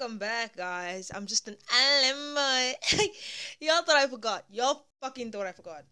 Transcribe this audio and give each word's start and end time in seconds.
welcome 0.00 0.18
back, 0.18 0.56
guys. 0.56 1.10
I'm 1.14 1.26
just 1.26 1.46
an 1.46 1.56
island 1.70 2.34
boy. 2.34 3.04
Y'all 3.60 3.82
thought 3.82 3.96
I 3.96 4.06
forgot. 4.06 4.46
Y'all 4.50 4.86
fucking 5.02 5.30
thought 5.30 5.46
I 5.46 5.52
forgot. 5.52 5.84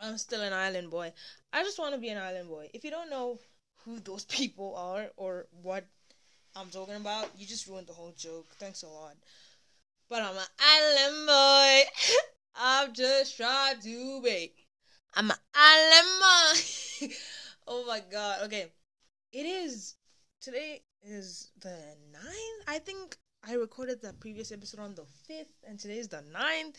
I'm 0.00 0.18
still 0.18 0.40
an 0.40 0.52
island 0.52 0.90
boy. 0.90 1.12
I 1.52 1.62
just 1.62 1.78
want 1.78 1.94
to 1.94 2.00
be 2.00 2.08
an 2.08 2.18
island 2.18 2.48
boy. 2.48 2.70
If 2.74 2.82
you 2.82 2.90
don't 2.90 3.08
know 3.08 3.38
who 3.84 4.00
those 4.00 4.24
people 4.24 4.74
are 4.74 5.10
or 5.16 5.46
what 5.62 5.86
I'm 6.56 6.70
talking 6.70 6.96
about, 6.96 7.30
you 7.36 7.46
just 7.46 7.68
ruined 7.68 7.86
the 7.86 7.92
whole 7.92 8.12
joke. 8.16 8.48
Thanks 8.58 8.82
a 8.82 8.88
lot. 8.88 9.14
But 10.08 10.22
I'm 10.22 10.36
an 10.36 10.42
island 10.58 11.26
boy. 11.28 11.82
I'm 12.56 12.92
just 12.92 13.36
trying 13.36 13.78
to 13.80 14.22
be. 14.22 14.52
I'm 15.14 15.30
an 15.30 15.36
island 15.54 16.18
boy. 16.18 17.08
oh 17.68 17.84
my 17.86 18.02
god. 18.10 18.40
Okay. 18.46 18.72
It 19.32 19.46
is 19.46 19.94
today 20.40 20.82
is 21.02 21.50
the 21.60 21.76
9th. 22.12 22.62
I 22.66 22.78
think 22.78 23.16
I 23.42 23.54
recorded 23.54 24.02
the 24.02 24.12
previous 24.12 24.52
episode 24.52 24.80
on 24.80 24.94
the 24.94 25.06
5th, 25.28 25.46
and 25.66 25.78
today 25.78 25.98
is 25.98 26.08
the 26.08 26.22
9th. 26.32 26.76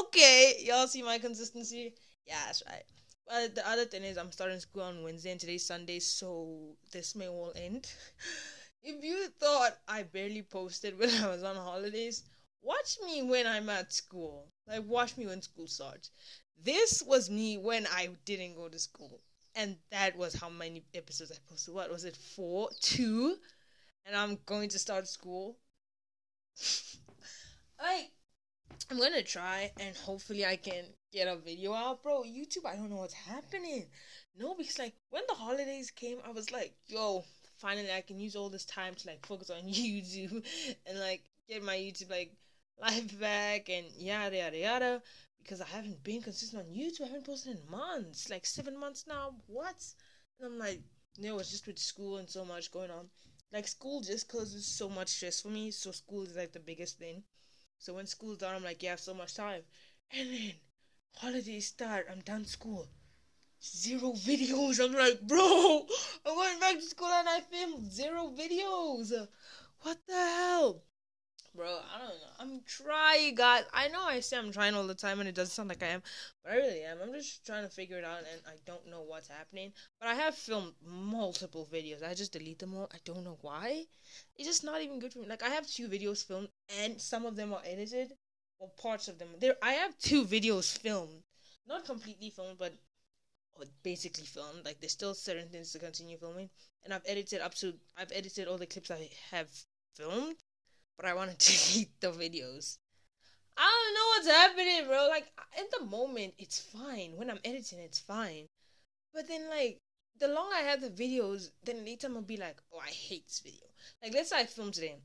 Okay, 0.00 0.54
y'all 0.60 0.86
see 0.86 1.02
my 1.02 1.18
consistency? 1.18 1.94
Yeah, 2.26 2.38
that's 2.46 2.62
right. 2.66 2.84
But 3.26 3.54
the 3.54 3.68
other 3.68 3.86
thing 3.86 4.04
is, 4.04 4.18
I'm 4.18 4.30
starting 4.30 4.60
school 4.60 4.82
on 4.82 5.02
Wednesday, 5.02 5.30
and 5.30 5.40
today's 5.40 5.64
Sunday, 5.64 5.98
so 5.98 6.76
this 6.92 7.16
may 7.16 7.28
all 7.28 7.52
end. 7.56 7.90
if 8.82 9.02
you 9.02 9.28
thought 9.40 9.78
I 9.88 10.02
barely 10.02 10.42
posted 10.42 10.98
when 10.98 11.10
I 11.22 11.28
was 11.28 11.42
on 11.42 11.56
holidays, 11.56 12.24
watch 12.62 12.98
me 13.04 13.22
when 13.22 13.46
I'm 13.46 13.68
at 13.70 13.92
school. 13.92 14.48
Like, 14.68 14.84
watch 14.86 15.16
me 15.16 15.26
when 15.26 15.40
school 15.40 15.66
starts. 15.66 16.10
This 16.62 17.02
was 17.02 17.30
me 17.30 17.58
when 17.58 17.86
I 17.86 18.10
didn't 18.24 18.56
go 18.56 18.68
to 18.68 18.78
school 18.78 19.20
and 19.56 19.76
that 19.90 20.16
was 20.16 20.34
how 20.34 20.50
many 20.50 20.84
episodes 20.94 21.32
I 21.32 21.36
posted. 21.48 21.74
What 21.74 21.90
was 21.90 22.04
it? 22.04 22.14
Four, 22.14 22.68
two, 22.80 23.36
and 24.04 24.14
I'm 24.14 24.38
going 24.46 24.68
to 24.68 24.78
start 24.78 25.08
school. 25.08 25.56
I, 27.80 28.08
I'm 28.90 28.98
gonna 28.98 29.22
try, 29.22 29.72
and 29.78 29.96
hopefully 29.96 30.44
I 30.44 30.56
can 30.56 30.84
get 31.12 31.28
a 31.28 31.36
video 31.36 31.72
out, 31.74 32.02
bro. 32.02 32.22
YouTube, 32.22 32.66
I 32.66 32.76
don't 32.76 32.90
know 32.90 32.96
what's 32.96 33.14
happening. 33.14 33.86
No, 34.38 34.54
because 34.54 34.78
like 34.78 34.94
when 35.10 35.22
the 35.28 35.34
holidays 35.34 35.90
came, 35.90 36.18
I 36.26 36.30
was 36.30 36.50
like, 36.50 36.74
yo, 36.86 37.24
finally 37.58 37.90
I 37.92 38.02
can 38.02 38.18
use 38.18 38.36
all 38.36 38.50
this 38.50 38.66
time 38.66 38.94
to 38.94 39.08
like 39.08 39.24
focus 39.26 39.50
on 39.50 39.62
YouTube 39.68 40.44
and 40.86 40.98
like 41.00 41.22
get 41.48 41.62
my 41.62 41.76
YouTube 41.76 42.10
like 42.10 42.32
life 42.80 43.18
back 43.18 43.68
and 43.70 43.86
yada 43.98 44.36
yada 44.36 44.58
yada 44.58 45.02
because 45.42 45.60
I 45.60 45.66
haven't 45.66 46.02
been 46.02 46.22
consistent 46.22 46.66
on 46.66 46.74
YouTube. 46.74 47.02
I 47.02 47.06
haven't 47.06 47.26
posted 47.26 47.56
in 47.56 47.70
months, 47.70 48.28
like 48.28 48.44
seven 48.44 48.78
months 48.78 49.04
now. 49.06 49.36
What? 49.46 49.76
And 50.38 50.52
I'm 50.52 50.58
like, 50.58 50.80
know, 51.18 51.38
it's 51.38 51.50
just 51.50 51.66
with 51.66 51.78
school 51.78 52.18
and 52.18 52.28
so 52.28 52.44
much 52.44 52.70
going 52.70 52.90
on. 52.90 53.08
Like 53.52 53.68
school 53.68 54.00
just 54.00 54.28
causes 54.28 54.66
so 54.66 54.88
much 54.88 55.08
stress 55.08 55.40
for 55.40 55.48
me. 55.48 55.70
So 55.70 55.90
school 55.92 56.22
is 56.22 56.36
like 56.36 56.52
the 56.52 56.60
biggest 56.60 56.98
thing. 56.98 57.22
So 57.78 57.94
when 57.94 58.06
school's 58.06 58.38
done, 58.38 58.54
I'm 58.54 58.64
like, 58.64 58.82
yeah, 58.82 58.90
I 58.90 58.92
have 58.92 59.00
so 59.00 59.14
much 59.14 59.34
time. 59.34 59.62
And 60.12 60.28
then 60.30 60.52
holidays 61.16 61.66
start. 61.66 62.06
I'm 62.10 62.20
done 62.20 62.44
school. 62.44 62.88
Zero 63.62 64.12
videos. 64.12 64.84
I'm 64.84 64.92
like, 64.92 65.20
bro, 65.22 65.86
I'm 66.24 66.34
going 66.34 66.60
back 66.60 66.74
to 66.74 66.82
school 66.82 67.08
and 67.08 67.28
I 67.28 67.40
filmed 67.40 67.90
zero 67.90 68.32
videos. 68.36 69.12
What 69.80 69.98
the 70.06 70.14
hell? 70.14 70.82
Bro. 71.56 71.66
I 71.66 71.98
don't 71.98 72.08
know. 72.08 72.36
I'm 72.38 72.60
trying, 72.66 73.34
guys. 73.34 73.64
I 73.72 73.88
know 73.88 74.02
I 74.04 74.20
say 74.20 74.36
I'm 74.36 74.52
trying 74.52 74.74
all 74.74 74.86
the 74.86 74.94
time, 74.94 75.18
and 75.18 75.28
it 75.28 75.34
doesn't 75.34 75.52
sound 75.52 75.68
like 75.68 75.82
I 75.82 75.86
am, 75.86 76.02
but 76.44 76.52
I 76.52 76.56
really 76.56 76.82
am. 76.82 76.98
I'm 77.02 77.12
just 77.12 77.44
trying 77.46 77.64
to 77.64 77.70
figure 77.70 77.98
it 77.98 78.04
out, 78.04 78.18
and 78.18 78.42
I 78.46 78.52
don't 78.66 78.88
know 78.88 79.00
what's 79.00 79.28
happening. 79.28 79.72
But 79.98 80.08
I 80.08 80.14
have 80.14 80.34
filmed 80.34 80.74
multiple 80.84 81.68
videos. 81.72 82.06
I 82.06 82.14
just 82.14 82.32
delete 82.32 82.58
them 82.58 82.74
all. 82.74 82.90
I 82.92 82.98
don't 83.04 83.24
know 83.24 83.38
why. 83.40 83.84
It's 84.36 84.46
just 84.46 84.64
not 84.64 84.82
even 84.82 85.00
good 85.00 85.12
for 85.12 85.20
me. 85.20 85.26
Like 85.26 85.42
I 85.42 85.48
have 85.48 85.66
two 85.66 85.88
videos 85.88 86.24
filmed, 86.24 86.48
and 86.82 87.00
some 87.00 87.26
of 87.26 87.36
them 87.36 87.52
are 87.52 87.62
edited, 87.64 88.12
or 88.58 88.70
parts 88.80 89.08
of 89.08 89.18
them. 89.18 89.28
There, 89.40 89.56
I 89.62 89.72
have 89.72 89.98
two 89.98 90.24
videos 90.24 90.76
filmed, 90.78 91.22
not 91.66 91.86
completely 91.86 92.30
filmed, 92.30 92.58
but 92.58 92.74
basically 93.82 94.26
filmed. 94.26 94.64
Like 94.64 94.80
there's 94.80 94.92
still 94.92 95.14
certain 95.14 95.48
things 95.48 95.72
to 95.72 95.78
continue 95.78 96.18
filming, 96.18 96.50
and 96.84 96.92
I've 96.92 97.06
edited 97.06 97.40
up 97.40 97.54
to. 97.54 97.74
I've 97.96 98.12
edited 98.12 98.46
all 98.46 98.58
the 98.58 98.66
clips 98.66 98.90
I 98.90 99.08
have 99.30 99.48
filmed 99.94 100.36
but 100.96 101.06
I 101.06 101.14
want 101.14 101.38
to 101.38 101.72
delete 101.72 102.00
the 102.00 102.08
videos. 102.08 102.78
I 103.56 103.62
don't 103.62 103.94
know 103.94 104.06
what's 104.08 104.38
happening, 104.38 104.86
bro. 104.86 105.08
Like 105.08 105.26
in 105.58 105.64
the 105.78 105.86
moment, 105.86 106.34
it's 106.38 106.60
fine. 106.60 107.16
When 107.16 107.30
I'm 107.30 107.40
editing, 107.44 107.78
it's 107.80 107.98
fine. 107.98 108.46
But 109.14 109.28
then, 109.28 109.48
like, 109.48 109.78
the 110.18 110.28
longer 110.28 110.54
I 110.54 110.60
have 110.60 110.82
the 110.82 110.90
videos, 110.90 111.50
then 111.64 111.84
later 111.84 112.06
I'm 112.06 112.14
gonna 112.14 112.26
be 112.26 112.36
like, 112.36 112.56
oh, 112.72 112.80
I 112.84 112.90
hate 112.90 113.26
this 113.26 113.40
video. 113.40 113.66
Like, 114.02 114.12
let's 114.12 114.30
say 114.30 114.40
I 114.40 114.44
film 114.44 114.72
today, 114.72 114.96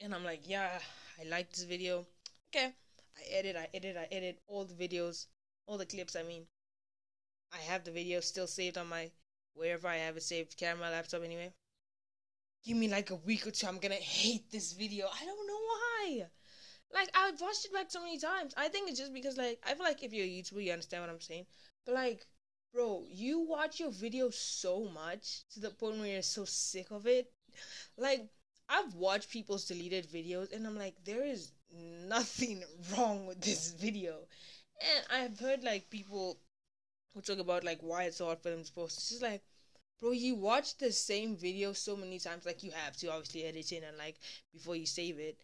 and 0.00 0.14
I'm 0.14 0.24
like, 0.24 0.48
yeah, 0.48 0.78
I 1.20 1.28
like 1.28 1.50
this 1.50 1.64
video. 1.64 2.06
Okay, 2.48 2.72
I 3.18 3.22
edit, 3.30 3.56
I 3.56 3.68
edit, 3.74 3.96
I 3.98 4.08
edit 4.10 4.40
all 4.46 4.64
the 4.64 4.74
videos, 4.74 5.26
all 5.66 5.76
the 5.76 5.84
clips. 5.84 6.16
I 6.16 6.22
mean, 6.22 6.46
I 7.52 7.58
have 7.58 7.84
the 7.84 7.90
video 7.90 8.20
still 8.20 8.46
saved 8.46 8.78
on 8.78 8.88
my 8.88 9.10
wherever 9.54 9.88
I 9.88 9.96
have 9.96 10.16
it 10.16 10.22
saved, 10.22 10.56
camera, 10.56 10.90
laptop, 10.90 11.22
anyway 11.24 11.52
give 12.66 12.76
me 12.76 12.88
like 12.88 13.10
a 13.10 13.14
week 13.14 13.46
or 13.46 13.52
two, 13.52 13.66
I'm 13.66 13.78
gonna 13.78 13.94
hate 13.94 14.50
this 14.50 14.72
video. 14.72 15.06
I 15.06 15.24
don't 15.24 15.46
know 15.46 15.54
why. 15.54 16.26
Like 16.92 17.08
I've 17.14 17.40
watched 17.40 17.64
it 17.64 17.72
back 17.72 17.90
so 17.90 18.00
many 18.00 18.18
times. 18.18 18.54
I 18.56 18.68
think 18.68 18.90
it's 18.90 18.98
just 18.98 19.14
because 19.14 19.36
like 19.36 19.60
I 19.64 19.74
feel 19.74 19.84
like 19.84 20.02
if 20.02 20.12
you're 20.12 20.24
a 20.24 20.28
YouTuber, 20.28 20.64
you 20.64 20.72
understand 20.72 21.02
what 21.02 21.10
I'm 21.10 21.20
saying. 21.20 21.46
But 21.84 21.94
like, 21.94 22.26
bro, 22.74 23.04
you 23.08 23.40
watch 23.40 23.80
your 23.80 23.90
videos 23.90 24.34
so 24.34 24.88
much 24.92 25.44
to 25.54 25.60
the 25.60 25.70
point 25.70 25.98
where 25.98 26.08
you're 26.08 26.22
so 26.22 26.44
sick 26.44 26.90
of 26.90 27.06
it. 27.06 27.32
Like 27.96 28.28
I've 28.68 28.94
watched 28.94 29.30
people's 29.30 29.66
deleted 29.66 30.08
videos, 30.08 30.52
and 30.52 30.66
I'm 30.66 30.76
like, 30.76 30.96
there 31.04 31.24
is 31.24 31.52
nothing 31.72 32.64
wrong 32.96 33.26
with 33.26 33.40
this 33.40 33.72
video. 33.72 34.16
And 34.80 35.06
I've 35.10 35.38
heard 35.38 35.62
like 35.62 35.88
people 35.88 36.38
who 37.14 37.20
talk 37.20 37.38
about 37.38 37.64
like 37.64 37.78
why 37.80 38.04
it's 38.04 38.18
so 38.18 38.26
hard 38.26 38.40
for 38.40 38.50
them 38.50 38.64
to 38.64 38.72
post. 38.72 38.98
It's 38.98 39.08
just 39.10 39.22
like 39.22 39.42
bro 40.00 40.10
you 40.12 40.34
watch 40.34 40.76
the 40.76 40.92
same 40.92 41.36
video 41.36 41.72
so 41.72 41.96
many 41.96 42.18
times 42.18 42.44
like 42.44 42.62
you 42.62 42.70
have 42.70 42.96
to 42.96 43.08
obviously 43.08 43.44
edit 43.44 43.72
it 43.72 43.82
and 43.86 43.96
like 43.96 44.16
before 44.52 44.76
you 44.76 44.86
save 44.86 45.18
it. 45.18 45.38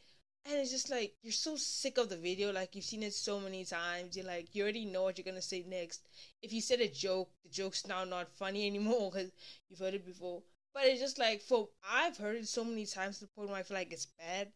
And 0.44 0.58
it's 0.58 0.72
just 0.72 0.90
like 0.90 1.14
you're 1.22 1.32
so 1.32 1.56
sick 1.56 1.98
of 1.98 2.08
the 2.08 2.16
video 2.16 2.52
like 2.52 2.74
you've 2.74 2.84
seen 2.84 3.02
it 3.02 3.14
so 3.14 3.40
many 3.40 3.64
times 3.64 4.16
you're 4.16 4.26
like 4.26 4.54
you 4.54 4.62
already 4.62 4.84
know 4.84 5.04
what 5.04 5.16
you're 5.16 5.24
gonna 5.24 5.40
say 5.40 5.64
next. 5.66 6.02
If 6.42 6.52
you 6.52 6.60
said 6.60 6.80
a 6.80 6.88
joke 6.88 7.30
the 7.44 7.48
joke's 7.48 7.86
now 7.86 8.04
not 8.04 8.28
funny 8.36 8.66
anymore 8.72 9.10
because 9.10 9.32
you've 9.70 9.78
heard 9.78 9.94
it 9.94 10.04
before. 10.04 10.42
But 10.74 10.84
it's 10.84 11.00
just 11.00 11.18
like 11.18 11.40
for 11.40 11.68
i've 11.90 12.16
heard 12.18 12.36
it 12.36 12.48
so 12.48 12.64
many 12.64 12.84
times 12.84 13.18
to 13.18 13.24
the 13.24 13.30
point 13.30 13.48
where 13.48 13.58
i 13.58 13.62
feel 13.62 13.76
like 13.76 13.92
it's 13.92 14.08
bad. 14.18 14.52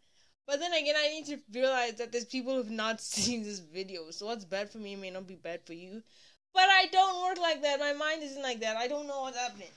But 0.46 0.60
then 0.60 0.74
again 0.74 0.96
i 0.98 1.08
need 1.08 1.26
to 1.26 1.38
realize 1.52 1.94
that 1.94 2.12
there's 2.12 2.24
people 2.26 2.54
who've 2.54 2.70
not 2.70 3.00
seen 3.14 3.44
this 3.44 3.60
video 3.60 4.10
so 4.10 4.26
what's 4.26 4.44
bad 4.44 4.70
for 4.70 4.78
me 4.78 4.94
may 4.96 5.10
not 5.10 5.26
be 5.26 5.36
bad 5.36 5.64
for 5.64 5.72
you. 5.72 6.02
But 6.52 6.68
i 6.68 6.86
don't 6.92 7.22
work 7.22 7.38
like 7.38 7.62
that. 7.62 7.80
My 7.80 7.94
mind 7.94 8.22
isn't 8.22 8.42
like 8.42 8.60
that. 8.60 8.76
I 8.76 8.88
don't 8.88 9.06
know 9.06 9.22
what's 9.22 9.38
happening 9.38 9.68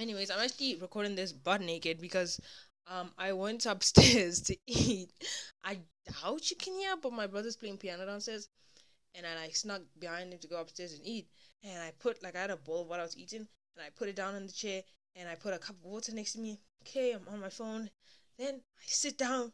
Anyways, 0.00 0.30
I'm 0.30 0.40
actually 0.40 0.76
recording 0.76 1.14
this 1.14 1.30
butt 1.30 1.60
naked 1.60 2.00
because 2.00 2.40
um 2.86 3.12
I 3.18 3.34
went 3.34 3.66
upstairs 3.66 4.40
to 4.48 4.56
eat. 4.66 5.10
I 5.62 5.80
doubt 6.06 6.50
you 6.50 6.56
can 6.56 6.72
hear, 6.72 6.96
but 6.96 7.12
my 7.12 7.26
brother's 7.26 7.56
playing 7.56 7.76
piano 7.76 8.06
downstairs, 8.06 8.48
and 9.14 9.26
I 9.26 9.34
like 9.34 9.54
snuck 9.54 9.82
behind 9.98 10.32
him 10.32 10.38
to 10.38 10.48
go 10.48 10.58
upstairs 10.58 10.94
and 10.94 11.06
eat. 11.06 11.28
And 11.62 11.82
I 11.82 11.92
put 11.98 12.22
like 12.22 12.34
I 12.34 12.40
had 12.40 12.50
a 12.50 12.56
bowl 12.56 12.80
of 12.80 12.88
what 12.88 12.98
I 12.98 13.02
was 13.02 13.18
eating, 13.18 13.46
and 13.76 13.84
I 13.84 13.90
put 13.94 14.08
it 14.08 14.16
down 14.16 14.34
on 14.34 14.46
the 14.46 14.52
chair, 14.52 14.82
and 15.16 15.28
I 15.28 15.34
put 15.34 15.52
a 15.52 15.58
cup 15.58 15.76
of 15.76 15.84
water 15.84 16.14
next 16.14 16.32
to 16.32 16.40
me. 16.40 16.58
Okay, 16.82 17.12
I'm 17.12 17.28
on 17.28 17.38
my 17.38 17.50
phone. 17.50 17.90
Then 18.38 18.54
I 18.54 18.84
sit 18.86 19.18
down. 19.18 19.52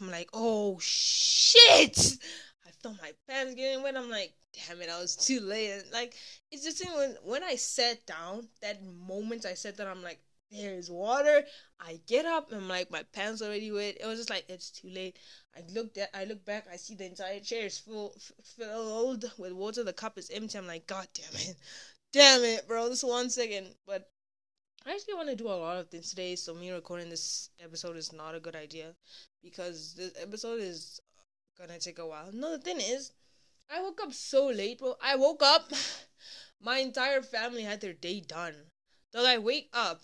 I'm 0.00 0.10
like, 0.10 0.30
oh 0.32 0.78
shit! 0.80 2.18
I 2.66 2.70
felt 2.82 3.00
my 3.00 3.12
pants 3.28 3.54
getting 3.54 3.82
wet. 3.82 3.96
I'm 3.96 4.10
like, 4.10 4.32
damn 4.52 4.80
it, 4.80 4.90
I 4.90 5.00
was 5.00 5.16
too 5.16 5.40
late. 5.40 5.72
And 5.72 5.84
like, 5.92 6.14
it's 6.50 6.64
just 6.64 6.84
when 6.94 7.16
when 7.24 7.42
I 7.42 7.56
sat 7.56 8.06
down, 8.06 8.48
that 8.60 8.82
moment 8.84 9.46
I 9.46 9.54
sat 9.54 9.76
down, 9.76 9.88
I'm 9.88 10.02
like, 10.02 10.20
there's 10.50 10.90
water. 10.90 11.44
I 11.80 12.00
get 12.06 12.26
up 12.26 12.52
and 12.52 12.62
I'm 12.62 12.68
like, 12.68 12.90
my 12.90 13.02
pants 13.12 13.42
already 13.42 13.72
wet. 13.72 13.96
It 14.00 14.06
was 14.06 14.18
just 14.18 14.30
like, 14.30 14.44
it's 14.48 14.70
too 14.70 14.88
late. 14.88 15.18
I 15.56 15.60
looked 15.72 15.98
at, 15.98 16.10
I 16.14 16.24
look 16.24 16.44
back, 16.44 16.66
I 16.70 16.76
see 16.76 16.94
the 16.94 17.06
entire 17.06 17.40
chair 17.40 17.66
is 17.66 17.78
full, 17.78 18.14
filled 18.42 19.30
with 19.38 19.52
water. 19.52 19.82
The 19.82 19.92
cup 19.92 20.18
is 20.18 20.30
empty. 20.30 20.58
I'm 20.58 20.66
like, 20.66 20.86
god 20.86 21.08
damn 21.14 21.40
it, 21.40 21.56
damn 22.12 22.44
it, 22.44 22.68
bro. 22.68 22.88
This 22.88 23.04
one 23.04 23.30
second, 23.30 23.74
but. 23.86 24.08
I 24.84 24.90
actually 24.90 25.14
want 25.14 25.28
to 25.28 25.36
do 25.36 25.46
a 25.46 25.54
lot 25.54 25.76
of 25.76 25.90
things 25.90 26.10
today, 26.10 26.34
so 26.34 26.52
me 26.52 26.72
recording 26.72 27.08
this 27.08 27.50
episode 27.62 27.96
is 27.96 28.12
not 28.12 28.34
a 28.34 28.40
good 28.40 28.56
idea 28.56 28.96
because 29.42 29.94
this 29.94 30.12
episode 30.20 30.60
is 30.60 31.00
gonna 31.58 31.78
take 31.78 31.98
a 31.98 32.06
while. 32.06 32.30
No, 32.32 32.52
the 32.52 32.62
thing 32.62 32.80
is, 32.80 33.12
I 33.70 33.82
woke 33.82 34.00
up 34.02 34.12
so 34.12 34.46
late, 34.48 34.78
bro. 34.80 34.96
I 35.02 35.16
woke 35.16 35.42
up, 35.42 35.72
my 36.60 36.78
entire 36.78 37.22
family 37.22 37.62
had 37.62 37.80
their 37.80 37.94
day 37.94 38.20
done. 38.20 38.54
So 39.12 39.26
I 39.26 39.38
wake 39.38 39.70
up, 39.72 40.02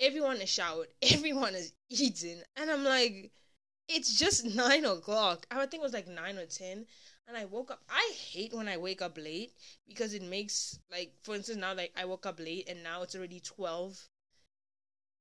everyone 0.00 0.40
is 0.40 0.48
showered, 0.48 0.88
everyone 1.02 1.54
is 1.54 1.72
eating, 1.90 2.42
and 2.56 2.70
I'm 2.70 2.84
like, 2.84 3.32
it's 3.88 4.18
just 4.18 4.44
nine 4.44 4.84
o'clock. 4.84 5.46
I 5.50 5.58
think 5.66 5.82
it 5.82 5.84
was 5.84 5.94
like 5.94 6.08
nine 6.08 6.38
or 6.38 6.46
ten. 6.46 6.86
And 7.28 7.36
I 7.36 7.44
woke 7.46 7.70
up. 7.70 7.82
I 7.90 8.12
hate 8.16 8.54
when 8.54 8.68
I 8.68 8.78
wake 8.78 9.02
up 9.02 9.18
late 9.18 9.52
because 9.86 10.14
it 10.14 10.22
makes 10.22 10.78
like, 10.90 11.12
for 11.22 11.34
instance, 11.36 11.58
now 11.58 11.74
like 11.74 11.92
I 11.96 12.06
woke 12.06 12.26
up 12.26 12.40
late 12.40 12.68
and 12.68 12.82
now 12.82 13.02
it's 13.02 13.14
already 13.14 13.40
twelve, 13.40 14.08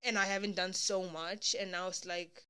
and 0.02 0.18
I 0.18 0.26
haven't 0.26 0.56
done 0.56 0.74
so 0.74 1.08
much, 1.08 1.56
and 1.60 1.70
now 1.72 1.88
it's 1.90 2.04
like 2.04 2.47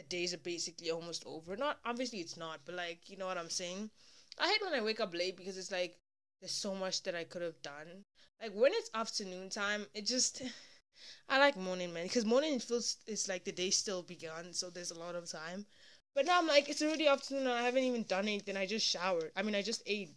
the 0.00 0.16
days 0.16 0.32
are 0.32 0.38
basically 0.38 0.90
almost 0.90 1.24
over. 1.26 1.56
Not 1.56 1.78
obviously 1.84 2.20
it's 2.20 2.36
not, 2.36 2.60
but 2.64 2.74
like 2.74 3.10
you 3.10 3.16
know 3.18 3.26
what 3.26 3.36
I'm 3.36 3.50
saying. 3.50 3.90
I 4.38 4.48
hate 4.48 4.62
when 4.62 4.72
I 4.72 4.82
wake 4.82 5.00
up 5.00 5.14
late 5.14 5.36
because 5.36 5.58
it's 5.58 5.70
like 5.70 5.98
there's 6.40 6.52
so 6.52 6.74
much 6.74 7.02
that 7.02 7.14
I 7.14 7.24
could 7.24 7.42
have 7.42 7.60
done. 7.60 8.04
Like 8.40 8.52
when 8.54 8.72
it's 8.72 8.90
afternoon 8.94 9.50
time, 9.50 9.86
it 9.94 10.06
just 10.06 10.42
I 11.28 11.38
like 11.38 11.56
morning 11.56 11.92
man 11.92 12.04
because 12.04 12.24
morning 12.24 12.58
feels 12.58 12.96
it's 13.06 13.28
like 13.28 13.44
the 13.44 13.52
day 13.52 13.70
still 13.70 14.02
begun, 14.02 14.54
so 14.54 14.70
there's 14.70 14.90
a 14.90 14.98
lot 14.98 15.14
of 15.14 15.30
time. 15.30 15.66
But 16.14 16.26
now 16.26 16.38
I'm 16.38 16.46
like 16.46 16.70
it's 16.70 16.82
already 16.82 17.06
afternoon 17.06 17.46
and 17.46 17.52
I 17.52 17.62
haven't 17.62 17.84
even 17.84 18.04
done 18.04 18.26
anything. 18.26 18.56
I 18.56 18.66
just 18.66 18.86
showered. 18.86 19.32
I 19.36 19.42
mean 19.42 19.54
I 19.54 19.62
just 19.62 19.82
ate. 19.86 20.10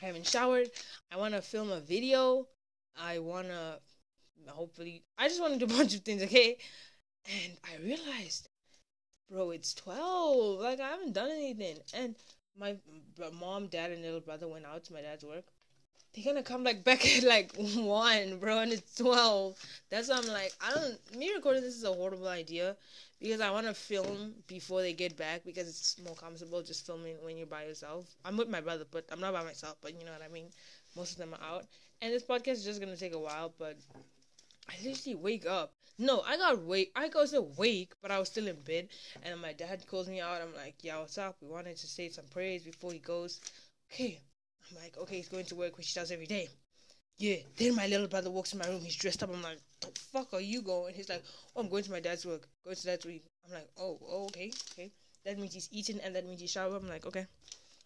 I 0.00 0.06
haven't 0.06 0.26
showered. 0.26 0.70
I 1.10 1.16
want 1.16 1.34
to 1.34 1.42
film 1.42 1.70
a 1.70 1.80
video. 1.80 2.46
I 2.96 3.18
want 3.18 3.48
to 3.48 3.80
hopefully 4.48 5.02
I 5.18 5.26
just 5.26 5.40
want 5.40 5.58
to 5.58 5.66
do 5.66 5.74
a 5.74 5.76
bunch 5.78 5.94
of 5.94 6.02
things, 6.02 6.22
okay? 6.22 6.58
And 7.28 7.56
I 7.64 7.82
realized, 7.82 8.48
bro, 9.30 9.50
it's 9.50 9.74
12. 9.74 10.60
Like 10.60 10.80
I 10.80 10.88
haven't 10.88 11.12
done 11.12 11.30
anything. 11.30 11.78
And 11.94 12.16
my 12.58 12.76
mom, 13.38 13.66
dad, 13.66 13.90
and 13.90 14.02
little 14.02 14.20
brother 14.20 14.48
went 14.48 14.66
out 14.66 14.84
to 14.84 14.92
my 14.92 15.02
dad's 15.02 15.24
work. 15.24 15.44
They're 16.14 16.24
gonna 16.24 16.42
come 16.42 16.64
like 16.64 16.84
back 16.90 17.06
at 17.06 17.24
like 17.24 17.52
one, 17.76 18.38
bro, 18.38 18.60
and 18.60 18.72
it's 18.72 18.94
twelve. 18.96 19.58
That's 19.90 20.08
why 20.08 20.18
I'm 20.18 20.28
like, 20.28 20.52
I 20.60 20.74
don't. 20.74 21.16
Me 21.16 21.32
recording 21.34 21.62
this 21.62 21.76
is 21.76 21.84
a 21.84 21.92
horrible 21.92 22.28
idea 22.28 22.76
because 23.20 23.40
I 23.40 23.50
want 23.50 23.66
to 23.66 23.74
film 23.74 24.34
before 24.46 24.80
they 24.82 24.92
get 24.94 25.16
back 25.16 25.44
because 25.44 25.68
it's 25.68 26.00
more 26.04 26.14
comfortable 26.14 26.62
just 26.62 26.86
filming 26.86 27.16
when 27.22 27.36
you're 27.36 27.46
by 27.46 27.64
yourself. 27.64 28.06
I'm 28.24 28.36
with 28.36 28.48
my 28.48 28.60
brother, 28.60 28.86
but 28.90 29.06
I'm 29.12 29.20
not 29.20 29.34
by 29.34 29.44
myself. 29.44 29.76
But 29.82 29.98
you 29.98 30.06
know 30.06 30.12
what 30.12 30.22
I 30.22 30.32
mean. 30.32 30.48
Most 30.96 31.12
of 31.12 31.18
them 31.18 31.34
are 31.34 31.56
out, 31.56 31.66
and 32.00 32.12
this 32.12 32.24
podcast 32.24 32.52
is 32.52 32.64
just 32.64 32.80
gonna 32.80 32.96
take 32.96 33.14
a 33.14 33.18
while. 33.18 33.52
But 33.58 33.76
I 34.68 34.74
literally 34.84 35.16
wake 35.16 35.46
up. 35.46 35.75
No, 35.98 36.22
I 36.22 36.36
got 36.36 36.62
wake. 36.62 36.92
I 36.94 37.08
was 37.14 37.32
awake, 37.32 37.92
but 38.02 38.10
I 38.10 38.18
was 38.18 38.28
still 38.28 38.48
in 38.48 38.60
bed. 38.60 38.88
And 39.22 39.40
my 39.40 39.52
dad 39.52 39.86
calls 39.86 40.08
me 40.08 40.20
out. 40.20 40.42
I'm 40.42 40.54
like, 40.54 40.76
"Yeah, 40.82 40.98
what's 41.00 41.18
up? 41.18 41.36
We 41.40 41.48
wanted 41.48 41.76
to 41.78 41.86
say 41.86 42.08
some 42.10 42.26
prayers 42.26 42.62
before 42.62 42.92
he 42.92 42.98
goes." 42.98 43.40
Okay, 43.92 44.20
I'm 44.70 44.76
like, 44.82 44.96
okay, 44.98 45.16
he's 45.16 45.28
going 45.28 45.44
to 45.46 45.54
work, 45.54 45.76
which 45.76 45.88
he 45.92 45.98
does 45.98 46.10
every 46.10 46.26
day. 46.26 46.48
Yeah. 47.18 47.36
Then 47.56 47.74
my 47.74 47.86
little 47.86 48.08
brother 48.08 48.30
walks 48.30 48.52
in 48.52 48.58
my 48.58 48.66
room. 48.66 48.82
He's 48.82 48.96
dressed 48.96 49.22
up. 49.22 49.30
I'm 49.32 49.42
like, 49.42 49.60
the 49.80 49.88
fuck 50.12 50.34
are 50.34 50.40
you 50.40 50.60
going? 50.60 50.94
He's 50.94 51.08
like, 51.08 51.22
oh, 51.54 51.60
I'm 51.60 51.68
going 51.68 51.84
to 51.84 51.90
my 51.90 52.00
dad's 52.00 52.26
work. 52.26 52.48
Going 52.64 52.76
to 52.76 52.86
dad's 52.86 53.06
week. 53.06 53.24
I'm 53.46 53.54
like, 53.54 53.68
oh, 53.78 53.98
oh, 54.06 54.24
okay, 54.24 54.52
okay. 54.72 54.90
That 55.24 55.38
means 55.38 55.54
he's 55.54 55.68
eating 55.72 56.00
and 56.04 56.14
that 56.14 56.26
means 56.26 56.40
he's 56.40 56.50
shower. 56.50 56.76
I'm 56.76 56.88
like, 56.88 57.06
okay. 57.06 57.26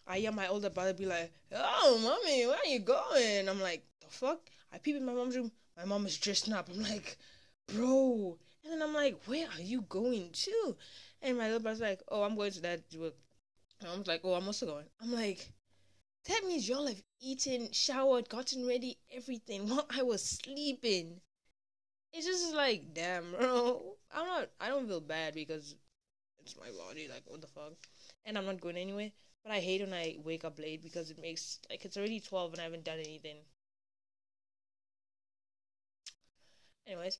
I 0.07 0.17
hear 0.19 0.31
my 0.31 0.47
older 0.47 0.69
brother 0.69 0.93
be 0.93 1.05
like, 1.05 1.31
oh, 1.53 1.99
mommy, 2.03 2.47
where 2.47 2.57
are 2.57 2.65
you 2.65 2.79
going? 2.79 3.47
I'm 3.47 3.61
like, 3.61 3.83
the 4.01 4.07
fuck? 4.07 4.39
I 4.73 4.79
peep 4.79 4.95
in 4.95 5.05
my 5.05 5.13
mom's 5.13 5.37
room. 5.37 5.51
My 5.77 5.85
mom 5.85 6.05
is 6.05 6.17
dressed 6.17 6.51
up. 6.51 6.69
I'm 6.69 6.81
like, 6.81 7.17
bro. 7.67 8.37
And 8.63 8.73
then 8.73 8.81
I'm 8.81 8.93
like, 8.93 9.17
where 9.25 9.47
are 9.47 9.61
you 9.61 9.81
going 9.81 10.29
to? 10.31 10.75
And 11.21 11.37
my 11.37 11.45
little 11.45 11.59
brother's 11.59 11.81
like, 11.81 12.01
oh, 12.09 12.23
I'm 12.23 12.35
going 12.35 12.51
to 12.51 12.61
that 12.61 12.81
work. 12.99 13.15
And 13.79 13.89
I'm 13.89 14.03
like, 14.03 14.21
oh, 14.23 14.33
I'm 14.33 14.47
also 14.47 14.65
going. 14.65 14.85
I'm 15.01 15.13
like, 15.13 15.51
that 16.27 16.45
means 16.45 16.69
y'all 16.69 16.87
have 16.87 17.01
eaten, 17.19 17.71
showered, 17.71 18.29
gotten 18.29 18.67
ready, 18.67 18.97
everything 19.11 19.67
while 19.69 19.87
I 19.89 20.03
was 20.03 20.23
sleeping. 20.23 21.21
It's 22.13 22.27
just 22.27 22.53
like, 22.53 22.93
damn, 22.93 23.31
bro. 23.31 23.95
I'm 24.13 24.27
not, 24.27 24.49
I 24.59 24.67
don't 24.67 24.87
feel 24.87 25.01
bad 25.01 25.33
because 25.33 25.75
it's 26.39 26.57
my 26.57 26.69
body. 26.85 27.07
Like, 27.07 27.23
what 27.27 27.41
the 27.41 27.47
fuck? 27.47 27.73
And 28.25 28.37
I'm 28.37 28.45
not 28.45 28.61
going 28.61 28.77
anywhere. 28.77 29.11
But 29.43 29.53
I 29.53 29.59
hate 29.59 29.81
when 29.81 29.93
I 29.93 30.17
wake 30.23 30.45
up 30.45 30.59
late 30.59 30.83
because 30.83 31.09
it 31.09 31.19
makes, 31.19 31.59
like, 31.69 31.83
it's 31.85 31.97
already 31.97 32.19
12 32.19 32.53
and 32.53 32.61
I 32.61 32.65
haven't 32.65 32.83
done 32.83 32.99
anything. 32.99 33.37
Anyways, 36.85 37.19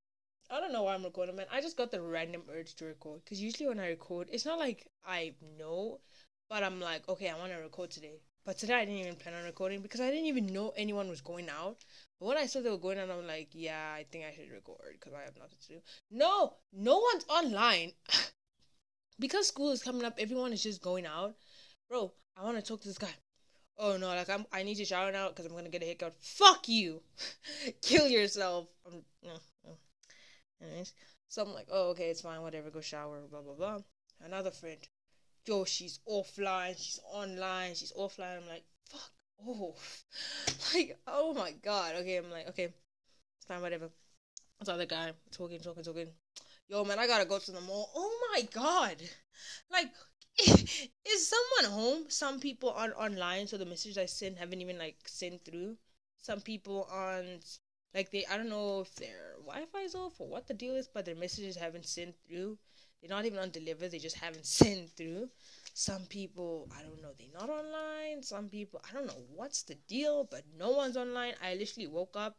I 0.51 0.59
don't 0.59 0.73
know 0.73 0.83
why 0.83 0.95
I'm 0.95 1.03
recording, 1.03 1.37
man. 1.37 1.45
I 1.49 1.61
just 1.61 1.77
got 1.77 1.91
the 1.91 2.01
random 2.01 2.43
urge 2.53 2.75
to 2.75 2.85
record. 2.85 3.21
Because 3.23 3.41
usually 3.41 3.69
when 3.69 3.79
I 3.79 3.87
record, 3.87 4.27
it's 4.31 4.45
not 4.45 4.59
like 4.59 4.85
I 5.05 5.33
know, 5.57 6.01
but 6.49 6.61
I'm 6.61 6.81
like, 6.81 7.07
okay, 7.07 7.29
I 7.29 7.37
want 7.37 7.53
to 7.53 7.57
record 7.59 7.89
today. 7.89 8.19
But 8.43 8.57
today 8.57 8.73
I 8.73 8.83
didn't 8.83 8.99
even 8.99 9.15
plan 9.15 9.33
on 9.33 9.45
recording 9.45 9.81
because 9.81 10.01
I 10.01 10.09
didn't 10.09 10.25
even 10.25 10.47
know 10.47 10.73
anyone 10.75 11.07
was 11.07 11.21
going 11.21 11.47
out. 11.49 11.77
But 12.19 12.25
when 12.25 12.37
I 12.37 12.47
saw 12.47 12.59
they 12.59 12.69
were 12.69 12.77
going 12.77 12.99
out, 12.99 13.09
I'm 13.09 13.25
like, 13.25 13.49
yeah, 13.53 13.93
I 13.95 14.05
think 14.11 14.25
I 14.25 14.33
should 14.33 14.51
record 14.51 14.97
because 14.99 15.13
I 15.13 15.21
have 15.21 15.37
nothing 15.37 15.57
to 15.61 15.67
do. 15.75 15.81
No, 16.11 16.55
no 16.73 16.97
one's 16.97 17.25
online. 17.29 17.93
because 19.19 19.47
school 19.47 19.71
is 19.71 19.81
coming 19.81 20.03
up, 20.03 20.15
everyone 20.19 20.51
is 20.51 20.63
just 20.63 20.81
going 20.81 21.05
out. 21.05 21.33
Bro, 21.89 22.11
I 22.35 22.43
want 22.43 22.57
to 22.57 22.63
talk 22.63 22.81
to 22.81 22.89
this 22.89 22.97
guy. 22.97 23.15
Oh 23.77 23.95
no, 23.95 24.07
like 24.07 24.29
I'm, 24.29 24.45
I 24.51 24.63
need 24.63 24.75
to 24.75 24.85
shower 24.85 25.11
now 25.11 25.29
because 25.29 25.45
I'm 25.45 25.55
gonna 25.55 25.69
get 25.69 25.81
a 25.81 25.85
haircut. 25.85 26.13
Fuck 26.19 26.67
you, 26.67 27.01
kill 27.81 28.07
yourself. 28.07 28.67
I'm, 28.85 29.01
no, 29.23 29.31
Anyways, 30.61 30.93
so 31.27 31.43
I'm 31.43 31.53
like, 31.53 31.67
oh 31.71 31.89
okay, 31.91 32.09
it's 32.09 32.21
fine, 32.21 32.41
whatever. 32.41 32.69
Go 32.69 32.81
shower, 32.81 33.19
blah 33.29 33.41
blah 33.41 33.53
blah. 33.55 33.79
Another 34.23 34.51
friend, 34.51 34.77
yo, 35.45 35.65
she's 35.65 35.99
offline, 36.09 36.77
she's 36.77 36.99
online, 37.13 37.75
she's 37.75 37.93
offline. 37.93 38.37
I'm 38.37 38.49
like, 38.49 38.65
fuck 38.89 39.11
off. 39.47 40.05
Like, 40.73 40.97
oh 41.07 41.33
my 41.33 41.51
god. 41.63 41.95
Okay, 41.97 42.17
I'm 42.17 42.31
like, 42.31 42.49
okay, 42.49 42.65
it's 42.65 43.45
fine, 43.47 43.61
whatever. 43.61 43.89
This 44.59 44.69
other 44.69 44.85
guy 44.85 45.11
talking, 45.31 45.59
talking, 45.59 45.83
talking. 45.83 46.07
Yo, 46.69 46.83
man, 46.85 46.99
I 46.99 47.07
gotta 47.07 47.25
go 47.25 47.39
to 47.39 47.51
the 47.51 47.61
mall. 47.61 47.91
Oh 47.95 48.29
my 48.33 48.41
god. 48.43 48.97
Like, 49.71 49.91
is 50.39 51.27
someone 51.27 51.73
home? 51.73 52.05
Some 52.09 52.39
people 52.39 52.71
aren't 52.71 52.95
online, 52.95 53.47
so 53.47 53.57
the 53.57 53.65
messages 53.65 53.97
I 53.97 54.05
sent 54.05 54.37
haven't 54.37 54.61
even 54.61 54.77
like 54.77 54.97
sent 55.07 55.43
through. 55.45 55.77
Some 56.17 56.41
people 56.41 56.87
aren't 56.91 57.59
like 57.93 58.11
they 58.11 58.25
I 58.25 58.37
don't 58.37 58.49
know 58.49 58.81
if 58.81 58.95
their 58.95 59.35
Wi-Fi 59.45 59.79
is 59.81 59.95
off 59.95 60.19
or 60.19 60.27
what 60.27 60.47
the 60.47 60.53
deal 60.53 60.75
is, 60.75 60.87
but 60.87 61.05
their 61.05 61.15
messages 61.15 61.55
haven't 61.57 61.85
sent 61.85 62.15
through. 62.27 62.57
They're 63.01 63.09
not 63.09 63.25
even 63.25 63.39
on 63.39 63.49
deliver, 63.51 63.87
they 63.87 63.99
just 63.99 64.17
haven't 64.17 64.45
sent 64.59 64.91
through. 64.91 65.29
Some 65.73 66.05
people, 66.05 66.69
I 66.77 66.81
don't 66.83 67.01
know, 67.01 67.13
they're 67.17 67.27
not 67.33 67.49
online. 67.49 68.23
Some 68.23 68.49
people, 68.49 68.81
I 68.87 68.93
don't 68.93 69.07
know 69.07 69.23
what's 69.35 69.63
the 69.63 69.75
deal, 69.87 70.25
but 70.29 70.43
no 70.57 70.71
one's 70.71 70.97
online. 70.97 71.33
I 71.41 71.55
literally 71.55 71.87
woke 71.87 72.15
up. 72.15 72.37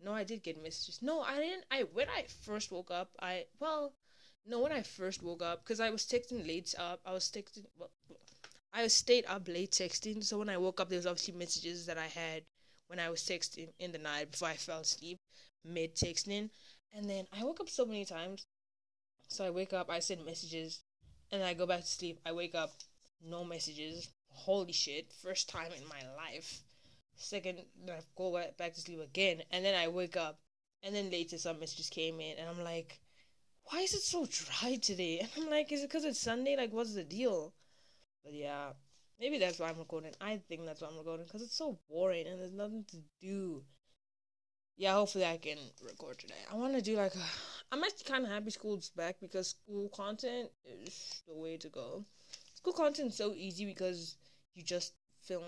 No, 0.00 0.12
I 0.12 0.24
did 0.24 0.42
get 0.42 0.60
messages. 0.62 1.02
No, 1.02 1.20
I 1.20 1.36
didn't. 1.38 1.64
I 1.70 1.82
when 1.84 2.08
I 2.08 2.24
first 2.24 2.70
woke 2.72 2.90
up, 2.90 3.14
I 3.20 3.46
well, 3.60 3.94
no, 4.46 4.60
when 4.60 4.72
I 4.72 4.82
first 4.82 5.22
woke 5.22 5.42
up, 5.42 5.62
because 5.62 5.78
I 5.80 5.90
was 5.90 6.04
texting 6.04 6.46
late 6.46 6.74
up. 6.78 7.00
I 7.04 7.12
was 7.12 7.30
texting. 7.30 7.66
Well, 7.76 7.90
I 8.72 8.86
stayed 8.88 9.26
up 9.26 9.48
late 9.48 9.72
texting. 9.72 10.24
So 10.24 10.38
when 10.38 10.48
I 10.48 10.56
woke 10.58 10.80
up, 10.80 10.88
there 10.88 10.98
was 10.98 11.06
obviously 11.06 11.34
messages 11.34 11.86
that 11.86 11.98
I 11.98 12.06
had 12.08 12.44
when 12.88 12.98
I 12.98 13.08
was 13.08 13.22
texting 13.22 13.68
in 13.78 13.92
the 13.92 13.98
night 13.98 14.32
before 14.32 14.48
I 14.48 14.54
fell 14.54 14.80
asleep, 14.80 15.18
mid 15.64 15.94
texting. 15.94 16.50
And 16.92 17.08
then 17.08 17.26
I 17.32 17.44
woke 17.44 17.60
up 17.60 17.68
so 17.68 17.86
many 17.86 18.04
times 18.04 18.46
so 19.28 19.44
I 19.44 19.50
wake 19.50 19.74
up, 19.74 19.90
I 19.90 20.00
send 20.00 20.24
messages, 20.24 20.80
and 21.30 21.42
I 21.42 21.52
go 21.52 21.66
back 21.66 21.82
to 21.82 21.86
sleep. 21.86 22.18
I 22.24 22.32
wake 22.32 22.54
up, 22.54 22.72
no 23.22 23.44
messages. 23.44 24.08
Holy 24.28 24.72
shit! 24.72 25.12
First 25.12 25.50
time 25.50 25.70
in 25.76 25.86
my 25.86 26.02
life. 26.16 26.62
Second, 27.14 27.60
I 27.86 28.00
go 28.16 28.42
back 28.56 28.72
to 28.74 28.80
sleep 28.80 29.00
again, 29.00 29.42
and 29.50 29.64
then 29.64 29.74
I 29.74 29.88
wake 29.88 30.16
up, 30.16 30.40
and 30.82 30.94
then 30.94 31.10
later 31.10 31.36
some 31.36 31.60
messages 31.60 31.90
came 31.90 32.20
in, 32.20 32.38
and 32.38 32.48
I'm 32.48 32.64
like, 32.64 33.00
why 33.64 33.80
is 33.80 33.92
it 33.92 34.00
so 34.00 34.26
dry 34.26 34.76
today? 34.76 35.20
And 35.36 35.44
I'm 35.44 35.50
like, 35.50 35.70
is 35.72 35.82
it 35.82 35.90
because 35.90 36.04
it's 36.04 36.20
Sunday? 36.20 36.56
Like, 36.56 36.72
what's 36.72 36.94
the 36.94 37.04
deal? 37.04 37.52
But 38.24 38.32
yeah, 38.32 38.72
maybe 39.20 39.38
that's 39.38 39.58
why 39.58 39.68
I'm 39.68 39.78
recording. 39.78 40.12
I 40.20 40.40
think 40.48 40.64
that's 40.64 40.80
why 40.80 40.88
I'm 40.88 40.98
recording 40.98 41.26
because 41.26 41.42
it's 41.42 41.56
so 41.56 41.78
boring 41.88 42.26
and 42.26 42.40
there's 42.40 42.52
nothing 42.52 42.84
to 42.90 42.98
do 43.20 43.62
yeah, 44.78 44.94
hopefully 44.94 45.26
I 45.26 45.38
can 45.38 45.58
record 45.84 46.20
today. 46.20 46.34
I 46.50 46.54
want 46.54 46.74
to 46.74 46.80
do 46.80 46.96
like, 46.96 47.14
a, 47.14 47.18
I'm 47.72 47.82
actually 47.82 48.04
kind 48.10 48.24
of 48.24 48.30
happy 48.30 48.50
school's 48.50 48.90
back 48.90 49.16
because 49.20 49.48
school 49.48 49.88
content 49.88 50.50
is 50.64 51.22
the 51.26 51.34
way 51.34 51.56
to 51.58 51.68
go. 51.68 52.04
School 52.54 52.72
content 52.72 53.08
is 53.08 53.16
so 53.16 53.34
easy 53.34 53.66
because 53.66 54.16
you 54.54 54.62
just 54.62 54.94
film 55.24 55.42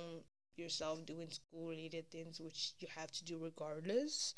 yourself 0.57 1.07
doing 1.07 1.31
school 1.31 1.69
related 1.69 2.11
things, 2.11 2.41
which 2.41 2.73
you 2.81 2.89
have 2.95 3.11
to 3.13 3.25
do 3.25 3.39
regardless. 3.43 4.35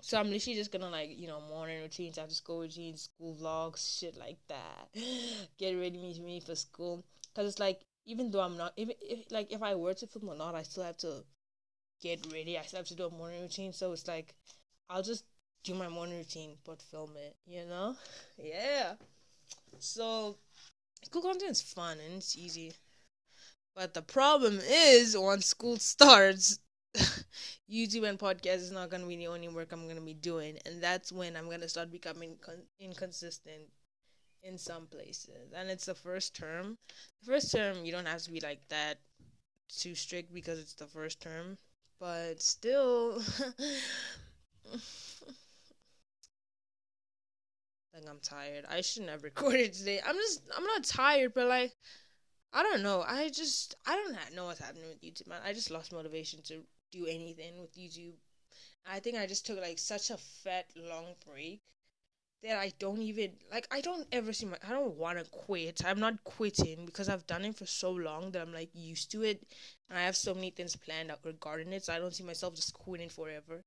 So 0.00 0.16
I'm 0.16 0.30
literally 0.30 0.56
just 0.56 0.70
gonna 0.70 0.90
like 0.90 1.18
you 1.18 1.26
know 1.26 1.40
morning 1.40 1.82
routines, 1.82 2.18
after 2.18 2.34
school 2.34 2.60
routines, 2.60 3.10
school 3.12 3.36
vlogs, 3.40 3.98
shit 3.98 4.16
like 4.16 4.38
that. 4.48 4.88
Get 5.58 5.72
ready 5.72 5.98
me 5.98 6.16
me 6.20 6.38
for 6.38 6.54
school, 6.54 7.04
cause 7.34 7.48
it's 7.48 7.58
like 7.58 7.80
even 8.08 8.32
though 8.32 8.40
I'm 8.40 8.56
not 8.56 8.72
even 8.76 8.96
if, 9.02 9.30
like 9.30 9.52
if 9.52 9.62
I 9.62 9.76
were 9.76 9.94
to 9.94 10.08
film 10.08 10.30
or 10.30 10.36
not, 10.36 10.56
I 10.56 10.64
still 10.64 10.84
have 10.84 10.96
to 10.98 11.24
get 12.02 12.26
ready. 12.32 12.58
I 12.58 12.62
still 12.62 12.78
have 12.78 12.88
to 12.88 12.96
do 12.96 13.06
a 13.06 13.10
morning 13.10 13.42
routine, 13.42 13.72
so 13.72 13.92
it's 13.92 14.08
like 14.08 14.34
I'll 14.90 15.02
just 15.02 15.24
do 15.64 15.74
my 15.74 15.88
morning 15.88 16.18
routine 16.18 16.56
but 16.64 16.82
film 16.82 17.12
it, 17.16 17.36
you 17.46 17.64
know? 17.66 17.96
Yeah. 18.38 18.94
So 19.80 20.36
school 21.04 21.22
content 21.22 21.52
is 21.52 21.62
fun 21.62 21.98
and 22.00 22.16
it's 22.16 22.36
easy. 22.36 22.74
But 23.74 23.94
the 23.94 24.02
problem 24.02 24.60
is 24.62 25.16
once 25.16 25.46
school 25.46 25.76
starts, 25.94 26.58
YouTube 27.70 28.08
and 28.08 28.18
podcast 28.18 28.56
is 28.58 28.70
not 28.70 28.90
going 28.90 29.02
to 29.02 29.08
be 29.08 29.16
the 29.16 29.28
only 29.28 29.48
work 29.48 29.72
I'm 29.72 29.84
going 29.84 29.96
to 29.96 30.02
be 30.02 30.14
doing. 30.14 30.58
And 30.66 30.82
that's 30.82 31.12
when 31.12 31.36
I'm 31.36 31.46
going 31.46 31.60
to 31.60 31.68
start 31.68 31.90
becoming 31.90 32.36
con- 32.40 32.66
inconsistent 32.80 33.70
in 34.42 34.58
some 34.58 34.86
places. 34.86 35.52
And 35.54 35.70
it's 35.70 35.86
the 35.86 35.94
first 35.94 36.34
term. 36.34 36.78
The 37.22 37.32
first 37.32 37.52
term, 37.52 37.84
you 37.84 37.92
don't 37.92 38.08
have 38.08 38.22
to 38.22 38.32
be 38.32 38.40
like 38.40 38.60
that 38.68 38.98
too 39.68 39.94
strict 39.94 40.32
because 40.32 40.58
it's 40.58 40.74
the 40.74 40.86
first 40.86 41.20
term 41.20 41.58
but 42.00 42.40
still 42.40 43.20
Like 47.94 48.08
I'm 48.08 48.20
tired. 48.20 48.64
I 48.68 48.80
shouldn't 48.80 49.10
have 49.10 49.24
recorded 49.24 49.72
today. 49.72 50.00
I'm 50.06 50.14
just 50.14 50.42
I'm 50.56 50.64
not 50.64 50.84
tired, 50.84 51.34
but 51.34 51.48
like 51.48 51.74
I 52.52 52.62
don't 52.62 52.82
know. 52.82 53.02
I 53.02 53.28
just 53.28 53.74
I 53.86 53.96
don't 53.96 54.36
know 54.36 54.44
what's 54.44 54.60
happening 54.60 54.88
with 54.88 55.02
YouTube, 55.02 55.26
man. 55.26 55.40
I 55.44 55.52
just 55.52 55.70
lost 55.70 55.92
motivation 55.92 56.40
to 56.44 56.62
do 56.92 57.06
anything 57.06 57.58
with 57.58 57.76
YouTube. 57.76 58.14
I 58.86 59.00
think 59.00 59.16
I 59.16 59.26
just 59.26 59.46
took 59.46 59.60
like 59.60 59.78
such 59.78 60.10
a 60.10 60.16
fat 60.16 60.66
long 60.76 61.14
break 61.26 61.60
that 62.42 62.56
I 62.56 62.72
don't 62.78 63.02
even 63.02 63.32
like 63.50 63.66
I 63.70 63.80
don't 63.80 64.06
ever 64.12 64.32
see 64.32 64.46
my 64.46 64.58
I 64.66 64.72
don't 64.72 64.96
want 64.96 65.18
to 65.18 65.24
quit. 65.30 65.82
I'm 65.84 65.98
not 66.00 66.22
quitting 66.24 66.86
because 66.86 67.08
I've 67.08 67.26
done 67.26 67.44
it 67.44 67.56
for 67.56 67.66
so 67.66 67.90
long 67.90 68.30
that 68.30 68.42
I'm 68.42 68.52
like 68.52 68.70
used 68.74 69.10
to 69.12 69.22
it 69.24 69.42
and 69.88 69.98
I 69.98 70.02
have 70.02 70.16
so 70.16 70.34
many 70.34 70.50
things 70.50 70.76
planned 70.76 71.10
out 71.10 71.20
regarding 71.24 71.72
it 71.72 71.84
so 71.84 71.92
I 71.92 71.98
don't 71.98 72.14
see 72.14 72.22
myself 72.22 72.54
just 72.54 72.74
quitting 72.74 73.08
forever. 73.08 73.62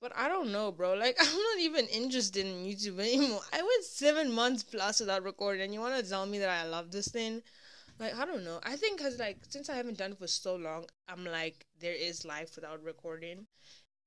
But 0.00 0.12
I 0.14 0.28
don't 0.28 0.52
know, 0.52 0.70
bro. 0.70 0.94
Like 0.94 1.16
I'm 1.20 1.36
not 1.36 1.58
even 1.58 1.86
interested 1.88 2.46
in 2.46 2.64
YouTube 2.64 3.00
anymore. 3.00 3.40
I 3.52 3.62
went 3.62 3.84
7 3.84 4.30
months 4.30 4.62
plus 4.62 5.00
without 5.00 5.24
recording 5.24 5.62
and 5.62 5.74
you 5.74 5.80
want 5.80 5.96
to 5.96 6.08
tell 6.08 6.26
me 6.26 6.38
that 6.38 6.48
I 6.48 6.68
love 6.68 6.92
this 6.92 7.08
thing? 7.08 7.42
Like 7.98 8.16
I 8.16 8.24
don't 8.24 8.44
know. 8.44 8.60
I 8.62 8.76
think 8.76 9.00
cuz 9.00 9.18
like 9.18 9.38
since 9.48 9.68
I 9.68 9.74
haven't 9.74 9.98
done 9.98 10.12
it 10.12 10.18
for 10.18 10.28
so 10.28 10.54
long, 10.54 10.86
I'm 11.08 11.24
like 11.24 11.66
there 11.80 11.94
is 11.94 12.24
life 12.24 12.54
without 12.54 12.84
recording 12.84 13.46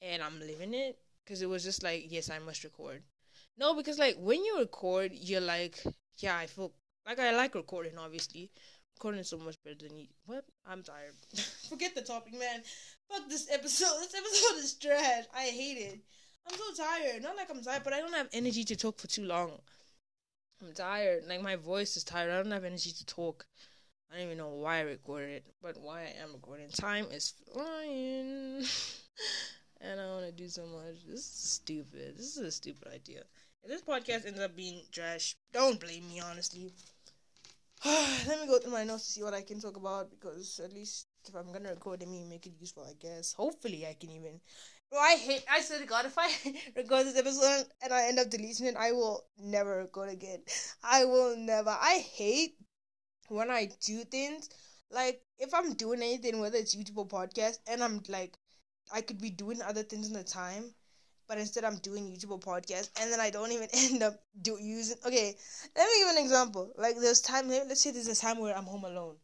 and 0.01 0.23
I'm 0.23 0.39
living 0.39 0.73
it 0.73 0.99
cuz 1.25 1.41
it 1.41 1.49
was 1.49 1.63
just 1.65 1.83
like 1.83 2.05
yes, 2.09 2.29
I 2.29 2.39
must 2.39 2.63
record 2.63 3.03
no, 3.57 3.75
because 3.75 3.97
like 3.97 4.15
when 4.19 4.43
you 4.43 4.59
record, 4.59 5.11
you're 5.13 5.41
like, 5.41 5.81
yeah, 6.17 6.37
I 6.37 6.47
feel 6.47 6.73
like 7.05 7.19
I 7.19 7.35
like 7.35 7.55
recording. 7.55 7.97
Obviously, 7.97 8.51
recording 8.95 9.21
is 9.21 9.29
so 9.29 9.37
much 9.37 9.57
better 9.63 9.87
than 9.87 9.97
you. 9.97 10.07
What? 10.25 10.45
I'm 10.65 10.83
tired. 10.83 11.13
Forget 11.69 11.95
the 11.95 12.01
topic, 12.01 12.33
man. 12.33 12.61
Fuck 13.09 13.29
this 13.29 13.47
episode. 13.51 13.87
This 14.01 14.15
episode 14.15 14.59
is 14.59 14.73
trash. 14.73 15.25
I 15.35 15.43
hate 15.43 15.77
it. 15.77 15.99
I'm 16.49 16.57
so 16.57 16.83
tired. 16.83 17.23
Not 17.23 17.35
like 17.35 17.49
I'm 17.49 17.63
tired, 17.63 17.83
but 17.83 17.93
I 17.93 17.99
don't 17.99 18.13
have 18.13 18.29
energy 18.33 18.63
to 18.65 18.75
talk 18.75 18.99
for 18.99 19.07
too 19.07 19.25
long. 19.25 19.51
I'm 20.61 20.73
tired. 20.73 21.25
Like 21.27 21.41
my 21.41 21.55
voice 21.55 21.97
is 21.97 22.03
tired. 22.03 22.31
I 22.31 22.41
don't 22.41 22.51
have 22.51 22.63
energy 22.63 22.91
to 22.91 23.05
talk. 23.05 23.45
I 24.11 24.15
don't 24.15 24.25
even 24.25 24.37
know 24.37 24.49
why 24.49 24.77
I 24.77 24.81
recorded, 24.81 25.29
it, 25.29 25.45
but 25.61 25.77
why 25.81 26.01
I 26.01 26.23
am 26.23 26.33
recording. 26.33 26.69
Time 26.69 27.07
is 27.11 27.33
flying. 27.51 28.63
and 29.81 29.99
I 29.99 30.05
want 30.07 30.25
to 30.25 30.31
do 30.31 30.47
so 30.47 30.65
much. 30.65 31.05
This 31.07 31.19
is 31.19 31.25
stupid. 31.25 32.17
This 32.17 32.37
is 32.37 32.37
a 32.37 32.51
stupid 32.51 32.87
idea. 32.93 33.23
If 33.67 33.73
this 33.73 33.81
podcast 33.81 34.25
ends 34.25 34.39
up 34.39 34.55
being 34.55 34.83
trash, 34.93 35.35
don't 35.51 35.77
blame 35.77 36.07
me, 36.07 36.21
honestly. 36.21 36.71
Let 37.85 38.39
me 38.39 38.47
go 38.47 38.59
through 38.59 38.71
my 38.71 38.85
notes 38.85 39.07
to 39.07 39.11
see 39.11 39.23
what 39.23 39.33
I 39.33 39.41
can 39.41 39.59
talk 39.59 39.75
about 39.75 40.09
because 40.09 40.61
at 40.63 40.71
least 40.71 41.07
if 41.27 41.35
I'm 41.35 41.51
gonna 41.51 41.71
record 41.71 42.01
it, 42.01 42.07
me 42.07 42.23
make 42.23 42.45
it 42.45 42.53
useful, 42.57 42.85
I 42.89 42.93
guess. 42.93 43.33
Hopefully, 43.33 43.85
I 43.85 43.93
can 43.99 44.11
even. 44.11 44.39
Bro, 44.89 44.99
I 45.01 45.15
hate. 45.15 45.43
I 45.51 45.59
said, 45.59 45.85
God, 45.85 46.05
if 46.05 46.17
I 46.17 46.29
record 46.77 47.07
this 47.07 47.17
episode 47.17 47.65
and 47.83 47.91
I 47.91 48.07
end 48.07 48.19
up 48.19 48.29
deleting 48.29 48.67
it, 48.67 48.77
I 48.77 48.93
will 48.93 49.25
never 49.37 49.79
record 49.79 50.11
again. 50.11 50.43
I 50.81 51.03
will 51.03 51.35
never. 51.35 51.71
I 51.71 52.05
hate 52.15 52.55
when 53.27 53.51
I 53.51 53.69
do 53.81 54.05
things 54.05 54.49
like 54.91 55.21
if 55.39 55.53
I'm 55.53 55.73
doing 55.73 56.01
anything, 56.01 56.39
whether 56.39 56.57
it's 56.57 56.73
YouTube 56.73 56.95
or 56.95 57.05
podcast, 57.05 57.57
and 57.67 57.83
I'm 57.83 58.01
like, 58.07 58.37
I 58.93 59.01
could 59.01 59.19
be 59.19 59.29
doing 59.29 59.61
other 59.61 59.83
things 59.83 60.07
in 60.07 60.13
the 60.13 60.23
time, 60.23 60.73
but 61.27 61.37
instead 61.37 61.65
I'm 61.65 61.77
doing 61.77 62.05
YouTube 62.05 62.31
or 62.31 62.39
podcast, 62.39 62.89
and 63.01 63.11
then 63.11 63.19
I 63.19 63.29
don't 63.29 63.51
even 63.51 63.67
end 63.73 64.03
up 64.03 64.15
do 64.41 64.57
using. 64.59 64.97
Okay, 65.05 65.35
let 65.75 65.85
me 65.85 65.99
give 65.99 66.17
an 66.17 66.23
example. 66.23 66.71
Like 66.77 66.95
there's 66.99 67.21
time. 67.21 67.49
Let's 67.49 67.81
say 67.81 67.91
there's 67.91 68.07
a 68.07 68.15
time 68.15 68.39
where 68.39 68.57
I'm 68.57 68.65
home 68.65 68.85
alone, 68.85 69.15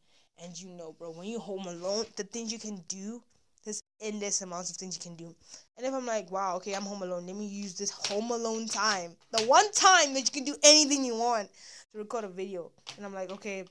and 0.44 0.60
you 0.60 0.70
know, 0.70 0.96
bro, 0.98 1.12
when 1.12 1.28
you're 1.28 1.40
home 1.40 1.66
alone, 1.68 2.06
the 2.16 2.24
things 2.24 2.52
you 2.52 2.60
can 2.60 2.84
do, 2.88 3.22
there's 3.64 3.82
endless 4.02 4.42
amounts 4.42 4.72
of 4.72 4.78
things 4.78 4.96
you 4.96 5.02
can 5.02 5.16
do. 5.16 5.34
And 5.78 5.86
if 5.88 5.94
I'm 5.94 6.06
like, 6.06 6.32
wow, 6.32 6.58
okay, 6.58 6.74
I'm 6.74 6.84
home 6.84 7.04
alone, 7.04 7.26
let 7.26 7.36
me 7.36 7.48
use 7.48 7.78
this 7.78 7.92
home 7.92 8.32
alone 8.32 8.68
time, 8.68 9.16
the 9.32 9.44
one 9.44 9.72
time 9.72 10.14
that 10.14 10.22
you 10.22 10.32
can 10.32 10.44
do 10.44 10.56
anything 10.64 11.06
you 11.06 11.16
want, 11.16 11.50
to 11.92 11.98
record 11.98 12.26
a 12.26 12.30
video. 12.30 12.72
And 12.98 13.06
I'm 13.06 13.14
like, 13.14 13.32
okay, 13.32 13.66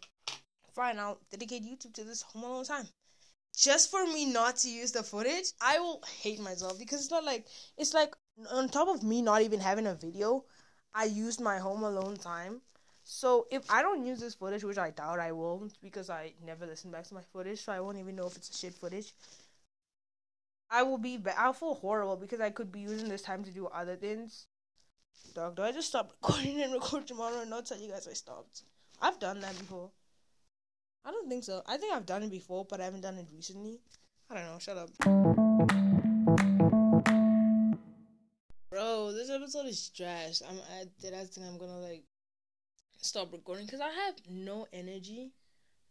fine, 0.75 0.99
I'll 0.99 1.19
dedicate 1.31 1.65
YouTube 1.65 1.95
to 1.95 2.05
this 2.05 2.23
home 2.23 2.45
alone 2.45 2.65
time 2.65 2.89
just 3.57 3.91
for 3.91 4.07
me 4.07 4.27
not 4.27 4.57
to 4.57 4.69
use 4.69 4.93
the 4.93 5.03
footage, 5.03 5.53
I 5.61 5.79
will 5.79 6.03
hate 6.23 6.41
myself 6.41 6.79
because 6.79 7.01
it's 7.03 7.11
not 7.11 7.25
like 7.25 7.47
it's 7.77 7.95
like 7.95 8.15
on 8.51 8.69
top 8.69 8.89
of 8.89 9.03
me 9.03 9.23
not 9.23 9.43
even 9.43 9.61
having 9.61 9.87
a 9.87 9.95
video, 9.95 10.45
I 10.95 11.05
used 11.05 11.41
my 11.41 11.59
home 11.59 11.83
alone 11.83 12.17
time. 12.17 12.61
So 13.05 13.47
if 13.51 13.69
I 13.71 13.83
don't 13.83 14.07
use 14.07 14.21
this 14.21 14.35
footage, 14.35 14.65
which 14.65 14.79
I 14.79 14.91
doubt 14.91 15.19
I 15.19 15.33
will, 15.33 15.69
because 15.83 16.09
I 16.09 16.35
never 16.45 16.67
listen 16.67 16.91
back 16.91 17.05
to 17.09 17.15
my 17.15 17.23
footage, 17.33 17.65
so 17.65 17.73
I 17.73 17.81
won't 17.81 17.99
even 17.99 18.15
know 18.15 18.27
if 18.27 18.37
it's 18.37 18.51
a 18.51 18.57
shit 18.57 18.75
footage. 18.75 19.13
I 20.71 20.83
will 20.85 20.99
be. 20.99 21.21
I'll 21.37 21.53
feel 21.53 21.75
horrible 21.75 22.17
because 22.17 22.41
I 22.41 22.51
could 22.51 22.73
be 22.73 22.81
using 22.81 23.09
this 23.09 23.23
time 23.23 23.45
to 23.45 23.51
do 23.51 23.67
other 23.67 23.97
things. 23.97 24.47
Dog, 25.35 25.57
do 25.57 25.63
I 25.63 25.73
just 25.73 25.89
stop 25.89 26.13
recording 26.23 26.63
and 26.63 26.73
record 26.73 27.07
tomorrow 27.07 27.41
and 27.41 27.51
not 27.51 27.67
tell 27.67 27.79
you 27.79 27.91
guys 27.91 28.09
I 28.09 28.15
stopped? 28.15 28.63
I've 29.01 29.19
done 29.19 29.41
that 29.41 29.59
before. 29.59 29.91
I 31.05 31.11
don't 31.11 31.29
think 31.29 31.45
so. 31.45 31.63
I 31.67 31.77
think 31.77 31.93
I've 31.93 32.07
done 32.07 32.23
it 32.23 32.31
before, 32.31 32.65
but 32.69 32.81
I 32.81 32.85
haven't 32.85 33.01
done 33.01 33.17
it 33.17 33.27
recently. 33.35 33.81
I 34.31 34.35
don't 34.35 34.45
know. 34.45 34.59
Shut 34.59 34.79
up. 34.79 35.92
This 39.23 39.31
episode 39.31 39.67
is 39.67 39.89
trash. 39.91 40.43
I'm 40.49 40.59
I 40.81 40.85
did 41.01 41.15
I 41.15 41.25
think 41.25 41.47
I'm 41.47 41.57
gonna 41.57 41.79
like 41.79 42.03
stop 43.01 43.33
recording 43.33 43.67
because 43.67 43.81
I 43.81 43.91
have 43.91 44.15
no 44.29 44.67
energy 44.73 45.31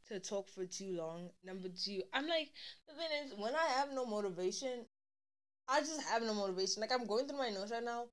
to 0.09 0.19
talk 0.19 0.50
for 0.50 0.65
too 0.65 0.97
long. 0.97 1.29
Number 1.41 1.69
two, 1.69 2.01
I'm 2.13 2.27
like 2.27 2.50
the 2.89 2.93
thing 2.93 3.07
is 3.25 3.33
when 3.38 3.55
I 3.55 3.79
have 3.79 3.93
no 3.93 4.05
motivation, 4.05 4.85
I 5.69 5.79
just 5.79 6.01
have 6.09 6.23
no 6.23 6.33
motivation. 6.33 6.81
Like 6.81 6.91
I'm 6.91 7.07
going 7.07 7.25
through 7.25 7.38
my 7.38 7.50
notes 7.50 7.71
right 7.71 7.83
now. 7.83 8.07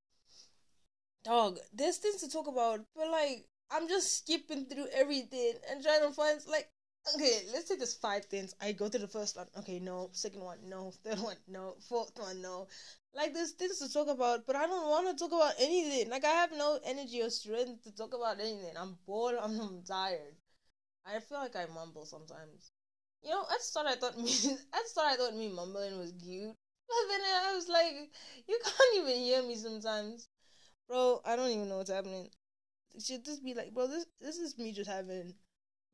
Dog, 1.25 1.59
there's 1.73 1.97
things 1.97 2.23
to 2.23 2.31
talk 2.31 2.47
about, 2.47 2.81
but 2.95 3.11
like 3.11 3.45
I'm 3.73 3.89
just 3.89 4.19
skipping 4.19 4.67
through 4.67 4.87
everything 4.95 5.55
and 5.69 5.83
trying 5.83 6.03
to 6.03 6.13
find 6.13 6.41
like 6.49 6.69
okay, 7.17 7.41
let's 7.53 7.69
say 7.69 7.77
there's 7.77 7.95
five 7.95 8.25
things. 8.27 8.55
I 8.61 8.73
go 8.73 8.89
to 8.89 8.99
the 8.99 9.09
first 9.09 9.37
one. 9.37 9.47
Okay, 9.59 9.81
no. 9.81 10.11
Second 10.13 10.43
one, 10.43 10.59
no. 10.69 10.93
Third 11.05 11.19
one, 11.21 11.37
no. 11.49 11.75
Fourth 11.89 12.13
one, 12.17 12.41
no. 12.41 12.69
Like 13.15 13.35
there's 13.35 13.53
things 13.53 13.79
to 13.79 13.93
talk 13.93 14.09
about, 14.09 14.47
but 14.47 14.57
I 14.57 14.67
don't 14.67 14.89
want 14.89 15.09
to 15.09 15.15
talk 15.17 15.33
about 15.33 15.55
anything. 15.59 16.11
Like 16.11 16.25
I 16.25 16.31
have 16.31 16.53
no 16.53 16.79
energy 16.85 17.23
or 17.23 17.31
strength 17.31 17.83
to 17.85 17.93
talk 17.95 18.15
about 18.15 18.41
anything. 18.41 18.75
I'm 18.77 18.97
bored. 19.07 19.37
I'm, 19.41 19.59
I'm 19.61 19.83
tired. 19.83 20.37
I 21.07 21.21
feel 21.21 21.39
like 21.39 21.57
I 21.57 21.67
mumble 21.73 22.07
sometimes. 22.07 22.73
You 23.23 23.31
know, 23.31 23.45
at 23.53 23.61
start 23.63 23.87
I 23.87 23.97
thought 23.97 24.19
me 24.19 24.31
at 24.75 24.87
start 24.87 25.09
I 25.13 25.17
thought 25.17 25.37
me 25.37 25.49
mumbling 25.49 25.99
was 25.99 26.13
cute. 26.13 26.55
But 26.89 27.09
then 27.11 27.21
I 27.23 27.55
was 27.55 27.69
like, 27.69 27.95
you 28.47 28.59
can't 28.65 28.97
even 29.05 29.23
hear 29.23 29.43
me 29.43 29.57
sometimes. 29.57 30.29
Bro, 30.89 31.23
I 31.25 31.37
don't 31.37 31.51
even 31.51 31.69
know 31.69 31.79
what's 31.79 31.91
happening. 31.91 32.29
should 33.01 33.25
just 33.25 33.45
be 33.45 33.55
like, 33.55 33.75
bro, 33.75 33.87
this 33.89 34.07
this 34.21 34.39
is 34.39 34.59
me 34.59 34.73
just 34.73 34.91
having 34.91 35.35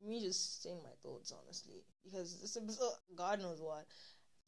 me 0.05 0.21
just 0.21 0.61
saying 0.63 0.79
my 0.83 0.91
thoughts 1.01 1.33
honestly 1.43 1.83
because 2.03 2.39
this 2.41 2.57
episode 2.57 2.93
god 3.15 3.41
knows 3.41 3.61
what 3.61 3.85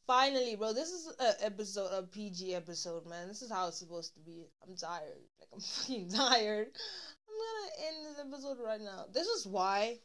finally 0.07 0.55
bro 0.55 0.71
this 0.71 0.89
is 0.89 1.13
a 1.19 1.45
episode 1.45 1.89
a 1.91 2.01
pg 2.01 2.55
episode 2.55 3.05
man. 3.05 3.27
This 3.27 3.41
is 3.41 3.51
how 3.51 3.67
it's 3.67 3.79
supposed 3.79 4.13
to 4.13 4.21
be. 4.21 4.47
I'm 4.63 4.75
tired. 4.75 5.21
Like 5.39 5.49
i'm 5.53 5.59
fucking 5.75 6.09
tired. 6.09 6.67
I'm 7.27 7.35
gonna 7.43 7.87
end 7.87 8.05
this 8.05 8.25
episode 8.25 8.57
right 8.65 8.81
now. 8.81 9.05
This 9.13 9.27
is 9.27 9.45
why 9.45 9.99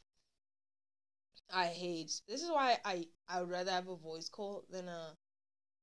i 1.55 1.67
hate 1.67 2.11
this 2.27 2.43
is 2.43 2.49
why 2.51 2.79
i 2.85 3.05
i 3.29 3.41
would 3.41 3.51
rather 3.51 3.71
have 3.71 3.89
a 3.89 3.97
voice 3.97 4.29
call 4.31 4.65
than 4.71 4.89
a 4.89 5.15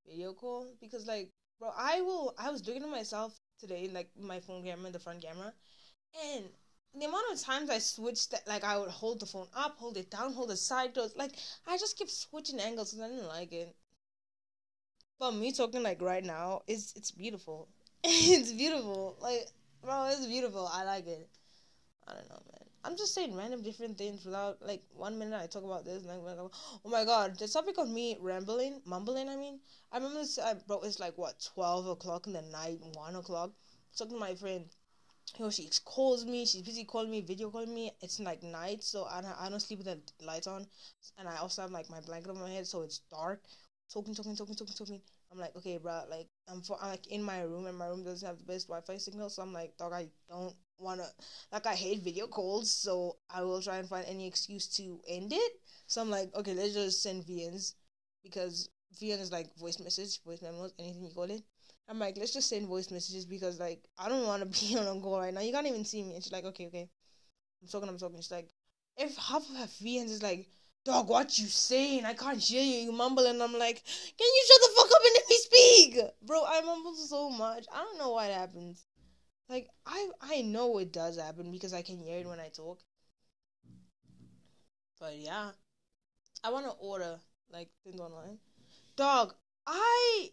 video 0.07 0.33
call 0.33 0.73
because 0.81 1.05
like 1.05 1.29
bro 1.59 1.69
i 1.77 2.01
will 2.01 2.33
i 2.39 2.49
was 2.49 2.65
looking 2.65 2.81
at 2.81 2.89
myself 2.89 3.37
today 3.59 3.87
like 3.93 4.09
my 4.19 4.39
phone 4.39 4.63
camera 4.63 4.89
the 4.89 4.97
front 4.97 5.21
camera 5.21 5.53
and 6.33 6.45
the 6.95 7.05
amount 7.05 7.31
of 7.31 7.39
times 7.39 7.69
I 7.69 7.77
switched, 7.77 8.31
that, 8.31 8.47
like 8.47 8.63
I 8.63 8.77
would 8.77 8.89
hold 8.89 9.19
the 9.19 9.27
phone 9.27 9.47
up, 9.55 9.77
hold 9.77 9.95
it 9.97 10.09
down, 10.09 10.33
hold 10.33 10.49
it 10.49 10.57
side 10.57 10.93
doors, 10.93 11.13
like 11.15 11.33
I 11.67 11.77
just 11.77 11.97
kept 11.97 12.09
switching 12.09 12.59
angles 12.59 12.93
and 12.93 13.03
I 13.03 13.09
didn't 13.09 13.27
like 13.27 13.51
it. 13.51 13.75
But 15.19 15.31
me 15.33 15.51
talking 15.51 15.83
like 15.83 16.01
right 16.01 16.23
now, 16.23 16.61
it's 16.67 16.93
it's 16.95 17.11
beautiful. 17.11 17.67
it's 18.03 18.53
beautiful, 18.53 19.17
like 19.21 19.47
bro, 19.83 20.05
it's 20.07 20.25
beautiful. 20.25 20.67
I 20.71 20.83
like 20.83 21.07
it. 21.07 21.29
I 22.07 22.13
don't 22.13 22.29
know, 22.29 22.41
man. 22.51 22.67
I'm 22.83 22.97
just 22.97 23.13
saying 23.13 23.35
random 23.35 23.61
different 23.61 23.97
things 23.97 24.25
without 24.25 24.61
like 24.65 24.83
one 24.95 25.19
minute 25.19 25.39
I 25.41 25.47
talk 25.47 25.63
about 25.63 25.85
this 25.85 26.03
and 26.03 26.09
then 26.09 26.23
like, 26.23 26.37
oh 26.39 26.89
my 26.89 27.05
god, 27.05 27.37
the 27.37 27.47
topic 27.47 27.77
of 27.77 27.89
me 27.89 28.17
rambling, 28.19 28.81
mumbling. 28.85 29.29
I 29.29 29.35
mean, 29.35 29.59
I 29.91 29.97
remember 29.97 30.19
this, 30.19 30.37
uh, 30.37 30.55
bro. 30.67 30.81
It's 30.81 30.99
like 30.99 31.17
what 31.17 31.35
twelve 31.53 31.87
o'clock 31.87 32.27
in 32.27 32.33
the 32.33 32.41
night, 32.43 32.79
one 32.93 33.15
o'clock. 33.15 33.51
Talking 33.97 34.13
to 34.13 34.19
my 34.19 34.35
friend 34.35 34.65
you 35.37 35.45
know, 35.45 35.51
she 35.51 35.69
calls 35.85 36.25
me. 36.25 36.45
She's 36.45 36.61
busy 36.61 36.85
calling 36.85 37.11
me, 37.11 37.21
video 37.21 37.49
calling 37.49 37.73
me. 37.73 37.91
It's 38.01 38.19
like 38.19 38.41
night, 38.41 38.83
so 38.83 39.05
I 39.05 39.21
don't, 39.21 39.35
I 39.39 39.49
don't 39.49 39.59
sleep 39.59 39.79
with 39.79 39.87
the 39.87 40.25
lights 40.25 40.47
on, 40.47 40.65
and 41.17 41.27
I 41.27 41.37
also 41.37 41.61
have 41.61 41.71
like 41.71 41.89
my 41.89 41.99
blanket 42.01 42.29
on 42.29 42.39
my 42.39 42.49
head, 42.49 42.67
so 42.67 42.81
it's 42.81 42.99
dark. 43.11 43.43
Talking, 43.91 44.13
talking, 44.13 44.35
talking, 44.35 44.55
talking, 44.55 44.75
talking. 44.75 45.01
I'm 45.31 45.39
like, 45.39 45.55
okay, 45.55 45.77
bro, 45.77 46.03
like 46.09 46.27
I'm 46.47 46.61
for, 46.61 46.77
I'm 46.81 46.91
like 46.91 47.07
in 47.07 47.23
my 47.23 47.41
room, 47.41 47.65
and 47.65 47.77
my 47.77 47.87
room 47.87 48.03
doesn't 48.03 48.27
have 48.27 48.37
the 48.37 48.43
best 48.43 48.67
Wi-Fi 48.67 48.97
signal, 48.97 49.29
so 49.29 49.41
I'm 49.41 49.53
like, 49.53 49.75
dog, 49.77 49.93
I 49.93 50.07
don't 50.29 50.53
wanna, 50.77 51.07
like, 51.51 51.65
I 51.65 51.75
hate 51.75 52.03
video 52.03 52.27
calls, 52.27 52.71
so 52.71 53.17
I 53.29 53.43
will 53.43 53.61
try 53.61 53.77
and 53.77 53.87
find 53.89 54.05
any 54.07 54.27
excuse 54.27 54.67
to 54.77 54.99
end 55.07 55.31
it. 55.33 55.51
So 55.87 56.01
I'm 56.01 56.09
like, 56.09 56.33
okay, 56.35 56.53
let's 56.53 56.73
just 56.73 57.01
send 57.01 57.25
VNs 57.25 57.73
because 58.23 58.69
VN 58.99 59.21
is 59.21 59.31
like 59.31 59.55
voice 59.57 59.79
message, 59.79 60.21
voice 60.23 60.41
memos, 60.41 60.73
anything 60.79 61.03
you 61.03 61.11
call 61.13 61.29
it. 61.29 61.41
I'm 61.87 61.99
like, 61.99 62.17
let's 62.17 62.33
just 62.33 62.49
send 62.49 62.67
voice 62.67 62.91
messages 62.91 63.25
because 63.25 63.59
like 63.59 63.83
I 63.97 64.09
don't 64.09 64.25
want 64.25 64.41
to 64.41 64.65
be 64.67 64.77
on 64.77 64.85
a 64.85 65.01
call 65.01 65.19
right 65.19 65.33
now. 65.33 65.41
You 65.41 65.51
can't 65.51 65.67
even 65.67 65.85
see 65.85 66.03
me. 66.03 66.15
And 66.15 66.23
she's 66.23 66.31
like, 66.31 66.45
okay, 66.45 66.67
okay. 66.67 66.89
I'm 67.61 67.67
talking, 67.67 67.89
I'm 67.89 67.97
talking. 67.97 68.17
She's 68.17 68.31
like, 68.31 68.49
if 68.97 69.15
half 69.17 69.49
of 69.49 69.55
her 69.55 69.65
VNs 69.65 70.11
is 70.11 70.23
like, 70.23 70.47
dog, 70.89 71.07
what 71.07 71.37
you 71.37 71.45
saying? 71.45 72.03
I 72.03 72.13
can't 72.13 72.39
hear 72.39 72.63
you. 72.63 72.85
You 72.85 72.91
mumble, 72.91 73.25
and 73.27 73.41
I'm 73.43 73.53
like, 73.53 73.83
can 73.85 74.27
you 74.27 74.43
shut 74.47 74.61
the 74.61 74.75
fuck 74.75 74.91
up 74.91 75.01
and 75.05 75.13
let 75.15 75.29
me 75.29 75.35
speak, 75.35 75.99
bro? 76.23 76.43
I 76.45 76.61
mumble 76.61 76.95
so 76.95 77.29
much. 77.29 77.65
I 77.71 77.77
don't 77.77 77.99
know 77.99 78.11
what 78.13 78.31
happens. 78.31 78.85
Like 79.49 79.67
I 79.85 80.09
I 80.21 80.41
know 80.41 80.77
it 80.79 80.91
does 80.91 81.19
happen 81.19 81.51
because 81.51 81.73
I 81.73 81.81
can 81.81 81.97
hear 81.97 82.19
it 82.19 82.27
when 82.27 82.39
I 82.39 82.49
talk. 82.49 82.79
But 84.99 85.15
yeah, 85.17 85.51
I 86.43 86.51
want 86.51 86.65
to 86.65 86.71
order 86.71 87.19
like 87.51 87.69
things 87.83 87.99
online. 87.99 88.39
Dog, 88.95 89.33
I 89.67 90.29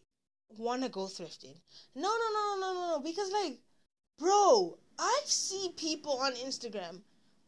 want 0.56 0.82
to 0.84 0.88
go 0.88 1.04
thrifting. 1.04 1.56
No, 1.94 2.08
no, 2.08 2.28
no, 2.32 2.56
no, 2.60 2.74
no, 2.74 2.96
no, 2.96 3.02
because 3.02 3.30
like, 3.30 3.58
bro, 4.18 4.78
I 4.98 5.20
see 5.24 5.72
people 5.76 6.18
on 6.18 6.32
Instagram. 6.34 7.00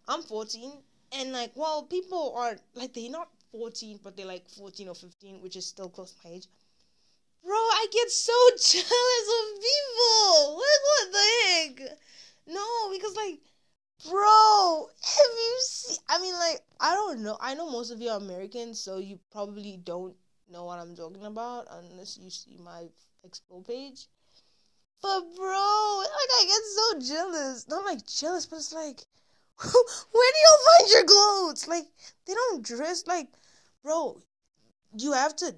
I'm 0.06 0.22
14, 0.22 0.72
and 1.12 1.32
like, 1.32 1.52
well, 1.54 1.82
people 1.84 2.34
are 2.36 2.56
like 2.74 2.94
they're 2.94 3.10
not 3.10 3.28
14, 3.52 4.00
but 4.02 4.16
they're 4.16 4.26
like 4.26 4.48
14 4.48 4.88
or 4.88 4.94
15, 4.94 5.40
which 5.40 5.56
is 5.56 5.66
still 5.66 5.88
close 5.88 6.12
to 6.12 6.28
my 6.28 6.34
age. 6.34 6.46
Bro, 7.44 7.56
I 7.56 7.86
get 7.90 8.10
so 8.10 8.32
jealous 8.50 9.28
of 9.38 9.60
people. 9.62 10.54
Like, 10.56 10.82
what 10.88 11.12
the 11.12 11.84
heck? 11.84 11.98
No, 12.46 12.90
because 12.92 13.16
like, 13.16 13.40
bro, 14.08 14.88
have 15.02 15.34
you 15.36 15.58
seen? 15.62 15.96
I 16.08 16.20
mean, 16.20 16.34
like, 16.34 16.60
I 16.80 16.94
don't 16.94 17.22
know. 17.22 17.36
I 17.40 17.54
know 17.54 17.70
most 17.70 17.90
of 17.90 18.00
you 18.00 18.10
are 18.10 18.18
Americans, 18.18 18.80
so 18.80 18.98
you 18.98 19.18
probably 19.30 19.80
don't 19.82 20.14
know 20.50 20.64
what 20.64 20.78
I'm 20.78 20.96
talking 20.96 21.24
about 21.24 21.66
unless 21.70 22.18
you 22.18 22.30
see 22.30 22.58
my 22.62 22.84
explore 23.24 23.62
page. 23.62 24.06
But 25.00 25.20
bro, 25.36 26.02
like 26.02 26.30
I 26.40 26.44
get 26.46 26.64
so 26.64 27.14
jealous. 27.14 27.68
Not 27.68 27.84
like 27.84 28.04
jealous, 28.06 28.46
but 28.46 28.56
it's 28.56 28.72
like, 28.72 29.06
where 30.12 30.32
do 30.32 30.38
you 30.38 30.58
find 30.66 30.90
your 30.92 31.04
clothes? 31.04 31.68
Like 31.68 31.86
they 32.26 32.34
don't 32.34 32.64
dress 32.64 33.06
like, 33.06 33.28
bro. 33.82 34.20
You 34.96 35.12
have 35.12 35.36
to 35.36 35.54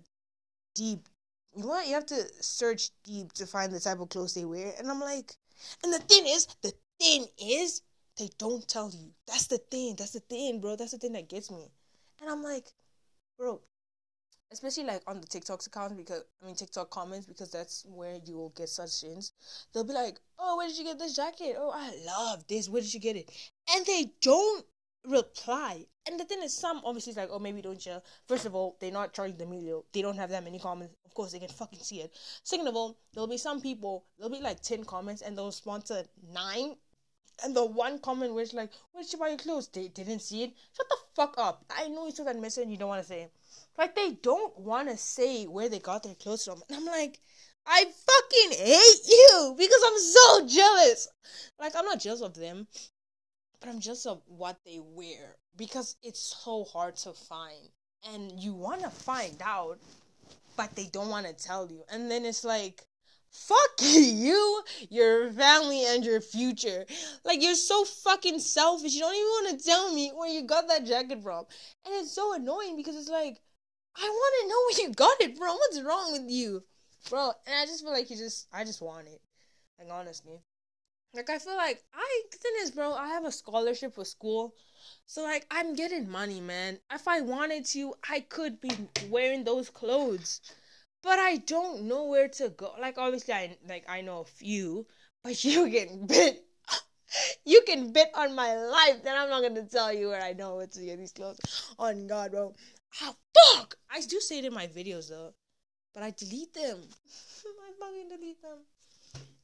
deep. 0.75 1.09
You 1.54 1.66
what? 1.66 1.87
You 1.87 1.95
have 1.95 2.07
to 2.07 2.25
search 2.40 2.90
deep 3.04 3.33
to 3.35 3.47
find 3.47 3.73
the 3.73 3.80
type 3.80 4.00
of 4.00 4.09
clothes 4.09 4.35
they 4.35 4.45
wear. 4.45 4.73
And 4.78 4.90
I'm 4.90 5.00
like, 5.00 5.35
and 5.83 5.92
the 5.92 5.99
thing 5.99 6.26
is, 6.26 6.47
the 6.62 6.73
thing 6.99 7.26
is, 7.38 7.83
they 8.19 8.30
don't 8.38 8.66
tell 8.69 8.90
you. 8.90 9.12
That's 9.26 9.47
the 9.47 9.59
thing. 9.59 9.97
That's 9.97 10.12
the 10.12 10.21
thing, 10.21 10.61
bro. 10.61 10.76
That's 10.76 10.92
the 10.92 10.99
thing 10.99 11.12
that 11.12 11.28
gets 11.28 11.50
me. 11.50 11.71
And 12.21 12.30
I'm 12.30 12.42
like, 12.42 12.66
bro, 13.38 13.61
especially 14.52 14.85
like 14.85 15.02
on 15.07 15.21
the 15.21 15.26
TikTok's 15.26 15.66
account 15.66 15.97
because 15.97 16.23
I 16.42 16.47
mean 16.47 16.54
TikTok 16.54 16.90
comments 16.90 17.26
because 17.26 17.50
that's 17.50 17.85
where 17.88 18.16
you 18.25 18.37
will 18.37 18.50
get 18.50 18.69
such 18.69 19.00
things. 19.00 19.33
They'll 19.73 19.85
be 19.85 19.92
like, 19.92 20.21
"Oh, 20.38 20.57
where 20.57 20.69
did 20.69 20.78
you 20.78 20.85
get 20.85 20.99
this 20.99 21.16
jacket? 21.16 21.57
Oh, 21.59 21.71
I 21.71 21.95
love 22.04 22.47
this. 22.49 22.69
Where 22.69 22.83
did 22.83 22.92
you 22.92 23.00
get 23.00 23.16
it?" 23.16 23.30
And 23.75 23.87
they 23.87 24.12
don't 24.21 24.64
reply. 25.07 25.87
And 26.07 26.19
the 26.19 26.25
thing 26.25 26.42
is, 26.42 26.57
some 26.57 26.83
obviously 26.85 27.12
is 27.12 27.16
like, 27.16 27.30
"Oh, 27.30 27.38
maybe 27.38 27.62
don't 27.62 27.80
share." 27.80 28.02
First 28.26 28.47
of 28.47 28.54
all, 28.54 28.76
they're 28.80 28.90
not 28.90 29.12
charging 29.12 29.38
the 29.38 29.47
media. 29.47 29.80
They 29.92 30.02
don't 30.02 30.16
have 30.16 30.30
that 30.30 30.45
many 30.45 30.59
comments. 30.59 30.95
Of 31.04 31.14
course, 31.14 31.33
they 31.33 31.38
can 31.38 31.49
fucking 31.49 31.80
see 31.80 32.00
it. 32.00 32.12
Second 32.42 32.69
of 32.69 32.76
all, 32.76 32.99
there'll 33.12 33.28
be 33.28 33.38
some 33.38 33.61
people. 33.61 34.07
There'll 34.19 34.33
be 34.33 34.40
like 34.40 34.61
ten 34.62 34.85
comments, 34.85 35.23
and 35.23 35.37
they'll 35.37 35.52
to 35.52 36.07
nine. 36.33 36.76
And 37.42 37.57
the 37.57 37.64
one 37.64 37.99
comment 38.00 38.35
which 38.35 38.52
like, 38.52 38.71
"Where 38.92 39.02
did 39.02 39.12
you 39.12 39.19
buy 39.19 39.28
your 39.28 39.38
clothes?" 39.38 39.69
They, 39.69 39.88
didn't 39.88 40.21
see 40.21 40.42
it. 40.42 40.54
Shut 40.76 40.88
the 40.88 40.97
fuck 41.14 41.35
up. 41.38 41.64
I 41.71 41.88
know 41.88 42.07
you 42.07 42.12
took 42.12 42.26
that 42.26 42.38
message 42.38 42.64
and 42.64 42.73
you 42.73 42.78
don't 42.78 42.88
want 42.88 43.02
to 43.02 43.09
say 43.09 43.23
it. 43.23 43.33
Like 43.81 43.95
they 43.95 44.11
don't 44.11 44.61
want 44.61 44.91
to 44.91 44.99
say 44.99 45.47
where 45.47 45.71
they 45.71 45.79
got 45.79 46.03
their 46.03 46.15
clothes 46.15 46.45
from. 46.45 46.63
And 46.69 46.77
I'm 46.77 46.85
like, 46.85 47.19
I 47.67 47.87
fucking 47.87 48.59
hate 48.67 49.09
you 49.09 49.55
because 49.57 49.81
I'm 49.87 49.99
so 49.99 50.47
jealous. 50.47 51.09
Like 51.59 51.73
I'm 51.75 51.87
not 51.87 51.99
jealous 51.99 52.21
of 52.21 52.35
them, 52.35 52.69
but 53.59 53.71
I'm 53.71 53.81
jealous 53.81 54.05
of 54.05 54.21
what 54.27 54.59
they 54.67 54.81
wear 54.83 55.37
because 55.57 55.97
it's 56.03 56.21
so 56.45 56.64
hard 56.64 56.97
to 56.97 57.14
find. 57.14 57.71
And 58.12 58.38
you 58.38 58.53
want 58.53 58.83
to 58.83 58.90
find 58.90 59.40
out, 59.43 59.79
but 60.59 60.77
they 60.77 60.85
don't 60.93 61.09
want 61.09 61.27
to 61.27 61.33
tell 61.33 61.66
you. 61.71 61.83
And 61.90 62.11
then 62.11 62.27
it's 62.27 62.45
like, 62.45 62.83
fuck 63.31 63.57
you, 63.81 64.62
your 64.90 65.33
family, 65.33 65.87
and 65.87 66.05
your 66.05 66.21
future. 66.21 66.85
Like, 67.25 67.43
you're 67.43 67.55
so 67.55 67.85
fucking 67.85 68.40
selfish. 68.40 68.93
You 68.93 69.01
don't 69.01 69.14
even 69.14 69.27
want 69.27 69.59
to 69.59 69.64
tell 69.64 69.95
me 69.95 70.11
where 70.14 70.29
you 70.29 70.43
got 70.43 70.69
that 70.69 70.85
jacket 70.85 71.23
from. 71.23 71.47
And 71.87 71.95
it's 71.95 72.14
so 72.14 72.35
annoying 72.35 72.77
because 72.77 72.97
it's 72.97 73.09
like, 73.09 73.40
I 73.96 74.09
want 74.09 74.35
to 74.40 74.48
know 74.48 74.61
where 74.64 74.88
you 74.88 74.94
got 74.94 75.20
it 75.20 75.37
from. 75.37 75.57
What's 75.57 75.83
wrong 75.83 76.12
with 76.12 76.31
you, 76.31 76.62
bro? 77.09 77.33
And 77.46 77.55
I 77.55 77.66
just 77.66 77.83
feel 77.83 77.92
like 77.92 78.11
you 78.11 78.16
just, 78.16 78.48
I 78.53 78.64
just 78.64 78.83
want 78.83 79.09
it. 79.09 79.20
Like 79.79 79.88
honestly, 79.90 80.40
like 81.14 81.31
I 81.31 81.38
feel 81.38 81.57
like 81.57 81.83
I 81.94 82.22
thing 82.33 82.53
is, 82.61 82.70
bro. 82.70 82.92
I 82.94 83.09
have 83.09 83.24
a 83.24 83.33
scholarship 83.33 83.94
for 83.94 84.05
school, 84.05 84.55
so 85.07 85.22
like 85.22 85.46
I'm 85.50 85.74
getting 85.74 86.09
money, 86.11 86.40
man. 86.40 86.79
If 86.92 87.09
I 87.09 87.20
wanted 87.22 87.64
to, 87.66 87.94
I 88.09 88.20
could 88.20 88.61
be 88.61 88.70
wearing 89.09 89.44
those 89.44 89.70
clothes, 89.70 90.40
but 91.03 91.18
I 91.18 91.38
don't 91.38 91.83
know 91.83 92.05
where 92.05 92.29
to 92.29 92.50
go. 92.50 92.74
Like 92.81 92.98
obviously, 92.98 93.35
I 93.35 93.57
like 93.68 93.85
I 93.88 94.03
know 94.03 94.20
a 94.20 94.24
few, 94.24 94.87
but 95.24 95.42
you 95.44 95.70
can 95.70 96.07
bet. 96.07 96.40
You 97.44 97.62
can 97.66 97.92
bet 97.92 98.12
on 98.14 98.37
my 98.37 98.55
life 98.55 99.03
that 99.03 99.16
I'm 99.18 99.29
not 99.31 99.42
gonna 99.42 99.66
tell 99.66 99.92
you 99.92 100.09
where 100.11 100.22
I 100.22 100.33
know 100.33 100.57
where 100.57 100.68
to 100.68 100.81
get 100.85 100.96
these 100.98 101.11
clothes. 101.11 101.40
On 101.76 102.07
God, 102.07 102.31
bro. 102.31 102.55
Ah, 103.00 103.14
fuck! 103.35 103.76
I 103.90 104.00
do 104.00 104.20
say 104.20 104.38
it 104.38 104.44
in 104.44 104.55
my 104.55 104.66
videos 104.66 105.09
though, 105.09 105.35
but 105.94 106.03
I 106.03 106.11
delete 106.11 106.55
them. 106.55 106.79
I 107.44 107.72
fucking 107.79 108.09
delete 108.09 108.42
them. 108.42 108.59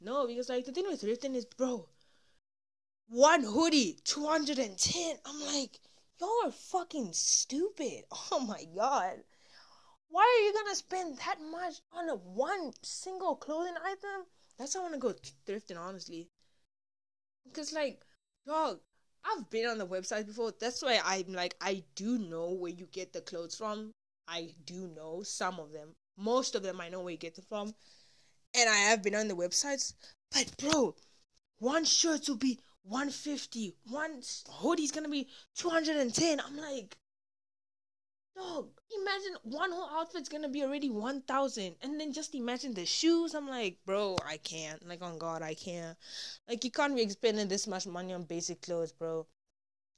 No, 0.01 0.27
because 0.27 0.49
like 0.49 0.65
the 0.65 0.73
thing 0.73 0.87
with 0.89 1.03
thrifting 1.03 1.35
is, 1.35 1.45
bro, 1.45 1.89
one 3.09 3.45
hoodie, 3.45 3.99
210. 4.05 5.17
I'm 5.25 5.41
like, 5.47 5.81
y'all 6.21 6.45
are 6.45 6.51
fucking 6.51 7.13
stupid. 7.13 8.05
Oh 8.33 8.41
my 8.41 8.65
god. 8.75 9.23
Why 10.09 10.23
are 10.23 10.45
you 10.45 10.53
gonna 10.53 10.75
spend 10.75 11.19
that 11.19 11.41
much 11.41 11.81
on 11.93 12.09
a 12.09 12.15
one 12.15 12.73
single 12.83 13.37
clothing 13.37 13.77
item? 13.85 14.27
That's 14.59 14.75
why 14.75 14.81
I 14.81 14.85
wanna 14.85 14.99
go 14.99 15.15
thrifting, 15.47 15.79
honestly. 15.79 16.31
Because 17.45 17.73
like, 17.73 18.05
dog, 18.47 18.81
I've 19.27 19.51
been 19.51 19.67
on 19.67 19.79
the 19.79 19.87
website 19.87 20.27
before. 20.27 20.53
That's 20.59 20.83
why 20.83 21.01
I'm 21.05 21.33
like, 21.33 21.57
I 21.61 21.83
do 21.95 22.19
know 22.19 22.53
where 22.53 22.73
you 22.73 22.87
get 22.93 23.13
the 23.13 23.21
clothes 23.21 23.57
from. 23.57 23.93
I 24.29 24.51
do 24.65 24.89
know 24.95 25.23
some 25.23 25.59
of 25.59 25.73
them. 25.73 25.95
Most 26.17 26.55
of 26.55 26.63
them 26.63 26.81
I 26.81 26.89
know 26.89 27.01
where 27.01 27.13
you 27.13 27.19
get 27.19 27.35
them 27.35 27.45
from. 27.49 27.75
And 28.57 28.69
I 28.69 28.77
have 28.77 29.03
been 29.03 29.15
on 29.15 29.29
the 29.29 29.35
websites. 29.35 29.95
But 30.33 30.53
bro, 30.59 30.95
one 31.59 31.85
shirt 31.85 32.29
will 32.29 32.37
be 32.37 32.59
150. 32.85 33.75
One 33.89 34.23
hoodie's 34.49 34.93
gonna 34.93 35.09
be 35.09 35.29
210. 35.57 36.41
I'm 36.41 36.57
like, 36.57 36.97
dog, 38.37 38.69
imagine 39.03 39.37
one 39.43 39.73
whole 39.73 39.99
outfit's 39.99 40.29
gonna 40.29 40.49
be 40.49 40.63
already 40.63 40.91
1000. 40.91 41.75
And 41.83 42.01
then 42.01 42.13
just 42.13 42.35
imagine 42.35 42.75
the 42.75 42.87
shoes. 42.87 43.35
I'm 43.35 43.49
like, 43.49 43.79
bro, 43.85 44.17
I 44.27 44.37
can't. 44.37 44.87
Like, 44.87 45.03
on 45.03 45.19
God, 45.19 45.43
I 45.43 45.55
can't. 45.55 45.97
Like, 46.49 46.65
you 46.65 46.71
can't 46.71 46.95
be 46.95 47.09
spending 47.09 47.49
this 47.49 47.67
much 47.67 47.87
money 47.87 48.13
on 48.13 48.25
basic 48.25 48.63
clothes, 48.63 48.93
bro. 48.93 49.27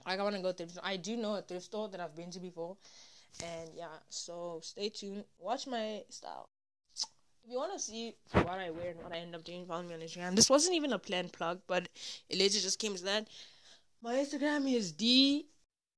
Like, 0.06 0.20
I 0.20 0.22
wanna 0.22 0.40
go 0.40 0.52
thrift. 0.52 0.78
I 0.82 0.96
do 0.96 1.16
know 1.16 1.34
a 1.34 1.42
thrift 1.42 1.66
store 1.66 1.88
that 1.88 2.00
I've 2.00 2.16
been 2.16 2.30
to 2.30 2.40
before. 2.40 2.76
And 3.44 3.70
yeah, 3.74 3.98
so 4.08 4.60
stay 4.62 4.88
tuned. 4.88 5.24
Watch 5.38 5.66
my 5.66 6.02
style. 6.08 6.48
If 7.44 7.52
you 7.52 7.58
want 7.58 7.72
to 7.72 7.78
see 7.78 8.14
what 8.32 8.58
I 8.58 8.70
wear 8.70 8.90
and 8.90 9.02
what 9.02 9.12
I 9.12 9.18
end 9.18 9.34
up 9.34 9.44
doing, 9.44 9.64
follow 9.66 9.82
me 9.82 9.94
on 9.94 10.00
Instagram. 10.00 10.34
This 10.34 10.50
wasn't 10.50 10.76
even 10.76 10.92
a 10.92 10.98
planned 10.98 11.32
plug, 11.32 11.60
but 11.66 11.88
it 12.28 12.38
later 12.38 12.58
just 12.58 12.78
came 12.78 12.94
to 12.96 13.04
that. 13.04 13.28
My 14.02 14.14
Instagram 14.14 14.70
is 14.72 14.92
D 14.92 15.46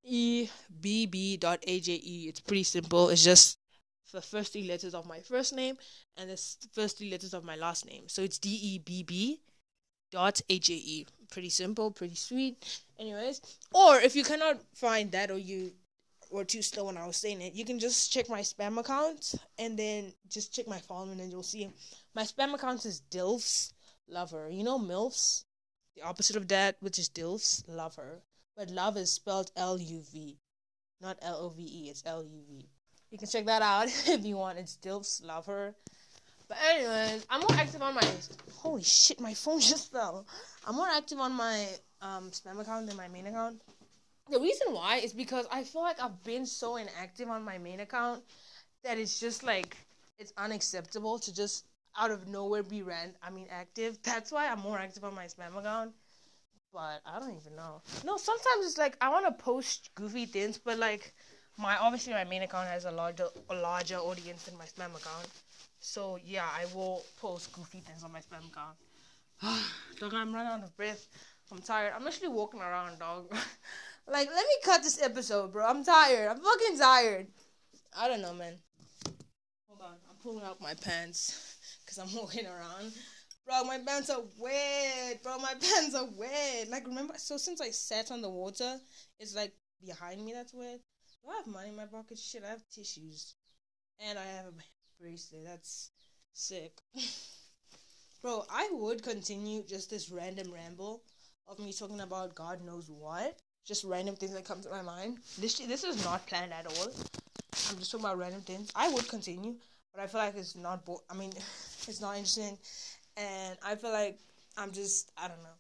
E 0.03 0.49
B 0.81 1.07
B 1.07 1.37
dot 1.37 1.61
A 1.67 1.81
J 1.81 2.01
E. 2.03 2.27
It's 2.29 2.41
pretty 2.41 2.65
simple. 2.65 3.09
It's 3.11 3.25
just 3.25 3.59
the 4.13 4.21
first 4.21 4.53
three 4.53 4.67
letters 4.67 4.95
of 4.95 5.07
my 5.07 5.21
first 5.21 5.55
name 5.55 5.77
and 6.17 6.29
the 6.29 6.41
first 6.73 6.99
three 6.99 7.11
letters 7.11 7.33
of 7.35 7.45
my 7.45 7.57
last 7.57 7.87
name. 7.87 8.09
So 8.09 8.23
it's 8.23 8.39
D 8.39 8.49
E 8.51 8.79
B 8.79 9.03
B 9.03 9.41
dot 10.11 10.41
A 10.49 10.59
J 10.59 10.75
E. 10.75 11.07
Pretty 11.31 11.51
simple, 11.51 11.91
pretty 11.91 12.17
sweet. 12.17 12.83
Anyways, 12.99 13.41
or 13.73 13.99
if 14.01 14.17
you 14.17 14.25
cannot 14.25 14.61
find 14.75 15.13
that 15.13 15.31
or 15.31 15.39
you 15.39 15.73
were 16.31 16.45
too 16.45 16.63
slow 16.63 16.87
when 16.87 16.97
I 16.97 17.07
was 17.07 17.17
saying 17.17 17.41
it, 17.43 17.55
you 17.55 17.65
can 17.65 17.79
just 17.79 18.13
check 18.13 18.29
my 18.29 18.41
spam 18.41 18.79
account 18.79 19.35
and 19.59 19.79
then 19.79 20.13
just 20.29 20.55
check 20.55 20.67
my 20.69 20.79
following 20.79 21.21
and 21.21 21.31
you'll 21.31 21.43
see 21.43 21.71
my 22.15 22.23
spam 22.23 22.55
account 22.55 22.85
is 22.85 23.03
Dilfs 23.11 23.73
Lover. 24.09 24.49
You 24.51 24.65
know 24.65 24.79
MILFs? 24.79 25.45
The 25.97 26.03
opposite 26.03 26.37
of 26.37 26.49
that, 26.49 26.77
which 26.81 26.99
is 26.99 27.09
Dilfs 27.09 27.65
Lover. 27.69 28.23
But 28.61 28.69
love 28.69 28.99
is 28.99 29.11
spelled 29.11 29.51
L 29.57 29.79
U 29.79 30.03
V, 30.13 30.37
not 31.01 31.17
L 31.23 31.37
O 31.37 31.49
V 31.49 31.63
E. 31.63 31.89
It's 31.89 32.03
L 32.05 32.23
U 32.23 32.43
V. 32.47 32.69
You 33.11 33.17
can 33.17 33.27
check 33.27 33.47
that 33.47 33.63
out 33.63 33.87
if 34.07 34.23
you 34.23 34.37
want. 34.37 34.59
It's 34.59 34.77
Dilfs 34.77 35.25
Lover. 35.25 35.75
But 36.47 36.59
anyways, 36.69 37.25
I'm 37.31 37.41
more 37.41 37.55
active 37.55 37.81
on 37.81 37.95
my 37.95 38.07
holy 38.57 38.83
shit, 38.83 39.19
my 39.19 39.33
phone 39.33 39.61
just 39.73 39.91
fell. 39.91 40.27
I'm 40.69 40.77
more 40.77 40.89
active 40.89 41.19
on 41.21 41.33
my 41.33 41.69
um 42.03 42.29
spam 42.33 42.61
account 42.61 42.87
than 42.87 42.99
my 42.99 43.09
main 43.09 43.27
account. 43.29 43.63
The 44.29 44.39
reason 44.39 44.75
why 44.75 44.97
is 44.97 45.15
because 45.15 45.47
I 45.51 45.65
feel 45.65 45.81
like 45.81 45.99
I've 45.99 46.23
been 46.23 46.45
so 46.45 46.77
inactive 46.77 47.31
on 47.31 47.43
my 47.43 47.57
main 47.57 47.81
account 47.81 48.23
that 48.85 48.99
it's 48.99 49.19
just 49.19 49.43
like 49.43 49.75
it's 50.19 50.35
unacceptable 50.37 51.19
to 51.21 51.35
just 51.35 51.65
out 51.99 52.11
of 52.11 52.29
nowhere 52.29 52.63
be 52.63 52.83
ran 52.83 53.15
I 53.23 53.31
mean 53.31 53.47
active. 53.51 53.97
That's 54.03 54.31
why 54.31 54.49
I'm 54.49 54.61
more 54.61 54.79
active 54.79 55.03
on 55.03 55.15
my 55.15 55.25
spam 55.25 55.57
account. 55.57 55.93
But 56.73 57.01
I 57.05 57.19
don't 57.19 57.37
even 57.37 57.57
know. 57.57 57.83
No, 58.05 58.17
sometimes 58.17 58.67
it's 58.67 58.79
like 58.79 58.97
I 59.01 59.09
want 59.09 59.27
to 59.27 59.43
post 59.43 59.91
goofy 59.95 60.27
things, 60.27 60.59
but 60.59 60.79
like 60.79 61.13
my 61.59 61.77
obviously 61.79 62.13
my 62.13 62.25
main 62.25 62.43
account 62.43 62.69
has 62.69 62.85
a 62.85 62.91
larger 62.91 63.27
a 63.49 63.55
larger 63.55 63.97
audience 63.97 64.45
than 64.45 64.57
my 64.57 64.65
spam 64.65 64.95
account. 64.97 65.29
So 65.81 66.19
yeah, 66.25 66.47
I 66.47 66.67
will 66.75 67.03
post 67.21 67.53
goofy 67.53 67.81
things 67.81 68.05
on 68.05 68.13
my 68.13 68.21
spam 68.21 68.49
account. 68.51 68.77
dog, 69.99 70.15
I'm 70.15 70.35
running 70.35 70.53
out 70.53 70.63
of 70.63 70.77
breath. 70.77 71.09
I'm 71.51 71.59
tired. 71.59 71.93
I'm 71.97 72.07
actually 72.07 72.29
walking 72.29 72.61
around, 72.61 72.99
dog. 72.99 73.27
like, 74.07 74.29
let 74.29 74.47
me 74.47 74.55
cut 74.65 74.83
this 74.83 75.03
episode, 75.03 75.53
bro. 75.53 75.67
I'm 75.67 75.85
tired. 75.85 76.29
I'm 76.29 76.39
fucking 76.39 76.79
tired. 76.79 77.27
I 77.97 78.07
don't 78.07 78.23
know, 78.23 78.35
man. 78.35 78.55
Hold 79.69 79.81
on. 79.83 79.97
I'm 80.09 80.17
pulling 80.23 80.45
out 80.45 80.61
my 80.61 80.75
pants 80.75 81.57
because 81.85 81.99
I'm 81.99 82.15
walking 82.21 82.47
around. 82.47 82.93
Bro, 83.51 83.65
my 83.65 83.79
pants 83.79 84.11
are 84.11 84.23
wet. 84.39 85.25
Bro, 85.25 85.39
my 85.39 85.55
pants 85.61 85.97
are 85.97 86.07
wet. 86.17 86.69
Like, 86.71 86.87
remember? 86.87 87.15
So, 87.17 87.37
since 87.37 87.61
I 87.61 87.71
sat 87.71 88.13
on 88.13 88.23
the 88.23 88.31
water, 88.31 88.77
it's 89.19 89.35
like 89.35 89.53
behind 89.85 90.25
me 90.25 90.33
that's 90.33 90.55
wet. 90.55 90.79
Do 91.25 91.31
I 91.33 91.37
have 91.39 91.49
money 91.49 91.71
in 91.71 91.77
my 91.77 91.87
pocket? 91.87 92.17
Shit, 92.17 92.45
I 92.47 92.51
have 92.51 92.63
tissues. 92.73 93.35
And 93.99 94.17
I 94.17 94.23
have 94.23 94.47
a 94.47 95.03
bracelet. 95.03 95.47
That's 95.47 95.91
sick. 96.33 96.75
Bro, 98.23 98.45
I 98.49 98.69
would 98.71 99.03
continue 99.03 99.65
just 99.65 99.91
this 99.91 100.11
random 100.11 100.53
ramble 100.53 101.03
of 101.49 101.59
me 101.59 101.73
talking 101.73 102.03
about 102.03 102.37
God 102.37 102.65
knows 102.65 102.89
what. 102.89 103.41
Just 103.67 103.83
random 103.83 104.15
things 104.15 104.33
that 104.35 104.45
come 104.45 104.61
to 104.61 104.71
my 104.71 104.83
mind. 104.83 105.19
This 105.39 105.59
this 105.59 105.83
is 105.83 106.05
not 106.05 106.25
planned 106.29 106.53
at 106.53 106.67
all. 106.67 106.93
I'm 107.69 107.79
just 107.79 107.91
talking 107.91 108.07
about 108.07 108.19
random 108.19 108.43
things. 108.43 108.71
I 108.77 108.91
would 108.91 109.09
continue, 109.09 109.57
but 109.93 110.05
I 110.05 110.07
feel 110.07 110.21
like 110.21 110.37
it's 110.37 110.55
not 110.55 110.87
bo- 110.87 111.03
I 111.11 111.15
mean, 111.15 111.31
it's 111.89 112.01
not 112.01 112.17
interesting 112.17 112.57
and 113.21 113.59
I 113.65 113.75
feel 113.75 113.93
like 113.93 114.19
I'm 114.57 114.73
just 114.73 115.13
I 115.17 115.29
don't 115.29 115.43
know. 115.43 115.59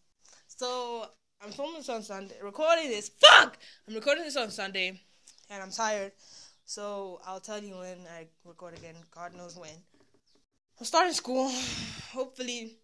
So 0.48 1.06
I'm 1.42 1.52
filming 1.52 1.76
this 1.76 1.88
on 1.88 2.02
Sunday, 2.02 2.34
recording 2.42 2.88
this. 2.88 3.10
Fuck! 3.20 3.58
I'm 3.88 3.94
recording 3.94 4.24
this 4.24 4.36
on 4.36 4.50
Sunday, 4.50 5.00
and 5.50 5.62
I'm 5.62 5.70
tired. 5.70 6.12
So 6.64 7.20
I'll 7.26 7.40
tell 7.40 7.62
you 7.62 7.76
when 7.76 7.98
I 8.16 8.26
record 8.44 8.76
again. 8.76 8.94
God 9.14 9.34
knows 9.36 9.56
when. 9.56 9.70
I'm 10.78 10.86
starting 10.86 11.12
school. 11.12 11.50
Hopefully, 12.12 12.76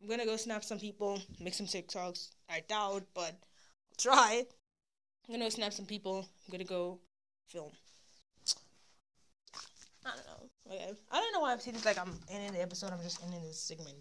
I'm 0.00 0.08
gonna 0.08 0.26
go 0.26 0.36
snap 0.36 0.64
some 0.64 0.78
people, 0.78 1.20
make 1.40 1.54
some 1.54 1.66
TikToks. 1.66 2.28
I 2.50 2.62
doubt, 2.68 3.04
but 3.14 3.34
I'll 3.34 3.98
try. 3.98 4.44
I'm 5.28 5.34
gonna 5.34 5.46
go 5.46 5.50
snap 5.50 5.72
some 5.72 5.86
people. 5.86 6.18
I'm 6.18 6.52
gonna 6.52 6.64
go 6.64 6.98
film. 7.48 7.70
I 10.04 10.10
don't 10.16 10.26
know. 10.26 10.41
Okay. 10.72 10.94
I 11.10 11.20
don't 11.20 11.32
know 11.34 11.40
why 11.40 11.52
I'm 11.52 11.60
saying 11.60 11.74
this 11.74 11.84
like 11.84 11.98
I'm 11.98 12.18
ending 12.30 12.52
the 12.52 12.62
episode. 12.62 12.92
I'm 12.92 13.02
just 13.02 13.22
ending 13.22 13.42
this 13.42 13.60
segment. 13.60 13.98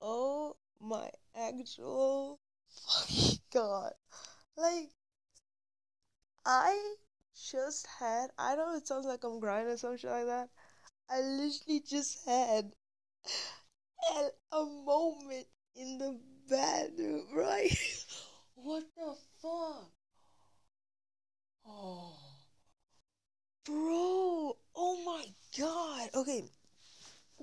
Oh 0.00 0.56
my 0.80 1.10
actual 1.36 2.40
fucking 2.70 3.40
god. 3.52 3.92
Like, 4.56 4.88
I 6.46 6.94
just 7.50 7.86
had, 8.00 8.30
I 8.38 8.56
know 8.56 8.74
it 8.74 8.86
sounds 8.86 9.04
like 9.04 9.22
I'm 9.22 9.38
crying 9.38 9.66
or 9.66 9.76
some 9.76 9.98
shit 9.98 10.10
like 10.10 10.26
that. 10.26 10.48
I 11.10 11.20
literally 11.20 11.82
just 11.86 12.26
had 12.26 12.72
a 14.50 14.64
moment 14.64 15.46
in 15.74 15.98
the 15.98 16.18
bathroom, 16.48 17.26
right? 17.34 17.76
what 18.54 18.84
the 18.96 19.14
fuck? 19.42 19.90
Oh. 21.66 22.14
Bro, 23.64 24.56
oh 24.74 24.96
my 25.04 25.34
god. 25.58 26.08
Okay, 26.14 26.48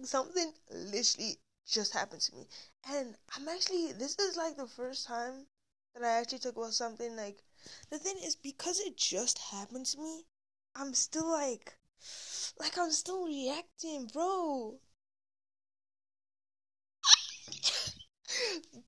something 0.04 0.54
literally 0.72 1.40
just 1.68 1.94
happened 1.94 2.22
to 2.22 2.36
me. 2.36 2.48
And 2.90 3.18
I'm 3.36 3.48
actually, 3.50 3.92
this 3.94 4.18
is 4.20 4.38
like 4.38 4.56
the 4.56 4.68
first 4.68 5.08
time 5.08 5.48
that 5.94 6.04
I 6.04 6.20
actually 6.22 6.40
talk 6.40 6.56
about 6.58 6.74
something 6.74 7.16
like, 7.16 7.44
the 7.90 7.98
thing 8.00 8.18
is, 8.24 8.36
because 8.36 8.80
it 8.80 8.98
just 8.98 9.40
happened 9.40 9.88
to 9.88 10.00
me, 10.00 10.26
I'm 10.76 10.94
still 10.94 11.30
like, 11.30 11.74
like 12.60 12.78
I'm 12.78 12.92
still 12.92 13.26
reacting, 13.26 14.08
bro. 14.08 14.80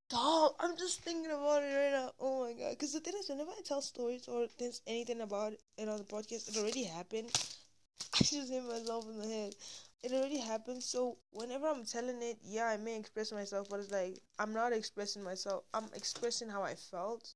Dog, 0.10 0.54
I'm 0.60 0.78
just 0.78 1.02
thinking 1.02 1.32
about 1.32 1.64
it 1.64 1.76
right 1.76 1.92
now. 1.92 2.12
Oh 2.20 2.44
my 2.46 2.54
god. 2.54 2.72
Because 2.72 2.94
the 2.94 3.00
thing 3.00 3.14
is, 3.20 3.30
whenever 3.30 3.52
I 3.52 3.62
tell 3.64 3.82
stories 3.82 4.28
or 4.28 4.48
there's 4.58 4.82
anything 4.88 5.22
about 5.22 5.54
it 5.78 5.90
on 5.90 5.98
the 5.98 6.04
podcast, 6.04 6.50
it 6.50 6.58
already 6.58 6.84
happened. 6.84 7.30
I 8.16 8.20
just 8.24 8.52
hit 8.52 8.64
myself 8.66 9.06
in 9.10 9.20
the 9.20 9.28
head. 9.28 9.56
It 10.04 10.14
already 10.14 10.40
happened. 10.40 10.84
So 10.84 11.18
whenever 11.32 11.68
I'm 11.68 11.86
telling 11.86 12.22
it, 12.22 12.38
yeah, 12.44 12.68
I 12.68 12.78
may 12.78 12.98
express 12.98 13.32
myself, 13.32 13.68
but 13.70 13.80
it's 13.80 13.92
like 13.92 14.20
I'm 14.40 14.54
not 14.54 14.74
expressing 14.74 15.24
myself. 15.24 15.64
I'm 15.74 15.90
expressing 15.96 16.50
how 16.50 16.64
I 16.64 16.76
felt, 16.76 17.34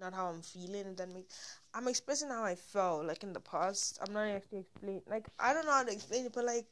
not 0.00 0.14
how 0.14 0.26
I'm 0.28 0.42
feeling. 0.42 0.94
That 0.96 1.12
makes, 1.12 1.58
I'm 1.74 1.88
expressing 1.88 2.28
how 2.28 2.44
I 2.44 2.54
felt, 2.54 3.06
like 3.06 3.22
in 3.22 3.32
the 3.32 3.40
past. 3.40 3.98
I'm 4.06 4.12
not 4.12 4.28
actually 4.28 4.60
explaining. 4.60 5.02
Like 5.08 5.28
I 5.38 5.52
don't 5.54 5.66
know 5.66 5.72
how 5.72 5.84
to 5.84 5.92
explain 5.92 6.26
it, 6.26 6.32
but 6.34 6.44
like 6.44 6.66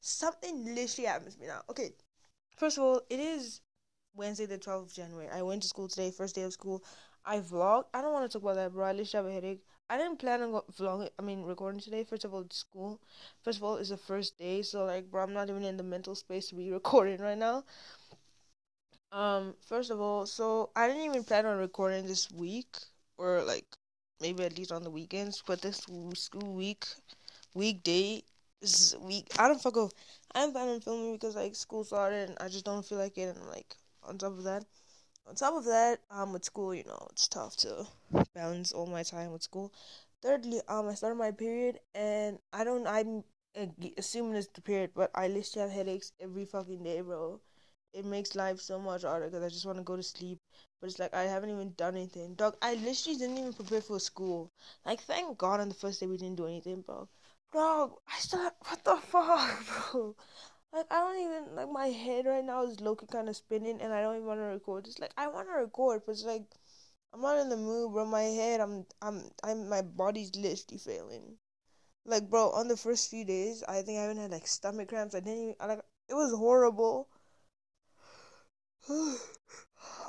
something 0.00 0.74
literally 0.74 1.08
happens 1.08 1.34
to 1.34 1.40
me 1.40 1.48
now. 1.48 1.62
Okay, 1.70 1.92
first 2.56 2.78
of 2.78 2.84
all, 2.84 3.02
it 3.10 3.20
is 3.20 3.60
Wednesday, 4.16 4.46
the 4.46 4.58
12th 4.58 4.90
of 4.90 4.94
January. 4.94 5.28
I 5.28 5.42
went 5.42 5.62
to 5.62 5.68
school 5.68 5.88
today, 5.88 6.10
first 6.10 6.34
day 6.34 6.42
of 6.42 6.52
school. 6.52 6.82
I 7.24 7.40
vlogged. 7.40 7.86
I 7.94 8.02
don't 8.02 8.12
want 8.12 8.30
to 8.30 8.38
talk 8.38 8.42
about 8.42 8.56
that, 8.56 8.72
bro. 8.72 8.86
I 8.86 8.92
literally 8.92 9.10
have 9.12 9.26
a 9.26 9.32
headache. 9.32 9.64
I 9.90 9.96
didn't 9.98 10.18
plan 10.18 10.42
on 10.42 10.62
vlogging. 10.78 11.10
I 11.18 11.22
mean, 11.22 11.42
recording 11.42 11.80
today. 11.80 12.04
First 12.04 12.24
of 12.24 12.34
all, 12.34 12.40
it's 12.40 12.56
school. 12.58 13.00
First 13.42 13.58
of 13.58 13.64
all, 13.64 13.76
it's 13.76 13.90
the 13.90 13.96
first 13.96 14.38
day, 14.38 14.62
so 14.62 14.84
like, 14.84 15.10
bro, 15.10 15.22
I'm 15.22 15.32
not 15.32 15.50
even 15.50 15.64
in 15.64 15.76
the 15.76 15.82
mental 15.82 16.14
space 16.14 16.48
to 16.48 16.54
be 16.54 16.70
recording 16.80 17.20
right 17.20 17.38
now. 17.38 17.64
Um, 19.12 19.54
first 19.66 19.90
of 19.90 20.00
all, 20.00 20.26
so 20.26 20.70
I 20.76 20.88
didn't 20.88 21.02
even 21.04 21.24
plan 21.24 21.46
on 21.46 21.58
recording 21.58 22.06
this 22.06 22.30
week, 22.30 22.76
or 23.18 23.42
like 23.42 23.66
maybe 24.20 24.44
at 24.44 24.56
least 24.58 24.72
on 24.72 24.82
the 24.82 24.90
weekends. 24.90 25.42
But 25.46 25.62
this 25.62 25.86
school 26.14 26.54
week, 26.54 26.86
weekday, 27.54 28.22
this 28.60 28.94
week, 29.00 29.28
I 29.38 29.48
don't 29.48 29.60
fuck 29.62 29.76
off. 29.76 29.92
I 30.34 30.42
am 30.42 30.52
planning 30.52 30.74
on 30.74 30.80
filming 30.80 31.12
because 31.14 31.36
like 31.36 31.54
school 31.56 31.84
started 31.84 32.30
and 32.30 32.38
I 32.40 32.48
just 32.48 32.64
don't 32.64 32.84
feel 32.84 32.98
like 32.98 33.16
it. 33.18 33.22
And 33.22 33.38
I'm 33.38 33.48
like 33.48 33.76
on 34.06 34.18
top 34.18 34.32
of 34.32 34.44
that, 34.44 34.64
on 35.26 35.34
top 35.34 35.54
of 35.54 35.64
that, 35.66 36.00
um, 36.10 36.32
with 36.32 36.44
school, 36.44 36.74
you 36.74 36.84
know, 36.84 37.06
it's 37.12 37.28
tough 37.28 37.56
to 37.58 37.86
balance 38.34 38.72
all 38.72 38.86
my 38.86 39.02
time 39.02 39.32
with 39.32 39.42
school. 39.42 39.72
Thirdly, 40.22 40.60
um, 40.68 40.88
I 40.88 40.94
started 40.94 41.16
my 41.16 41.30
period, 41.32 41.80
and 41.94 42.38
I 42.52 42.64
don't, 42.64 42.86
I'm 42.86 43.24
assuming 43.98 44.36
it's 44.36 44.48
the 44.54 44.60
period, 44.60 44.90
but 44.94 45.10
I 45.14 45.28
literally 45.28 45.68
have 45.68 45.76
headaches 45.76 46.12
every 46.20 46.44
fucking 46.44 46.82
day, 46.82 47.00
bro. 47.00 47.40
It 47.92 48.04
makes 48.04 48.34
life 48.34 48.60
so 48.60 48.78
much 48.78 49.02
harder 49.02 49.26
because 49.26 49.42
I 49.42 49.48
just 49.48 49.64
want 49.66 49.78
to 49.78 49.84
go 49.84 49.96
to 49.96 50.02
sleep, 50.02 50.38
but 50.80 50.88
it's 50.90 50.98
like 50.98 51.14
I 51.14 51.22
haven't 51.24 51.50
even 51.50 51.72
done 51.76 51.96
anything. 51.96 52.34
Dog, 52.34 52.56
I 52.62 52.74
literally 52.74 53.18
didn't 53.18 53.38
even 53.38 53.52
prepare 53.54 53.80
for 53.80 53.98
school. 53.98 54.52
Like, 54.84 55.00
thank 55.00 55.38
God 55.38 55.60
on 55.60 55.68
the 55.68 55.74
first 55.74 56.00
day 56.00 56.06
we 56.06 56.16
didn't 56.18 56.36
do 56.36 56.46
anything, 56.46 56.82
bro. 56.82 57.08
Dog, 57.52 57.92
I 58.06 58.18
still, 58.18 58.50
what 58.68 58.84
the 58.84 58.96
fuck, 58.96 59.66
bro? 59.92 60.14
Like 60.76 60.86
I 60.90 61.00
don't 61.00 61.18
even 61.24 61.56
like 61.56 61.70
my 61.72 61.86
head 61.86 62.26
right 62.26 62.44
now 62.44 62.62
is 62.64 62.80
low 62.80 62.94
kind 62.96 63.30
of 63.30 63.36
spinning, 63.36 63.80
and 63.80 63.94
I 63.94 64.02
don't 64.02 64.16
even 64.16 64.26
want 64.28 64.40
to 64.40 64.44
record. 64.44 64.86
It's 64.86 64.98
like 64.98 65.12
I 65.16 65.26
want 65.26 65.48
to 65.48 65.54
record, 65.54 66.02
but 66.04 66.12
it's 66.12 66.24
like 66.24 66.44
I'm 67.14 67.22
not 67.22 67.38
in 67.38 67.48
the 67.48 67.56
mood, 67.56 67.92
bro. 67.92 68.04
My 68.04 68.24
head, 68.24 68.60
I'm, 68.60 68.84
I'm, 69.00 69.30
I'm, 69.42 69.70
my 69.70 69.80
body's 69.80 70.36
literally 70.36 70.78
failing. 70.78 71.38
Like, 72.04 72.28
bro, 72.28 72.50
on 72.50 72.68
the 72.68 72.76
first 72.76 73.10
few 73.10 73.24
days, 73.24 73.62
I 73.66 73.82
think 73.82 73.98
I 73.98 74.04
even 74.04 74.18
had 74.18 74.32
like 74.32 74.46
stomach 74.46 74.88
cramps. 74.90 75.14
I 75.14 75.20
didn't 75.20 75.42
even, 75.42 75.54
I, 75.58 75.66
like, 75.66 75.80
it 76.10 76.14
was 76.14 76.34
horrible. 76.34 77.08
I 78.88 79.16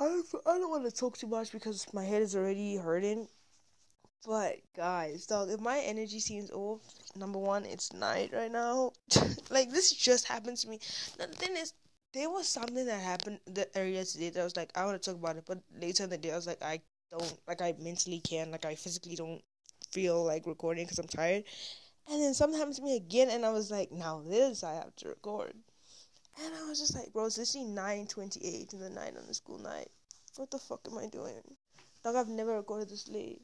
I 0.00 0.22
don't 0.58 0.70
want 0.70 0.84
to 0.84 0.90
talk 0.90 1.16
too 1.16 1.28
much 1.28 1.50
because 1.50 1.86
my 1.94 2.04
head 2.04 2.22
is 2.22 2.36
already 2.36 2.76
hurting. 2.76 3.28
But 4.26 4.58
guys, 4.76 5.26
dog, 5.26 5.50
if 5.50 5.60
my 5.60 5.78
energy 5.78 6.20
seems 6.20 6.50
off, 6.50 6.82
number 7.16 7.38
one, 7.38 7.64
it's 7.64 7.92
night 7.92 8.30
right 8.32 8.52
now. 8.52 8.92
like 9.50 9.70
this 9.70 9.92
just 9.92 10.26
happened 10.26 10.58
to 10.58 10.68
me. 10.68 10.80
The 11.18 11.26
thing 11.28 11.56
is, 11.56 11.72
there 12.12 12.30
was 12.30 12.48
something 12.48 12.86
that 12.86 13.00
happened 13.00 13.40
the 13.46 13.68
earlier 13.76 14.04
today 14.04 14.30
that 14.30 14.40
I 14.40 14.44
was 14.44 14.56
like, 14.56 14.70
I 14.76 14.84
want 14.84 15.00
to 15.00 15.10
talk 15.10 15.18
about 15.18 15.36
it, 15.36 15.44
but 15.46 15.58
later 15.78 16.04
in 16.04 16.10
the 16.10 16.18
day, 16.18 16.32
I 16.32 16.36
was 16.36 16.46
like, 16.46 16.62
I 16.62 16.80
don't, 17.10 17.38
like, 17.46 17.60
I 17.60 17.74
mentally 17.78 18.20
can, 18.20 18.50
like, 18.50 18.64
I 18.64 18.74
physically 18.74 19.14
don't 19.16 19.42
feel 19.92 20.24
like 20.24 20.46
recording 20.46 20.84
because 20.84 20.98
I'm 20.98 21.06
tired. 21.06 21.44
And 22.10 22.22
then 22.22 22.34
something 22.34 22.58
happened 22.58 22.76
to 22.76 22.82
me 22.82 22.96
again, 22.96 23.28
and 23.30 23.44
I 23.44 23.50
was 23.50 23.70
like, 23.70 23.92
now 23.92 24.22
this 24.26 24.64
I 24.64 24.74
have 24.74 24.96
to 24.96 25.08
record. 25.08 25.54
And 26.42 26.54
I 26.54 26.68
was 26.68 26.80
just 26.80 26.94
like, 26.94 27.12
bro, 27.12 27.26
it's 27.26 27.38
literally 27.38 27.68
9.28 27.68 28.72
in 28.72 28.80
the 28.80 28.90
night 28.90 29.16
on 29.16 29.26
the 29.26 29.34
school 29.34 29.58
night. 29.58 29.90
What 30.36 30.50
the 30.50 30.58
fuck 30.58 30.80
am 30.90 30.98
I 30.98 31.08
doing? 31.08 31.42
Like, 32.04 32.14
I've 32.16 32.28
never 32.28 32.54
recorded 32.56 32.88
this 32.88 33.08
late. 33.08 33.42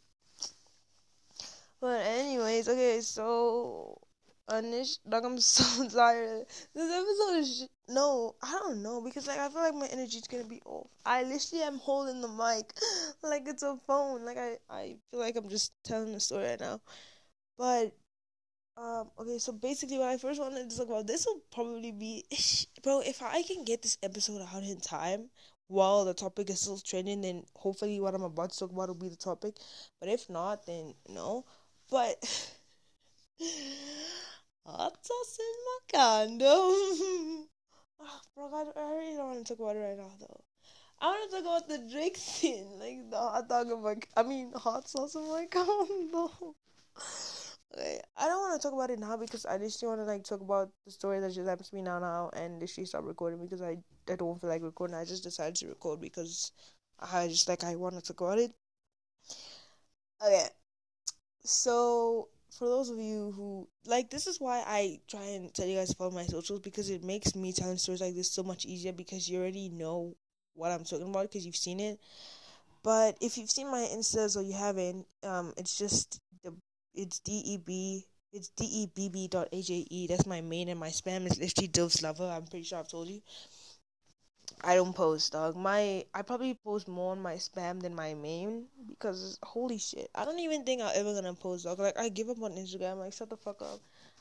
But 1.84 2.00
anyways, 2.06 2.66
okay, 2.66 3.02
so 3.02 4.00
Anish, 4.48 5.00
like 5.04 5.22
I'm 5.22 5.38
so 5.56 5.86
tired. 5.86 6.46
This 6.74 6.90
episode 6.90 7.36
is 7.38 7.68
no, 7.88 8.36
I 8.42 8.52
don't 8.52 8.82
know 8.82 9.02
because 9.02 9.26
like 9.26 9.38
I 9.38 9.50
feel 9.50 9.60
like 9.60 9.74
my 9.74 9.88
energy 9.88 10.16
is 10.16 10.26
gonna 10.26 10.44
be 10.44 10.62
off. 10.64 10.88
I 11.04 11.24
literally 11.24 11.62
am 11.62 11.76
holding 11.78 12.22
the 12.22 12.28
mic 12.28 12.72
like 13.22 13.46
it's 13.46 13.62
a 13.62 13.76
phone. 13.86 14.24
Like 14.24 14.38
I, 14.38 14.56
I 14.70 14.96
feel 15.10 15.20
like 15.20 15.36
I'm 15.36 15.50
just 15.50 15.72
telling 15.84 16.14
a 16.14 16.20
story 16.20 16.46
right 16.46 16.60
now. 16.60 16.80
But 17.58 17.92
um, 18.76 19.10
okay, 19.18 19.38
so 19.38 19.52
basically, 19.52 19.98
when 19.98 20.08
I 20.08 20.16
first 20.16 20.40
wanted 20.40 20.68
to 20.70 20.76
talk 20.76 20.88
about 20.88 21.06
this, 21.06 21.26
will 21.26 21.40
probably 21.52 21.92
be, 21.92 22.24
bro. 22.82 23.00
If 23.00 23.22
I 23.22 23.42
can 23.42 23.64
get 23.64 23.82
this 23.82 23.98
episode 24.02 24.42
out 24.42 24.62
in 24.64 24.80
time 24.80 25.30
while 25.68 26.04
the 26.04 26.14
topic 26.14 26.50
is 26.50 26.60
still 26.60 26.78
trending, 26.78 27.20
then 27.20 27.44
hopefully 27.54 28.00
what 28.00 28.14
I'm 28.14 28.22
about 28.22 28.50
to 28.52 28.58
talk 28.58 28.72
about 28.72 28.88
will 28.88 28.94
be 28.96 29.08
the 29.08 29.16
topic. 29.16 29.56
But 30.00 30.08
if 30.08 30.28
not, 30.28 30.66
then 30.66 30.94
no. 31.08 31.44
But 31.90 32.18
hot 34.66 34.96
sauce 35.06 35.38
in 35.38 35.56
my 35.66 35.78
condo. 35.92 36.46
oh, 36.46 37.46
ah, 38.00 38.20
bro, 38.34 38.50
I, 38.52 38.80
I 38.80 38.94
really 38.94 39.16
don't 39.16 39.26
want 39.34 39.46
to 39.46 39.54
talk 39.54 39.60
about 39.60 39.76
it 39.76 39.80
right 39.80 39.96
now, 39.96 40.10
though. 40.20 40.40
I 41.00 41.06
want 41.08 41.30
to 41.30 41.36
talk 41.36 41.46
about 41.46 41.68
the 41.68 41.90
Drake 41.92 42.16
scene, 42.18 42.78
like 42.80 43.10
the 43.10 43.18
hot 43.18 43.48
dog 43.48 43.70
in 43.70 43.82
my, 43.82 43.96
I 44.16 44.22
mean, 44.24 44.52
hot 44.54 44.88
sauce 44.88 45.14
in 45.14 45.28
my 45.28 45.46
condo. 45.50 46.56
okay, 47.74 48.00
I 48.16 48.26
don't 48.28 48.40
want 48.40 48.60
to 48.60 48.66
talk 48.68 48.74
about 48.74 48.90
it 48.90 48.98
now 48.98 49.16
because 49.16 49.46
I 49.46 49.58
just 49.58 49.82
want 49.82 50.00
to 50.00 50.04
like 50.04 50.24
talk 50.24 50.40
about 50.40 50.70
the 50.86 50.92
story 50.92 51.20
that 51.20 51.32
just 51.32 51.48
happened 51.48 51.68
to 51.68 51.74
me 51.74 51.82
now, 51.82 51.98
now, 51.98 52.30
and 52.34 52.60
literally 52.60 52.86
stop 52.86 53.04
recording 53.04 53.40
because 53.44 53.62
I, 53.62 53.78
I 54.10 54.16
don't 54.16 54.40
feel 54.40 54.50
like 54.50 54.62
recording. 54.62 54.96
I 54.96 55.04
just 55.04 55.24
decided 55.24 55.56
to 55.56 55.68
record 55.68 56.00
because 56.00 56.52
I 57.00 57.28
just 57.28 57.48
like 57.48 57.64
I 57.64 57.76
want 57.76 57.94
to 57.96 58.02
talk 58.02 58.20
about 58.20 58.38
it. 58.38 58.52
Okay, 60.20 60.48
so 61.44 62.28
for 62.50 62.68
those 62.68 62.90
of 62.90 62.98
you 62.98 63.32
who 63.36 63.68
like 63.86 64.10
this 64.10 64.26
is 64.26 64.40
why 64.40 64.62
I 64.66 65.00
try 65.08 65.22
and 65.22 65.52
tell 65.52 65.66
you 65.66 65.76
guys 65.76 65.90
to 65.90 65.96
follow 65.96 66.10
my 66.12 66.24
socials 66.26 66.60
because 66.60 66.90
it 66.90 67.02
makes 67.04 67.34
me 67.34 67.52
telling 67.52 67.78
stories 67.78 68.00
like 68.00 68.14
this 68.14 68.30
so 68.30 68.42
much 68.42 68.64
easier 68.64 68.92
because 68.92 69.28
you 69.28 69.38
already 69.40 69.68
know 69.68 70.14
what 70.54 70.70
I'm 70.70 70.84
talking 70.84 71.08
about 71.08 71.22
because 71.24 71.44
you've 71.44 71.56
seen 71.56 71.80
it. 71.80 71.98
But 72.82 73.16
if 73.20 73.38
you've 73.38 73.50
seen 73.50 73.70
my 73.70 73.88
instas 73.92 74.36
or 74.36 74.42
you 74.42 74.52
haven't, 74.52 75.06
um, 75.24 75.52
it's 75.56 75.76
just 75.76 76.20
the 76.44 76.54
it's 76.94 77.18
D 77.20 77.32
E 77.44 77.56
B 77.58 78.04
it's 78.32 78.48
D 78.50 78.64
E 78.64 78.86
B 78.94 79.08
B 79.08 79.28
dot 79.28 79.48
A 79.52 79.56
E. 79.56 80.06
That's 80.08 80.26
my 80.26 80.40
main 80.40 80.68
and 80.68 80.78
my 80.80 80.88
spam 80.88 81.26
is 81.26 81.38
literally 81.40 81.68
Dilfs 81.68 82.02
lover. 82.02 82.24
I'm 82.26 82.46
pretty 82.46 82.64
sure 82.64 82.78
I've 82.78 82.88
told 82.88 83.08
you. 83.08 83.22
I 84.64 84.76
don't 84.76 84.94
post, 84.94 85.32
dog. 85.32 85.56
My 85.56 86.06
I 86.14 86.22
probably 86.22 86.54
post 86.54 86.88
more 86.88 87.12
on 87.12 87.20
my 87.20 87.34
spam 87.34 87.82
than 87.82 87.94
my 87.94 88.14
main 88.14 88.64
because 88.88 89.38
holy 89.42 89.76
shit, 89.76 90.08
I 90.14 90.24
don't 90.24 90.38
even 90.38 90.64
think 90.64 90.80
I'm 90.80 90.92
ever 90.94 91.12
gonna 91.12 91.34
post, 91.34 91.64
dog. 91.64 91.78
Like 91.78 91.98
I 91.98 92.08
give 92.08 92.30
up 92.30 92.42
on 92.42 92.52
Instagram. 92.52 92.98
Like 92.98 93.12
shut 93.12 93.28
the 93.28 93.36
fuck 93.36 93.60
up. 93.60 93.80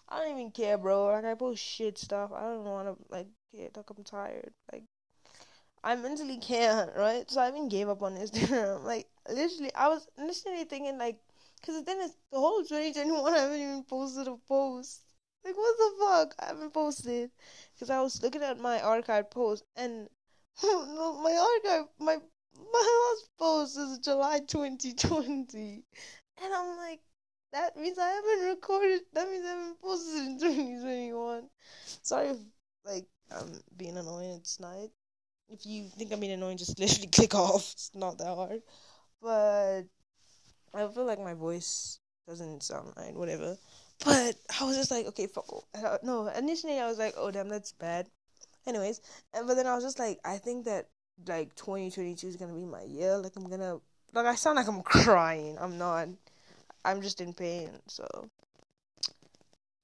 I 0.09 0.19
don't 0.19 0.37
even 0.37 0.51
care, 0.51 0.77
bro. 0.77 1.05
Like 1.05 1.23
I 1.23 1.35
post 1.35 1.63
shit 1.63 1.97
stuff. 1.97 2.31
I 2.33 2.41
don't 2.41 2.65
want 2.65 2.87
to 2.89 3.05
like 3.09 3.27
get 3.53 3.77
like 3.77 3.89
I'm 3.89 4.03
tired. 4.03 4.51
Like 4.71 4.83
I 5.81 5.95
mentally 5.95 6.37
can't, 6.37 6.91
right? 6.97 7.29
So 7.31 7.39
I 7.39 7.47
even 7.47 7.69
gave 7.69 7.87
up 7.87 8.03
on 8.03 8.17
Instagram. 8.17 8.83
like 8.91 9.07
literally, 9.29 9.73
I 9.73 9.87
was 9.87 10.07
initially 10.17 10.65
thinking 10.65 10.97
like, 10.97 11.19
cause 11.65 11.83
then 11.85 12.01
it's 12.01 12.17
the 12.33 12.39
whole 12.39 12.63
2021. 12.63 13.33
I 13.33 13.37
haven't 13.37 13.61
even 13.61 13.83
posted 13.83 14.27
a 14.27 14.35
post. 14.45 15.03
Like 15.45 15.55
what 15.55 15.77
the 15.77 16.05
fuck? 16.05 16.35
I 16.39 16.45
haven't 16.47 16.73
posted 16.73 17.31
because 17.73 17.89
I 17.89 18.01
was 18.01 18.21
looking 18.21 18.43
at 18.43 18.59
my 18.59 18.81
archive 18.81 19.29
post 19.29 19.63
and 19.77 20.09
my 20.63 21.57
archive 21.65 21.87
my 21.99 22.17
my 22.55 23.15
last 23.15 23.29
post 23.37 23.77
is 23.77 23.99
July 23.99 24.39
2020, 24.39 25.83
and 26.43 26.53
I'm 26.53 26.77
like, 26.77 26.99
that 27.51 27.77
means 27.77 27.97
I 27.97 28.09
haven't 28.09 28.49
recorded. 28.49 29.01
That 29.13 29.29
means 29.29 29.45
I 29.45 29.49
haven't 29.49 29.81
posted 29.81 30.25
in 30.25 30.39
2021. 30.39 31.43
Sorry 32.01 32.27
if 32.29 32.37
like 32.85 33.05
um, 33.31 33.41
I'm 33.41 33.59
being 33.77 33.97
annoying. 33.97 34.41
tonight. 34.43 34.89
If 35.49 35.65
you 35.65 35.85
think 35.89 36.11
I'm 36.11 36.19
being 36.19 36.33
annoying, 36.33 36.57
just 36.57 36.79
literally 36.79 37.07
click 37.11 37.35
off. 37.35 37.71
It's 37.73 37.91
not 37.95 38.17
that 38.17 38.35
hard. 38.35 38.61
But 39.21 39.83
I 40.73 40.87
feel 40.87 41.05
like 41.05 41.19
my 41.19 41.33
voice 41.33 41.99
doesn't 42.27 42.63
sound 42.63 42.93
right. 42.97 43.15
Whatever. 43.15 43.57
But 44.03 44.35
I 44.59 44.65
was 44.65 44.75
just 44.75 44.91
like, 44.91 45.05
okay, 45.07 45.27
fuck. 45.27 45.45
No, 46.03 46.27
initially 46.27 46.79
I 46.79 46.87
was 46.87 46.97
like, 46.97 47.13
oh 47.17 47.31
damn, 47.31 47.49
that's 47.49 47.71
bad. 47.71 48.09
Anyways, 48.65 49.01
but 49.33 49.55
then 49.55 49.67
I 49.67 49.75
was 49.75 49.83
just 49.83 49.99
like, 49.99 50.19
I 50.23 50.37
think 50.37 50.65
that 50.65 50.87
like 51.27 51.55
2022 51.55 52.27
is 52.27 52.35
gonna 52.35 52.53
be 52.53 52.65
my 52.65 52.83
year. 52.83 53.17
Like 53.17 53.35
I'm 53.35 53.49
gonna 53.49 53.79
like 54.13 54.25
I 54.25 54.35
sound 54.35 54.55
like 54.57 54.67
I'm 54.67 54.81
crying. 54.81 55.57
I'm 55.59 55.77
not. 55.77 56.07
I'm 56.85 57.01
just 57.01 57.21
in 57.21 57.33
pain. 57.33 57.69
So 57.87 58.29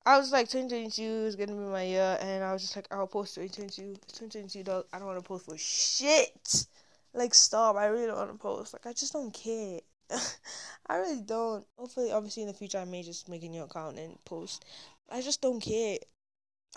I 0.05 0.17
was 0.17 0.31
like 0.31 0.49
2022 0.49 1.01
is 1.03 1.35
gonna 1.35 1.53
be 1.53 1.59
my 1.59 1.83
year, 1.83 2.17
and 2.21 2.43
I 2.43 2.53
was 2.53 2.61
just 2.61 2.75
like, 2.75 2.87
I'll 2.91 3.07
post 3.07 3.35
2022. 3.35 3.95
2022, 4.07 4.63
dog. 4.63 4.85
I 4.93 4.99
don't 4.99 5.07
want 5.07 5.19
to 5.19 5.27
post 5.27 5.45
for 5.45 5.57
shit. 5.57 6.65
Like 7.13 7.33
stop. 7.33 7.75
I 7.75 7.87
really 7.87 8.07
don't 8.07 8.17
want 8.17 8.31
to 8.31 8.37
post. 8.37 8.73
Like 8.73 8.85
I 8.85 8.93
just 8.93 9.13
don't 9.13 9.33
care. 9.33 9.79
I 10.87 10.95
really 10.97 11.21
don't. 11.21 11.65
Hopefully, 11.77 12.11
obviously 12.11 12.43
in 12.43 12.47
the 12.47 12.53
future, 12.53 12.79
I 12.79 12.85
may 12.85 13.03
just 13.03 13.29
make 13.29 13.43
a 13.43 13.49
new 13.49 13.63
account 13.63 13.99
and 13.99 14.17
post. 14.25 14.65
I 15.09 15.21
just 15.21 15.41
don't 15.41 15.59
care. 15.59 15.97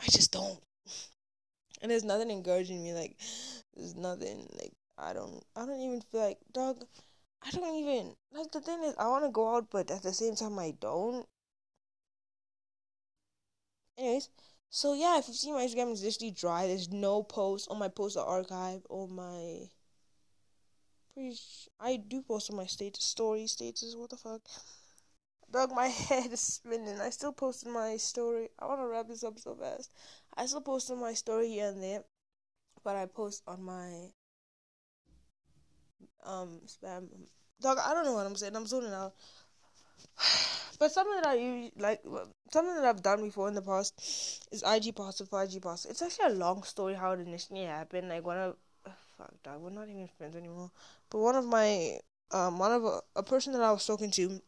I 0.01 0.07
just 0.07 0.33
don't 0.33 0.59
and 1.83 1.91
there's 1.91 2.05
nothing 2.05 2.31
encouraging 2.31 2.83
me. 2.83 2.95
Like 2.95 3.17
there's 3.77 3.97
nothing 3.97 4.49
like 4.59 4.73
I 4.97 5.13
don't 5.13 5.43
I 5.57 5.67
don't 5.67 5.81
even 5.81 6.01
feel 6.01 6.23
like 6.23 6.39
dog. 6.53 6.85
I 7.45 7.51
don't 7.51 7.77
even 7.77 8.15
like 8.33 8.53
the 8.53 8.61
thing 8.61 8.83
is 8.85 8.95
I 8.99 9.09
want 9.09 9.25
to 9.25 9.31
go 9.31 9.57
out, 9.57 9.67
but 9.71 9.91
at 9.91 10.03
the 10.03 10.13
same 10.13 10.37
time 10.37 10.59
I 10.59 10.75
don't. 10.81 11.27
Anyways, 13.99 14.31
so 14.71 14.95
yeah, 14.95 15.19
if 15.19 15.29
you 15.29 15.35
see 15.35 15.53
my 15.53 15.67
Instagram 15.67 15.93
is 15.93 16.05
literally 16.05 16.31
dry. 16.31 16.67
There's 16.67 16.91
no 16.91 17.23
post 17.23 17.69
on 17.71 17.79
my 17.79 17.89
post 17.89 18.17
archive 18.17 18.83
or 18.89 19.09
my. 19.09 19.69
Pretty, 21.13 21.37
I 21.79 21.97
do 21.97 22.23
post 22.23 22.51
on 22.51 22.57
my 22.57 22.65
status 22.65 23.05
story 23.05 23.47
status. 23.47 23.95
What 23.97 24.11
the 24.11 24.17
fuck? 24.17 24.41
Dog, 25.51 25.73
my 25.73 25.87
head 26.09 26.33
is 26.33 26.41
spinning. 26.41 26.99
I 27.01 27.11
still 27.11 27.33
posted 27.33 27.71
my 27.71 27.99
story. 27.99 28.49
I 28.59 28.67
want 28.67 28.81
to 28.81 28.87
wrap 28.87 29.09
this 29.09 29.25
up 29.25 29.39
so 29.39 29.55
fast. 29.55 29.91
I 30.37 30.47
still 30.47 30.61
post 30.61 30.91
on 30.91 31.01
my 31.01 31.15
story 31.15 31.49
here 31.49 31.69
and 31.69 31.83
there, 31.83 32.03
but 32.85 32.97
I 32.97 33.07
post 33.07 33.43
on 33.47 33.63
my 33.63 34.11
um 36.25 36.61
spam. 36.67 37.09
Dog, 37.61 37.79
I 37.79 37.95
don't 37.95 38.05
know 38.05 38.15
what 38.15 38.27
I'm 38.27 38.37
saying. 38.37 38.57
I'm 38.57 38.67
zoning 38.67 38.93
out. 38.93 39.15
But 40.79 40.91
something 40.91 41.15
that 41.15 41.27
I 41.29 41.71
like 41.77 42.03
something 42.51 42.75
that 42.75 42.85
I've 42.85 43.05
done 43.05 43.23
before 43.23 43.47
in 43.47 43.55
the 43.55 43.63
past 43.63 44.49
is 44.51 44.65
IG 44.67 44.97
post 44.97 45.23
for 45.31 45.41
IG 45.41 45.63
post. 45.63 45.87
It's 45.89 46.03
actually 46.03 46.33
a 46.33 46.35
long 46.35 46.65
story 46.65 46.95
how 46.95 47.13
it 47.13 47.21
initially 47.21 47.63
happened. 47.63 48.09
Like 48.09 48.27
one 48.27 48.39
of 48.39 48.57
oh, 48.89 48.93
fuck 49.17 49.31
dog, 49.45 49.61
we're 49.61 49.71
not 49.71 49.89
even 49.89 50.09
friends 50.19 50.35
anymore. 50.35 50.73
But 51.09 51.19
one 51.19 51.37
of 51.37 51.47
my 51.47 52.01
um 52.33 52.59
one 52.59 52.73
of 52.73 52.85
a, 52.85 53.01
a 53.15 53.23
person 53.23 53.53
that 53.53 53.63
I 53.63 53.71
was 53.71 53.87
talking 53.87 54.11
to 54.13 54.43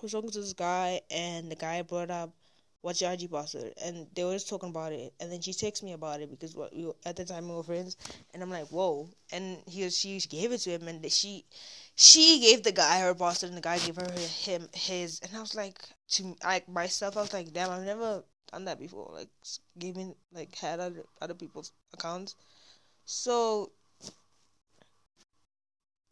was 0.00 0.12
talking 0.12 0.30
to 0.30 0.40
this 0.40 0.54
guy 0.54 1.02
and 1.10 1.50
the 1.50 1.56
guy 1.56 1.82
brought 1.82 2.10
up 2.10 2.30
what's 2.80 3.00
your 3.00 3.12
IG 3.12 3.30
password? 3.30 3.74
And 3.84 4.06
they 4.14 4.24
were 4.24 4.32
just 4.32 4.48
talking 4.48 4.70
about 4.70 4.92
it. 4.92 5.12
And 5.20 5.30
then 5.32 5.40
she 5.40 5.52
texted 5.52 5.82
me 5.82 5.92
about 5.92 6.20
it 6.20 6.30
because 6.30 6.54
we 6.56 6.86
were, 6.86 6.94
at 7.04 7.16
the 7.16 7.24
time 7.24 7.48
we 7.48 7.54
were 7.54 7.62
friends. 7.62 7.96
And 8.32 8.42
I'm 8.42 8.50
like, 8.50 8.68
whoa. 8.68 9.08
And 9.32 9.58
he 9.66 9.88
she 9.90 10.18
gave 10.20 10.52
it 10.52 10.58
to 10.58 10.70
him, 10.70 10.88
and 10.88 11.10
she 11.10 11.44
she 11.96 12.40
gave 12.40 12.62
the 12.62 12.72
guy 12.72 13.00
her 13.00 13.14
password, 13.14 13.50
and 13.50 13.58
the 13.58 13.62
guy 13.62 13.78
gave 13.78 13.96
her 13.96 14.10
him 14.10 14.68
his. 14.72 15.20
And 15.20 15.36
I 15.36 15.40
was 15.40 15.54
like, 15.54 15.78
to 16.10 16.36
like 16.44 16.68
myself, 16.68 17.16
I 17.16 17.22
was 17.22 17.32
like, 17.32 17.52
damn, 17.52 17.70
I've 17.70 17.84
never 17.84 18.22
done 18.52 18.64
that 18.66 18.78
before. 18.78 19.10
Like 19.12 19.28
giving 19.78 20.14
like 20.32 20.54
had 20.56 20.80
other 20.80 21.04
other 21.20 21.34
people's 21.34 21.72
accounts. 21.92 22.36
So 23.04 23.72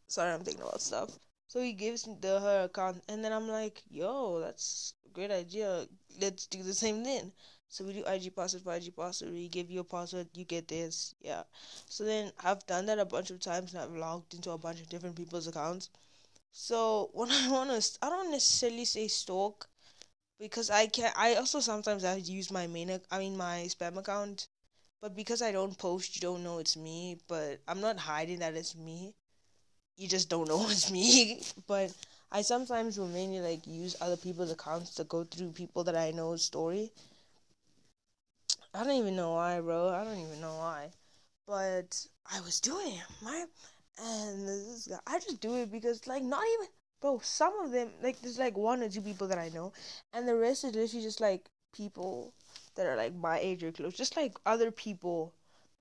sorry, 0.07 0.33
I'm 0.33 0.41
thinking 0.41 0.63
about 0.63 0.81
stuff. 0.81 1.17
So 1.47 1.61
he 1.61 1.71
gives 1.73 2.03
the 2.03 2.39
her 2.41 2.63
account, 2.65 3.03
and 3.07 3.23
then 3.23 3.31
I'm 3.31 3.47
like, 3.47 3.81
yo, 3.89 4.39
that's 4.41 4.93
great 5.13 5.31
idea. 5.31 5.87
Let's 6.21 6.47
do 6.47 6.63
the 6.63 6.73
same 6.73 7.03
thing. 7.03 7.31
So 7.69 7.85
we 7.85 7.93
do 7.93 8.05
IG 8.05 8.31
password 8.35 8.63
for 8.63 8.73
IG 8.73 8.95
password. 8.95 9.31
We 9.31 9.47
give 9.49 9.69
you 9.69 9.81
a 9.81 9.83
password, 9.83 10.27
you 10.33 10.45
get 10.45 10.67
this. 10.67 11.13
Yeah. 11.21 11.43
So 11.87 12.03
then 12.05 12.31
I've 12.43 12.65
done 12.65 12.85
that 12.87 12.99
a 12.99 13.05
bunch 13.05 13.31
of 13.31 13.39
times, 13.39 13.73
and 13.73 13.83
I've 13.83 13.95
logged 13.95 14.33
into 14.33 14.51
a 14.51 14.57
bunch 14.57 14.81
of 14.81 14.89
different 14.89 15.15
people's 15.15 15.47
accounts. 15.47 15.89
So 16.51 17.09
when 17.13 17.31
I 17.31 17.49
wanna, 17.51 17.79
I 18.01 18.09
don't 18.09 18.31
necessarily 18.31 18.85
say 18.85 19.07
stalk, 19.07 19.69
because 20.39 20.69
I 20.69 20.87
can. 20.87 21.11
I 21.17 21.35
also 21.35 21.59
sometimes 21.61 22.03
I 22.05 22.15
use 22.15 22.51
my 22.51 22.67
main, 22.67 22.99
I 23.11 23.19
mean 23.19 23.37
my 23.37 23.67
spam 23.69 23.97
account, 23.97 24.47
but 25.01 25.15
because 25.15 25.41
I 25.41 25.51
don't 25.51 25.77
post, 25.77 26.15
you 26.15 26.21
don't 26.21 26.43
know 26.43 26.59
it's 26.59 26.77
me. 26.77 27.19
But 27.27 27.61
I'm 27.67 27.81
not 27.81 27.97
hiding 27.99 28.39
that 28.39 28.55
it's 28.55 28.75
me 28.75 29.15
you 29.97 30.07
just 30.07 30.29
don't 30.29 30.47
know 30.47 30.65
it's 30.69 30.91
me. 30.91 31.41
But 31.67 31.93
I 32.31 32.41
sometimes 32.41 32.97
will 32.97 33.07
mainly 33.07 33.39
like 33.39 33.65
use 33.67 33.95
other 34.01 34.17
people's 34.17 34.51
accounts 34.51 34.95
to 34.95 35.03
go 35.03 35.23
through 35.23 35.51
people 35.51 35.83
that 35.85 35.95
I 35.95 36.11
know's 36.11 36.43
story. 36.43 36.91
I 38.73 38.83
don't 38.83 38.95
even 38.95 39.15
know 39.15 39.33
why, 39.33 39.59
bro. 39.59 39.89
I 39.89 40.03
don't 40.03 40.19
even 40.19 40.39
know 40.41 40.55
why. 40.57 40.91
But 41.47 42.05
I 42.31 42.41
was 42.41 42.59
doing 42.59 42.95
it, 42.95 43.05
my 43.21 43.45
and 43.99 44.47
this 44.47 44.89
I 45.07 45.19
just 45.19 45.41
do 45.41 45.55
it 45.55 45.71
because 45.71 46.05
like 46.07 46.23
not 46.23 46.43
even 46.55 46.67
bro, 47.01 47.19
some 47.23 47.57
of 47.59 47.71
them 47.71 47.89
like 48.03 48.21
there's 48.21 48.39
like 48.39 48.57
one 48.57 48.83
or 48.83 48.89
two 48.89 49.01
people 49.01 49.27
that 49.27 49.37
I 49.37 49.49
know 49.49 49.73
and 50.13 50.27
the 50.27 50.35
rest 50.35 50.63
is 50.63 50.75
literally 50.75 51.03
just 51.03 51.21
like 51.21 51.49
people 51.73 52.33
that 52.75 52.85
are 52.85 52.95
like 52.95 53.15
my 53.15 53.39
age 53.39 53.63
or 53.63 53.71
close. 53.71 53.95
Just 53.95 54.17
like 54.17 54.37
other 54.45 54.71
people 54.71 55.33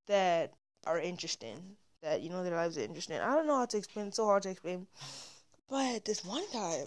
that 0.06 0.52
are 0.86 1.00
interesting 1.00 1.76
that 2.02 2.22
you 2.22 2.30
know 2.30 2.44
their 2.44 2.54
lives 2.54 2.78
are 2.78 2.82
interesting. 2.82 3.18
I 3.18 3.34
don't 3.34 3.46
know 3.46 3.58
how 3.58 3.66
to 3.66 3.76
explain. 3.76 4.08
It's 4.08 4.16
so 4.16 4.26
hard 4.26 4.44
to 4.44 4.50
explain. 4.50 4.86
But 5.68 6.04
this 6.04 6.24
one 6.24 6.44
guy, 6.52 6.84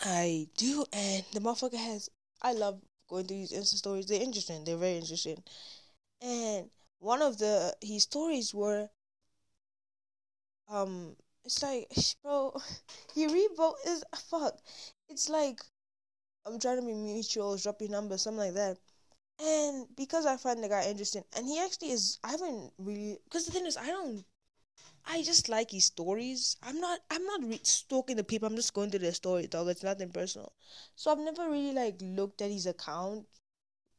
I 0.00 0.48
do, 0.56 0.84
and 0.92 1.24
the 1.32 1.40
motherfucker 1.40 1.76
has. 1.78 2.08
I 2.42 2.52
love 2.52 2.80
going 3.08 3.26
through 3.26 3.38
these 3.38 3.52
Insta 3.52 3.76
stories. 3.76 4.06
They're 4.06 4.22
interesting. 4.22 4.64
They're 4.64 4.76
very 4.76 4.98
interesting. 4.98 5.42
And 6.22 6.70
one 7.00 7.22
of 7.22 7.38
the 7.38 7.76
his 7.82 8.04
stories 8.04 8.54
were 8.54 8.90
um 10.68 11.16
it's 11.44 11.62
like 11.62 11.88
bro 12.22 12.54
he 13.14 13.26
revote 13.26 13.76
is 13.86 14.04
fuck. 14.30 14.58
It's 15.08 15.28
like 15.28 15.60
I'm 16.46 16.58
trying 16.60 16.80
to 16.80 16.86
be 16.86 16.94
mutual, 16.94 17.56
drop 17.56 17.80
your 17.80 17.90
number, 17.90 18.18
something 18.18 18.38
like 18.38 18.54
that. 18.54 18.78
And 19.40 19.86
because 19.96 20.26
I 20.26 20.36
find 20.36 20.62
the 20.62 20.68
guy 20.68 20.84
interesting, 20.86 21.24
and 21.36 21.46
he 21.46 21.60
actually 21.60 21.90
is, 21.90 22.18
I 22.22 22.32
haven't 22.32 22.72
really. 22.78 23.18
Because 23.24 23.46
the 23.46 23.52
thing 23.52 23.66
is, 23.66 23.76
I 23.76 23.86
don't. 23.86 24.24
I 25.06 25.22
just 25.22 25.48
like 25.48 25.70
his 25.70 25.84
stories. 25.86 26.56
I'm 26.62 26.80
not. 26.80 27.00
I'm 27.10 27.24
not 27.24 27.42
re- 27.44 27.60
stalking 27.62 28.16
the 28.16 28.24
people. 28.24 28.48
I'm 28.48 28.56
just 28.56 28.74
going 28.74 28.90
to 28.90 28.98
their 28.98 29.14
story, 29.14 29.46
dog. 29.46 29.68
It's 29.68 29.82
nothing 29.82 30.10
personal. 30.10 30.52
So 30.96 31.10
I've 31.10 31.18
never 31.18 31.48
really 31.48 31.72
like 31.72 31.96
looked 32.00 32.42
at 32.42 32.50
his 32.50 32.66
account 32.66 33.26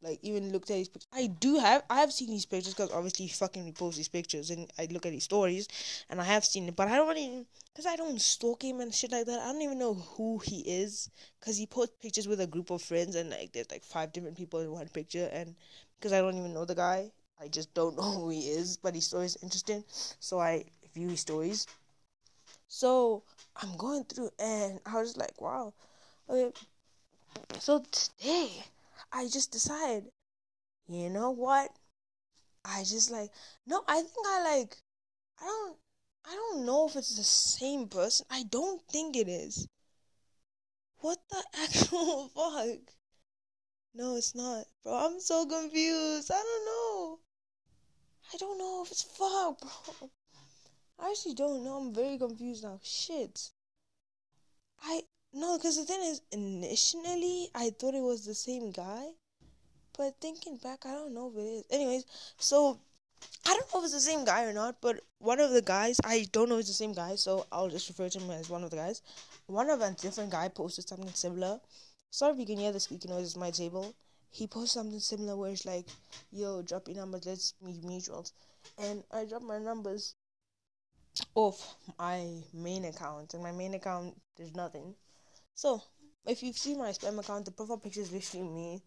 like 0.01 0.19
even 0.21 0.51
looked 0.51 0.69
at 0.69 0.77
his 0.77 0.89
pictures. 0.89 1.07
I 1.13 1.27
do 1.27 1.57
have 1.57 1.83
I 1.89 1.99
have 1.99 2.13
seen 2.13 2.29
his 2.29 2.45
pictures 2.45 2.73
because 2.73 2.91
obviously 2.91 3.25
he 3.25 3.33
fucking 3.33 3.73
reposts 3.73 3.97
his 3.97 4.07
pictures 4.07 4.51
and 4.51 4.71
I 4.77 4.87
look 4.91 5.05
at 5.05 5.13
his 5.13 5.23
stories 5.23 5.67
and 6.09 6.21
I 6.21 6.25
have 6.25 6.45
seen 6.45 6.67
it, 6.67 6.75
but 6.75 6.87
I 6.87 6.97
don't 6.97 7.17
even 7.17 7.45
because 7.73 7.85
I 7.85 7.95
don't 7.95 8.21
stalk 8.21 8.63
him 8.63 8.81
and 8.81 8.93
shit 8.93 9.11
like 9.11 9.25
that. 9.25 9.39
I 9.39 9.51
don't 9.51 9.61
even 9.61 9.79
know 9.79 9.95
who 9.95 10.39
he 10.39 10.59
is 10.61 11.09
because 11.39 11.57
he 11.57 11.65
posts 11.65 11.95
pictures 12.01 12.27
with 12.27 12.41
a 12.41 12.47
group 12.47 12.69
of 12.69 12.81
friends 12.81 13.15
and 13.15 13.29
like 13.31 13.51
there's 13.53 13.71
like 13.71 13.83
five 13.83 14.13
different 14.13 14.37
people 14.37 14.59
in 14.59 14.71
one 14.71 14.89
picture 14.89 15.29
and 15.33 15.55
because 15.97 16.13
I 16.13 16.21
don't 16.21 16.37
even 16.37 16.53
know 16.53 16.65
the 16.65 16.75
guy, 16.75 17.11
I 17.41 17.47
just 17.47 17.73
don't 17.73 17.95
know 17.97 18.11
who 18.11 18.29
he 18.29 18.49
is. 18.49 18.77
But 18.77 18.95
his 18.95 19.07
story 19.07 19.25
is 19.25 19.37
interesting, 19.41 19.83
so 20.19 20.39
I 20.39 20.65
view 20.95 21.15
stories. 21.17 21.67
So 22.67 23.23
I'm 23.55 23.77
going 23.77 24.05
through 24.05 24.31
and 24.39 24.79
I 24.85 24.99
was 24.99 25.17
like, 25.17 25.39
wow. 25.39 25.73
Okay. 26.29 26.51
So 27.59 27.83
today 27.91 28.49
I 29.11 29.27
just 29.27 29.51
decided, 29.51 30.05
you 30.87 31.09
know 31.09 31.31
what? 31.31 31.69
I 32.63 32.79
just 32.79 33.11
like 33.11 33.29
no, 33.67 33.83
I 33.87 34.01
think 34.01 34.25
I 34.27 34.57
like 34.57 34.77
I 35.39 35.45
don't 35.45 35.77
I 36.27 36.33
don't 36.33 36.65
know 36.65 36.87
if 36.87 36.95
it's 36.95 37.15
the 37.15 37.23
same 37.23 37.87
person. 37.87 38.25
I 38.31 38.43
don't 38.43 38.81
think 38.87 39.15
it 39.15 39.27
is. 39.27 39.67
What 40.99 41.19
the 41.29 41.43
actual 41.63 42.29
fuck? 42.29 42.79
No, 43.93 44.15
it's 44.15 44.33
not. 44.33 44.65
Bro, 44.83 44.93
I'm 44.93 45.19
so 45.19 45.45
confused. 45.45 46.31
I 46.31 46.41
don't 46.41 46.65
know. 46.65 47.19
I 48.33 48.37
don't 48.37 48.57
know 48.57 48.83
if 48.83 48.91
it's 48.91 49.03
fuck, 49.03 49.59
bro. 49.61 50.09
I 50.99 51.09
actually 51.09 51.35
don't 51.35 51.63
know. 51.63 51.77
I'm 51.77 51.93
very 51.93 52.17
confused 52.17 52.63
now. 52.63 52.79
Shit. 52.83 53.49
I 54.83 55.03
no, 55.33 55.57
because 55.57 55.75
the 55.77 55.83
thing 55.83 56.01
is, 56.01 56.21
initially 56.31 57.49
I 57.53 57.71
thought 57.71 57.93
it 57.93 58.01
was 58.01 58.25
the 58.25 58.33
same 58.33 58.71
guy, 58.71 59.07
but 59.97 60.15
thinking 60.21 60.57
back, 60.57 60.85
I 60.85 60.91
don't 60.91 61.13
know 61.13 61.29
if 61.29 61.37
it 61.37 61.41
is. 61.41 61.63
Anyways, 61.69 62.05
so 62.37 62.79
I 63.45 63.53
don't 63.53 63.73
know 63.73 63.79
if 63.79 63.85
it's 63.85 63.93
the 63.93 63.99
same 63.99 64.23
guy 64.23 64.45
or 64.45 64.53
not, 64.53 64.79
but 64.79 65.01
one 65.19 65.39
of 65.39 65.51
the 65.51 65.61
guys, 65.61 65.99
I 66.05 66.27
don't 66.31 66.47
know 66.47 66.55
if 66.55 66.61
it's 66.61 66.69
the 66.69 66.73
same 66.75 66.93
guy, 66.93 67.15
so 67.15 67.45
I'll 67.51 67.69
just 67.69 67.89
refer 67.89 68.07
to 68.07 68.19
him 68.19 68.31
as 68.31 68.49
one 68.49 68.63
of 68.63 68.69
the 68.69 68.77
guys. 68.77 69.01
One 69.47 69.69
of 69.69 69.81
a 69.81 69.91
different 69.91 70.31
guy 70.31 70.47
posted 70.47 70.87
something 70.87 71.13
similar. 71.13 71.59
Sorry 72.11 72.33
if 72.33 72.39
you 72.39 72.45
can 72.45 72.57
hear 72.57 72.71
the 72.71 72.79
squeaky 72.79 73.09
noise, 73.09 73.25
it's 73.25 73.35
my 73.35 73.51
table. 73.51 73.93
He 74.29 74.47
posted 74.47 74.81
something 74.81 74.99
similar 74.99 75.35
where 75.35 75.51
it's 75.51 75.65
like, 75.65 75.87
yo, 76.31 76.61
drop 76.61 76.87
your 76.87 76.97
numbers, 76.97 77.25
let's 77.25 77.53
meet 77.61 77.81
mutuals. 77.81 78.31
And 78.77 79.03
I 79.11 79.25
dropped 79.25 79.45
my 79.45 79.59
numbers 79.59 80.15
off 81.33 81.75
my 81.97 82.25
main 82.53 82.85
account, 82.85 83.33
and 83.33 83.43
my 83.43 83.51
main 83.51 83.73
account, 83.73 84.15
there's 84.35 84.55
nothing. 84.55 84.95
So, 85.53 85.81
if 86.25 86.43
you've 86.43 86.57
seen 86.57 86.79
my 86.79 86.89
spam 86.89 87.19
account, 87.19 87.45
the 87.45 87.51
profile 87.51 87.77
picture 87.77 88.01
is 88.01 88.11
literally 88.11 88.47
me. 88.47 88.81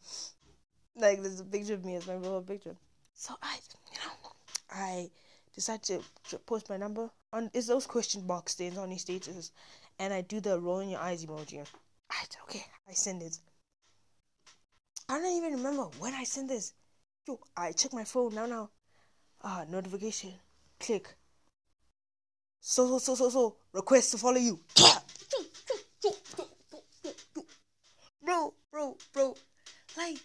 Like, 0.97 1.23
there's 1.23 1.41
a 1.41 1.45
picture 1.45 1.75
of 1.75 1.85
me 1.85 1.97
as 1.97 2.07
my 2.07 2.17
profile 2.17 2.43
picture. 2.43 2.77
So, 3.15 3.35
I, 3.43 3.59
you 3.93 3.99
know, 3.99 4.31
I 4.71 5.11
decided 5.55 5.83
to, 5.85 6.31
to 6.31 6.39
post 6.39 6.69
my 6.69 6.77
number 6.77 7.11
on, 7.33 7.51
is 7.55 7.67
those 7.67 7.87
question 7.87 8.27
box 8.27 8.55
things 8.55 8.79
on 8.79 8.91
his 8.91 9.03
status. 9.03 9.53
And 9.99 10.13
I 10.13 10.21
do 10.21 10.41
the 10.41 10.61
rolling 10.61 10.91
your 10.91 11.01
eyes 11.01 11.25
emoji. 11.25 11.61
I, 12.11 12.17
said, 12.21 12.37
okay, 12.45 12.65
I 12.89 12.93
send 12.93 13.23
it. 13.23 13.39
I 15.09 15.19
don't 15.19 15.37
even 15.37 15.55
remember 15.55 15.85
when 15.99 16.15
I 16.15 16.25
sent 16.25 16.49
this. 16.49 16.75
Yo, 17.27 17.41
I 17.57 17.73
check 17.73 17.93
my 17.93 18.05
phone 18.05 18.35
now, 18.35 18.47
now. 18.47 18.71
Ah, 19.43 19.65
notification. 19.69 20.35
Click. 20.79 21.18
So, 22.61 22.87
so, 22.87 22.99
so, 22.99 23.15
so, 23.15 23.31
so. 23.31 23.57
Request 23.73 24.13
to 24.13 24.19
follow 24.19 24.39
you 24.39 24.61
bro, 28.29 28.53
bro, 28.71 28.97
bro. 29.15 29.35
Like, 29.97 30.19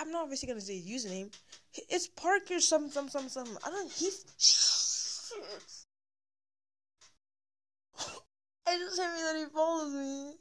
I'm 0.00 0.10
not 0.10 0.22
obviously 0.22 0.48
gonna 0.48 0.60
say 0.60 0.80
his 0.80 1.04
username. 1.04 1.30
It's 1.90 2.08
Parker 2.08 2.60
some 2.60 2.90
some 2.90 3.10
some 3.10 3.28
some. 3.28 3.58
I 3.64 3.70
don't. 3.70 3.92
He. 3.92 4.06
I 8.66 8.78
just 8.78 8.98
heard 8.98 9.14
me 9.14 9.22
that 9.22 9.36
he 9.38 9.44
follows 9.52 9.92
me. 9.92 10.34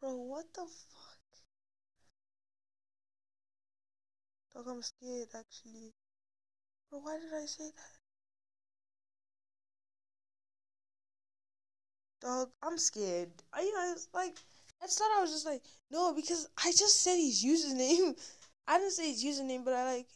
Bro, 0.00 0.14
what 0.14 0.46
the 0.54 0.62
fuck? 0.62 1.18
Dog, 4.54 4.68
I'm 4.68 4.82
scared 4.82 5.28
actually. 5.34 5.92
Bro, 6.90 7.00
why 7.00 7.18
did 7.18 7.34
I 7.34 7.44
say 7.46 7.64
that? 7.64 8.01
Dog, 12.22 12.50
I'm 12.62 12.78
scared. 12.78 13.30
Are 13.52 13.62
you 13.62 13.72
guys 13.74 14.06
like? 14.14 14.36
At 14.80 14.90
start, 14.90 15.10
I 15.16 15.20
was 15.20 15.32
just 15.32 15.46
like, 15.46 15.62
no, 15.90 16.12
because 16.14 16.48
I 16.56 16.70
just 16.70 17.00
said 17.02 17.16
his 17.16 17.44
username. 17.44 18.16
I 18.68 18.78
didn't 18.78 18.92
say 18.92 19.10
his 19.10 19.24
username, 19.24 19.64
but 19.64 19.74
I 19.74 19.94
like 19.94 20.06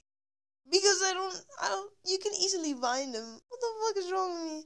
because 0.71 1.03
I 1.05 1.13
don't, 1.15 1.45
I 1.61 1.69
don't. 1.69 1.93
You 2.07 2.19
can 2.19 2.33
easily 2.41 2.75
find 2.75 3.15
him. 3.15 3.41
What 3.49 3.61
the 3.61 3.67
fuck 3.87 4.05
is 4.05 4.13
wrong 4.13 4.35
with 4.35 4.53
me? 4.53 4.65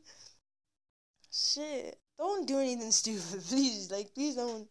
Shit! 1.33 1.99
Don't 2.19 2.47
do 2.47 2.59
anything 2.59 2.93
stupid, 3.03 3.43
please. 3.45 3.91
Like, 3.91 4.15
please 4.15 4.35
don't 4.35 4.69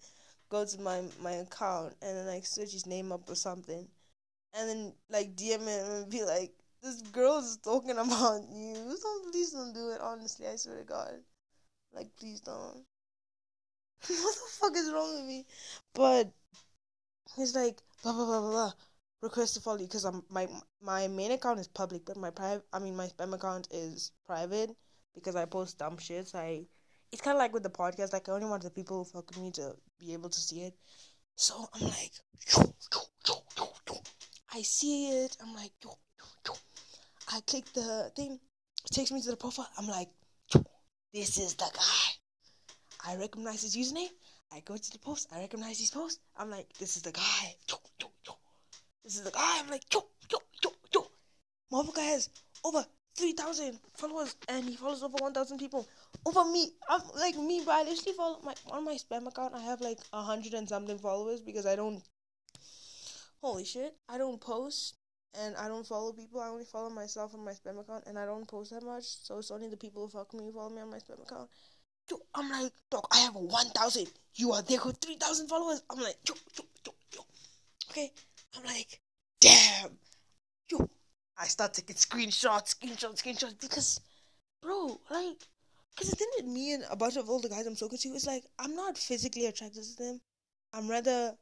go 0.50 0.66
to 0.66 0.82
my 0.82 1.02
my 1.22 1.32
account 1.32 1.96
and 2.02 2.18
then 2.18 2.28
like 2.28 2.46
search 2.46 2.74
his 2.74 2.86
name 2.86 3.12
up 3.12 3.30
or 3.30 3.36
something, 3.36 3.88
and 4.54 4.70
then 4.70 4.94
like 5.10 5.36
DM 5.36 5.62
him 5.62 5.92
and 5.92 6.10
be 6.10 6.24
like, 6.24 6.52
"This 6.84 7.02
girl 7.02 7.40
is 7.40 7.58
talking 7.64 7.92
about 7.98 8.42
you." 8.52 8.76
Don't 9.02 9.32
please 9.32 9.52
don't 9.52 9.74
do 9.74 9.90
it. 9.90 10.02
Honestly, 10.02 10.48
I 10.48 10.56
swear 10.56 10.78
to 10.78 10.84
God. 10.84 11.20
Like, 11.94 12.10
please 12.18 12.42
don't. 12.42 12.86
what 14.08 14.36
the 14.36 14.50
fuck 14.60 14.78
is 14.78 14.92
wrong 14.94 15.16
with 15.16 15.28
me? 15.28 15.46
But 15.94 16.32
he's 17.36 17.56
like 17.56 17.80
blah 18.02 18.14
blah 18.14 18.26
blah 18.26 18.40
blah 18.40 18.52
blah. 18.52 18.72
Request 19.22 19.56
to 19.56 19.62
follow 19.62 19.80
you 19.80 19.88
because 19.88 20.06
my 20.30 20.48
my 20.82 21.08
main 21.10 21.32
account 21.32 21.60
is 21.60 21.68
public, 21.68 22.06
but 22.06 22.16
my 22.16 22.30
private 22.30 22.64
I 22.72 22.80
mean 22.80 22.96
my 22.96 23.08
spam 23.08 23.34
account 23.34 23.68
is 23.72 24.12
private 24.26 24.76
because 25.14 25.36
I 25.36 25.46
post 25.46 25.80
dumb 25.80 25.98
shit. 25.98 26.28
So 26.28 26.40
I 26.40 26.66
it's 27.12 27.22
kind 27.22 27.36
of 27.36 27.40
like 27.40 27.54
with 27.54 27.64
the 27.64 27.70
podcast. 27.70 28.14
Like 28.14 28.30
I 28.30 28.32
only 28.32 28.48
want 28.48 28.64
the 28.64 28.70
people 28.70 28.98
who 28.98 29.04
fuck 29.04 29.38
me 29.38 29.52
to 29.52 29.76
be 30.00 30.14
able 30.14 30.30
to 30.30 30.40
see 30.40 30.62
it. 30.62 30.74
So 31.36 31.68
I'm 31.74 31.88
like, 31.88 32.12
I 34.54 34.62
see 34.62 35.10
it. 35.24 35.38
I'm 35.42 35.54
like, 35.56 35.72
I 37.32 37.42
click 37.42 37.66
the 37.74 38.12
thing. 38.16 38.40
It 38.86 38.94
takes 38.94 39.12
me 39.12 39.22
to 39.22 39.32
the 39.32 39.38
profile. 39.38 39.70
I'm 39.78 39.88
like, 39.88 40.10
this 41.14 41.38
is 41.38 41.56
the 41.56 41.70
guy. 41.74 43.12
I 43.12 43.16
recognize 43.16 43.64
his 43.64 43.76
username. 43.76 44.10
I 44.52 44.62
go 44.62 44.78
to 44.78 44.92
the 44.92 45.00
post. 45.00 45.28
I 45.32 45.40
recognize 45.40 45.80
his 45.80 45.92
post. 45.92 46.20
I'm 46.38 46.50
like, 46.50 46.68
this 46.80 46.96
is 46.96 47.02
the 47.02 47.12
guy. 47.12 47.56
This 49.04 49.16
is 49.16 49.24
the 49.24 49.32
guy. 49.32 49.60
I'm 49.60 49.70
like, 49.70 49.84
yo, 49.94 50.06
yo, 50.32 50.38
yo, 50.64 50.72
yo. 50.94 51.08
Motherfucker 51.72 52.04
has 52.04 52.30
over 52.64 52.86
3,000 53.18 53.80
followers 53.96 54.36
and 54.48 54.66
he 54.66 54.76
follows 54.76 55.04
over 55.04 55.18
1,000 55.20 55.58
people. 55.58 55.88
Over 56.26 56.46
me. 56.46 56.72
I'm 56.90 57.02
like 57.18 57.38
me, 57.38 57.62
but 57.66 57.72
I 57.72 57.84
literally 57.84 58.16
follow 58.16 58.40
my, 58.44 58.54
on 58.72 58.86
my 58.86 58.96
spam 58.96 59.28
account. 59.28 59.56
I 59.56 59.62
have 59.62 59.82
like 59.82 60.00
a 60.14 60.22
hundred 60.22 60.54
and 60.54 60.68
something 60.68 60.98
followers 60.98 61.42
because 61.42 61.66
I 61.66 61.76
don't. 61.76 62.02
Holy 63.42 63.66
shit. 63.66 63.96
I 64.08 64.18
don't 64.18 64.40
post 64.40 64.96
and 65.38 65.56
I 65.56 65.68
don't 65.68 65.86
follow 65.86 66.12
people. 66.14 66.42
I 66.42 66.50
only 66.50 66.66
follow 66.66 66.90
myself 66.90 67.34
on 67.34 67.46
my 67.46 67.52
spam 67.52 67.80
account 67.80 68.06
and 68.08 68.18
I 68.18 68.26
don't 68.26 68.48
post 68.48 68.72
that 68.72 68.84
much. 68.84 69.04
So 69.04 69.38
it's 69.38 69.52
only 69.52 69.70
the 69.70 69.78
people 69.78 70.04
who 70.04 70.10
fuck 70.10 70.34
me 70.34 70.44
who 70.44 70.52
follow 70.52 70.70
me 70.70 70.82
on 70.82 70.90
my 70.90 70.98
spam 70.98 71.22
account. 71.22 71.50
Yo, 72.10 72.18
I'm 72.34 72.50
like, 72.50 72.72
dog, 72.90 73.06
I 73.12 73.20
have 73.20 73.36
1,000. 73.36 74.08
You 74.36 74.52
are 74.54 74.62
there 74.64 74.80
with 74.84 74.98
3,000 74.98 75.48
followers. 75.48 75.84
I'm 75.90 76.00
like, 76.00 76.18
yo, 76.28 76.34
yo, 76.58 76.64
yo, 76.86 76.94
yo. 77.14 77.22
Okay. 77.92 78.12
I'm 78.58 78.64
like, 78.64 79.00
damn. 79.40 79.92
Yo. 80.72 80.90
I 81.38 81.46
start 81.46 81.74
taking 81.74 81.96
screenshots, 81.96 82.76
screenshots, 82.76 83.24
screenshots 83.24 83.60
because, 83.62 84.02
bro, 84.62 85.00
like, 85.10 85.38
because 85.96 86.10
the 86.10 86.16
thing 86.16 86.28
with 86.38 86.48
me 86.48 86.74
and 86.74 86.84
a 86.92 86.96
bunch 86.98 87.16
of 87.16 87.30
all 87.30 87.40
the 87.40 87.48
guys 87.48 87.66
I'm 87.66 87.76
talking 87.76 87.98
to 87.98 88.10
is 88.10 88.28
like, 88.28 88.44
I'm 88.58 88.76
not 88.76 88.98
physically 88.98 89.46
attracted 89.46 89.84
to 89.84 89.96
them. 89.98 90.22
I'm 90.74 90.90
rather 90.90 91.36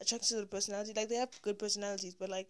attracted 0.00 0.28
to 0.30 0.40
the 0.40 0.46
personality. 0.46 0.92
Like, 0.94 1.08
they 1.08 1.16
have 1.16 1.30
good 1.40 1.58
personalities, 1.58 2.14
but 2.14 2.28
like, 2.28 2.48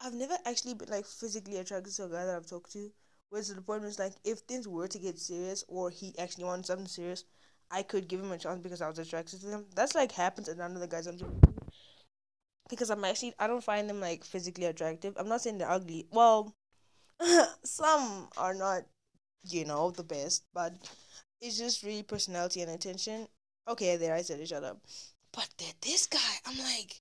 I've 0.00 0.14
never 0.14 0.36
actually 0.46 0.74
been 0.74 0.88
like 0.88 1.06
physically 1.06 1.56
attracted 1.58 1.94
to 1.94 2.04
a 2.04 2.08
guy 2.08 2.24
that 2.24 2.36
I've 2.36 2.46
talked 2.46 2.72
to. 2.72 2.90
Whereas 3.28 3.54
the 3.54 3.60
point 3.62 3.82
was 3.82 3.98
like, 3.98 4.14
if 4.24 4.40
things 4.40 4.66
were 4.66 4.88
to 4.88 4.98
get 4.98 5.18
serious 5.18 5.64
or 5.68 5.90
he 5.90 6.14
actually 6.18 6.44
wanted 6.44 6.66
something 6.66 6.88
serious, 6.88 7.24
I 7.70 7.82
could 7.82 8.08
give 8.08 8.20
him 8.20 8.32
a 8.32 8.38
chance 8.38 8.60
because 8.60 8.82
I 8.82 8.88
was 8.88 8.98
attracted 8.98 9.40
to 9.42 9.46
him. 9.48 9.66
That's 9.76 9.94
like 9.94 10.12
happens 10.12 10.48
to 10.48 10.54
none 10.56 10.74
of 10.74 10.80
the 10.80 10.88
guys 10.88 11.06
I'm 11.06 11.18
talking 11.18 11.40
to. 11.40 11.54
because 12.68 12.90
I'm 12.90 13.04
actually 13.04 13.34
I 13.38 13.46
don't 13.46 13.64
find 13.64 13.88
them 13.88 14.00
like 14.00 14.24
physically 14.24 14.64
attractive. 14.66 15.14
I'm 15.16 15.28
not 15.28 15.40
saying 15.40 15.58
they're 15.58 15.70
ugly. 15.70 16.06
Well, 16.10 16.54
some 17.64 18.28
are 18.36 18.54
not, 18.54 18.82
you 19.44 19.64
know, 19.64 19.90
the 19.90 20.04
best, 20.04 20.44
but 20.54 20.74
it's 21.40 21.58
just 21.58 21.82
really 21.82 22.02
personality 22.02 22.62
and 22.62 22.70
attention. 22.72 23.28
Okay, 23.68 23.96
there 23.96 24.14
I 24.14 24.22
said. 24.22 24.46
Shut 24.48 24.64
up. 24.64 24.80
But 25.32 25.48
this 25.82 26.06
guy, 26.06 26.18
I'm 26.46 26.58
like, 26.58 27.00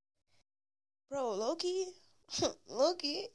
bro, 1.09 1.23
lowkey, 1.37 1.85
lowkey, 2.71 3.25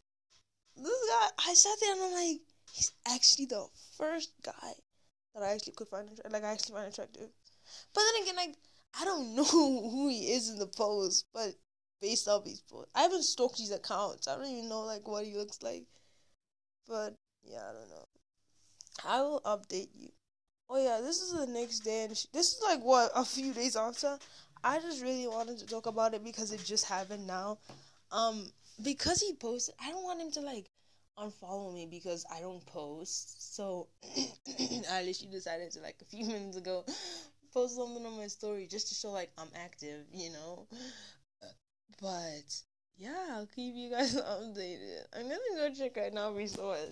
this 0.76 1.10
guy. 1.10 1.28
I 1.48 1.54
sat 1.54 1.76
there 1.80 1.92
and 1.92 2.02
I'm 2.02 2.12
like, 2.12 2.40
he's 2.72 2.92
actually 3.06 3.46
the 3.46 3.66
first 3.96 4.32
guy 4.44 4.72
that 5.34 5.42
I 5.42 5.52
actually 5.52 5.74
could 5.74 5.88
find 5.88 6.08
like 6.30 6.44
I 6.44 6.52
actually 6.52 6.74
find 6.76 6.92
attractive. 6.92 7.28
But 7.94 8.02
then 8.02 8.22
again, 8.22 8.36
like 8.36 8.56
I 9.00 9.04
don't 9.04 9.34
know 9.36 9.44
who 9.44 10.08
he 10.08 10.32
is 10.32 10.50
in 10.50 10.58
the 10.58 10.66
post, 10.66 11.26
but 11.32 11.54
based 12.00 12.28
off 12.28 12.44
his 12.44 12.60
post, 12.60 12.88
I 12.94 13.02
haven't 13.02 13.24
stalked 13.24 13.58
his 13.58 13.72
accounts. 13.72 14.28
I 14.28 14.36
don't 14.36 14.46
even 14.46 14.68
know 14.68 14.82
like 14.82 15.06
what 15.08 15.24
he 15.24 15.34
looks 15.34 15.62
like. 15.62 15.84
But 16.86 17.14
yeah, 17.44 17.62
I 17.68 17.72
don't 17.72 17.90
know. 17.90 18.06
I 19.04 19.22
will 19.22 19.40
update 19.44 19.90
you. 19.94 20.10
Oh 20.68 20.82
yeah, 20.82 21.00
this 21.00 21.20
is 21.20 21.32
the 21.32 21.46
next 21.46 21.80
day, 21.80 22.04
and 22.04 22.10
this 22.10 22.28
is 22.32 22.60
like 22.64 22.80
what 22.82 23.10
a 23.14 23.24
few 23.24 23.52
days 23.52 23.76
after. 23.76 24.18
I 24.62 24.78
just 24.80 25.02
really 25.02 25.28
wanted 25.28 25.58
to 25.58 25.66
talk 25.66 25.86
about 25.86 26.14
it 26.14 26.24
because 26.24 26.52
it 26.52 26.64
just 26.64 26.86
happened 26.86 27.26
now. 27.26 27.58
Um, 28.10 28.50
because 28.82 29.20
he 29.20 29.34
posted, 29.34 29.74
I 29.82 29.90
don't 29.90 30.04
want 30.04 30.20
him 30.20 30.30
to 30.32 30.40
like 30.40 30.70
unfollow 31.18 31.72
me 31.72 31.86
because 31.86 32.24
I 32.34 32.40
don't 32.40 32.64
post. 32.66 33.54
So 33.54 33.88
I 34.90 35.02
literally 35.02 35.30
decided 35.32 35.70
to 35.72 35.80
like 35.80 35.96
a 36.00 36.04
few 36.04 36.24
minutes 36.26 36.56
ago 36.56 36.84
post 37.52 37.76
something 37.76 38.04
on 38.04 38.16
my 38.18 38.26
story 38.26 38.66
just 38.70 38.88
to 38.88 38.94
show 38.94 39.10
like 39.10 39.30
I'm 39.38 39.48
active, 39.54 40.06
you 40.12 40.30
know. 40.32 40.66
But 42.00 42.62
yeah, 42.96 43.28
I'll 43.32 43.46
keep 43.46 43.74
you 43.74 43.90
guys 43.90 44.14
updated. 44.16 45.06
I'm 45.14 45.22
gonna 45.22 45.38
go 45.56 45.70
check 45.74 45.96
right 45.96 46.12
now 46.12 46.32
resource. 46.32 46.90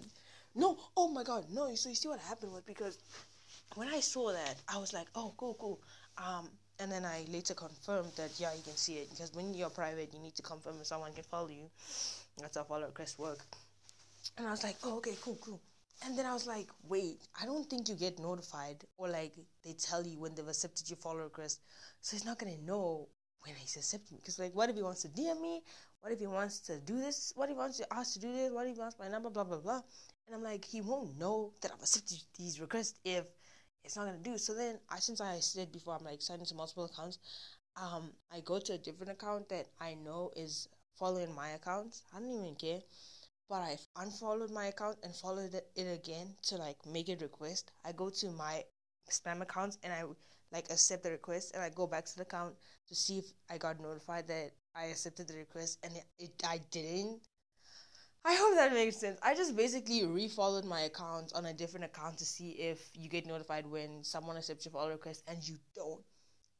No, 0.54 0.78
oh 0.96 1.08
my 1.08 1.22
god, 1.22 1.46
no. 1.50 1.74
So 1.74 1.88
you 1.88 1.94
see 1.94 2.08
what 2.08 2.20
happened 2.20 2.52
was 2.52 2.62
because 2.64 2.98
when 3.76 3.88
I 3.88 4.00
saw 4.00 4.32
that, 4.32 4.56
I 4.68 4.78
was 4.78 4.92
like, 4.92 5.08
oh, 5.14 5.34
cool, 5.36 5.54
cool. 5.60 5.80
Um, 6.18 6.50
and 6.80 6.90
then 6.90 7.04
I 7.04 7.24
later 7.30 7.54
confirmed 7.54 8.12
that 8.16 8.30
yeah, 8.38 8.52
you 8.54 8.62
can 8.62 8.76
see 8.76 8.94
it 8.94 9.10
because 9.10 9.32
when 9.34 9.54
you're 9.54 9.70
private, 9.70 10.12
you 10.12 10.20
need 10.20 10.34
to 10.36 10.42
confirm 10.42 10.74
if 10.80 10.86
someone 10.86 11.12
can 11.12 11.24
follow 11.24 11.48
you. 11.48 11.70
That's 12.38 12.56
how 12.56 12.64
follow 12.64 12.86
request 12.86 13.18
work. 13.18 13.38
And 14.38 14.46
I 14.46 14.50
was 14.50 14.64
like, 14.64 14.76
oh, 14.84 14.96
okay, 14.98 15.14
cool, 15.20 15.38
cool. 15.40 15.60
And 16.04 16.18
then 16.18 16.26
I 16.26 16.32
was 16.32 16.46
like, 16.46 16.68
wait, 16.88 17.20
I 17.40 17.46
don't 17.46 17.68
think 17.68 17.88
you 17.88 17.94
get 17.94 18.18
notified 18.18 18.76
or 18.96 19.08
like 19.08 19.32
they 19.64 19.74
tell 19.74 20.04
you 20.04 20.18
when 20.18 20.34
they've 20.34 20.48
accepted 20.48 20.88
your 20.90 20.96
follow 20.96 21.24
request. 21.24 21.60
So 22.00 22.16
he's 22.16 22.24
not 22.24 22.38
gonna 22.38 22.58
know 22.64 23.08
when 23.42 23.54
he's 23.56 23.76
accepting 23.76 24.18
because 24.18 24.38
like 24.38 24.54
what 24.54 24.70
if 24.70 24.76
he 24.76 24.82
wants 24.82 25.02
to 25.02 25.08
DM 25.08 25.40
me? 25.40 25.62
What 26.00 26.12
if 26.12 26.18
he 26.18 26.26
wants 26.26 26.58
to 26.60 26.78
do 26.78 26.98
this? 26.98 27.32
What 27.36 27.44
if 27.44 27.54
he 27.54 27.58
wants 27.58 27.78
to 27.78 27.92
ask 27.92 28.14
to 28.14 28.20
do 28.20 28.32
this? 28.32 28.50
What 28.50 28.66
if 28.66 28.74
he 28.74 28.80
wants 28.80 28.98
my 28.98 29.08
number? 29.08 29.30
Blah 29.30 29.44
blah 29.44 29.58
blah. 29.58 29.82
And 30.26 30.34
I'm 30.34 30.42
like, 30.42 30.64
he 30.64 30.80
won't 30.80 31.18
know 31.18 31.52
that 31.60 31.72
I've 31.72 31.80
accepted 31.80 32.18
these 32.38 32.60
requests 32.60 32.98
if 33.04 33.26
it's 33.84 33.96
not 33.96 34.06
gonna 34.06 34.18
do. 34.18 34.38
So 34.38 34.54
then 34.54 34.78
I 34.90 34.98
since 34.98 35.20
I 35.20 35.40
said 35.40 35.72
before 35.72 35.94
I'm 35.94 36.04
like 36.04 36.22
signing 36.22 36.46
to 36.46 36.54
multiple 36.54 36.84
accounts, 36.84 37.18
um, 37.76 38.10
I 38.32 38.40
go 38.40 38.58
to 38.58 38.74
a 38.74 38.78
different 38.78 39.12
account 39.12 39.48
that 39.48 39.66
I 39.80 39.94
know 39.94 40.30
is 40.36 40.68
following 40.94 41.34
my 41.34 41.50
account. 41.50 42.02
I 42.14 42.20
don't 42.20 42.32
even 42.32 42.54
care. 42.54 42.80
But 43.48 43.62
I 43.62 43.78
unfollowed 43.96 44.50
my 44.50 44.66
account 44.66 44.98
and 45.02 45.14
followed 45.14 45.54
it, 45.54 45.70
it 45.76 45.86
again 45.86 46.36
to 46.44 46.56
like 46.56 46.84
make 46.86 47.08
a 47.08 47.16
request. 47.16 47.70
I 47.84 47.92
go 47.92 48.10
to 48.10 48.30
my 48.30 48.64
spam 49.10 49.42
accounts 49.42 49.78
and 49.82 49.92
I 49.92 50.04
like 50.52 50.70
accept 50.70 51.02
the 51.02 51.10
request 51.10 51.52
and 51.54 51.62
I 51.62 51.68
go 51.70 51.86
back 51.86 52.04
to 52.06 52.16
the 52.16 52.22
account 52.22 52.54
to 52.88 52.94
see 52.94 53.18
if 53.18 53.26
I 53.50 53.58
got 53.58 53.80
notified 53.80 54.28
that 54.28 54.52
I 54.74 54.86
accepted 54.86 55.28
the 55.28 55.36
request 55.36 55.78
and 55.82 55.96
it, 55.96 56.04
it 56.18 56.32
I 56.46 56.60
didn't. 56.70 57.20
I 58.24 58.34
hope 58.34 58.54
that 58.54 58.72
makes 58.72 58.96
sense. 58.96 59.18
I 59.22 59.34
just 59.34 59.56
basically 59.56 60.02
refollowed 60.02 60.64
my 60.64 60.82
account 60.82 61.32
on 61.34 61.46
a 61.46 61.52
different 61.52 61.84
account 61.84 62.18
to 62.18 62.24
see 62.24 62.50
if 62.50 62.90
you 62.94 63.08
get 63.08 63.26
notified 63.26 63.66
when 63.66 64.04
someone 64.04 64.36
accepts 64.36 64.64
your 64.64 64.72
follow 64.72 64.90
request 64.90 65.22
and 65.26 65.46
you 65.46 65.56
don't. 65.74 66.02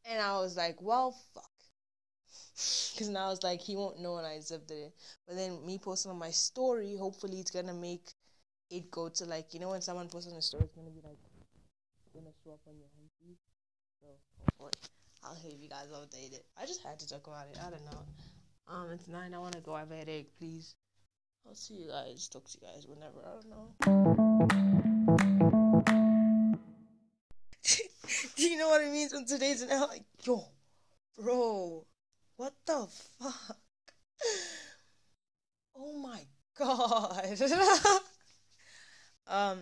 And 0.05 0.21
I 0.21 0.39
was 0.39 0.57
like, 0.57 0.83
well, 0.83 1.13
fuck. 1.35 1.51
Because 2.93 3.09
now 3.09 3.31
it's 3.33 3.43
like 3.43 3.61
he 3.61 3.77
won't 3.77 4.01
know 4.01 4.15
when 4.15 4.25
I 4.25 4.35
accepted 4.35 4.77
it. 4.77 4.95
But 5.27 5.37
then 5.37 5.65
me 5.65 5.79
posting 5.79 6.11
on 6.11 6.19
my 6.19 6.31
story, 6.31 6.97
hopefully 6.97 7.41
it's 7.41 7.51
gonna 7.51 7.75
make 7.75 8.13
it 8.71 8.91
go 8.91 9.09
to 9.09 9.25
like, 9.27 9.55
you 9.55 9.61
know, 9.61 9.71
when 9.71 9.83
someone 9.83 10.09
posts 10.09 10.31
on 10.31 10.39
a 10.39 10.43
story, 10.43 10.65
it's 10.65 10.75
gonna 10.75 10.91
be 10.91 11.03
like, 11.03 11.19
gonna 12.15 12.33
show 12.45 12.53
up 12.53 12.61
on 12.69 12.75
your 12.79 12.89
feed. 13.21 13.37
So 14.01 14.09
hopefully, 14.59 14.73
I'll 15.25 15.37
keep 15.37 15.63
you 15.63 15.69
guys 15.69 15.89
updated. 15.95 16.41
I 16.61 16.67
just 16.67 16.83
had 16.83 16.99
to 17.01 17.09
talk 17.09 17.27
about 17.27 17.47
it. 17.53 17.59
I 17.65 17.71
don't 17.71 17.85
know. 17.87 18.03
Um, 18.69 18.91
it's 18.93 19.09
nine. 19.09 19.35
I 19.35 19.39
want 19.39 19.55
to 19.55 19.61
go. 19.61 19.75
I 19.75 19.81
have 19.81 19.93
a 19.93 19.97
headache. 19.97 20.37
Please. 20.39 20.75
I'll 21.47 21.55
see 21.55 21.74
you 21.74 21.88
guys. 21.88 22.28
Talk 22.28 22.45
to 22.49 22.59
you 22.61 22.66
guys 22.66 22.86
whenever. 22.86 23.20
I 23.24 23.30
don't 23.34 23.51
know. 23.51 23.68
Do 28.36 28.49
you 28.49 28.59
know 28.59 28.68
what 28.68 28.82
it 28.82 28.90
means 28.93 29.12
when 29.12 29.24
today's 29.26 29.62
an 29.62 29.70
hour? 29.70 29.88
Like, 29.88 30.05
yo, 30.24 30.45
bro, 31.20 31.86
what 32.36 32.55
the 32.66 32.86
fuck? 33.18 33.57
Oh 35.74 35.99
my 35.99 36.20
god. 36.57 37.26
um, 39.26 39.59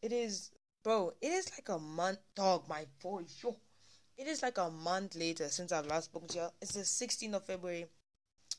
it 0.00 0.12
is 0.12 0.52
Bro, 0.84 1.14
it 1.22 1.28
is 1.28 1.50
like 1.52 1.70
a 1.70 1.78
month, 1.78 2.18
dog, 2.36 2.68
my 2.68 2.84
voice, 3.02 3.40
yo. 3.42 3.56
It 4.18 4.26
is 4.26 4.42
like 4.42 4.58
a 4.58 4.68
month 4.68 5.16
later 5.16 5.48
since 5.48 5.72
I've 5.72 5.86
last 5.86 6.04
spoken 6.04 6.28
to 6.28 6.38
you. 6.38 6.48
It's 6.60 6.74
the 6.74 6.80
16th 6.80 7.32
of 7.32 7.44
February. 7.46 7.86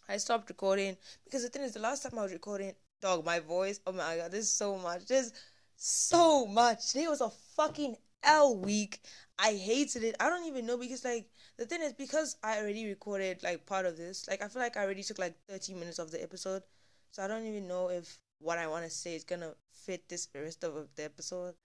I 0.07 0.17
stopped 0.17 0.49
recording 0.49 0.97
because 1.23 1.43
the 1.43 1.49
thing 1.49 1.63
is, 1.63 1.73
the 1.73 1.79
last 1.79 2.03
time 2.03 2.17
I 2.17 2.23
was 2.23 2.33
recording, 2.33 2.73
dog, 3.01 3.25
my 3.25 3.39
voice, 3.39 3.79
oh 3.85 3.91
my 3.91 4.17
god, 4.17 4.31
there's 4.31 4.49
so 4.49 4.77
much. 4.77 5.05
There's 5.05 5.31
so 5.75 6.45
much. 6.45 6.91
Today 6.91 7.07
was 7.07 7.21
a 7.21 7.29
fucking 7.55 7.95
L 8.23 8.57
week. 8.57 9.01
I 9.37 9.53
hated 9.53 10.03
it. 10.03 10.15
I 10.19 10.29
don't 10.29 10.47
even 10.47 10.65
know 10.65 10.77
because, 10.77 11.03
like, 11.03 11.29
the 11.57 11.65
thing 11.65 11.81
is, 11.81 11.93
because 11.93 12.37
I 12.43 12.59
already 12.59 12.87
recorded, 12.87 13.43
like, 13.43 13.65
part 13.65 13.85
of 13.85 13.97
this, 13.97 14.27
like, 14.27 14.41
I 14.41 14.47
feel 14.47 14.61
like 14.61 14.77
I 14.77 14.83
already 14.83 15.03
took, 15.03 15.19
like, 15.19 15.35
30 15.49 15.73
minutes 15.73 15.99
of 15.99 16.11
the 16.11 16.21
episode. 16.23 16.63
So 17.11 17.23
I 17.23 17.27
don't 17.27 17.45
even 17.45 17.67
know 17.67 17.89
if 17.89 18.19
what 18.39 18.57
I 18.57 18.67
want 18.67 18.83
to 18.83 18.89
say 18.89 19.15
is 19.15 19.23
gonna 19.23 19.53
fit 19.73 20.07
this 20.09 20.27
rest 20.35 20.63
of 20.63 20.87
the 20.95 21.03
episode. 21.05 21.55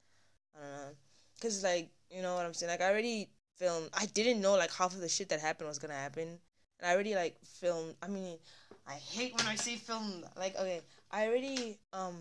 I 0.54 0.60
don't 0.60 0.70
know. 0.70 0.96
Cause 1.40 1.64
like 1.64 1.90
you 2.10 2.22
know 2.22 2.34
what 2.34 2.46
I'm 2.46 2.54
saying. 2.54 2.70
Like 2.70 2.82
I 2.82 2.90
already 2.90 3.30
filmed. 3.56 3.90
I 3.94 4.06
didn't 4.06 4.40
know 4.40 4.54
like 4.56 4.72
half 4.72 4.94
of 4.94 5.00
the 5.00 5.08
shit 5.08 5.28
that 5.30 5.40
happened 5.40 5.68
was 5.68 5.78
gonna 5.78 5.94
happen, 5.94 6.38
and 6.80 6.90
I 6.90 6.94
already 6.94 7.14
like 7.14 7.36
filmed. 7.44 7.94
I 8.02 8.08
mean, 8.08 8.38
I 8.86 8.94
hate 8.94 9.36
when 9.36 9.46
I 9.46 9.54
say 9.54 9.76
film. 9.76 10.24
Like 10.36 10.56
okay, 10.56 10.80
I 11.10 11.26
already 11.28 11.78
um 11.92 12.16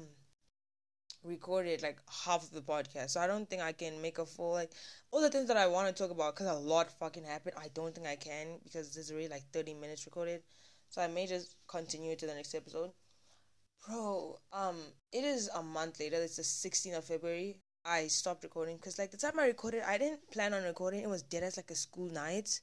recorded 1.24 1.82
like 1.82 1.98
half 2.26 2.44
of 2.44 2.52
the 2.52 2.62
podcast, 2.62 3.12
so 3.12 3.20
I 3.20 3.28
don't 3.28 3.50
think 3.50 3.62
I 3.62 3.72
can 3.72 4.02
make 4.02 4.18
a 4.18 4.26
full 4.26 4.54
like 4.54 4.72
all 5.12 5.22
the 5.22 5.30
things 5.30 5.48
that 5.48 5.58
I 5.58 5.68
want 5.68 5.88
to 5.88 5.94
talk 5.94 6.12
about 6.12 6.36
because 6.36 6.48
a 6.48 6.60
lot 6.60 6.92
fucking 7.00 7.24
happened. 7.24 7.56
I 7.58 7.70
don't 7.74 7.94
think 7.94 8.08
I 8.08 8.16
can 8.16 8.60
because 8.64 8.94
there's 8.94 9.12
already 9.12 9.28
like 9.28 9.44
30 9.54 9.74
minutes 9.74 10.06
recorded, 10.06 10.44
so 10.90 11.02
I 11.02 11.08
may 11.08 11.28
just 11.28 11.56
continue 11.68 12.16
to 12.16 12.28
the 12.28 12.36
next 12.36 12.54
episode. 12.56 12.92
Bro, 13.88 14.40
um, 14.52 14.76
it 15.12 15.24
is 15.24 15.50
a 15.56 15.64
month 15.64 16.00
later. 16.00 16.18
It's 16.18 16.36
the 16.36 16.44
16th 16.44 16.98
of 16.98 17.06
February. 17.06 17.62
I 17.86 18.08
stopped 18.08 18.44
recording 18.44 18.76
because 18.76 19.00
like 19.00 19.12
the 19.12 19.18
time 19.18 19.40
I 19.40 19.48
recorded, 19.48 19.84
I 19.88 19.98
didn't 19.98 20.30
plan 20.32 20.54
on 20.54 20.64
recording. 20.64 21.02
It 21.02 21.10
was 21.10 21.24
dead 21.24 21.44
as 21.44 21.58
like 21.58 21.72
a 21.72 21.76
school 21.76 22.10
night. 22.12 22.60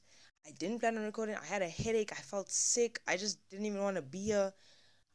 I 0.47 0.51
didn't 0.51 0.79
plan 0.79 0.97
on 0.97 1.03
recording. 1.03 1.35
I 1.35 1.45
had 1.45 1.61
a 1.61 1.67
headache. 1.67 2.11
I 2.13 2.21
felt 2.21 2.49
sick. 2.49 3.01
I 3.07 3.17
just 3.17 3.37
didn't 3.49 3.65
even 3.65 3.81
want 3.81 3.97
to 3.97 4.01
be 4.01 4.23
here. 4.25 4.53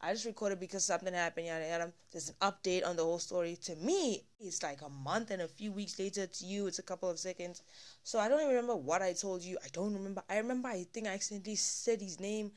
I 0.01 0.12
just 0.12 0.26
recorded 0.26 0.61
because 0.61 0.85
something 0.85 1.14
happened. 1.14 1.47
Yada 1.47 1.66
yada. 1.68 1.93
There's 2.11 2.30
an 2.30 2.35
update 2.43 2.87
on 2.87 2.97
the 2.97 3.05
whole 3.05 3.18
story. 3.18 3.57
To 3.64 3.76
me, 3.76 4.24
it's 4.41 4.62
like 4.62 4.83
a 4.83 4.89
month 4.91 5.30
and 5.30 5.43
a 5.43 5.49
few 5.49 5.72
weeks 5.72 5.99
later. 5.99 6.26
To 6.26 6.45
you, 6.45 6.66
it's 6.66 6.80
a 6.80 6.83
couple 6.83 7.09
of 7.09 7.18
seconds. 7.18 7.62
So 8.05 8.18
I 8.18 8.28
don't 8.28 8.41
even 8.41 8.51
remember 8.51 8.76
what 8.76 9.01
I 9.03 9.14
told 9.14 9.43
you. 9.43 9.59
I 9.64 9.68
don't 9.72 9.95
remember. 9.95 10.22
I 10.28 10.39
remember 10.39 10.68
I 10.68 10.85
think 10.93 11.07
I 11.07 11.12
accidentally 11.14 11.57
said 11.57 12.01
his 12.03 12.20
name. 12.20 12.53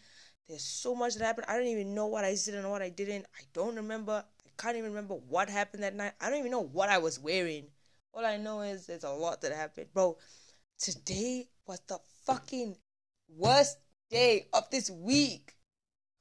There's 0.50 0.64
so 0.64 0.96
much 0.96 1.16
that 1.16 1.26
happened. 1.26 1.48
I 1.50 1.58
don't 1.58 1.68
even 1.68 1.96
know 1.96 2.08
what 2.08 2.26
I 2.26 2.36
said 2.36 2.56
and 2.56 2.70
what 2.70 2.82
I 2.82 2.90
didn't. 2.90 3.26
I 3.40 3.44
don't 3.54 3.76
remember 3.76 4.24
I 4.46 4.62
can't 4.62 4.78
even 4.78 4.92
remember 4.92 5.16
what 5.16 5.50
happened 5.50 5.84
that 5.84 5.96
night. 5.96 6.14
I 6.20 6.30
don't 6.30 6.40
even 6.40 6.52
know 6.52 6.62
what 6.64 6.90
I 6.90 6.98
was 6.98 7.20
wearing. 7.20 7.68
All 8.14 8.26
I 8.26 8.38
know 8.38 8.62
is 8.62 8.86
there's 8.88 9.04
a 9.04 9.10
lot 9.12 9.42
that 9.42 9.52
happened. 9.54 9.88
Bro, 9.94 10.18
today 10.80 11.48
was 11.68 11.80
the 11.88 12.00
fucking 12.26 12.76
worst 13.30 13.78
day 14.10 14.48
of 14.54 14.70
this 14.70 14.90
week. 14.90 15.56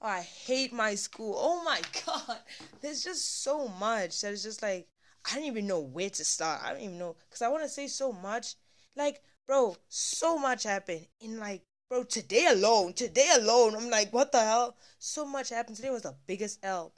Oh, 0.00 0.08
I 0.08 0.20
hate 0.20 0.72
my 0.72 0.94
school. 0.94 1.34
Oh 1.38 1.64
my 1.64 1.80
god. 2.06 2.38
There's 2.80 3.02
just 3.04 3.42
so 3.42 3.68
much 3.68 4.20
that 4.20 4.32
is 4.32 4.42
just 4.42 4.62
like 4.62 4.86
I 5.30 5.36
don't 5.36 5.44
even 5.44 5.66
know 5.66 5.80
where 5.80 6.10
to 6.10 6.24
start. 6.24 6.62
I 6.62 6.72
don't 6.72 6.82
even 6.82 6.98
know 6.98 7.16
cuz 7.30 7.42
I 7.42 7.48
want 7.48 7.62
to 7.64 7.68
say 7.68 7.88
so 7.88 8.12
much. 8.12 8.54
Like, 8.96 9.22
bro, 9.46 9.76
so 9.88 10.38
much 10.38 10.64
happened 10.64 11.06
in 11.20 11.38
like 11.38 11.62
bro, 11.88 12.02
today 12.04 12.46
alone, 12.46 12.92
today 12.92 13.30
alone, 13.36 13.76
I'm 13.76 13.90
like, 13.90 14.12
what 14.12 14.32
the 14.32 14.40
hell? 14.40 14.76
So 14.98 15.24
much 15.24 15.50
happened. 15.50 15.76
Today 15.76 15.90
was 15.90 16.02
the 16.02 16.16
biggest 16.26 16.58
L. 16.62 16.92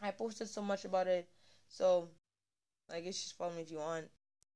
I 0.00 0.10
posted 0.10 0.48
so 0.48 0.62
much 0.62 0.84
about 0.84 1.06
it, 1.06 1.28
so 1.68 2.08
I 2.90 3.00
guess 3.00 3.22
just 3.22 3.36
follow 3.36 3.54
me 3.54 3.62
if 3.62 3.70
you 3.70 3.78
want. 3.78 4.08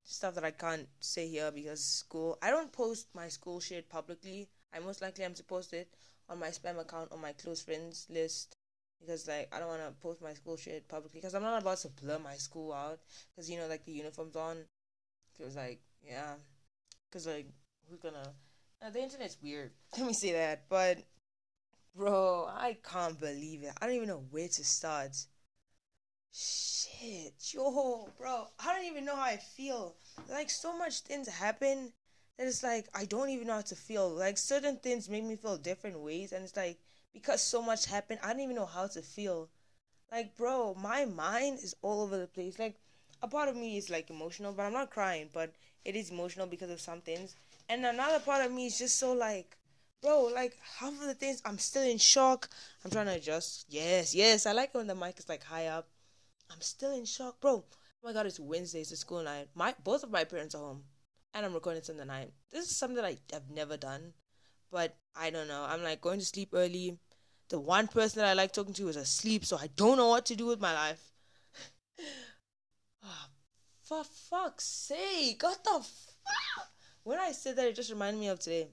Stuff 0.09 0.37
that 0.37 0.45
I 0.45 0.53
can't 0.53 0.87
say 1.01 1.27
here 1.29 1.51
because 1.51 1.83
school. 1.83 2.39
I 2.41 2.51
don't 2.51 2.71
post 2.71 3.09
my 3.13 3.29
school 3.29 3.59
shit 3.61 3.89
publicly. 3.89 4.49
I 4.73 4.79
most 4.79 5.03
likely 5.03 5.25
am 5.25 5.35
to 5.35 5.43
post 5.43 5.73
it 5.73 5.89
on 6.29 6.39
my 6.39 6.49
spam 6.49 6.79
account 6.81 7.11
on 7.13 7.21
my 7.21 7.33
close 7.33 7.63
friends 7.63 8.07
list 8.09 8.57
because 9.01 9.27
like 9.27 9.49
I 9.53 9.59
don't 9.59 9.69
want 9.69 9.83
to 9.83 9.93
post 10.01 10.23
my 10.23 10.33
school 10.33 10.57
shit 10.57 10.89
publicly 10.89 11.21
because 11.21 11.35
I'm 11.35 11.43
not 11.43 11.61
about 11.61 11.79
to 11.79 11.89
blur 11.89 12.19
my 12.19 12.35
school 12.35 12.73
out 12.73 13.01
because 13.35 13.51
you 13.51 13.59
know 13.59 13.67
like 13.67 13.85
the 13.85 13.93
uniforms 13.93 14.37
on. 14.37 14.59
It 15.39 15.45
was 15.45 15.57
like 15.57 15.81
yeah, 16.03 16.35
because 17.11 17.27
like 17.27 17.49
who's 17.89 18.01
gonna? 18.01 18.33
Uh, 18.83 18.91
the 18.91 19.03
internet's 19.03 19.39
weird. 19.43 19.73
Let 19.99 20.07
me 20.07 20.13
say 20.13 20.33
that, 20.33 20.65
but 20.69 20.99
bro, 21.97 22.49
I 22.49 22.79
can't 22.89 23.19
believe 23.19 23.65
it. 23.65 23.73
I 23.81 23.87
don't 23.87 23.97
even 23.97 24.09
know 24.09 24.25
where 24.31 24.49
to 24.49 24.65
start. 24.65 25.17
Shit, 26.39 27.55
yo, 27.55 28.11
bro, 28.19 28.49
I 28.61 28.75
don't 28.75 28.85
even 28.85 29.07
know 29.07 29.17
how 29.17 29.23
I 29.23 29.39
feel. 29.39 29.97
Like 30.31 30.51
so 30.51 30.77
much 30.77 31.01
things 31.01 31.29
happen 31.29 31.95
that 32.37 32.47
it's 32.47 32.63
like 32.63 32.89
I 32.95 33.07
don't 33.07 33.31
even 33.31 33.47
know 33.47 33.55
how 33.55 33.63
to 33.63 33.75
feel. 33.75 34.11
Like 34.11 34.37
certain 34.37 34.77
things 34.77 35.09
make 35.09 35.25
me 35.25 35.37
feel 35.37 35.57
different 35.57 35.99
ways, 35.99 36.33
and 36.33 36.45
it's 36.45 36.55
like 36.55 36.79
because 37.15 37.43
so 37.43 37.63
much 37.63 37.87
happened, 37.87 38.21
I 38.23 38.33
don't 38.33 38.43
even 38.43 38.57
know 38.57 38.67
how 38.67 38.87
to 38.87 39.01
feel. 39.01 39.49
Like, 40.13 40.37
bro, 40.37 40.75
my 40.75 41.07
mind 41.07 41.61
is 41.63 41.75
all 41.83 42.03
over 42.03 42.19
the 42.19 42.27
place. 42.27 42.59
Like, 42.59 42.77
a 43.23 43.29
part 43.29 43.49
of 43.49 43.57
me 43.57 43.79
is 43.79 43.89
like 43.89 44.11
emotional, 44.11 44.53
but 44.53 44.65
I'm 44.65 44.75
not 44.75 44.91
crying, 44.91 45.31
but 45.33 45.55
it 45.87 45.97
is 45.97 46.11
emotional 46.11 46.47
because 46.47 46.71
of 46.71 46.81
some 46.83 47.01
things. 47.01 47.35
And 47.71 47.87
another 47.87 48.21
part 48.21 48.45
of 48.45 48.53
me 48.53 48.67
is 48.67 48.79
just 48.79 48.97
so 48.99 49.15
like, 49.15 49.57
bro, 50.03 50.25
like 50.25 50.59
half 50.81 50.93
of 50.93 51.07
the 51.07 51.15
things 51.15 51.41
I'm 51.47 51.59
still 51.59 51.83
in 51.83 51.99
shock. 51.99 52.51
I'm 52.85 52.91
trying 52.91 53.07
to 53.07 53.15
adjust. 53.15 53.67
Yes, 53.71 54.15
yes, 54.15 54.45
I 54.45 54.53
like 54.53 54.71
it 54.75 54.79
when 54.79 54.87
the 54.87 54.95
mic 54.95 55.19
is 55.19 55.29
like 55.31 55.43
high 55.45 55.69
up. 55.69 55.89
I'm 56.51 56.61
still 56.61 56.93
in 56.93 57.05
shock, 57.05 57.41
bro. 57.41 57.65
Oh 57.69 58.07
my 58.07 58.13
god, 58.13 58.27
it's 58.27 58.41
Wednesday, 58.41 58.81
it's 58.81 58.93
a 58.93 58.97
school 58.97 59.23
night. 59.23 59.49
My 59.55 59.75
both 59.83 60.03
of 60.03 60.11
my 60.11 60.25
parents 60.25 60.55
are 60.55 60.63
home, 60.63 60.85
and 61.35 61.45
I'm 61.45 61.55
recording 61.55 61.81
this 61.81 61.89
in 61.89 61.97
the 61.97 62.05
night. 62.05 62.33
This 62.51 62.67
is 62.71 62.77
something 62.77 63.05
I 63.05 63.19
have 63.33 63.51
never 63.51 63.77
done, 63.77 64.13
but 64.71 64.97
I 65.15 65.31
don't 65.31 65.49
know. 65.49 65.67
I'm 65.69 65.83
like 65.83 66.01
going 66.01 66.21
to 66.21 66.25
sleep 66.25 66.51
early 66.53 66.99
the 67.49 67.61
one 67.61 67.87
person 67.87 68.21
that 68.21 68.29
I 68.29 68.33
like 68.33 68.53
talking 68.53 68.75
to 68.75 68.89
is 68.89 68.97
asleep, 68.97 69.45
so 69.45 69.57
I 69.57 69.69
don't 69.77 69.97
know 69.97 70.09
what 70.09 70.27
to 70.27 70.37
do 70.37 70.47
with 70.47 70.61
my 70.61 70.73
life. 70.73 71.13
oh, 73.05 73.27
for 73.83 74.05
fuck's 74.05 74.65
sake, 74.65 75.43
what 75.43 75.63
the 75.63 75.71
fuck? 75.71 76.69
When 77.05 77.19
I 77.21 77.33
said 77.33 77.57
that, 77.57 77.69
it 77.69 77.77
just 77.77 77.91
reminded 77.91 78.19
me 78.19 78.29
of 78.29 78.41
today. 78.41 78.69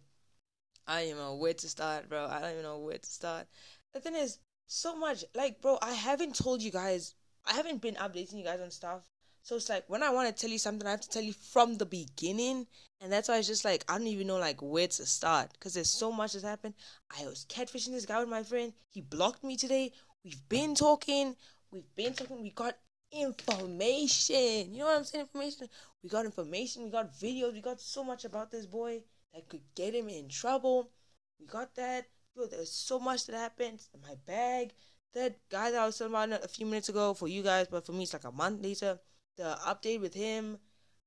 I 0.88 1.05
don't 1.05 1.17
know 1.17 1.36
where 1.36 1.53
to 1.53 1.69
start, 1.69 2.09
bro. 2.09 2.26
I 2.26 2.41
don't 2.41 2.51
even 2.51 2.63
know 2.63 2.80
where 2.80 2.97
to 2.97 3.09
start. 3.09 3.45
The 3.93 3.99
thing 3.99 4.15
is, 4.15 4.39
so 4.65 4.95
much, 4.95 5.24
like, 5.36 5.61
bro, 5.61 5.78
I 5.82 5.93
haven't 5.93 6.36
told 6.36 6.61
you 6.61 6.71
guys, 6.71 7.13
I 7.46 7.54
haven't 7.54 7.82
been 7.82 7.96
updating 7.96 8.38
you 8.38 8.44
guys 8.44 8.62
on 8.62 8.72
stuff 8.72 9.10
so 9.44 9.58
it's 9.58 9.68
like 9.68 9.84
when 9.88 10.04
I 10.04 10.10
want 10.10 10.34
to 10.34 10.41
tell 10.41 10.50
you 10.50 10.58
something, 10.58 10.88
I 10.88 10.91
have 10.91 11.02
to 11.02 11.10
tell 11.10 11.22
you 11.22 11.34
from 11.34 11.76
the 11.76 11.86
beginning, 11.86 12.66
and 13.02 13.12
that's 13.12 13.28
why 13.28 13.38
it's 13.38 13.48
just 13.48 13.66
like 13.66 13.84
I 13.89 13.98
don't 13.98 14.08
even 14.08 14.28
know 14.28 14.38
like 14.38 14.62
where 14.62 14.88
to 14.88 15.06
start 15.06 15.52
because 15.52 15.74
there's 15.74 15.89
so 15.89 16.14
much 16.14 16.32
that's 16.32 16.46
happened. 16.46 16.76
I 17.20 17.26
was 17.26 17.46
catfishing 17.50 17.91
this 17.91 18.06
guy 18.06 18.22
with 18.22 18.30
my 18.30 18.44
friend. 18.44 18.72
He 18.89 19.02
blocked 19.02 19.44
me 19.44 19.58
today. 19.58 19.91
We've 20.24 20.48
been 20.48 20.76
talking. 20.76 21.36
We've 21.72 21.94
been 21.94 22.14
talking. 22.14 22.41
We 22.41 22.52
got 22.52 22.78
information. 23.12 24.74
You 24.74 24.80
know 24.80 24.86
what 24.86 24.98
I'm 24.98 25.04
saying? 25.04 25.24
Information. 25.24 25.68
We 26.02 26.10
got 26.10 26.24
information. 26.24 26.86
We 26.86 26.89
got 26.89 27.14
videos. 27.14 27.52
We 27.52 27.62
got 27.62 27.82
so 27.82 28.02
much 28.02 28.24
about 28.24 28.50
this 28.50 28.66
boy 28.66 29.04
that 29.34 29.50
could 29.50 29.64
get 29.76 29.94
him 29.94 30.08
in 30.08 30.30
trouble. 30.30 30.89
We 31.38 31.48
got 31.48 31.76
that. 31.76 32.06
Bro, 32.34 32.48
there's 32.48 32.72
so 32.72 32.98
much 32.98 33.28
that 33.28 33.36
happened. 33.36 33.82
My 34.02 34.16
bag. 34.26 34.72
That 35.14 35.38
guy 35.49 35.72
that 35.72 35.80
I 35.80 35.86
was 35.86 35.97
talking 35.97 36.14
about 36.14 36.43
a 36.43 36.47
few 36.47 36.66
minutes 36.66 36.89
ago 36.89 37.14
for 37.14 37.28
you 37.28 37.43
guys, 37.43 37.68
but 37.70 37.86
for 37.86 37.91
me 37.91 38.03
it's 38.03 38.14
like 38.14 38.24
a 38.24 38.32
month 38.32 38.64
later 38.64 38.99
the 39.38 39.57
update 39.66 40.01
with 40.01 40.14
him. 40.14 40.57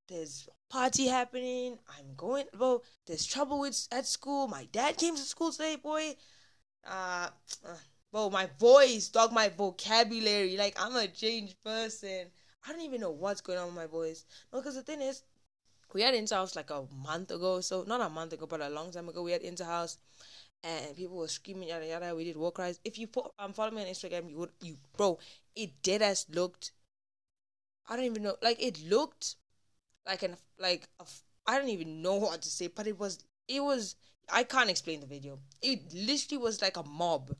There's 0.08 0.48
party 0.70 1.08
happening. 1.08 1.78
I'm 1.98 2.14
going, 2.16 2.46
bro. 2.56 2.82
There's 3.06 3.26
trouble 3.26 3.60
with 3.60 3.88
at 3.90 4.06
school. 4.06 4.46
My 4.46 4.66
dad 4.70 4.96
came 4.96 5.16
to 5.16 5.22
school 5.22 5.50
today, 5.50 5.76
boy. 5.76 6.16
Uh, 6.86 7.28
uh, 7.66 7.76
bro, 8.12 8.30
my 8.30 8.48
voice, 8.58 9.08
dog, 9.08 9.32
my 9.32 9.48
vocabulary. 9.48 10.56
Like 10.56 10.76
I'm 10.80 10.94
a 10.96 11.08
changed 11.08 11.56
person. 11.64 12.26
I 12.66 12.72
don't 12.72 12.82
even 12.82 13.00
know 13.00 13.10
what's 13.10 13.40
going 13.40 13.58
on 13.58 13.66
with 13.66 13.76
my 13.76 13.86
voice. 13.86 14.24
No, 14.52 14.60
because 14.60 14.74
the 14.74 14.82
thing 14.82 15.00
is, 15.00 15.22
we 15.92 16.02
had 16.02 16.14
Interhouse 16.14 16.56
like 16.56 16.70
a 16.70 16.84
month 17.02 17.30
ago. 17.30 17.60
So 17.60 17.84
not 17.86 18.00
a 18.00 18.08
month 18.08 18.32
ago, 18.32 18.46
but 18.46 18.60
a 18.60 18.68
long 18.68 18.92
time 18.92 19.08
ago. 19.08 19.22
We 19.22 19.32
had 19.32 19.42
Interhouse, 19.42 19.96
and 20.66 20.96
people 20.96 21.16
were 21.16 21.28
screaming 21.28 21.68
yada 21.68 21.86
yada. 21.86 22.14
We 22.14 22.24
did 22.24 22.36
war 22.36 22.52
cries. 22.52 22.80
If 22.84 22.98
you 22.98 23.06
put 23.06 23.26
um 23.38 23.52
follow 23.52 23.70
me 23.70 23.82
on 23.82 23.88
Instagram, 23.88 24.30
you 24.30 24.38
would 24.38 24.50
you 24.60 24.76
bro. 24.96 25.18
It 25.54 25.82
dead 25.82 26.02
as 26.02 26.26
looked 26.28 26.72
I 27.88 27.96
don't 27.96 28.04
even 28.04 28.22
know. 28.22 28.36
Like 28.42 28.62
it 28.62 28.82
looked 28.84 29.36
like 30.06 30.22
an 30.22 30.36
like 30.58 30.88
I 31.46 31.58
don't 31.58 31.68
even 31.68 32.02
know 32.02 32.16
what 32.16 32.42
to 32.42 32.48
say, 32.48 32.66
but 32.68 32.86
it 32.86 32.98
was 32.98 33.24
it 33.48 33.62
was 33.62 33.96
I 34.30 34.42
can't 34.42 34.70
explain 34.70 35.00
the 35.00 35.06
video. 35.06 35.38
It 35.62 35.92
literally 35.94 36.42
was 36.42 36.60
like 36.60 36.76
a 36.76 36.82
mob 36.82 37.34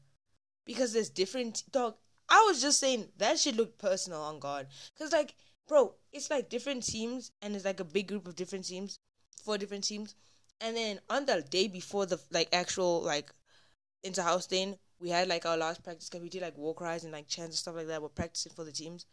because 0.64 0.92
there's 0.92 1.10
different 1.10 1.64
dog. 1.72 1.96
I 2.28 2.44
was 2.46 2.60
just 2.60 2.80
saying 2.80 3.08
that 3.18 3.38
should 3.38 3.56
look 3.56 3.78
personal 3.78 4.22
on 4.22 4.38
God, 4.38 4.66
cause 4.98 5.12
like 5.12 5.34
bro, 5.66 5.94
it's 6.12 6.30
like 6.30 6.48
different 6.48 6.84
teams 6.84 7.32
and 7.42 7.54
it's 7.54 7.64
like 7.64 7.80
a 7.80 7.84
big 7.84 8.08
group 8.08 8.26
of 8.28 8.36
different 8.36 8.66
teams, 8.66 8.98
four 9.42 9.58
different 9.58 9.84
teams, 9.84 10.14
and 10.60 10.76
then 10.76 11.00
on 11.10 11.26
the 11.26 11.42
day 11.42 11.68
before 11.68 12.06
the 12.06 12.18
like 12.30 12.48
actual 12.52 13.02
like 13.02 13.32
inter-house 14.02 14.46
thing, 14.46 14.76
we 15.00 15.10
had 15.10 15.28
like 15.28 15.46
our 15.46 15.56
last 15.56 15.82
practice 15.82 16.08
because 16.08 16.22
we 16.22 16.28
did 16.28 16.42
like 16.42 16.56
war 16.56 16.74
cries 16.74 17.04
and 17.04 17.12
like 17.12 17.28
chants 17.28 17.56
and 17.56 17.58
stuff 17.58 17.76
like 17.76 17.88
that. 17.88 18.02
We're 18.02 18.08
practicing 18.08 18.52
for 18.52 18.64
the 18.64 18.72
teams, 18.72 19.06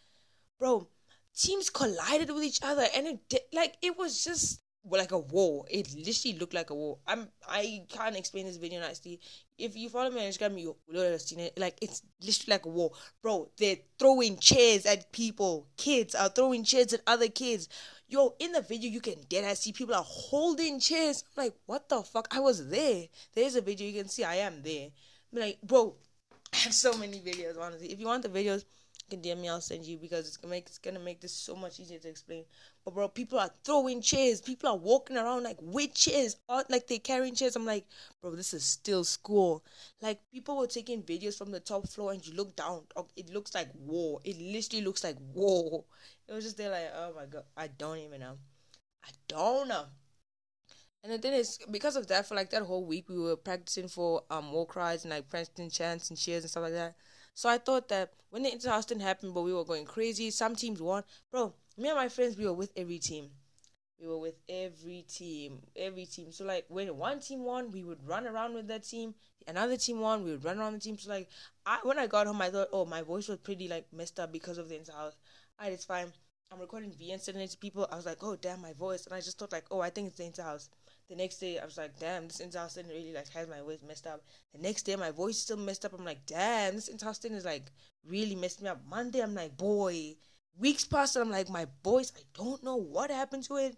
bro 0.59 0.87
teams 1.35 1.69
collided 1.69 2.29
with 2.29 2.43
each 2.43 2.59
other 2.63 2.85
and 2.95 3.07
it 3.07 3.19
did, 3.29 3.41
like 3.51 3.75
it 3.81 3.97
was 3.97 4.23
just 4.23 4.61
like 4.89 5.11
a 5.11 5.17
war. 5.17 5.65
It 5.69 5.93
literally 5.95 6.37
looked 6.37 6.53
like 6.53 6.69
a 6.69 6.75
war. 6.75 6.97
I'm 7.07 7.27
I 7.47 7.85
can't 7.89 8.17
explain 8.17 8.45
this 8.45 8.57
video 8.57 8.81
nicely. 8.81 9.19
If 9.57 9.75
you 9.75 9.89
follow 9.89 10.09
me 10.09 10.25
on 10.25 10.31
Instagram, 10.31 10.59
you 10.59 10.75
would 10.87 11.11
have 11.11 11.21
seen 11.21 11.39
it. 11.39 11.57
Like 11.57 11.77
it's 11.81 12.01
literally 12.21 12.55
like 12.55 12.65
a 12.65 12.69
war, 12.69 12.91
bro. 13.21 13.49
They're 13.57 13.77
throwing 13.97 14.37
chairs 14.37 14.85
at 14.85 15.11
people. 15.11 15.67
Kids 15.77 16.15
are 16.15 16.29
throwing 16.29 16.63
chairs 16.63 16.93
at 16.93 17.01
other 17.07 17.29
kids. 17.29 17.69
Yo, 18.07 18.35
in 18.39 18.51
the 18.51 18.61
video, 18.61 18.89
you 18.89 19.01
can 19.01 19.15
dead 19.29 19.45
I 19.45 19.53
see 19.53 19.71
people 19.71 19.95
are 19.95 20.05
holding 20.05 20.79
chairs. 20.79 21.23
I'm 21.37 21.45
like, 21.45 21.55
what 21.65 21.89
the 21.89 22.03
fuck? 22.03 22.27
I 22.31 22.39
was 22.39 22.67
there. 22.69 23.05
There's 23.33 23.55
a 23.55 23.61
video 23.61 23.87
you 23.87 24.01
can 24.01 24.09
see. 24.09 24.23
I 24.23 24.35
am 24.35 24.61
there. 24.63 24.89
I'm 25.31 25.39
like, 25.39 25.59
bro, 25.61 25.95
I 26.53 26.57
have 26.57 26.73
so 26.73 26.97
many 26.97 27.19
videos. 27.19 27.59
Honestly, 27.59 27.91
if 27.91 27.99
you 27.99 28.07
want 28.07 28.23
the 28.23 28.29
videos 28.29 28.65
can 29.13 29.21
DM 29.21 29.41
me, 29.41 29.49
I'll 29.49 29.61
send 29.61 29.85
you 29.85 29.97
because 29.97 30.27
it's 30.27 30.37
gonna 30.37 30.51
make 30.51 30.65
it's 30.67 30.77
gonna 30.77 30.99
make 30.99 31.21
this 31.21 31.33
so 31.33 31.55
much 31.55 31.79
easier 31.79 31.99
to 31.99 32.09
explain. 32.09 32.45
But 32.83 32.93
bro, 32.93 33.07
people 33.07 33.39
are 33.39 33.51
throwing 33.63 34.01
chairs, 34.01 34.41
people 34.41 34.69
are 34.69 34.77
walking 34.77 35.17
around 35.17 35.43
like 35.43 35.57
with 35.61 35.93
chairs, 35.93 36.35
like 36.69 36.87
they're 36.87 36.99
carrying 36.99 37.35
chairs. 37.35 37.55
I'm 37.55 37.65
like, 37.65 37.85
bro, 38.21 38.35
this 38.35 38.53
is 38.53 38.63
still 38.63 39.03
school. 39.03 39.63
Like 40.01 40.19
people 40.31 40.57
were 40.57 40.67
taking 40.67 41.03
videos 41.03 41.37
from 41.37 41.51
the 41.51 41.59
top 41.59 41.87
floor 41.87 42.11
and 42.11 42.25
you 42.25 42.33
look 42.33 42.55
down, 42.55 42.83
it 43.15 43.29
looks 43.29 43.53
like 43.55 43.69
war. 43.75 44.19
It 44.23 44.37
literally 44.39 44.83
looks 44.83 45.03
like 45.03 45.17
war. 45.33 45.83
It 46.27 46.33
was 46.33 46.43
just 46.43 46.57
there 46.57 46.71
like, 46.71 46.91
oh 46.95 47.13
my 47.15 47.25
god, 47.25 47.43
I 47.55 47.67
don't 47.67 47.99
even 47.99 48.21
know. 48.21 48.37
I 49.03 49.09
don't 49.27 49.67
know. 49.69 49.85
And 51.03 51.11
the 51.11 51.17
thing 51.17 51.33
is, 51.33 51.59
because 51.69 51.95
of 51.95 52.07
that, 52.07 52.25
for 52.25 52.35
like 52.35 52.49
that 52.51 52.63
whole 52.63 52.85
week, 52.85 53.09
we 53.09 53.17
were 53.19 53.35
practicing 53.35 53.87
for 53.87 54.23
um 54.29 54.51
war 54.51 54.65
cries 54.65 55.03
and 55.03 55.11
like 55.11 55.29
practicing 55.29 55.69
chants 55.69 56.09
and 56.09 56.17
cheers 56.17 56.43
and 56.43 56.51
stuff 56.51 56.63
like 56.63 56.73
that. 56.73 56.95
So 57.33 57.49
I 57.49 57.57
thought 57.57 57.89
that 57.89 58.13
when 58.29 58.43
the 58.43 58.49
interhouse 58.51 58.85
didn't 58.85 59.01
happen, 59.01 59.31
but 59.31 59.41
we 59.41 59.53
were 59.53 59.65
going 59.65 59.85
crazy, 59.85 60.31
some 60.31 60.55
teams 60.55 60.81
won. 60.81 61.03
Bro, 61.31 61.53
me 61.77 61.89
and 61.89 61.97
my 61.97 62.09
friends, 62.09 62.37
we 62.37 62.45
were 62.45 62.53
with 62.53 62.71
every 62.75 62.99
team. 62.99 63.29
We 63.99 64.07
were 64.07 64.17
with 64.17 64.35
every 64.49 65.05
team, 65.07 65.59
every 65.75 66.05
team. 66.05 66.31
So 66.31 66.45
like 66.45 66.65
when 66.67 66.95
one 66.97 67.19
team 67.19 67.43
won, 67.43 67.71
we 67.71 67.83
would 67.83 68.05
run 68.05 68.27
around 68.27 68.53
with 68.53 68.67
that 68.67 68.83
team. 68.83 69.15
Another 69.47 69.77
team 69.77 69.99
won, 69.99 70.23
we 70.23 70.31
would 70.31 70.43
run 70.43 70.59
around 70.59 70.73
the 70.73 70.79
team. 70.79 70.97
So 70.97 71.09
like 71.09 71.29
I 71.65 71.79
when 71.83 71.97
I 71.97 72.07
got 72.07 72.27
home, 72.27 72.41
I 72.41 72.49
thought, 72.49 72.69
oh, 72.73 72.85
my 72.85 73.01
voice 73.01 73.27
was 73.27 73.39
pretty 73.39 73.67
like 73.67 73.85
messed 73.93 74.19
up 74.19 74.31
because 74.31 74.57
of 74.57 74.69
the 74.69 74.75
interhouse. 74.75 75.15
Alright, 75.59 75.73
it's 75.73 75.85
fine. 75.85 76.11
I'm 76.51 76.59
recording 76.59 76.91
V 76.91 77.11
and 77.11 77.21
sending 77.21 77.43
it 77.43 77.51
to 77.51 77.57
people. 77.57 77.87
I 77.91 77.95
was 77.95 78.05
like, 78.05 78.23
oh 78.23 78.35
damn, 78.35 78.61
my 78.61 78.73
voice, 78.73 79.05
and 79.05 79.15
I 79.15 79.21
just 79.21 79.39
thought 79.39 79.51
like, 79.51 79.65
oh, 79.71 79.79
I 79.79 79.89
think 79.89 80.09
it's 80.09 80.17
the 80.17 80.23
interhouse. 80.25 80.69
The 81.13 81.21
next 81.21 81.37
day, 81.37 81.59
I 81.59 81.65
was 81.65 81.77
like, 81.77 81.99
damn, 81.99 82.27
this 82.27 82.37
didn't 82.39 82.89
really 82.89 83.13
like 83.13 83.29
has 83.29 83.47
my 83.47 83.61
voice 83.61 83.83
messed 83.87 84.07
up. 84.07 84.23
The 84.51 84.59
next 84.59 84.81
day, 84.81 84.95
my 84.95 85.11
voice 85.11 85.37
still 85.37 85.57
messed 85.57 85.85
up. 85.85 85.93
I'm 85.93 86.03
like, 86.03 86.25
damn, 86.25 86.73
this 86.73 86.89
interhouse 86.89 87.23
is 87.23 87.45
like 87.45 87.71
really 88.03 88.33
messed 88.33 88.63
me 88.63 88.69
up. 88.69 88.81
Monday, 88.89 89.21
I'm 89.21 89.35
like, 89.35 89.55
boy. 89.55 90.15
Weeks 90.57 90.85
passed, 90.85 91.15
and 91.15 91.25
I'm 91.25 91.29
like, 91.29 91.51
my 91.51 91.67
voice, 91.83 92.11
I 92.17 92.21
don't 92.33 92.63
know 92.63 92.77
what 92.77 93.11
happened 93.11 93.43
to 93.43 93.57
it. 93.57 93.77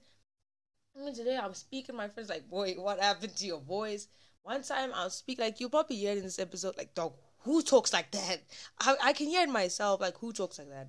I 0.96 1.04
mean, 1.04 1.14
today, 1.14 1.38
I'm 1.38 1.54
speaking 1.54 1.98
my 1.98 2.08
friends 2.08 2.30
like, 2.30 2.50
boy, 2.50 2.76
what 2.78 3.02
happened 3.02 3.36
to 3.36 3.46
your 3.46 3.60
voice? 3.60 4.08
One 4.44 4.64
time, 4.64 4.92
I'll 4.94 5.10
speak 5.10 5.38
like 5.38 5.60
you 5.60 5.68
probably 5.68 5.98
hear 5.98 6.14
in 6.14 6.24
this 6.24 6.40
episode, 6.40 6.78
like, 6.78 6.96
dog, 6.96 7.16
who 7.40 7.62
talks 7.62 7.92
like 7.92 8.12
that? 8.12 8.44
I, 8.80 8.96
I 9.04 9.12
can 9.12 9.28
hear 9.28 9.44
it 9.44 9.50
myself, 9.50 10.00
like, 10.00 10.18
who 10.20 10.32
talks 10.32 10.58
like 10.58 10.70
that? 10.70 10.88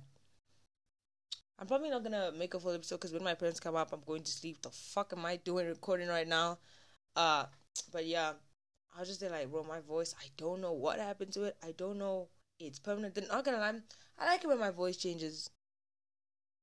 I'm 1.59 1.67
probably 1.67 1.89
not 1.89 2.03
gonna 2.03 2.31
make 2.37 2.53
a 2.53 2.59
full 2.59 2.71
episode 2.73 2.97
because 2.97 3.13
when 3.13 3.23
my 3.23 3.33
parents 3.33 3.59
come 3.59 3.75
up, 3.75 3.91
I'm 3.91 4.03
going 4.05 4.23
to 4.23 4.31
sleep. 4.31 4.61
The 4.61 4.69
fuck 4.69 5.13
am 5.15 5.25
I 5.25 5.37
doing 5.37 5.67
recording 5.67 6.07
right 6.07 6.27
now? 6.27 6.59
Uh, 7.15 7.45
but 7.91 8.05
yeah, 8.05 8.33
I 8.95 8.99
was 8.99 9.09
just 9.09 9.21
there 9.21 9.31
like, 9.31 9.49
bro, 9.51 9.63
my 9.63 9.79
voice. 9.79 10.13
I 10.19 10.27
don't 10.37 10.61
know 10.61 10.73
what 10.73 10.99
happened 10.99 11.33
to 11.33 11.45
it. 11.45 11.57
I 11.63 11.71
don't 11.71 11.97
know. 11.97 12.29
It's 12.59 12.79
permanent. 12.79 13.15
Then 13.15 13.27
not 13.27 13.43
gonna 13.45 13.57
lie, 13.57 13.73
I 14.19 14.25
like 14.25 14.43
it 14.43 14.47
when 14.47 14.59
my 14.59 14.71
voice 14.71 14.97
changes. 14.97 15.49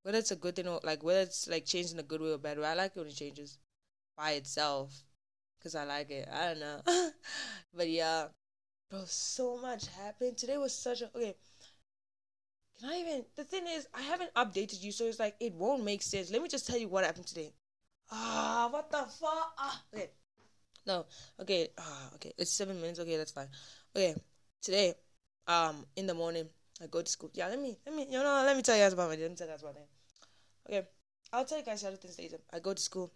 Whether 0.02 0.18
it's 0.18 0.30
a 0.30 0.36
good 0.36 0.54
thing 0.54 0.68
or 0.68 0.80
like 0.84 1.02
whether 1.02 1.20
it's 1.20 1.48
like 1.48 1.64
changed 1.64 1.92
in 1.92 1.98
a 1.98 2.02
good 2.04 2.20
way 2.20 2.30
or 2.30 2.38
bad 2.38 2.58
way, 2.58 2.66
I 2.66 2.74
like 2.74 2.92
it 2.94 3.00
when 3.00 3.08
it 3.08 3.16
changes 3.16 3.58
by 4.16 4.32
itself 4.32 5.02
because 5.58 5.74
I 5.74 5.84
like 5.84 6.10
it. 6.10 6.28
I 6.32 6.46
don't 6.46 6.60
know, 6.60 6.80
but 7.74 7.88
yeah, 7.88 8.26
bro, 8.90 9.04
so 9.06 9.56
much 9.58 9.86
happened. 9.88 10.36
Today 10.36 10.58
was 10.58 10.76
such 10.76 11.02
a 11.02 11.10
okay. 11.16 11.34
Can 12.80 12.90
I 12.90 12.96
even? 12.98 13.24
The 13.36 13.44
thing 13.44 13.66
is, 13.68 13.86
I 13.94 14.02
haven't 14.02 14.34
updated 14.34 14.82
you, 14.82 14.92
so 14.92 15.04
it's 15.04 15.18
like 15.18 15.36
it 15.40 15.54
won't 15.54 15.84
make 15.84 16.02
sense. 16.02 16.30
Let 16.30 16.42
me 16.42 16.48
just 16.48 16.66
tell 16.66 16.78
you 16.78 16.88
what 16.88 17.04
happened 17.04 17.26
today. 17.26 17.52
Ah, 18.10 18.68
what 18.70 18.90
the 18.90 18.98
fuck? 18.98 19.54
Ah, 19.58 19.82
okay. 19.92 20.10
No, 20.86 21.06
okay. 21.40 21.68
Ah, 21.78 22.10
okay. 22.14 22.32
It's 22.36 22.50
seven 22.50 22.80
minutes. 22.80 22.98
Okay, 23.00 23.16
that's 23.16 23.32
fine. 23.32 23.48
Okay, 23.96 24.14
today, 24.62 24.94
um, 25.46 25.86
in 25.96 26.06
the 26.06 26.14
morning, 26.14 26.48
I 26.82 26.86
go 26.86 27.00
to 27.00 27.10
school. 27.10 27.30
Yeah, 27.32 27.48
let 27.48 27.60
me, 27.60 27.78
let 27.86 27.94
me, 27.94 28.06
you 28.10 28.18
know, 28.18 28.42
let 28.44 28.56
me 28.56 28.62
tell 28.62 28.76
you 28.76 28.82
guys 28.82 28.92
about 28.92 29.08
my 29.08 29.16
day. 29.16 29.22
Let 29.22 29.30
me 29.30 29.36
tell 29.36 29.46
you 29.46 29.52
guys 29.52 29.62
about 29.62 29.76
it. 29.76 29.88
Okay, 30.68 30.88
I'll 31.32 31.44
tell 31.44 31.58
you 31.58 31.64
guys 31.64 31.84
other 31.84 31.96
things 31.96 32.18
later. 32.18 32.38
I 32.52 32.58
go 32.58 32.74
to 32.74 32.82
school. 32.82 33.12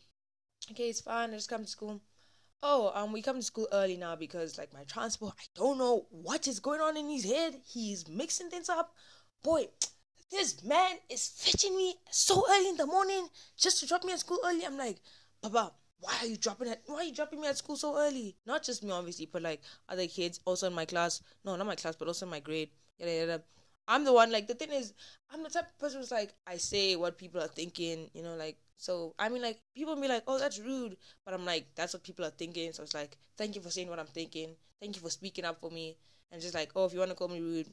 Okay, 0.70 0.88
it's 0.88 1.00
fine. 1.00 1.30
I 1.30 1.34
just 1.34 1.50
come 1.50 1.64
to 1.64 1.70
school. 1.70 2.00
Oh, 2.62 2.90
um, 2.94 3.12
we 3.12 3.22
come 3.22 3.36
to 3.36 3.42
school 3.42 3.68
early 3.72 3.96
now 3.96 4.16
because 4.16 4.58
like 4.58 4.72
my 4.72 4.84
transport. 4.84 5.34
I 5.38 5.44
don't 5.54 5.78
know 5.78 6.06
what 6.10 6.48
is 6.48 6.60
going 6.60 6.80
on 6.80 6.96
in 6.96 7.08
his 7.08 7.24
head. 7.24 7.54
He's 7.66 8.08
mixing 8.08 8.50
things 8.50 8.68
up. 8.68 8.94
Boy, 9.42 9.68
this 10.30 10.62
man 10.62 10.96
is 11.08 11.28
fetching 11.28 11.76
me 11.76 11.96
so 12.10 12.44
early 12.50 12.68
in 12.68 12.76
the 12.76 12.86
morning 12.86 13.28
just 13.56 13.80
to 13.80 13.86
drop 13.86 14.04
me 14.04 14.12
at 14.12 14.20
school 14.20 14.40
early. 14.44 14.64
I'm 14.64 14.76
like, 14.76 14.98
Papa, 15.42 15.72
why 16.00 16.16
are 16.20 16.26
you 16.26 16.36
dropping 16.36 16.68
it? 16.68 16.82
Why 16.86 16.96
are 16.96 17.04
you 17.04 17.14
dropping 17.14 17.40
me 17.40 17.48
at 17.48 17.56
school 17.58 17.76
so 17.76 17.96
early? 17.96 18.36
Not 18.46 18.62
just 18.62 18.82
me, 18.84 18.90
obviously, 18.90 19.26
but 19.26 19.42
like 19.42 19.60
other 19.88 20.06
kids 20.06 20.40
also 20.44 20.66
in 20.66 20.74
my 20.74 20.84
class. 20.84 21.22
No, 21.44 21.56
not 21.56 21.66
my 21.66 21.74
class, 21.76 21.96
but 21.96 22.08
also 22.08 22.26
in 22.26 22.30
my 22.30 22.40
grade. 22.40 22.70
Yada 22.98 23.12
yada. 23.12 23.42
I'm 23.86 24.04
the 24.04 24.12
one. 24.12 24.30
Like 24.30 24.46
the 24.48 24.54
thing 24.54 24.70
is, 24.70 24.92
I'm 25.30 25.42
the 25.42 25.50
type 25.50 25.68
of 25.68 25.78
person 25.78 26.00
who's 26.00 26.10
like 26.10 26.34
I 26.46 26.56
say 26.58 26.96
what 26.96 27.16
people 27.18 27.40
are 27.40 27.48
thinking. 27.48 28.10
You 28.14 28.22
know, 28.22 28.34
like 28.36 28.58
so. 28.76 29.14
I 29.18 29.28
mean, 29.28 29.42
like 29.42 29.60
people 29.74 29.96
be 29.96 30.08
like, 30.08 30.24
"Oh, 30.26 30.38
that's 30.38 30.58
rude," 30.58 30.96
but 31.24 31.32
I'm 31.34 31.44
like, 31.44 31.66
that's 31.74 31.94
what 31.94 32.02
people 32.02 32.24
are 32.24 32.30
thinking. 32.30 32.72
So 32.72 32.82
it's 32.82 32.94
like, 32.94 33.16
thank 33.36 33.54
you 33.54 33.62
for 33.62 33.70
saying 33.70 33.88
what 33.88 33.98
I'm 33.98 34.06
thinking. 34.06 34.56
Thank 34.80 34.96
you 34.96 35.02
for 35.02 35.10
speaking 35.10 35.44
up 35.44 35.60
for 35.60 35.70
me. 35.70 35.96
And 36.30 36.42
just 36.42 36.54
like, 36.54 36.70
oh, 36.76 36.84
if 36.84 36.92
you 36.92 36.98
want 36.98 37.10
to 37.10 37.16
call 37.16 37.28
me 37.28 37.40
rude, 37.40 37.68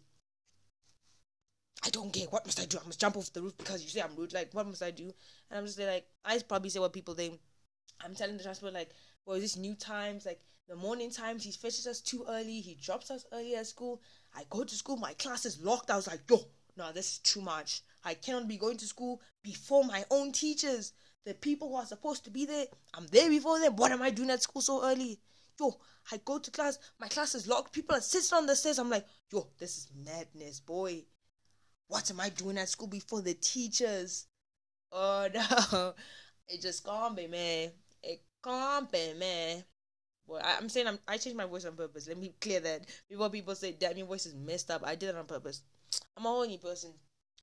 I 1.83 1.89
don't 1.89 2.11
care. 2.11 2.27
What 2.27 2.45
must 2.45 2.59
I 2.59 2.65
do? 2.65 2.77
I 2.81 2.85
must 2.85 2.99
jump 2.99 3.17
off 3.17 3.31
the 3.33 3.41
roof 3.41 3.57
because 3.57 3.83
you 3.83 3.89
say 3.89 4.01
I'm 4.01 4.15
rude. 4.15 4.33
Like, 4.33 4.53
what 4.53 4.65
must 4.65 4.83
I 4.83 4.91
do? 4.91 5.11
And 5.49 5.59
I'm 5.59 5.65
just 5.65 5.79
like, 5.79 6.07
I 6.23 6.39
probably 6.39 6.69
say 6.69 6.79
what 6.79 6.93
people 6.93 7.13
think. 7.13 7.39
I'm 8.03 8.15
telling 8.15 8.37
the 8.37 8.43
transport 8.43 8.73
like, 8.73 8.91
well, 9.25 9.39
this 9.39 9.57
new 9.57 9.75
times, 9.75 10.25
like 10.25 10.39
the 10.67 10.75
morning 10.75 11.11
times, 11.11 11.43
he 11.43 11.51
fetches 11.51 11.87
us 11.87 12.01
too 12.01 12.25
early. 12.27 12.59
He 12.59 12.75
drops 12.75 13.11
us 13.11 13.25
early 13.31 13.55
at 13.55 13.67
school. 13.67 14.01
I 14.35 14.43
go 14.49 14.63
to 14.63 14.75
school, 14.75 14.97
my 14.97 15.13
class 15.13 15.45
is 15.45 15.61
locked. 15.61 15.91
I 15.91 15.95
was 15.95 16.07
like, 16.07 16.21
yo, 16.29 16.39
no, 16.77 16.91
this 16.91 17.13
is 17.13 17.17
too 17.19 17.41
much. 17.41 17.81
I 18.03 18.15
cannot 18.15 18.47
be 18.47 18.57
going 18.57 18.77
to 18.77 18.85
school 18.85 19.21
before 19.43 19.83
my 19.83 20.03
own 20.11 20.31
teachers. 20.31 20.93
The 21.25 21.33
people 21.33 21.69
who 21.69 21.75
are 21.75 21.85
supposed 21.85 22.23
to 22.25 22.29
be 22.29 22.45
there, 22.45 22.65
I'm 22.93 23.07
there 23.07 23.29
before 23.29 23.59
them. 23.59 23.75
What 23.75 23.91
am 23.91 24.01
I 24.01 24.11
doing 24.11 24.29
at 24.29 24.43
school 24.43 24.61
so 24.61 24.83
early? 24.83 25.19
Yo, 25.59 25.75
I 26.11 26.19
go 26.23 26.37
to 26.37 26.51
class, 26.51 26.77
my 26.99 27.07
class 27.07 27.33
is 27.33 27.47
locked. 27.47 27.73
People 27.73 27.95
are 27.95 28.01
sitting 28.01 28.37
on 28.37 28.45
the 28.45 28.55
stairs. 28.55 28.77
I'm 28.77 28.89
like, 28.89 29.05
yo, 29.31 29.47
this 29.57 29.77
is 29.77 29.87
madness, 30.05 30.59
boy. 30.59 31.03
What 31.87 32.09
am 32.09 32.19
I 32.19 32.29
doing 32.29 32.57
at 32.57 32.69
school 32.69 32.87
before 32.87 33.21
the 33.21 33.33
teachers? 33.33 34.27
Oh 34.91 35.27
no, 35.71 35.93
it 36.47 36.61
just 36.61 36.85
can't 36.85 37.15
be, 37.15 37.27
man. 37.27 37.71
It 38.01 38.21
can't 38.43 38.91
be, 38.91 39.13
man. 39.17 39.63
Well, 40.27 40.41
I, 40.43 40.57
am 40.57 40.69
saying 40.69 40.87
I'm, 40.87 40.99
I 41.07 41.17
changed 41.17 41.37
my 41.37 41.45
voice 41.45 41.65
on 41.65 41.75
purpose. 41.75 42.07
Let 42.07 42.17
me 42.17 42.33
clear 42.41 42.59
that 42.61 42.85
before 43.09 43.29
people 43.29 43.55
say, 43.55 43.73
"Damn, 43.73 43.97
your 43.97 44.07
voice 44.07 44.25
is 44.25 44.33
messed 44.33 44.71
up." 44.71 44.81
I 44.85 44.95
did 44.95 45.09
it 45.09 45.15
on 45.15 45.25
purpose. 45.25 45.61
I'm 46.17 46.25
a 46.25 46.29
whole 46.29 46.47
new 46.47 46.57
person. 46.57 46.93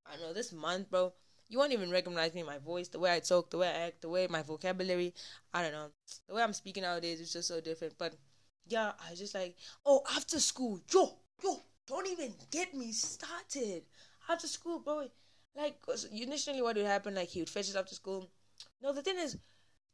I 0.06 0.16
know 0.16 0.32
this 0.32 0.52
month, 0.52 0.90
bro. 0.90 1.12
You 1.48 1.58
won't 1.58 1.72
even 1.72 1.90
recognize 1.90 2.34
me, 2.34 2.42
my 2.42 2.58
voice, 2.58 2.88
the 2.88 2.98
way 2.98 3.14
I 3.14 3.20
talk, 3.20 3.50
the 3.50 3.58
way 3.58 3.68
I 3.68 3.86
act, 3.88 4.00
the 4.00 4.08
way 4.08 4.26
my 4.26 4.42
vocabulary. 4.42 5.14
I 5.52 5.62
don't 5.62 5.72
know. 5.72 5.90
The 6.26 6.34
way 6.34 6.42
I'm 6.42 6.54
speaking 6.54 6.82
nowadays 6.82 7.20
is 7.20 7.32
just 7.32 7.48
so 7.48 7.60
different. 7.60 7.94
But 7.98 8.14
yeah, 8.66 8.92
I 9.06 9.10
was 9.10 9.18
just 9.18 9.34
like, 9.34 9.56
oh, 9.84 10.02
after 10.16 10.40
school, 10.40 10.80
yo, 10.92 11.18
yo, 11.44 11.60
don't 11.86 12.08
even 12.08 12.32
get 12.50 12.74
me 12.74 12.90
started. 12.92 13.82
After 14.28 14.46
school, 14.46 14.78
bro. 14.78 15.08
Like, 15.54 15.76
initially, 16.12 16.62
what 16.62 16.76
would 16.76 16.86
happen? 16.86 17.14
Like, 17.14 17.28
he 17.28 17.40
would 17.40 17.50
fetch 17.50 17.68
us 17.68 17.76
after 17.76 17.94
school. 17.94 18.30
No, 18.80 18.92
the 18.92 19.02
thing 19.02 19.18
is, 19.18 19.36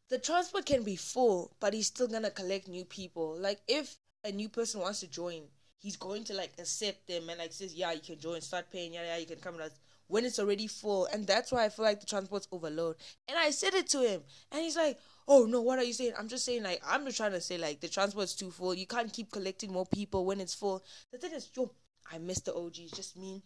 the 0.09 0.19
transport 0.19 0.65
can 0.65 0.83
be 0.83 0.97
full, 0.97 1.55
but 1.61 1.75
he's 1.75 1.87
still 1.89 2.09
gonna 2.09 2.31
collect 2.31 2.69
new 2.69 2.85
people. 2.85 3.37
Like 3.39 3.61
if 3.69 3.97
a 4.25 4.33
new 4.33 4.49
person 4.49 4.81
wants 4.81 5.01
to 5.01 5.07
join, 5.07 5.43
he's 5.79 5.97
going 5.97 6.25
to 6.25 6.35
like 6.35 6.53
accept 6.59 7.07
them 7.07 7.29
and 7.29 7.39
like 7.39 7.53
says, 7.53 7.75
Yeah, 7.75 7.93
you 7.93 8.01
can 8.01 8.19
join, 8.19 8.41
start 8.41 8.71
paying, 8.71 8.95
yeah, 8.95 9.05
yeah, 9.05 9.17
you 9.19 9.27
can 9.27 9.39
come 9.39 9.57
with 9.57 9.67
us 9.67 9.79
when 10.07 10.25
it's 10.25 10.39
already 10.39 10.67
full. 10.67 11.07
And 11.07 11.27
that's 11.27 11.53
why 11.53 11.65
I 11.65 11.69
feel 11.69 11.85
like 11.85 12.01
the 12.01 12.07
transport's 12.07 12.49
overload. 12.51 12.97
And 13.29 13.39
I 13.39 13.51
said 13.51 13.75
it 13.75 13.89
to 13.91 14.01
him 14.01 14.23
and 14.51 14.63
he's 14.63 14.77
like, 14.77 14.99
Oh 15.27 15.45
no, 15.45 15.61
what 15.61 15.79
are 15.79 15.85
you 15.85 15.93
saying? 15.93 16.15
I'm 16.19 16.29
just 16.29 16.47
saying 16.47 16.63
like 16.63 16.83
I'm 16.87 17.05
just 17.05 17.19
trying 17.19 17.33
to 17.33 17.41
say 17.41 17.59
like 17.59 17.81
the 17.81 17.89
transport's 17.89 18.35
too 18.35 18.51
full. 18.51 18.75
You 18.75 18.87
can't 18.87 19.13
keep 19.13 19.31
collecting 19.31 19.73
more 19.73 19.87
people 19.87 20.25
when 20.25 20.41
it's 20.41 20.55
full. 20.55 20.83
The 21.13 21.19
thing 21.19 21.33
is, 21.33 21.51
yo, 21.55 21.71
I 22.11 22.17
miss 22.17 22.41
the 22.41 22.55
OGs, 22.55 22.93
just 22.93 23.17
me. 23.19 23.43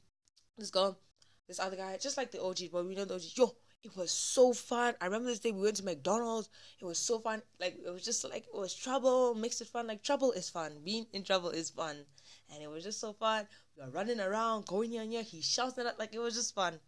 Let's 0.59 0.71
go. 0.71 0.97
This 1.49 1.59
other 1.59 1.77
guy, 1.77 1.99
just 2.01 2.17
like 2.17 2.31
the 2.31 2.43
OGs, 2.43 2.69
but 2.69 2.87
we 2.87 2.95
know 2.95 3.05
the 3.05 3.15
OGs. 3.15 3.37
Yo, 3.37 3.55
it 3.83 3.97
was 3.97 4.13
so 4.13 4.53
fun. 4.53 4.95
I 5.01 5.07
remember 5.07 5.29
this 5.29 5.41
day 5.41 5.51
we 5.51 5.63
went 5.63 5.77
to 5.77 5.85
McDonald's. 5.85 6.49
It 6.81 6.85
was 6.85 6.99
so 6.99 7.19
fun. 7.19 7.43
Like 7.61 7.79
it 7.85 7.91
was 7.91 8.05
just 8.05 8.23
like 8.25 8.45
it 8.47 8.55
was 8.55 8.75
trouble 8.75 9.35
makes 9.35 9.61
it 9.61 9.69
fun. 9.69 9.87
Like 9.87 10.03
trouble 10.03 10.33
is 10.33 10.49
fun. 10.49 10.79
Being 10.85 11.07
in 11.13 11.25
trouble 11.25 11.51
is 11.51 11.71
fun, 11.71 11.97
and 12.53 12.63
it 12.63 12.71
was 12.71 12.85
just 12.85 13.01
so 13.01 13.13
fun. 13.13 13.47
We 13.77 13.85
were 13.85 13.91
running 13.91 14.21
around, 14.21 14.67
going 14.67 14.91
here 14.91 15.03
and 15.03 15.11
here. 15.11 15.23
He 15.23 15.43
shouted 15.43 15.87
at 15.87 15.99
like 15.99 16.15
it 16.15 16.21
was 16.21 16.35
just 16.35 16.55
fun. 16.55 16.79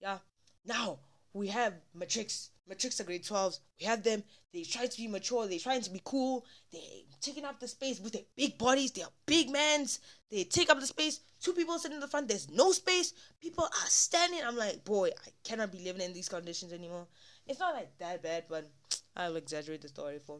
Yeah. 0.00 0.18
Now 0.64 1.00
we 1.34 1.48
have 1.48 1.74
matrics. 1.94 2.50
Matrics 2.70 3.00
are 3.00 3.04
grade 3.04 3.24
12s. 3.24 3.58
We 3.80 3.86
have 3.86 4.04
them. 4.04 4.22
They 4.54 4.62
try 4.62 4.86
to 4.86 4.96
be 4.96 5.08
mature. 5.08 5.44
They 5.48 5.58
trying 5.58 5.82
to 5.82 5.90
be 5.90 6.00
cool. 6.04 6.46
They 6.72 7.04
taking 7.20 7.44
up 7.44 7.58
the 7.58 7.66
space 7.66 7.98
with 7.98 8.12
their 8.12 8.22
big 8.36 8.58
bodies. 8.58 8.92
They 8.92 9.02
are 9.02 9.10
big 9.26 9.50
mans. 9.50 9.98
They 10.30 10.44
take 10.44 10.70
up 10.70 10.78
the 10.78 10.86
space. 10.86 11.18
Two 11.40 11.52
people 11.52 11.80
sitting 11.80 11.96
in 11.96 12.00
the 12.00 12.06
front. 12.06 12.28
There's 12.28 12.48
no 12.48 12.70
space. 12.70 13.12
People 13.40 13.64
are 13.64 13.88
standing. 13.88 14.40
I'm 14.46 14.56
like, 14.56 14.84
boy, 14.84 15.08
I 15.08 15.30
cannot 15.42 15.72
be 15.72 15.80
living 15.80 16.02
in 16.02 16.12
these 16.12 16.28
conditions 16.28 16.72
anymore. 16.72 17.08
It's 17.48 17.58
not 17.58 17.74
like 17.74 17.98
that 17.98 18.22
bad, 18.22 18.44
but 18.48 18.70
I'll 19.16 19.34
exaggerate 19.34 19.82
the 19.82 19.88
story 19.88 20.20
for 20.24 20.38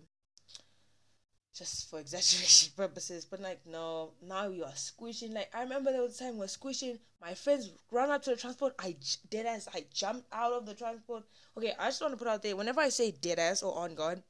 just 1.60 1.90
for 1.90 2.00
exaggeration 2.00 2.72
purposes. 2.76 3.24
But 3.24 3.40
like, 3.40 3.60
no, 3.66 4.10
now 4.26 4.48
you 4.48 4.64
are 4.64 4.74
squishing. 4.74 5.34
Like, 5.34 5.50
I 5.54 5.62
remember 5.62 5.92
there 5.92 6.02
was 6.02 6.18
a 6.20 6.24
time 6.24 6.38
we 6.38 6.46
squishing. 6.46 6.98
My 7.20 7.34
friends 7.34 7.70
ran 7.92 8.10
up 8.10 8.22
to 8.24 8.30
the 8.30 8.36
transport. 8.36 8.74
I 8.78 8.96
dead 9.30 9.46
ass. 9.46 9.68
I 9.74 9.84
jumped 9.92 10.26
out 10.32 10.52
of 10.52 10.66
the 10.66 10.74
transport. 10.74 11.24
Okay, 11.56 11.74
I 11.78 11.86
just 11.88 12.00
want 12.00 12.14
to 12.14 12.18
put 12.18 12.28
out 12.28 12.42
there. 12.42 12.56
Whenever 12.56 12.80
I 12.80 12.88
say 12.88 13.10
dead 13.10 13.38
ass 13.38 13.62
or 13.62 13.76
on 13.76 13.94
God, 13.94 14.22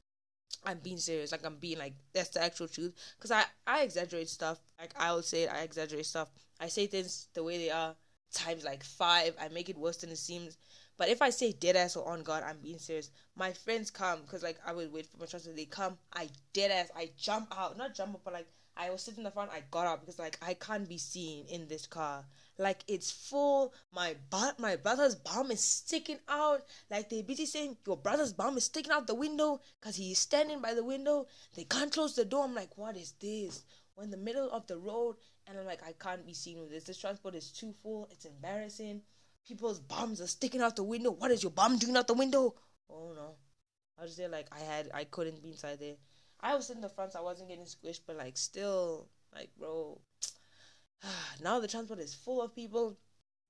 I'm 0.65 0.79
being 0.79 0.97
serious. 0.97 1.31
Like 1.31 1.45
I'm 1.45 1.55
being 1.55 1.79
like 1.79 1.93
that's 2.13 2.29
the 2.29 2.43
actual 2.43 2.67
truth. 2.67 2.93
Cause 3.19 3.31
I 3.31 3.45
I 3.65 3.83
exaggerate 3.83 4.29
stuff. 4.29 4.59
Like 4.79 4.93
I 4.99 5.13
will 5.13 5.23
say 5.23 5.43
it. 5.43 5.49
I 5.51 5.61
exaggerate 5.61 6.05
stuff. 6.05 6.29
I 6.59 6.67
say 6.67 6.85
things 6.87 7.27
the 7.33 7.43
way 7.43 7.57
they 7.57 7.71
are 7.71 7.95
times 8.33 8.65
like 8.65 8.83
five. 8.83 9.35
I 9.39 9.47
make 9.47 9.69
it 9.69 9.77
worse 9.77 9.97
than 9.97 10.09
it 10.09 10.17
seems. 10.17 10.57
But 11.01 11.09
if 11.09 11.19
I 11.23 11.31
say 11.31 11.51
dead 11.51 11.75
ass 11.75 11.95
or 11.95 12.07
on 12.07 12.21
God, 12.21 12.43
I'm 12.45 12.59
being 12.61 12.77
serious. 12.77 13.09
My 13.35 13.53
friends 13.53 13.89
come 13.89 14.21
because 14.21 14.43
like 14.43 14.59
I 14.63 14.71
would 14.71 14.93
wait 14.93 15.07
for 15.07 15.17
my 15.17 15.25
transfer. 15.25 15.51
They 15.51 15.65
come. 15.65 15.97
I 16.13 16.29
dead 16.53 16.69
ass. 16.69 16.91
I 16.95 17.09
jump 17.17 17.51
out. 17.57 17.75
Not 17.75 17.95
jump 17.95 18.13
up, 18.13 18.21
but 18.23 18.33
like 18.33 18.45
I 18.77 18.91
was 18.91 19.01
sitting 19.01 19.21
in 19.21 19.23
the 19.23 19.31
front. 19.31 19.49
I 19.51 19.63
got 19.71 19.87
up 19.87 20.01
because 20.01 20.19
like 20.19 20.37
I 20.43 20.53
can't 20.53 20.87
be 20.87 20.99
seen 20.99 21.45
in 21.47 21.67
this 21.67 21.87
car. 21.87 22.23
Like 22.59 22.81
it's 22.87 23.09
full. 23.09 23.73
My 23.91 24.15
butt, 24.29 24.59
my 24.59 24.75
brother's 24.75 25.15
bum 25.15 25.49
is 25.49 25.61
sticking 25.61 26.19
out. 26.29 26.61
Like 26.91 27.09
they 27.09 27.23
busy 27.23 27.47
saying 27.47 27.77
your 27.87 27.97
brother's 27.97 28.33
bum 28.33 28.55
is 28.57 28.65
sticking 28.65 28.91
out 28.91 29.07
the 29.07 29.15
window 29.15 29.59
because 29.79 29.95
he's 29.95 30.19
standing 30.19 30.61
by 30.61 30.75
the 30.75 30.83
window. 30.83 31.25
They 31.55 31.63
can't 31.63 31.91
close 31.91 32.13
the 32.13 32.25
door. 32.25 32.43
I'm 32.43 32.53
like, 32.53 32.77
what 32.77 32.95
is 32.95 33.13
this? 33.19 33.63
We're 33.97 34.03
in 34.03 34.11
the 34.11 34.17
middle 34.17 34.51
of 34.51 34.67
the 34.67 34.77
road, 34.77 35.15
and 35.47 35.57
I'm 35.57 35.65
like, 35.65 35.81
I 35.81 35.93
can't 35.93 36.27
be 36.27 36.35
seen 36.35 36.59
with 36.59 36.69
this. 36.69 36.83
This 36.83 36.99
transport 36.99 37.33
is 37.33 37.51
too 37.51 37.73
full. 37.81 38.07
It's 38.11 38.25
embarrassing. 38.25 39.01
People's 39.47 39.79
bums 39.79 40.21
are 40.21 40.27
sticking 40.27 40.61
out 40.61 40.75
the 40.75 40.83
window. 40.83 41.11
What 41.11 41.31
is 41.31 41.43
your 41.43 41.51
bum 41.51 41.77
doing 41.77 41.97
out 41.97 42.07
the 42.07 42.13
window? 42.13 42.55
Oh 42.89 43.13
no. 43.15 43.35
I 43.99 44.03
was 44.03 44.15
there 44.15 44.29
like 44.29 44.47
I 44.51 44.59
had 44.59 44.89
I 44.93 45.03
couldn't 45.03 45.41
be 45.41 45.49
inside 45.49 45.79
there. 45.79 45.95
I 46.39 46.55
was 46.55 46.69
in 46.69 46.81
the 46.81 46.89
front, 46.89 47.13
so 47.13 47.19
I 47.19 47.23
wasn't 47.23 47.49
getting 47.49 47.65
squished, 47.65 48.01
but 48.07 48.17
like 48.17 48.37
still, 48.37 49.07
like 49.33 49.49
bro. 49.57 50.01
now 51.43 51.59
the 51.59 51.67
transport 51.67 51.99
is 51.99 52.13
full 52.13 52.41
of 52.41 52.55
people. 52.55 52.97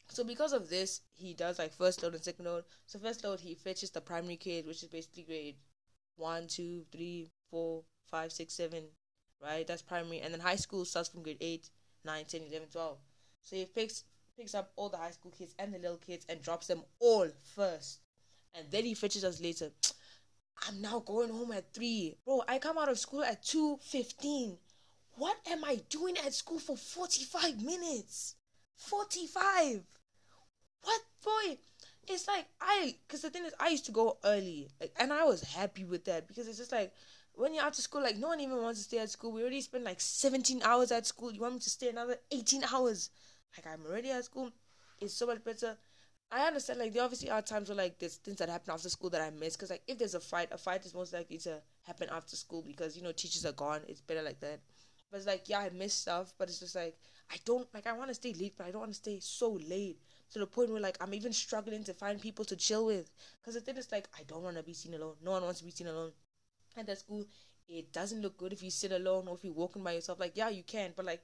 So 0.10 0.26
because 0.26 0.52
of 0.52 0.70
this, 0.70 1.02
he 1.14 1.34
does 1.34 1.58
like 1.58 1.74
first 1.74 2.04
load 2.04 2.14
and 2.14 2.24
second 2.24 2.46
load. 2.46 2.66
So 2.86 3.00
first 3.00 3.24
load 3.24 3.40
he 3.40 3.56
fetches 3.56 3.92
the 3.92 4.02
primary 4.02 4.36
kids, 4.36 4.68
which 4.68 4.84
is 4.84 4.90
basically 4.90 5.24
grade 5.24 5.56
one, 6.18 6.48
two, 6.48 6.86
three, 6.92 7.30
four, 7.50 7.84
five, 8.10 8.32
six, 8.32 8.54
seven, 8.54 8.84
right? 9.42 9.66
That's 9.66 9.82
primary. 9.82 10.20
And 10.20 10.34
then 10.34 10.42
high 10.42 10.56
school 10.56 10.86
starts 10.86 11.10
from 11.10 11.24
grade 11.24 11.38
8, 11.40 11.70
9, 12.06 12.26
10, 12.26 12.42
11, 12.50 12.68
12. 12.70 12.98
So 13.44 13.56
he 13.56 13.66
picks 13.66 14.04
picks 14.38 14.56
up 14.56 14.72
all 14.76 14.90
the 14.90 14.98
high 14.98 15.12
school 15.12 15.32
kids 15.32 15.56
and 15.60 15.74
the 15.74 15.80
little 15.80 15.98
kids 15.98 16.26
and 16.30 16.42
drops 16.42 16.68
them 16.68 16.84
all 17.00 17.28
first. 17.56 18.00
And 18.54 18.70
then 18.70 18.86
he 18.86 18.94
fetches 18.94 19.24
us 19.24 19.42
later. 19.42 19.72
I'm 20.68 20.82
now 20.82 21.00
going 21.00 21.30
home 21.30 21.52
at 21.52 21.74
3. 21.74 22.16
Bro, 22.26 22.44
I 22.48 22.60
come 22.60 22.78
out 22.78 22.90
of 22.90 23.00
school 23.00 23.24
at 23.24 23.44
2.15. 23.44 24.58
What 25.16 25.38
am 25.50 25.64
I 25.64 25.82
doing 25.90 26.16
at 26.26 26.34
school 26.34 26.60
for 26.60 26.78
45 26.78 27.62
minutes? 27.64 28.36
45! 28.76 29.84
What, 30.84 31.02
boy? 31.24 31.58
It's 32.08 32.28
like, 32.28 32.46
I, 32.60 32.96
because 33.08 33.22
the 33.22 33.30
thing 33.30 33.46
is, 33.46 33.54
I 33.60 33.70
used 33.70 33.86
to 33.86 33.92
go 33.92 34.18
early. 34.24 34.70
Like, 34.80 34.94
and 35.00 35.14
I 35.14 35.24
was 35.24 35.42
happy 35.42 35.84
with 35.84 36.06
that 36.06 36.28
because 36.28 36.48
it's 36.48 36.58
just 36.58 36.72
like, 36.72 36.92
when 37.34 37.54
you're 37.54 37.64
after 37.64 37.82
school, 37.82 38.02
like 38.02 38.18
no 38.18 38.28
one 38.28 38.40
even 38.40 38.62
wants 38.62 38.80
to 38.80 38.84
stay 38.84 39.00
at 39.00 39.10
school. 39.10 39.32
We 39.32 39.42
already 39.42 39.62
spent 39.62 39.84
like 39.84 40.02
17 40.02 40.62
hours 40.64 40.92
at 40.92 41.08
school. 41.08 41.32
You 41.32 41.42
want 41.42 41.56
me 41.56 41.60
to 41.62 41.70
stay 41.70 41.90
another 41.90 42.18
18 42.32 42.64
hours? 42.72 43.10
Like 43.58 43.68
I'm 43.74 43.86
already 43.86 44.12
at 44.12 44.26
school. 44.26 44.52
It's 45.00 45.14
so 45.14 45.26
much 45.26 45.44
better. 45.44 45.78
I 46.32 46.48
understand 46.48 46.80
like 46.80 46.94
there 46.94 47.04
obviously 47.04 47.30
are 47.30 47.42
times 47.42 47.68
where 47.70 47.76
like 47.78 48.00
there's 48.00 48.16
things 48.16 48.38
that 48.38 48.50
happen 48.50 48.74
after 48.74 48.90
school 48.90 49.10
that 49.10 49.22
I 49.22 49.30
miss 49.32 49.56
because 49.58 49.70
like 49.70 49.84
if 49.88 49.98
there's 49.98 50.16
a 50.16 50.20
fight, 50.22 50.50
a 50.52 50.58
fight 50.58 50.86
is 50.86 50.94
most 50.94 51.14
likely 51.14 51.38
to 51.40 51.62
happen 51.84 52.08
after 52.10 52.36
school 52.38 52.62
because 52.62 52.96
you 52.96 53.04
know 53.04 53.12
teachers 53.12 53.46
are 53.46 53.52
gone. 53.52 53.82
It's 53.88 54.02
better 54.02 54.22
like 54.22 54.40
that. 54.40 54.62
But 55.10 55.18
it's 55.18 55.28
like 55.28 55.50
yeah, 55.50 55.60
I 55.60 55.70
miss 55.72 55.94
stuff, 55.94 56.34
but 56.38 56.48
it's 56.48 56.60
just 56.60 56.76
like 56.76 56.96
I 57.30 57.36
don't 57.44 57.68
like 57.74 57.86
I 57.86 57.92
want 57.94 58.10
to 58.10 58.14
stay 58.16 58.34
late, 58.34 58.54
but 58.58 58.66
I 58.68 58.72
don't 58.72 58.80
want 58.82 58.94
to 58.94 58.98
stay 58.98 59.20
so 59.20 59.52
late 59.68 60.00
to 60.32 60.40
the 60.40 60.48
point 60.48 60.72
where 60.72 60.82
like 60.82 60.98
I'm 61.02 61.14
even 61.14 61.34
struggling 61.34 61.84
to 61.84 61.94
find 61.94 62.22
people 62.22 62.46
to 62.46 62.56
chill 62.56 62.86
with. 62.86 63.12
Because 63.42 63.56
the 63.56 63.62
thing 63.62 63.76
is 63.78 63.92
like 63.92 64.08
I 64.18 64.24
don't 64.24 64.44
want 64.44 64.56
to 64.56 64.64
be 64.64 64.74
seen 64.74 64.94
alone. 64.94 65.16
No 65.22 65.32
one 65.32 65.44
wants 65.44 65.60
to 65.60 65.66
be 65.66 65.72
seen 65.72 65.88
alone. 65.88 66.12
At 66.76 66.98
school, 67.00 67.26
it 67.70 67.94
doesn't 67.94 68.22
look 68.22 68.38
good 68.38 68.54
if 68.54 68.62
you 68.64 68.72
sit 68.72 68.92
alone 68.92 69.28
or 69.28 69.36
if 69.36 69.44
you're 69.46 69.54
walking 69.54 69.84
by 69.84 69.94
yourself. 69.94 70.20
Like 70.20 70.36
yeah, 70.36 70.50
you 70.50 70.64
can, 70.64 70.94
but 70.96 71.06
like 71.06 71.24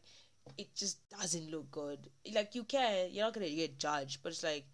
it 0.57 0.75
just 0.75 1.07
doesn't 1.09 1.49
look 1.49 1.69
good. 1.71 2.09
Like 2.33 2.55
you 2.55 2.63
can, 2.63 3.09
you're 3.11 3.25
not 3.25 3.33
gonna 3.33 3.49
get 3.49 3.77
judged, 3.79 4.19
but 4.23 4.31
it's 4.31 4.43
like 4.43 4.65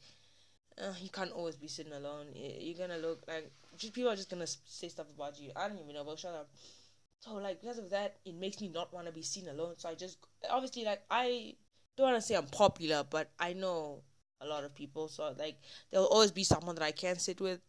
uh, 0.82 0.94
you 1.02 1.10
can't 1.10 1.32
always 1.32 1.56
be 1.56 1.68
sitting 1.68 1.94
alone. 1.94 2.28
You're 2.36 2.78
gonna 2.88 3.00
look 3.00 3.24
like 3.28 3.52
just 3.78 3.94
people 3.94 4.12
are 4.12 4.16
just 4.16 4.30
gonna 4.30 4.48
say 4.48 4.88
stuff 4.88 5.08
about 5.16 5.40
you. 5.40 5.52
I 5.56 5.68
don't 5.68 5.80
even 5.80 5.94
know, 5.94 6.04
but 6.04 6.20
shut 6.20 6.34
up. 6.34 6.50
So 7.20 7.36
like 7.36 7.62
because 7.62 7.78
of 7.78 7.90
that, 7.92 8.18
it 8.26 8.36
makes 8.36 8.60
me 8.60 8.70
not 8.70 8.94
want 8.94 9.08
to 9.08 9.14
be 9.14 9.22
seen 9.22 9.48
alone. 9.48 9.76
So 9.78 9.90
I 9.90 9.96
just 9.96 10.18
obviously 10.50 10.84
like 10.86 11.04
I 11.10 11.56
don't 11.98 12.12
want 12.12 12.18
to 12.18 12.22
say 12.22 12.36
I'm 12.36 12.48
popular, 12.48 13.04
but 13.10 13.32
I 13.40 13.54
know 13.54 14.02
a 14.42 14.48
lot 14.48 14.64
of 14.64 14.76
people. 14.76 15.08
So 15.08 15.34
like 15.38 15.58
there'll 15.92 16.08
always 16.08 16.32
be 16.32 16.44
someone 16.44 16.76
that 16.76 16.84
I 16.84 16.92
can 16.92 17.18
sit 17.20 17.40
with, 17.40 17.62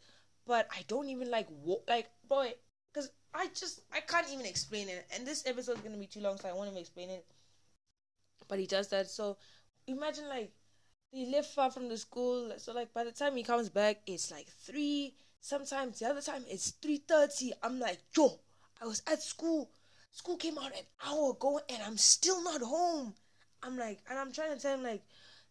but 0.47 0.69
I 0.73 0.85
don't 0.89 1.09
even 1.09 1.31
like 1.31 1.47
walk 1.51 1.85
like 1.89 2.11
boy 2.29 2.55
because 2.93 3.11
I 3.35 3.49
just 3.55 3.83
I 3.93 4.01
can't 4.01 4.27
even 4.33 4.47
explain 4.47 4.89
it. 4.89 5.07
And 5.15 5.27
this 5.27 5.45
episode 5.47 5.77
is 5.77 5.83
gonna 5.83 5.99
be 5.99 6.07
too 6.07 6.21
long, 6.21 6.39
so 6.39 6.49
I 6.49 6.53
won't 6.53 6.69
even 6.69 6.81
explain 6.81 7.11
it. 7.11 7.25
But 8.49 8.59
he 8.59 8.67
does 8.67 8.89
that. 8.89 9.09
So 9.09 9.37
imagine 9.87 10.29
like 10.29 10.53
he 11.11 11.27
live 11.27 11.47
far 11.47 11.71
from 11.71 11.89
the 11.89 11.97
school. 11.97 12.53
So 12.59 12.73
like 12.73 12.93
by 12.93 13.05
the 13.05 13.13
time 13.13 13.37
he 13.37 13.43
comes 13.43 13.69
back, 13.69 13.99
it's 14.07 14.31
like 14.31 14.49
three. 14.49 15.15
Sometimes 15.41 15.99
the 15.99 16.09
other 16.09 16.23
time 16.23 16.45
it's 16.49 16.71
three 16.71 16.99
thirty. 16.99 17.53
I'm 17.63 17.79
like, 17.79 17.99
yo, 18.17 18.41
I 18.83 18.87
was 18.87 19.03
at 19.11 19.23
school. 19.23 19.71
School 20.11 20.37
came 20.37 20.59
out 20.59 20.73
an 20.73 20.87
hour 21.07 21.33
ago 21.33 21.61
and 21.69 21.83
I'm 21.83 21.97
still 21.97 22.43
not 22.43 22.61
home. 22.61 23.15
I'm 23.63 23.77
like, 23.77 24.01
and 24.09 24.19
I'm 24.19 24.33
trying 24.33 24.55
to 24.55 24.61
tell 24.61 24.75
him 24.75 24.83
like, 24.83 25.03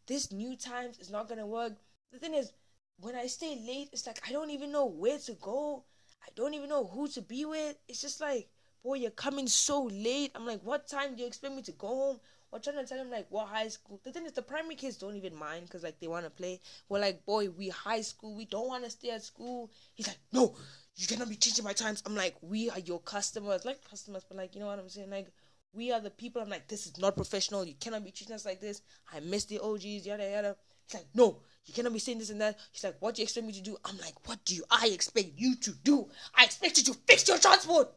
this 0.07 0.31
new 0.31 0.55
times 0.55 0.99
is 0.99 1.11
not 1.11 1.27
gonna 1.27 1.47
work. 1.47 1.73
The 2.11 2.19
thing 2.19 2.33
is, 2.33 2.51
when 2.99 3.15
I 3.15 3.27
stay 3.27 3.61
late, 3.67 3.89
it's 3.91 4.05
like 4.05 4.19
I 4.27 4.31
don't 4.31 4.51
even 4.51 4.71
know 4.71 4.85
where 4.85 5.17
to 5.17 5.33
go. 5.33 5.83
I 6.25 6.29
don't 6.35 6.53
even 6.53 6.69
know 6.69 6.85
who 6.85 7.07
to 7.09 7.21
be 7.21 7.43
with. 7.45 7.75
It's 7.87 8.01
just 8.01 8.21
like, 8.21 8.47
boy, 8.83 8.95
you're 8.95 9.11
coming 9.11 9.47
so 9.47 9.83
late. 9.83 10.31
I'm 10.35 10.45
like, 10.45 10.61
what 10.63 10.87
time 10.87 11.15
do 11.15 11.21
you 11.21 11.27
expect 11.27 11.55
me 11.55 11.61
to 11.63 11.71
go 11.73 11.87
home? 11.87 12.19
We're 12.53 12.59
trying 12.59 12.75
to 12.77 12.85
tell 12.85 12.99
him 12.99 13.09
like 13.09 13.25
what 13.29 13.47
high 13.47 13.67
school. 13.69 13.99
The 14.03 14.11
thing 14.11 14.27
is, 14.27 14.33
the 14.33 14.43
primary 14.43 14.75
kids 14.75 14.97
don't 14.97 15.15
even 15.15 15.35
mind 15.35 15.65
because 15.65 15.81
like 15.81 15.99
they 15.99 16.07
want 16.07 16.25
to 16.25 16.29
play. 16.29 16.61
We're 16.87 16.99
like, 16.99 17.25
boy, 17.25 17.49
we 17.49 17.69
high 17.69 18.01
school. 18.01 18.35
We 18.35 18.45
don't 18.45 18.67
want 18.67 18.83
to 18.83 18.91
stay 18.91 19.09
at 19.09 19.23
school. 19.23 19.71
He's 19.95 20.07
like, 20.07 20.19
no, 20.31 20.55
you 20.95 21.07
cannot 21.07 21.29
be 21.29 21.35
changing 21.35 21.65
my 21.65 21.73
times. 21.73 22.03
I'm 22.05 22.15
like, 22.15 22.35
we 22.43 22.69
are 22.69 22.77
your 22.77 22.99
customers, 22.99 23.65
like 23.65 23.83
customers, 23.89 24.23
but 24.27 24.37
like 24.37 24.53
you 24.53 24.61
know 24.61 24.67
what 24.67 24.77
I'm 24.77 24.89
saying, 24.89 25.09
like. 25.09 25.31
We 25.75 25.91
are 25.91 25.99
the 25.99 26.11
people. 26.11 26.39
I'm 26.39 26.49
like, 26.49 26.67
this 26.67 26.85
is 26.85 26.99
not 26.99 27.15
professional. 27.15 27.65
You 27.65 27.73
cannot 27.73 28.05
be 28.05 28.11
treating 28.11 28.35
us 28.35 28.45
like 28.45 28.61
this. 28.61 28.83
I 29.11 29.21
miss 29.21 29.45
the 29.45 29.57
OGs, 29.57 30.05
yada 30.05 30.29
yada. 30.29 30.55
He's 30.85 30.93
like, 30.93 31.07
no, 31.15 31.39
you 31.65 31.73
cannot 31.73 31.93
be 31.93 31.97
saying 31.97 32.19
this 32.19 32.29
and 32.29 32.39
that. 32.41 32.59
He's 32.71 32.83
like, 32.83 32.97
what 32.99 33.15
do 33.15 33.23
you 33.23 33.23
expect 33.23 33.47
me 33.47 33.53
to 33.53 33.61
do? 33.61 33.75
I'm 33.83 33.97
like, 33.97 34.13
what 34.27 34.37
do 34.45 34.53
you, 34.53 34.63
I 34.69 34.89
expect 34.93 35.29
you 35.35 35.55
to 35.55 35.71
do? 35.83 36.07
I 36.35 36.43
expect 36.43 36.77
you 36.77 36.83
to 36.83 36.93
fix 37.07 37.27
your 37.27 37.39
transport. 37.39 37.89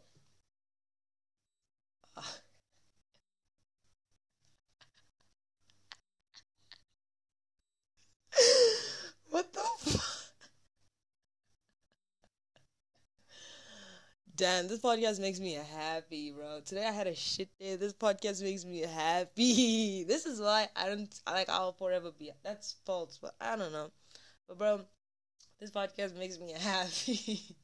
Ah. 2.16 2.36
What 9.30 9.52
the 9.52 9.60
fuck? 9.78 10.02
Damn, 14.34 14.68
this 14.68 14.80
podcast 14.80 15.18
makes 15.18 15.40
me 15.40 15.54
happy, 15.54 16.30
bro. 16.30 16.60
Today 16.60 16.86
I 16.86 16.90
had 16.90 17.06
a 17.06 17.14
shit 17.14 17.48
day. 17.58 17.76
This 17.76 17.94
podcast 17.94 18.42
makes 18.42 18.64
me 18.66 18.80
happy. 18.80 20.04
This 20.08 20.26
is 20.26 20.40
why 20.40 20.68
I 20.76 20.88
don't 20.88 21.20
like 21.26 21.48
I'll 21.48 21.72
forever 21.72 22.10
be. 22.12 22.30
That's 22.44 22.76
false, 22.84 23.18
but 23.20 23.34
I 23.40 23.56
don't 23.56 23.72
know. 23.72 23.90
But 24.46 24.58
bro, 24.58 24.80
this 25.58 25.70
podcast 25.70 26.18
makes 26.18 26.38
me 26.38 26.52
happy. 26.58 27.56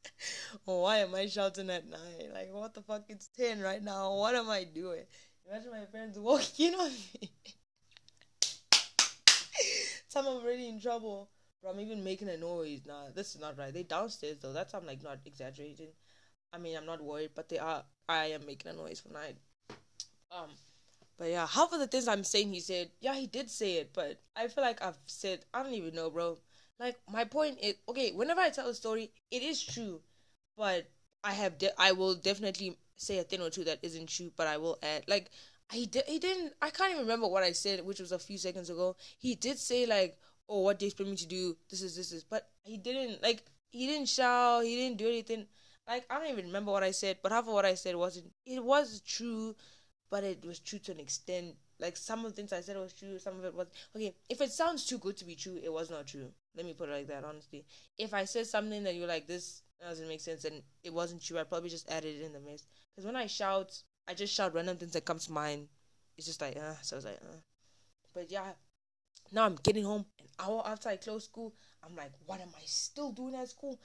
why 0.64 0.98
am 0.98 1.14
I 1.14 1.26
shouting 1.28 1.70
at 1.70 1.88
night? 1.88 2.28
Like 2.34 2.52
what 2.52 2.74
the 2.74 2.82
fuck? 2.82 3.04
It's 3.08 3.28
ten 3.28 3.60
right 3.60 3.82
now. 3.82 4.14
What 4.16 4.34
am 4.34 4.50
I 4.50 4.64
doing? 4.64 5.04
Imagine 5.48 5.70
my 5.70 5.86
parents 5.86 6.18
walking 6.18 6.74
on 6.74 6.90
me. 6.90 7.30
Some 10.08 10.26
I'm 10.26 10.36
already 10.42 10.68
in 10.68 10.80
trouble. 10.80 11.30
Bro, 11.62 11.72
I'm 11.72 11.80
even 11.80 12.02
making 12.02 12.28
a 12.28 12.36
noise. 12.36 12.80
Nah, 12.86 13.10
this 13.14 13.34
is 13.34 13.40
not 13.40 13.58
right. 13.58 13.72
They 13.72 13.82
downstairs 13.82 14.38
though. 14.40 14.52
That's 14.52 14.74
I'm 14.74 14.86
like 14.86 15.02
not 15.02 15.18
exaggerating. 15.24 15.88
I 16.52 16.58
mean, 16.58 16.76
I'm 16.76 16.86
not 16.86 17.02
worried, 17.02 17.30
but 17.34 17.48
they 17.48 17.58
are. 17.58 17.84
I 18.08 18.26
am 18.26 18.46
making 18.46 18.72
a 18.72 18.74
noise 18.74 19.00
for 19.00 19.12
night. 19.12 19.36
Um, 20.30 20.48
but 21.18 21.28
yeah, 21.28 21.46
half 21.46 21.72
of 21.72 21.80
the 21.80 21.86
things 21.86 22.08
I'm 22.08 22.24
saying, 22.24 22.52
he 22.52 22.60
said, 22.60 22.90
yeah, 23.00 23.14
he 23.14 23.26
did 23.26 23.50
say 23.50 23.74
it, 23.74 23.90
but 23.92 24.20
I 24.36 24.48
feel 24.48 24.64
like 24.64 24.82
I've 24.82 24.98
said, 25.06 25.40
I 25.52 25.62
don't 25.62 25.74
even 25.74 25.94
know, 25.94 26.10
bro. 26.10 26.38
Like 26.78 26.96
my 27.10 27.24
point 27.24 27.58
is, 27.60 27.74
okay, 27.88 28.12
whenever 28.12 28.40
I 28.40 28.50
tell 28.50 28.68
a 28.68 28.74
story, 28.74 29.10
it 29.30 29.42
is 29.42 29.62
true, 29.62 30.00
but 30.56 30.86
I 31.24 31.32
have, 31.32 31.58
de- 31.58 31.80
I 31.80 31.92
will 31.92 32.14
definitely 32.14 32.78
say 32.96 33.18
a 33.18 33.24
thing 33.24 33.42
or 33.42 33.50
two 33.50 33.64
that 33.64 33.80
isn't 33.82 34.08
true, 34.08 34.32
but 34.36 34.46
I 34.46 34.56
will 34.56 34.78
add, 34.82 35.04
like, 35.08 35.30
he 35.72 35.86
did, 35.86 36.04
he 36.06 36.18
didn't, 36.18 36.54
I 36.62 36.70
can't 36.70 36.90
even 36.92 37.02
remember 37.02 37.28
what 37.28 37.42
I 37.42 37.52
said, 37.52 37.84
which 37.84 38.00
was 38.00 38.12
a 38.12 38.18
few 38.18 38.38
seconds 38.38 38.70
ago. 38.70 38.96
He 39.18 39.34
did 39.34 39.58
say 39.58 39.86
like, 39.86 40.18
oh, 40.48 40.62
what 40.62 40.78
do 40.78 40.84
you 40.84 40.88
expect 40.88 41.10
me 41.10 41.16
to 41.16 41.26
do? 41.26 41.56
This 41.70 41.82
is 41.82 41.96
this 41.96 42.12
is, 42.12 42.24
but 42.24 42.48
he 42.62 42.76
didn't 42.76 43.22
like, 43.22 43.42
he 43.70 43.86
didn't 43.86 44.08
shout, 44.08 44.64
he 44.64 44.76
didn't 44.76 44.98
do 44.98 45.08
anything 45.08 45.46
like 45.88 46.04
I 46.10 46.18
don't 46.18 46.30
even 46.30 46.46
remember 46.46 46.70
what 46.70 46.82
I 46.82 46.90
said, 46.90 47.18
but 47.22 47.32
half 47.32 47.48
of 47.48 47.54
what 47.54 47.64
I 47.64 47.74
said 47.74 47.96
wasn't. 47.96 48.30
It 48.44 48.62
was 48.62 49.00
true, 49.00 49.56
but 50.10 50.22
it 50.22 50.44
was 50.44 50.58
true 50.58 50.78
to 50.80 50.92
an 50.92 51.00
extent. 51.00 51.54
Like 51.80 51.96
some 51.96 52.24
of 52.24 52.32
the 52.32 52.36
things 52.36 52.52
I 52.52 52.60
said 52.60 52.76
was 52.76 52.92
true, 52.92 53.18
some 53.18 53.38
of 53.38 53.44
it 53.44 53.54
was 53.54 53.68
okay. 53.96 54.14
If 54.28 54.40
it 54.40 54.52
sounds 54.52 54.84
too 54.84 54.98
good 54.98 55.16
to 55.16 55.24
be 55.24 55.34
true, 55.34 55.58
it 55.62 55.72
was 55.72 55.90
not 55.90 56.06
true. 56.06 56.28
Let 56.54 56.66
me 56.66 56.74
put 56.74 56.90
it 56.90 56.92
like 56.92 57.08
that. 57.08 57.24
Honestly, 57.24 57.64
if 57.96 58.12
I 58.12 58.24
said 58.24 58.46
something 58.46 58.84
that 58.84 58.94
you're 58.94 59.08
like 59.08 59.26
this 59.26 59.62
doesn't 59.80 60.08
make 60.08 60.20
sense 60.20 60.44
and 60.44 60.62
it 60.82 60.92
wasn't 60.92 61.22
true, 61.22 61.38
I 61.38 61.44
probably 61.44 61.70
just 61.70 61.90
added 61.90 62.16
it 62.20 62.24
in 62.24 62.32
the 62.32 62.40
mix. 62.40 62.64
Because 62.94 63.06
when 63.06 63.16
I 63.16 63.26
shout, 63.26 63.80
I 64.08 64.14
just 64.14 64.34
shout 64.34 64.54
random 64.54 64.78
things 64.78 64.92
that 64.92 65.04
come 65.04 65.18
to 65.18 65.32
mind. 65.32 65.68
It's 66.16 66.26
just 66.26 66.40
like 66.40 66.56
uh, 66.56 66.74
so 66.80 66.96
I 66.96 66.98
was 66.98 67.04
like 67.04 67.20
uh. 67.22 67.36
But 68.14 68.30
yeah, 68.30 68.52
now 69.32 69.44
I'm 69.44 69.56
getting 69.62 69.84
home 69.84 70.06
an 70.18 70.26
hour 70.40 70.62
after 70.66 70.88
I 70.88 70.96
close 70.96 71.24
school. 71.24 71.54
I'm 71.84 71.94
like, 71.94 72.12
what 72.26 72.40
am 72.40 72.48
I 72.56 72.62
still 72.64 73.12
doing 73.12 73.34
at 73.34 73.50
school? 73.50 73.78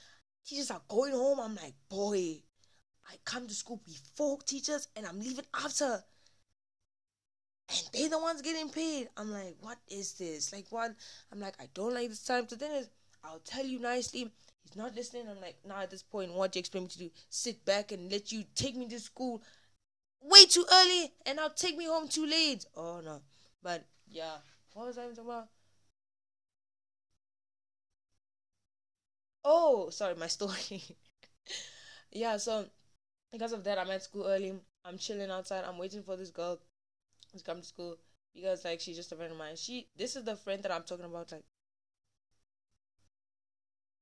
Teachers 0.45 0.71
are 0.71 0.81
going 0.87 1.11
home. 1.11 1.39
I'm 1.39 1.55
like, 1.55 1.73
boy, 1.89 2.41
I 3.07 3.15
come 3.25 3.47
to 3.47 3.53
school 3.53 3.81
before 3.85 4.39
teachers 4.39 4.87
and 4.95 5.05
I'm 5.05 5.19
leaving 5.19 5.45
after. 5.53 6.03
And 7.69 7.89
they're 7.93 8.09
the 8.09 8.19
ones 8.19 8.41
getting 8.41 8.69
paid. 8.69 9.09
I'm 9.17 9.31
like, 9.31 9.55
what 9.61 9.77
is 9.89 10.13
this? 10.13 10.53
Like, 10.53 10.65
what? 10.69 10.95
I'm 11.31 11.39
like, 11.39 11.55
I 11.59 11.67
don't 11.73 11.93
like 11.93 12.09
this 12.09 12.23
time. 12.23 12.47
So 12.47 12.55
then 12.55 12.85
I'll 13.23 13.39
tell 13.39 13.65
you 13.65 13.79
nicely. 13.79 14.31
He's 14.63 14.75
not 14.75 14.95
listening. 14.95 15.27
I'm 15.29 15.41
like, 15.41 15.57
nah, 15.65 15.81
at 15.81 15.91
this 15.91 16.03
point, 16.03 16.33
what 16.33 16.51
do 16.51 16.59
you 16.59 16.61
expect 16.61 16.83
me 16.83 16.89
to 16.89 16.97
do? 16.97 17.11
Sit 17.29 17.65
back 17.65 17.91
and 17.91 18.11
let 18.11 18.31
you 18.31 18.43
take 18.55 18.75
me 18.75 18.87
to 18.89 18.99
school 18.99 19.41
way 20.23 20.45
too 20.45 20.65
early 20.71 21.11
and 21.25 21.37
now 21.37 21.49
take 21.49 21.77
me 21.77 21.85
home 21.85 22.07
too 22.07 22.25
late. 22.25 22.65
Oh, 22.75 23.01
no. 23.03 23.21
But, 23.61 23.85
yeah. 24.09 24.37
What 24.73 24.87
was 24.87 24.97
I 24.97 25.03
talking 25.03 25.19
about? 25.25 25.47
Oh, 29.45 29.89
sorry, 29.89 30.15
my 30.15 30.27
story. 30.37 30.83
yeah, 32.11 32.37
so 32.37 32.65
because 33.31 33.53
of 33.53 33.63
that, 33.65 33.79
I'm 33.79 33.91
at 33.91 34.03
school 34.03 34.27
early. 34.27 34.55
I'm 34.85 34.97
chilling 34.97 35.31
outside. 35.31 35.65
I'm 35.65 35.77
waiting 35.77 36.03
for 36.03 36.17
this 36.17 36.31
girl 36.31 36.59
to 37.37 37.43
come 37.43 37.61
to 37.61 37.67
school 37.67 37.97
because 38.35 38.65
like 38.65 38.81
she's 38.81 38.97
just 38.97 39.11
a 39.11 39.15
friend 39.15 39.31
of 39.31 39.37
mine. 39.37 39.57
She 39.57 39.87
this 39.97 40.15
is 40.15 40.23
the 40.25 40.35
friend 40.37 40.63
that 40.63 40.71
I'm 40.73 40.83
talking 40.83 41.05
about. 41.05 41.31
Like, 41.31 41.45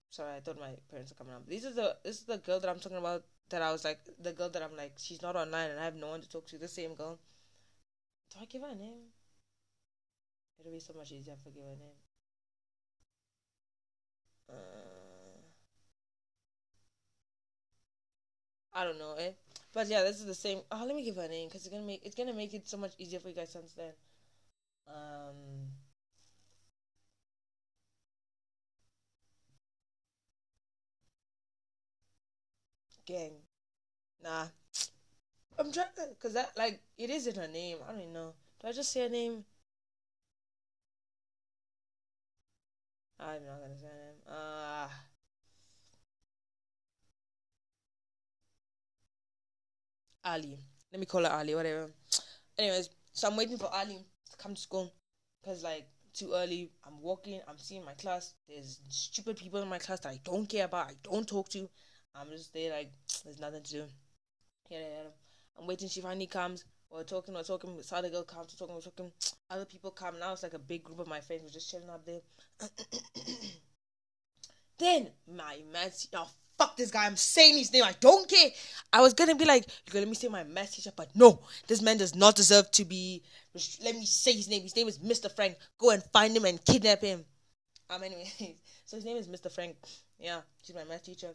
sorry, 0.09 0.36
I 0.36 0.39
thought 0.39 0.59
my 0.59 0.76
parents 0.89 1.11
are 1.11 1.15
coming 1.15 1.34
up. 1.34 1.47
This 1.47 1.63
is 1.63 1.76
the 1.76 1.97
this 2.03 2.19
is 2.19 2.26
the 2.26 2.38
girl 2.38 2.59
that 2.59 2.69
I'm 2.69 2.80
talking 2.80 2.97
about. 2.97 3.24
That 3.51 3.61
I 3.61 3.71
was 3.71 3.83
like 3.85 3.99
the 4.19 4.33
girl 4.33 4.49
that 4.49 4.63
I'm 4.63 4.75
like 4.75 4.93
she's 4.97 5.21
not 5.21 5.35
online 5.35 5.69
and 5.71 5.79
I 5.79 5.83
have 5.85 5.95
no 5.95 6.07
one 6.09 6.21
to 6.21 6.29
talk 6.29 6.47
to. 6.47 6.57
The 6.57 6.67
same 6.67 6.95
girl. 6.95 7.19
Do 8.31 8.39
I 8.41 8.45
give 8.45 8.61
her 8.63 8.69
a 8.69 8.75
name? 8.75 9.11
It'll 10.59 10.71
be 10.71 10.79
so 10.79 10.93
much 10.93 11.11
easier 11.11 11.33
if 11.33 11.45
I 11.45 11.49
give 11.49 11.63
her 11.65 11.73
a 11.73 11.75
name. 11.75 11.97
Uh, 14.49 15.41
I 18.73 18.83
don't 18.83 18.97
know, 18.99 19.13
eh? 19.13 19.31
But 19.73 19.87
yeah, 19.87 20.03
this 20.03 20.19
is 20.19 20.25
the 20.25 20.35
same. 20.35 20.61
Oh, 20.71 20.83
let 20.85 20.95
me 20.95 21.03
give 21.03 21.15
her 21.15 21.23
a 21.23 21.27
name 21.27 21.47
because 21.47 21.61
it's 21.65 21.69
gonna 21.73 21.85
make 21.85 22.01
it's 22.05 22.15
gonna 22.15 22.33
make 22.33 22.53
it 22.53 22.67
so 22.67 22.77
much 22.77 22.93
easier 22.97 23.19
for 23.19 23.29
you 23.29 23.35
guys 23.35 23.51
to 23.51 23.59
understand. 23.59 23.93
Um. 24.87 25.71
Gang. 33.12 33.34
Nah. 34.24 34.47
I'm 35.57 35.72
trying 35.72 35.88
to, 35.95 36.09
cause 36.22 36.34
that 36.34 36.51
like 36.57 36.82
it 36.97 37.09
is 37.09 37.28
in 37.28 37.36
her 37.36 37.47
name. 37.47 37.78
I 37.88 37.91
don't 37.91 38.01
even 38.01 38.14
know. 38.14 38.34
Do 38.62 38.68
I 38.68 38.72
just 38.72 38.91
say 38.91 39.01
her 39.03 39.09
name? 39.09 39.45
I'm 43.20 43.45
not 43.45 43.62
gonna 43.62 43.78
say 43.80 43.88
her 43.88 43.93
name. 43.93 44.22
Uh 44.28 44.88
Ali. 50.24 50.57
Let 50.91 50.99
me 50.99 51.05
call 51.05 51.24
her 51.24 51.30
Ali, 51.32 51.55
whatever. 51.55 51.89
Anyways, 52.57 52.89
so 53.14 53.28
I'm 53.28 53.38
waiting 53.38 53.57
for 53.57 53.74
Ali 53.74 54.05
to 54.32 54.38
come 54.38 54.55
to 54.55 54.62
school 54.62 54.93
because 55.41 55.64
like 55.64 55.88
too 56.14 56.34
early. 56.34 56.72
I'm 56.86 57.01
walking. 57.01 57.41
I'm 57.47 57.57
seeing 57.57 57.86
my 57.86 57.93
class. 57.93 58.34
There's 58.47 58.80
stupid 58.89 59.38
people 59.38 59.62
in 59.62 59.68
my 59.70 59.80
class 59.80 60.01
that 60.01 60.09
I 60.09 60.20
don't 60.24 60.47
care 60.47 60.66
about. 60.66 60.89
I 60.89 60.95
don't 61.03 61.28
talk 61.28 61.49
to. 61.49 61.70
I'm 62.16 62.30
just 62.30 62.53
there 62.53 62.72
like 62.72 62.91
there's 63.24 63.39
nothing 63.39 63.63
to 63.63 63.72
do. 63.72 63.84
Yeah, 64.69 64.80
yeah. 64.80 65.09
I'm 65.59 65.67
waiting. 65.67 65.89
She 65.89 66.01
finally 66.01 66.28
comes. 66.28 66.63
We're 66.89 67.03
talking. 67.03 67.34
We're 67.34 67.43
talking. 67.43 67.78
This 67.78 67.93
other 67.93 68.09
girl 68.09 68.24
comes. 68.24 68.53
We're 68.53 68.65
talking. 68.65 68.76
We're 68.76 68.82
talking. 68.82 69.11
Other 69.49 69.65
people 69.65 69.91
come. 69.91 70.19
Now 70.19 70.34
it's 70.34 70.43
like 70.43 70.53
a 70.53 70.59
big 70.59 70.84
group 70.84 70.99
of 70.99 71.07
my 71.07 71.22
friends. 71.22 71.43
We're 71.43 71.49
just 71.49 71.69
chilling 71.69 71.89
up 71.89 72.05
there. 72.05 72.22
then 74.80 75.09
my 75.28 75.59
man, 75.72 75.91
oh 76.13 76.30
fuck 76.57 76.76
this 76.78 76.91
guy. 76.91 77.05
I'm 77.05 77.15
saying 77.15 77.57
his 77.57 77.72
name. 77.74 77.84
I 77.84 77.93
don't 77.99 78.30
care. 78.30 78.49
I 78.93 79.01
was 79.01 79.13
gonna 79.13 79.36
be 79.36 79.45
like, 79.45 79.65
you're 79.67 79.93
gonna 79.93 80.05
let 80.05 80.09
me 80.09 80.15
say 80.15 80.28
my 80.28 80.43
math 80.43 80.74
teacher, 80.76 80.91
but 80.95 81.09
no, 81.15 81.41
this 81.67 81.82
man 81.82 81.97
does 81.97 82.15
not 82.15 82.36
deserve 82.36 82.72
to 82.72 82.86
be. 82.86 83.24
Let 83.84 83.95
me 83.95 84.05
say 84.05 84.34
his 84.34 84.49
name. 84.49 84.63
His 84.63 84.76
name 84.76 84.88
is 84.88 84.99
Mr. 84.99 85.34
Frank. 85.34 85.57
Go 85.78 85.91
and 85.91 86.03
find 86.13 86.36
him 86.36 86.45
and 86.45 86.63
kidnap 86.63 87.01
him. 87.01 87.26
Um, 87.89 88.03
anyway, 88.03 88.32
so 88.86 88.95
his 88.97 89.05
name 89.05 89.17
is 89.17 89.28
Mr. 89.28 89.51
Frank. 89.51 89.76
Yeah, 90.19 90.41
she's 90.63 90.76
my 90.76 90.84
math 90.86 91.03
teacher. 91.03 91.34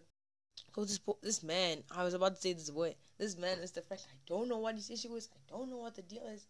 Go 0.77 0.85
this 0.85 1.01
this 1.23 1.43
man. 1.43 1.83
I 1.91 2.05
was 2.05 2.13
about 2.13 2.35
to 2.35 2.41
say 2.41 2.53
this 2.53 2.69
boy. 2.69 2.95
This 3.17 3.39
man, 3.39 3.59
is 3.61 3.71
the 3.71 3.81
Frank. 3.81 4.03
I 4.07 4.17
don't 4.27 4.47
know 4.47 4.59
what 4.59 4.75
his 4.75 4.91
issue 4.91 5.15
is. 5.15 5.31
I 5.35 5.57
don't 5.57 5.71
know 5.71 5.79
what 5.79 5.97
the 5.97 6.03
deal 6.03 6.29
is, 6.35 6.47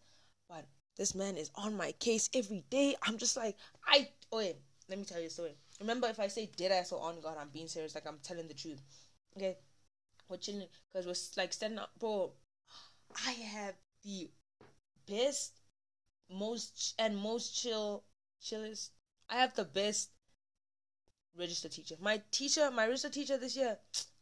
but 0.49 0.67
this 0.97 1.15
man 1.15 1.37
is 1.37 1.53
on 1.55 1.77
my 1.77 1.93
case 1.93 2.29
every 2.35 2.65
day. 2.69 2.97
I'm 3.07 3.19
just 3.19 3.37
like, 3.37 3.57
I. 3.87 4.09
Oh 4.33 4.41
yeah, 4.41 4.55
let 4.89 4.99
me 4.99 5.05
tell 5.05 5.21
you 5.21 5.29
a 5.29 5.31
story. 5.31 5.55
Remember, 5.79 6.09
if 6.09 6.19
I 6.19 6.27
say 6.27 6.51
dead 6.57 6.73
ass 6.73 6.91
or 6.91 7.01
on 7.01 7.21
God, 7.21 7.37
I'm 7.41 7.51
being 7.53 7.69
serious. 7.69 7.95
Like 7.95 8.09
I'm 8.09 8.19
telling 8.21 8.49
the 8.49 8.55
truth. 8.55 8.83
Okay, 9.37 9.59
we're 10.29 10.39
chilling 10.39 10.67
because 10.93 11.07
we're 11.07 11.41
like 11.41 11.53
standing 11.53 11.79
up, 11.79 11.91
bro. 12.01 12.33
I 13.25 13.31
have 13.31 13.75
the 14.03 14.29
best, 15.09 15.53
most 16.29 16.97
and 16.99 17.17
most 17.17 17.63
chill, 17.63 18.03
chillest. 18.43 18.91
I 19.31 19.37
have 19.37 19.55
the 19.55 19.65
best 19.65 20.11
register 21.39 21.69
teacher. 21.69 21.95
My 22.01 22.21
teacher, 22.33 22.73
my 22.73 22.87
register 22.87 23.11
teacher 23.11 23.37
this 23.37 23.57
year, 23.57 23.79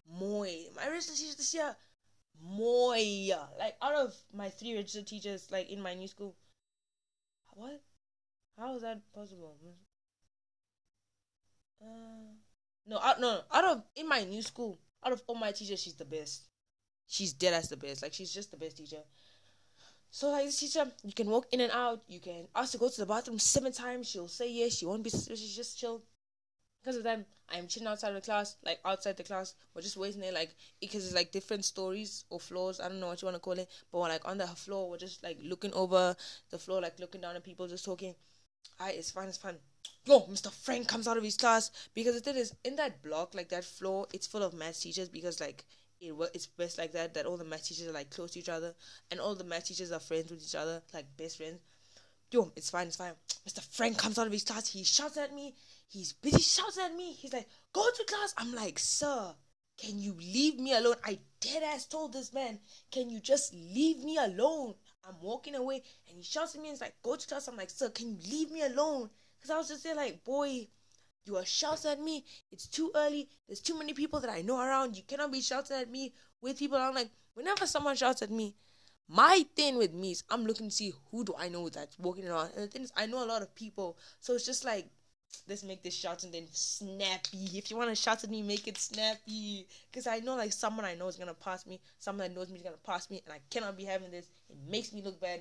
Moy. 0.08 0.66
My 0.76 0.88
register 0.88 1.14
teacher 1.14 1.36
this 1.36 1.54
year, 1.54 1.76
Moy. 2.40 3.30
Like 3.58 3.76
out 3.82 3.94
of 3.94 4.14
my 4.32 4.50
three 4.50 4.74
register 4.74 5.02
teachers, 5.02 5.50
like 5.50 5.70
in 5.70 5.80
my 5.80 5.94
new 5.94 6.08
school, 6.08 6.34
what? 7.50 7.82
How 8.58 8.76
is 8.76 8.82
that 8.82 9.00
possible? 9.12 9.56
Uh, 11.80 12.34
no, 12.86 12.98
out, 12.98 13.20
no, 13.20 13.40
out 13.52 13.64
of 13.64 13.82
in 13.96 14.08
my 14.08 14.24
new 14.24 14.42
school, 14.42 14.78
out 15.04 15.12
of 15.12 15.22
all 15.26 15.34
my 15.34 15.52
teachers, 15.52 15.80
she's 15.80 15.94
the 15.94 16.04
best. 16.04 16.44
She's 17.06 17.32
dead 17.32 17.54
as 17.54 17.68
the 17.68 17.76
best. 17.76 18.02
Like 18.02 18.12
she's 18.14 18.32
just 18.32 18.50
the 18.50 18.56
best 18.56 18.76
teacher. 18.76 19.02
So 20.10 20.30
like 20.30 20.46
this 20.46 20.60
teacher, 20.60 20.86
you 21.02 21.12
can 21.12 21.28
walk 21.28 21.46
in 21.52 21.60
and 21.60 21.72
out. 21.72 22.02
You 22.06 22.20
can 22.20 22.46
ask 22.54 22.72
to 22.72 22.78
go 22.78 22.88
to 22.88 23.00
the 23.00 23.06
bathroom 23.06 23.38
seven 23.38 23.72
times. 23.72 24.08
She'll 24.08 24.28
say 24.28 24.50
yes. 24.50 24.74
She 24.74 24.86
won't 24.86 25.02
be. 25.02 25.10
She's 25.10 25.56
just 25.56 25.78
chill. 25.78 26.02
Because 26.84 26.98
of 26.98 27.02
them, 27.02 27.24
I'm 27.48 27.66
chilling 27.66 27.88
outside 27.88 28.10
of 28.10 28.16
the 28.16 28.20
class, 28.20 28.56
like 28.62 28.78
outside 28.84 29.16
the 29.16 29.24
class. 29.24 29.54
We're 29.74 29.80
just 29.80 29.96
waiting 29.96 30.20
there, 30.20 30.32
like 30.32 30.54
because 30.80 31.06
it's 31.06 31.14
like 31.14 31.32
different 31.32 31.64
stories 31.64 32.24
or 32.28 32.38
floors. 32.38 32.78
I 32.78 32.88
don't 32.88 33.00
know 33.00 33.06
what 33.06 33.22
you 33.22 33.26
want 33.26 33.36
to 33.36 33.40
call 33.40 33.54
it, 33.54 33.68
but 33.90 34.00
we're 34.00 34.08
like 34.08 34.28
on 34.28 34.38
the 34.38 34.46
floor. 34.46 34.90
We're 34.90 34.98
just 34.98 35.22
like 35.22 35.38
looking 35.42 35.72
over 35.72 36.14
the 36.50 36.58
floor, 36.58 36.82
like 36.82 36.98
looking 36.98 37.22
down 37.22 37.36
at 37.36 37.44
people, 37.44 37.66
just 37.66 37.86
talking. 37.86 38.14
Alright, 38.78 38.96
it's 38.96 39.10
fine, 39.10 39.28
it's 39.28 39.38
fine 39.38 39.56
yo, 40.04 40.20
Mr. 40.26 40.52
Frank 40.52 40.86
comes 40.86 41.08
out 41.08 41.16
of 41.16 41.24
his 41.24 41.36
class 41.36 41.70
because 41.94 42.14
the 42.14 42.20
thing 42.20 42.36
is 42.36 42.54
in 42.64 42.76
that 42.76 43.02
block, 43.02 43.34
like 43.34 43.48
that 43.48 43.64
floor, 43.64 44.06
it's 44.12 44.26
full 44.26 44.42
of 44.42 44.54
math 44.54 44.80
teachers 44.80 45.08
because 45.08 45.40
like 45.40 45.64
it 46.00 46.14
it's 46.34 46.46
best 46.46 46.78
like 46.78 46.92
that 46.92 47.14
that 47.14 47.26
all 47.26 47.36
the 47.36 47.44
math 47.44 47.64
teachers 47.64 47.88
are 47.88 47.92
like 47.92 48.10
close 48.10 48.32
to 48.32 48.38
each 48.38 48.48
other 48.48 48.74
and 49.10 49.20
all 49.20 49.34
the 49.34 49.44
math 49.44 49.66
teachers 49.66 49.92
are 49.92 50.00
friends 50.00 50.30
with 50.30 50.42
each 50.42 50.54
other, 50.54 50.82
like 50.92 51.06
best 51.16 51.38
friends. 51.38 51.60
Yo, 52.30 52.52
it's 52.56 52.70
fine, 52.70 52.86
it's 52.86 52.96
fine. 52.96 53.12
Mr. 53.48 53.62
Frank 53.74 53.96
comes 53.96 54.18
out 54.18 54.26
of 54.26 54.32
his 54.32 54.44
class, 54.44 54.68
he 54.68 54.82
shouts 54.82 55.16
at 55.16 55.34
me, 55.34 55.54
he's 55.94 56.12
busy 56.12 56.42
shouting 56.42 56.82
at 56.82 56.96
me, 56.96 57.12
he's 57.12 57.32
like, 57.32 57.48
go 57.72 57.84
to 57.84 58.04
class. 58.04 58.34
I'm 58.36 58.52
like, 58.52 58.78
sir, 58.78 59.32
can 59.78 59.98
you 59.98 60.14
leave 60.18 60.58
me 60.58 60.74
alone? 60.74 60.96
I 61.04 61.20
dead 61.40 61.62
ass 61.62 61.86
told 61.86 62.12
this 62.12 62.32
man, 62.32 62.58
can 62.90 63.08
you 63.08 63.20
just 63.20 63.54
leave 63.54 64.02
me 64.04 64.18
alone? 64.18 64.74
I'm 65.06 65.14
walking 65.22 65.54
away 65.54 65.82
and 66.08 66.18
he 66.18 66.24
shouts 66.24 66.54
at 66.54 66.60
me 66.60 66.68
and 66.68 66.74
he's 66.74 66.80
like, 66.80 66.96
go 67.02 67.14
to 67.14 67.26
class. 67.26 67.46
I'm 67.46 67.56
like, 67.56 67.70
sir, 67.70 67.90
can 67.90 68.10
you 68.10 68.18
leave 68.28 68.50
me 68.50 68.62
alone? 68.62 69.10
Because 69.38 69.50
I 69.50 69.56
was 69.56 69.68
just 69.68 69.84
there 69.84 69.94
like, 69.94 70.24
boy, 70.24 70.66
you 71.26 71.36
are 71.36 71.44
shouting 71.44 71.92
at 71.92 72.00
me. 72.00 72.24
It's 72.50 72.66
too 72.66 72.90
early. 72.96 73.28
There's 73.46 73.60
too 73.60 73.78
many 73.78 73.92
people 73.92 74.20
that 74.20 74.30
I 74.30 74.42
know 74.42 74.60
around. 74.60 74.96
You 74.96 75.04
cannot 75.06 75.32
be 75.32 75.40
shouting 75.40 75.76
at 75.76 75.90
me 75.90 76.12
with 76.42 76.58
people. 76.58 76.76
I'm 76.76 76.94
like, 76.94 77.10
whenever 77.34 77.66
someone 77.66 77.94
shouts 77.96 78.22
at 78.22 78.30
me, 78.30 78.56
my 79.08 79.44
thing 79.54 79.76
with 79.76 79.92
me 79.92 80.12
is 80.12 80.24
I'm 80.30 80.44
looking 80.44 80.70
to 80.70 80.74
see 80.74 80.92
who 81.10 81.24
do 81.24 81.34
I 81.38 81.48
know 81.48 81.68
that's 81.68 81.98
walking 81.98 82.26
around. 82.26 82.50
And 82.54 82.64
the 82.64 82.68
thing 82.68 82.82
is, 82.82 82.92
I 82.96 83.06
know 83.06 83.24
a 83.24 83.28
lot 83.28 83.42
of 83.42 83.54
people. 83.54 83.98
So 84.20 84.34
it's 84.34 84.46
just 84.46 84.64
like, 84.64 84.88
let's 85.48 85.62
make 85.62 85.82
this 85.82 85.94
shout 85.94 86.24
and 86.24 86.32
then 86.32 86.46
snappy. 86.50 87.58
If 87.58 87.70
you 87.70 87.76
want 87.76 87.90
to 87.90 87.96
shout 87.96 88.24
at 88.24 88.30
me, 88.30 88.42
make 88.42 88.66
it 88.68 88.78
snappy. 88.78 89.66
Because 89.90 90.06
I 90.06 90.18
know 90.20 90.36
like 90.36 90.52
someone 90.52 90.84
I 90.84 90.94
know 90.94 91.08
is 91.08 91.16
to 91.16 91.34
pass 91.34 91.66
me. 91.66 91.80
Someone 91.98 92.28
that 92.28 92.34
knows 92.34 92.50
me 92.50 92.58
is 92.58 92.64
to 92.64 92.72
pass 92.84 93.10
me. 93.10 93.22
And 93.24 93.34
I 93.34 93.40
cannot 93.50 93.76
be 93.76 93.84
having 93.84 94.10
this. 94.10 94.26
It 94.48 94.56
makes 94.68 94.92
me 94.92 95.02
look 95.02 95.20
bad. 95.20 95.40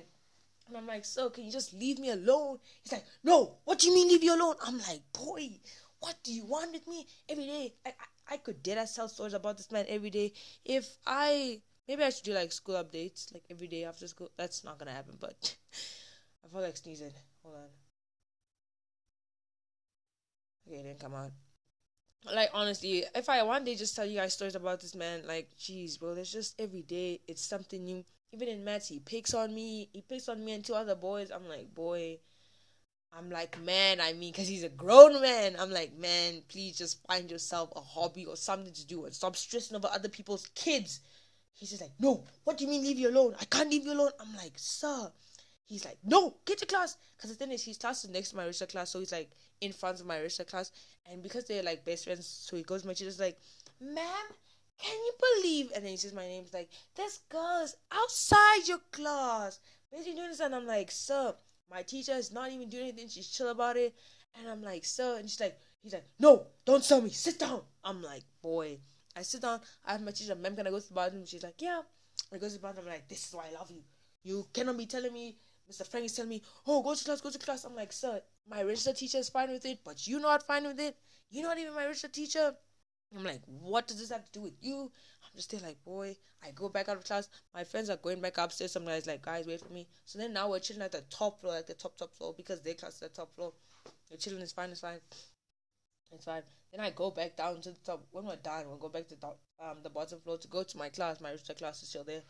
And 0.68 0.76
I'm 0.76 0.86
like, 0.86 1.04
so 1.04 1.30
can 1.30 1.44
you 1.44 1.52
just 1.52 1.74
leave 1.74 1.98
me 1.98 2.10
alone? 2.10 2.58
He's 2.82 2.92
like, 2.92 3.04
no, 3.22 3.56
what 3.64 3.78
do 3.78 3.88
you 3.88 3.94
mean 3.94 4.08
leave 4.08 4.24
you 4.24 4.34
alone? 4.34 4.56
I'm 4.66 4.78
like, 4.78 5.02
boy, 5.12 5.50
what 6.00 6.16
do 6.22 6.32
you 6.32 6.44
want 6.46 6.72
with 6.72 6.86
me 6.88 7.06
every 7.28 7.46
day? 7.46 7.74
I, 7.84 7.90
I, 7.90 8.34
I 8.34 8.36
could 8.38 8.62
dare 8.62 8.78
I 8.80 8.86
tell 8.86 9.08
stories 9.08 9.34
about 9.34 9.56
this 9.56 9.70
man 9.70 9.84
every 9.88 10.10
day. 10.10 10.32
If 10.64 10.96
I, 11.06 11.60
maybe 11.86 12.02
I 12.02 12.10
should 12.10 12.24
do 12.24 12.32
like 12.32 12.52
school 12.52 12.76
updates, 12.76 13.32
like 13.32 13.44
every 13.50 13.68
day 13.68 13.84
after 13.84 14.08
school. 14.08 14.30
That's 14.36 14.64
not 14.64 14.78
gonna 14.78 14.92
happen, 14.92 15.16
but 15.20 15.54
I 16.44 16.48
feel 16.48 16.62
like 16.62 16.76
sneezing. 16.76 17.12
Hold 17.42 17.56
on. 17.56 17.83
Okay, 20.66 20.82
didn't 20.82 21.00
come 21.00 21.14
out. 21.14 21.32
Like 22.32 22.50
honestly, 22.54 23.04
if 23.14 23.28
I 23.28 23.42
one 23.42 23.64
day 23.64 23.74
just 23.74 23.94
tell 23.94 24.06
you 24.06 24.18
guys 24.18 24.32
stories 24.32 24.54
about 24.54 24.80
this 24.80 24.94
man, 24.94 25.26
like, 25.26 25.50
jeez, 25.58 25.98
bro, 25.98 26.14
there's 26.14 26.32
just 26.32 26.58
every 26.58 26.82
day 26.82 27.20
it's 27.28 27.44
something 27.44 27.84
new 27.84 28.04
even 28.34 28.48
in 28.48 28.64
maths, 28.64 28.88
he 28.88 28.98
picks 28.98 29.32
on 29.32 29.54
me. 29.54 29.88
He 29.92 30.00
picks 30.00 30.28
on 30.28 30.44
me 30.44 30.52
and 30.52 30.64
two 30.64 30.74
other 30.74 30.96
boys. 30.96 31.30
I'm 31.30 31.48
like, 31.48 31.72
boy. 31.72 32.18
I'm 33.16 33.30
like, 33.30 33.62
man, 33.62 34.00
I 34.00 34.12
mean, 34.12 34.32
because 34.32 34.48
he's 34.48 34.64
a 34.64 34.68
grown 34.68 35.22
man. 35.22 35.54
I'm 35.56 35.70
like, 35.70 35.96
man, 35.96 36.42
please 36.48 36.76
just 36.76 37.06
find 37.06 37.30
yourself 37.30 37.72
a 37.76 37.80
hobby 37.80 38.26
or 38.26 38.36
something 38.36 38.72
to 38.72 38.86
do 38.86 39.04
and 39.04 39.14
stop 39.14 39.36
stressing 39.36 39.76
over 39.76 39.88
other 39.92 40.08
people's 40.08 40.48
kids. 40.56 40.98
He's 41.52 41.70
just 41.70 41.80
like, 41.80 41.92
no, 42.00 42.24
what 42.42 42.58
do 42.58 42.64
you 42.64 42.70
mean 42.70 42.82
leave 42.82 42.98
you 42.98 43.08
alone? 43.08 43.36
I 43.40 43.44
can't 43.44 43.70
leave 43.70 43.84
you 43.84 43.92
alone. 43.92 44.10
I'm 44.18 44.34
like, 44.34 44.54
sir. 44.56 45.12
He's 45.64 45.84
like, 45.84 45.98
no, 46.02 46.38
get 46.44 46.58
to 46.58 46.66
class. 46.66 46.96
Because 47.16 47.30
the 47.30 47.36
thing 47.36 47.52
is, 47.52 47.62
his 47.62 47.78
class 47.78 48.02
is 48.02 48.10
next 48.10 48.30
to 48.30 48.36
my 48.36 48.42
register 48.42 48.66
class. 48.66 48.90
So 48.90 48.98
he's 48.98 49.12
like 49.12 49.30
in 49.60 49.72
front 49.72 50.00
of 50.00 50.06
my 50.06 50.18
register 50.18 50.44
class. 50.44 50.70
And 51.10 51.22
because 51.22 51.44
they're 51.44 51.62
like 51.62 51.84
best 51.84 52.04
friends, 52.04 52.26
so 52.26 52.56
he 52.56 52.62
goes 52.62 52.82
to 52.82 52.88
my 52.88 52.94
teacher's 52.94 53.20
like, 53.20 53.38
ma'am, 53.80 54.26
can 54.78 54.96
you 54.96 55.12
believe? 55.36 55.70
And 55.74 55.84
then 55.84 55.92
he 55.92 55.96
says 55.96 56.12
my 56.12 56.26
name's 56.26 56.54
like, 56.54 56.68
this 56.96 57.20
girl 57.28 57.62
is 57.62 57.76
outside 57.92 58.66
your 58.66 58.80
class. 58.90 59.60
Basically 59.90 60.14
doing 60.14 60.30
this, 60.30 60.40
and 60.40 60.54
I'm 60.54 60.66
like, 60.66 60.90
sir, 60.90 61.34
my 61.70 61.82
teacher 61.82 62.12
is 62.12 62.32
not 62.32 62.50
even 62.50 62.68
doing 62.68 62.84
anything. 62.84 63.08
She's 63.08 63.28
chill 63.28 63.50
about 63.50 63.76
it. 63.76 63.94
And 64.38 64.48
I'm 64.48 64.62
like, 64.62 64.84
sir, 64.84 65.18
and 65.18 65.30
she's 65.30 65.40
like, 65.40 65.58
he's 65.82 65.92
like, 65.92 66.06
no, 66.18 66.46
don't 66.64 66.86
tell 66.86 67.00
me. 67.00 67.10
Sit 67.10 67.38
down. 67.38 67.62
I'm 67.84 68.02
like, 68.02 68.24
boy. 68.42 68.78
I 69.16 69.22
sit 69.22 69.42
down. 69.42 69.60
I 69.84 69.92
have 69.92 70.02
my 70.02 70.10
teacher. 70.10 70.34
Ma'am, 70.34 70.56
can 70.56 70.66
I 70.66 70.70
go 70.70 70.80
to 70.80 70.88
the 70.88 70.94
bathroom? 70.94 71.24
She's 71.24 71.44
like, 71.44 71.60
yeah. 71.60 71.82
I 72.32 72.38
go 72.38 72.48
to 72.48 72.54
the 72.54 72.58
bathroom. 72.58 72.86
I'm 72.86 72.92
like, 72.94 73.08
this 73.08 73.28
is 73.28 73.34
why 73.34 73.44
I 73.48 73.54
love 73.54 73.70
you. 73.70 73.82
You 74.24 74.46
cannot 74.52 74.76
be 74.76 74.86
telling 74.86 75.12
me. 75.12 75.36
Mr. 75.70 75.86
Frank 75.86 76.06
is 76.06 76.12
telling 76.12 76.30
me, 76.30 76.42
oh, 76.66 76.82
go 76.82 76.94
to 76.94 77.04
class, 77.04 77.20
go 77.20 77.30
to 77.30 77.38
class. 77.38 77.64
I'm 77.64 77.76
like, 77.76 77.92
sir, 77.92 78.20
my 78.48 78.62
register 78.62 78.92
teacher 78.92 79.18
is 79.18 79.28
fine 79.28 79.50
with 79.50 79.64
it, 79.64 79.80
but 79.84 80.06
you're 80.06 80.20
not 80.20 80.46
fine 80.46 80.66
with 80.66 80.80
it. 80.80 80.96
You're 81.30 81.48
not 81.48 81.58
even 81.58 81.74
my 81.74 81.86
register 81.86 82.08
teacher. 82.08 82.54
I'm 83.16 83.24
like, 83.24 83.42
what 83.46 83.86
does 83.86 83.98
this 83.98 84.10
have 84.10 84.24
to 84.24 84.32
do 84.32 84.42
with 84.42 84.54
you? 84.60 84.90
I'm 85.24 85.36
just 85.36 85.50
there 85.50 85.60
like, 85.60 85.82
boy, 85.84 86.16
I 86.42 86.50
go 86.50 86.68
back 86.68 86.88
out 86.88 86.96
of 86.96 87.04
class. 87.04 87.28
My 87.54 87.64
friends 87.64 87.90
are 87.90 87.96
going 87.96 88.20
back 88.20 88.38
upstairs. 88.38 88.72
Some 88.72 88.84
guys 88.84 89.06
like, 89.06 89.22
guys, 89.22 89.46
wait 89.46 89.60
for 89.60 89.72
me. 89.72 89.88
So 90.04 90.18
then 90.18 90.32
now 90.32 90.50
we're 90.50 90.60
chilling 90.60 90.82
at 90.82 90.92
the 90.92 91.02
top 91.10 91.40
floor, 91.40 91.54
like 91.54 91.66
the 91.66 91.74
top, 91.74 91.96
top 91.96 92.14
floor, 92.14 92.34
because 92.36 92.60
their 92.60 92.74
class 92.74 92.94
is 92.94 93.00
the 93.00 93.08
top 93.08 93.34
floor. 93.34 93.52
We're 94.10 94.16
chilling, 94.16 94.42
it's 94.42 94.52
fine, 94.52 94.70
it's 94.70 94.80
fine. 94.80 95.00
It's 96.12 96.24
fine. 96.24 96.42
Then 96.70 96.80
I 96.80 96.90
go 96.90 97.10
back 97.10 97.36
down 97.36 97.60
to 97.62 97.70
the 97.70 97.80
top. 97.84 98.06
When 98.10 98.24
we're 98.24 98.36
done, 98.36 98.68
we'll 98.68 98.76
go 98.76 98.88
back 98.88 99.08
to 99.08 99.16
the, 99.16 99.28
um, 99.64 99.78
the 99.82 99.90
bottom 99.90 100.20
floor 100.20 100.38
to 100.38 100.48
go 100.48 100.62
to 100.62 100.78
my 100.78 100.88
class. 100.88 101.20
My 101.20 101.30
register 101.30 101.54
class 101.54 101.82
is 101.82 101.88
still 101.88 102.04
there. 102.04 102.22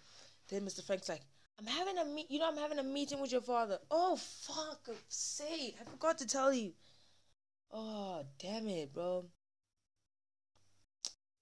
Then 0.48 0.62
Mr. 0.62 0.84
Frank's 0.84 1.08
like, 1.08 1.22
I'm 1.58 1.66
having 1.66 1.98
a 1.98 2.04
meet. 2.04 2.30
You 2.30 2.38
know, 2.38 2.48
I'm 2.48 2.56
having 2.56 2.78
a 2.78 2.82
meeting 2.82 3.20
with 3.20 3.32
your 3.32 3.40
father. 3.40 3.78
Oh 3.90 4.16
fuck! 4.16 4.88
Say, 5.08 5.74
I 5.80 5.84
forgot 5.90 6.18
to 6.18 6.26
tell 6.26 6.52
you. 6.52 6.72
Oh 7.72 8.24
damn 8.38 8.68
it, 8.68 8.92
bro 8.92 9.26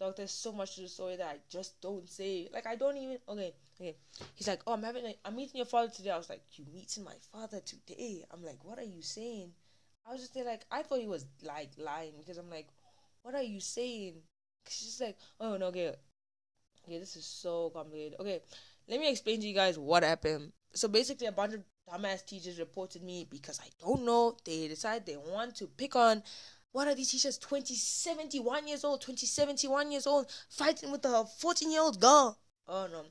dog, 0.03 0.17
there's 0.17 0.33
so 0.33 0.51
much 0.53 0.75
to 0.75 0.81
the 0.83 0.89
story 0.89 1.17
that 1.17 1.29
I 1.29 1.37
just 1.49 1.81
don't 1.81 2.09
say. 2.09 2.49
Like 2.53 2.67
I 2.67 2.75
don't 2.75 2.97
even 2.97 3.19
okay, 3.29 3.55
okay. 3.81 3.97
He's 4.35 4.49
like, 4.49 4.61
Oh, 4.67 4.73
I'm 4.73 4.83
having 4.83 5.07
a, 5.07 5.15
I'm 5.25 5.37
meeting 5.37 5.57
your 5.59 5.67
father 5.67 5.91
today. 5.95 6.11
I 6.11 6.17
was 6.17 6.29
like, 6.29 6.43
You 6.55 6.65
meeting 6.75 7.05
my 7.05 7.15
father 7.33 7.61
today? 7.61 8.25
I'm 8.33 8.45
like, 8.45 8.65
What 8.65 8.79
are 8.79 8.85
you 8.85 9.03
saying? 9.03 9.53
I 10.07 10.13
was 10.13 10.21
just 10.21 10.35
like 10.35 10.63
I 10.71 10.83
thought 10.83 10.99
he 10.99 11.07
was 11.07 11.27
like 11.45 11.71
lying 11.79 12.15
because 12.19 12.37
I'm 12.37 12.51
like, 12.51 12.69
What 13.23 13.35
are 13.35 13.43
you 13.43 13.61
saying? 13.61 14.15
Cause 14.65 14.75
She's 14.75 15.01
like, 15.01 15.17
Oh 15.41 15.57
no, 15.57 15.67
okay. 15.67 15.95
Okay, 16.85 16.99
this 16.99 17.15
is 17.15 17.25
so 17.25 17.71
complicated. 17.71 18.19
Okay, 18.19 18.41
let 18.93 19.01
me 19.01 19.11
explain 19.11 19.41
to 19.41 19.47
you 19.47 19.55
guys 19.55 19.79
what 19.79 20.03
happened. 20.03 20.53
So 20.75 20.87
basically 20.87 21.27
a 21.27 21.33
bunch 21.33 21.55
of 21.55 21.63
dumbass 21.91 22.27
teachers 22.27 22.59
reported 22.59 23.03
me 23.03 23.27
because 23.29 23.59
I 23.59 23.69
don't 23.83 24.05
know. 24.05 24.37
They 24.45 24.69
decide 24.69 25.07
they 25.07 25.17
want 25.17 25.57
to 25.57 25.67
pick 25.67 25.97
on 25.97 26.23
what 26.73 26.87
are 26.89 26.95
these 26.95 27.11
teachers? 27.11 27.39
20 27.39 27.75
71 27.75 28.69
years 28.69 28.85
old 28.85 29.01
20 29.01 29.25
71 29.25 29.93
years 29.93 30.07
old 30.07 30.27
fighting 30.51 30.93
with 30.93 31.07
a 31.07 31.25
14 31.25 31.73
year 31.73 31.81
old 31.81 31.99
girl. 32.03 32.39
Oh 32.69 32.87
no. 32.93 33.05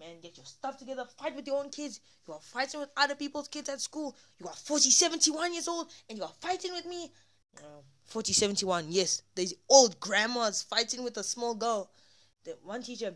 Man 0.00 0.16
get 0.20 0.36
your 0.36 0.46
stuff 0.46 0.76
together. 0.76 1.04
Fight 1.16 1.36
with 1.36 1.46
your 1.46 1.60
own 1.60 1.70
kids. 1.70 2.00
You 2.26 2.34
are 2.34 2.40
fighting 2.40 2.80
with 2.80 2.90
other 2.96 3.14
people's 3.14 3.46
kids 3.46 3.68
at 3.68 3.80
school. 3.80 4.16
You 4.40 4.48
are 4.48 4.54
40 4.54 4.90
71 4.90 5.52
years 5.52 5.68
old 5.68 5.88
and 6.08 6.18
you 6.18 6.24
are 6.24 6.34
fighting 6.40 6.72
with 6.72 6.86
me. 6.86 7.12
Uh, 7.58 7.82
40 8.06 8.32
71 8.32 8.86
yes. 8.88 9.22
These 9.36 9.54
old 9.68 10.00
grandmas 10.00 10.62
fighting 10.62 11.04
with 11.04 11.16
a 11.16 11.22
small 11.22 11.54
girl. 11.54 11.92
The 12.42 12.56
one 12.64 12.82
teacher 12.82 13.14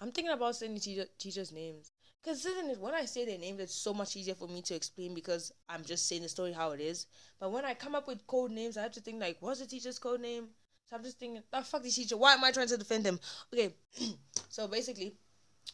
i'm 0.00 0.12
thinking 0.12 0.32
about 0.32 0.56
saying 0.56 0.74
the 0.74 0.80
teacher, 0.80 1.06
teachers 1.18 1.52
names 1.52 1.92
because 2.22 2.44
isn't 2.44 2.70
it 2.70 2.80
when 2.80 2.94
I 2.94 3.04
say 3.04 3.24
their 3.24 3.38
names, 3.38 3.60
it's 3.60 3.74
so 3.74 3.94
much 3.94 4.16
easier 4.16 4.34
for 4.34 4.48
me 4.48 4.60
to 4.62 4.74
explain 4.74 5.14
because 5.14 5.52
I'm 5.68 5.84
just 5.84 6.08
saying 6.08 6.22
the 6.22 6.28
story 6.28 6.52
how 6.52 6.72
it 6.72 6.80
is. 6.80 7.06
But 7.40 7.52
when 7.52 7.64
I 7.64 7.74
come 7.74 7.94
up 7.94 8.06
with 8.08 8.26
code 8.26 8.50
names, 8.50 8.76
I 8.76 8.82
have 8.82 8.92
to 8.92 9.00
think 9.00 9.20
like, 9.20 9.36
what's 9.40 9.60
the 9.60 9.66
teacher's 9.66 9.98
code 9.98 10.20
name? 10.20 10.48
So 10.88 10.96
I'm 10.96 11.02
just 11.02 11.18
thinking, 11.18 11.42
oh 11.52 11.62
fuck 11.62 11.82
this 11.82 11.96
teacher. 11.96 12.16
Why 12.16 12.34
am 12.34 12.44
I 12.44 12.50
trying 12.50 12.68
to 12.68 12.76
defend 12.76 13.06
him? 13.06 13.20
Okay, 13.52 13.74
so 14.48 14.66
basically, 14.68 15.14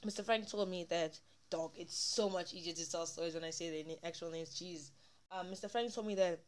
Mr. 0.05 0.25
Frank 0.25 0.49
told 0.49 0.68
me 0.68 0.85
that 0.91 1.18
dog. 1.51 1.72
It's 1.77 1.97
so 1.97 2.29
much 2.29 2.53
easier 2.53 2.75
to 2.75 2.91
tell 2.91 3.07
stories 3.07 3.35
when 3.35 3.45
I 3.45 3.51
say 3.51 3.83
their 3.83 3.97
actual 4.05 4.31
names. 4.31 4.51
Jeez, 4.51 4.91
um, 5.31 5.47
Mr. 5.47 5.70
Frank 5.70 5.95
told 5.95 6.07
me 6.07 6.14
that 6.16 6.41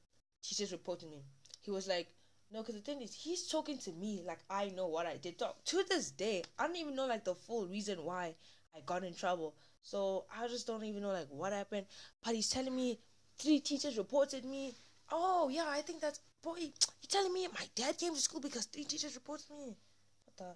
teachers 0.43 0.73
reported 0.73 1.11
me. 1.11 1.23
He 1.63 1.71
was 1.71 1.89
like, 1.89 2.09
no, 2.53 2.61
because 2.61 2.77
the 2.77 2.81
thing 2.81 3.03
is, 3.03 3.15
he's 3.15 3.49
talking 3.49 3.79
to 3.79 3.93
me 3.93 4.23
like 4.25 4.39
I 4.49 4.69
know 4.77 4.87
what 4.87 5.07
I 5.07 5.17
did. 5.17 5.39
Dog, 5.39 5.55
to 5.67 5.85
this 5.89 6.11
day, 6.11 6.45
I 6.59 6.67
don't 6.67 6.77
even 6.77 6.95
know 6.95 7.07
like 7.07 7.25
the 7.25 7.35
full 7.35 7.67
reason 7.67 8.05
why 8.05 8.35
I 8.75 8.81
got 8.87 9.05
in 9.05 9.15
trouble. 9.15 9.55
So 9.83 10.25
I 10.37 10.47
just 10.49 10.67
don't 10.67 10.85
even 10.85 11.03
know 11.03 11.13
like 11.13 11.29
what 11.29 11.53
happened. 11.53 11.87
But 12.25 12.35
he's 12.35 12.49
telling 12.49 12.75
me 12.75 12.99
three 13.39 13.61
teachers 13.61 13.99
reported 13.99 14.45
me. 14.45 14.75
Oh 15.11 15.49
yeah, 15.49 15.67
I 15.69 15.81
think 15.81 16.01
that's 16.01 16.21
boy. 16.43 16.57
You 16.59 16.73
telling 17.09 17.33
me 17.33 17.49
my 17.49 17.67
dad 17.75 17.99
came 17.99 18.15
to 18.15 18.21
school 18.21 18.41
because 18.41 18.67
three 18.67 18.85
teachers 18.85 19.15
reported 19.15 19.51
me? 19.51 19.77
What 20.25 20.37
the? 20.37 20.55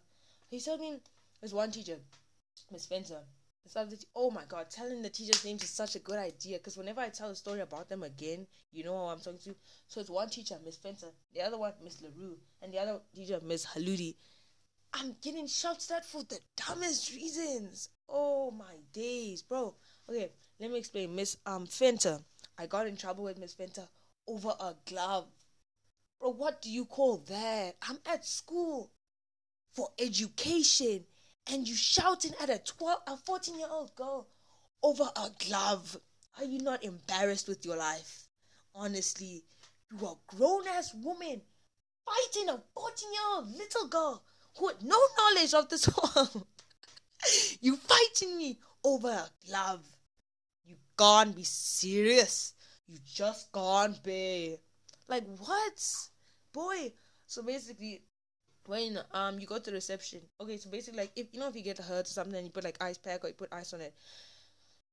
He 0.50 0.60
told 0.60 0.80
me 0.80 0.96
there's 1.40 1.54
one 1.54 1.70
teacher, 1.70 1.98
Miss 2.70 2.82
Spencer. 2.82 3.20
Oh 4.14 4.30
my 4.30 4.44
god, 4.48 4.68
telling 4.70 5.00
the 5.00 5.10
teachers' 5.10 5.44
names 5.44 5.62
is 5.62 5.70
such 5.70 5.94
a 5.94 6.00
good 6.00 6.18
idea 6.18 6.58
because 6.58 6.76
whenever 6.76 7.00
I 7.00 7.08
tell 7.08 7.30
a 7.30 7.34
story 7.34 7.60
about 7.60 7.88
them 7.88 8.02
again, 8.02 8.46
you 8.72 8.84
know 8.84 8.92
who 8.92 9.04
I'm 9.04 9.20
talking 9.20 9.38
to. 9.44 9.56
So 9.86 10.00
it's 10.00 10.10
one 10.10 10.28
teacher, 10.28 10.58
Miss 10.64 10.74
Spencer, 10.74 11.08
the 11.32 11.42
other 11.42 11.56
one, 11.56 11.72
Miss 11.82 12.02
LaRue, 12.02 12.36
and 12.60 12.72
the 12.72 12.78
other 12.78 13.00
teacher, 13.14 13.40
Miss 13.42 13.66
Haludi. 13.66 14.16
I'm 14.92 15.16
getting 15.22 15.46
shouted 15.46 15.90
at 15.92 16.04
for 16.04 16.24
the 16.24 16.38
dumbest 16.56 17.14
reasons. 17.14 17.90
Oh 18.08 18.50
my 18.50 18.74
days, 18.92 19.42
bro. 19.42 19.76
Okay, 20.08 20.30
let 20.58 20.70
me 20.70 20.78
explain. 20.78 21.14
Miss 21.14 21.36
um 21.46 21.66
Fenter. 21.66 22.20
I 22.58 22.66
got 22.66 22.86
in 22.86 22.96
trouble 22.96 23.24
with 23.24 23.38
Miss 23.38 23.54
Fenter 23.54 23.88
over 24.26 24.54
a 24.60 24.74
glove. 24.84 25.28
Bro, 26.18 26.30
what 26.30 26.60
do 26.60 26.70
you 26.70 26.84
call 26.84 27.18
that? 27.28 27.76
I'm 27.82 27.98
at 28.04 28.26
school 28.26 28.90
for 29.72 29.88
education 29.98 31.04
and 31.48 31.66
you 31.66 31.74
shouting 31.74 32.32
at 32.40 32.50
a 32.50 32.58
12 32.58 33.00
a 33.06 33.16
14 33.16 33.58
year 33.58 33.68
old 33.70 33.94
girl 33.94 34.28
over 34.82 35.08
a 35.16 35.28
glove. 35.46 35.96
Are 36.38 36.44
you 36.44 36.58
not 36.58 36.84
embarrassed 36.84 37.48
with 37.48 37.64
your 37.64 37.76
life? 37.76 38.28
Honestly, 38.74 39.44
you 39.92 40.06
are 40.06 40.16
grown 40.28 40.66
ass 40.68 40.94
woman 40.94 41.42
fighting 42.06 42.48
a 42.48 42.62
14 42.74 43.12
year 43.12 43.22
old 43.34 43.50
little 43.56 43.88
girl 43.88 44.22
who 44.56 44.68
had 44.68 44.82
no 44.82 44.98
knowledge 45.18 45.54
of 45.54 45.68
this 45.68 45.88
world. 45.88 46.46
you 47.60 47.76
fighting 47.76 48.36
me 48.36 48.58
over 48.84 49.08
a 49.08 49.28
glove. 49.46 49.84
You 50.64 50.76
can't 50.98 51.34
be 51.34 51.44
serious. 51.44 52.54
You 52.86 52.98
just 53.04 53.52
can't 53.52 54.02
be. 54.02 54.56
Like 55.08 55.26
what? 55.38 55.84
Boy. 56.52 56.92
So 57.26 57.42
basically, 57.42 58.02
when 58.66 58.98
um 59.12 59.38
you 59.38 59.46
go 59.46 59.58
to 59.58 59.70
reception, 59.72 60.20
okay, 60.40 60.56
so 60.56 60.70
basically 60.70 61.00
like 61.00 61.12
if 61.16 61.28
you 61.32 61.40
know 61.40 61.48
if 61.48 61.56
you 61.56 61.62
get 61.62 61.78
hurt 61.78 62.06
or 62.06 62.10
something 62.10 62.44
you 62.44 62.50
put 62.50 62.64
like 62.64 62.82
ice 62.82 62.98
pack 62.98 63.24
or 63.24 63.28
you 63.28 63.34
put 63.34 63.52
ice 63.52 63.72
on 63.72 63.80
it. 63.80 63.94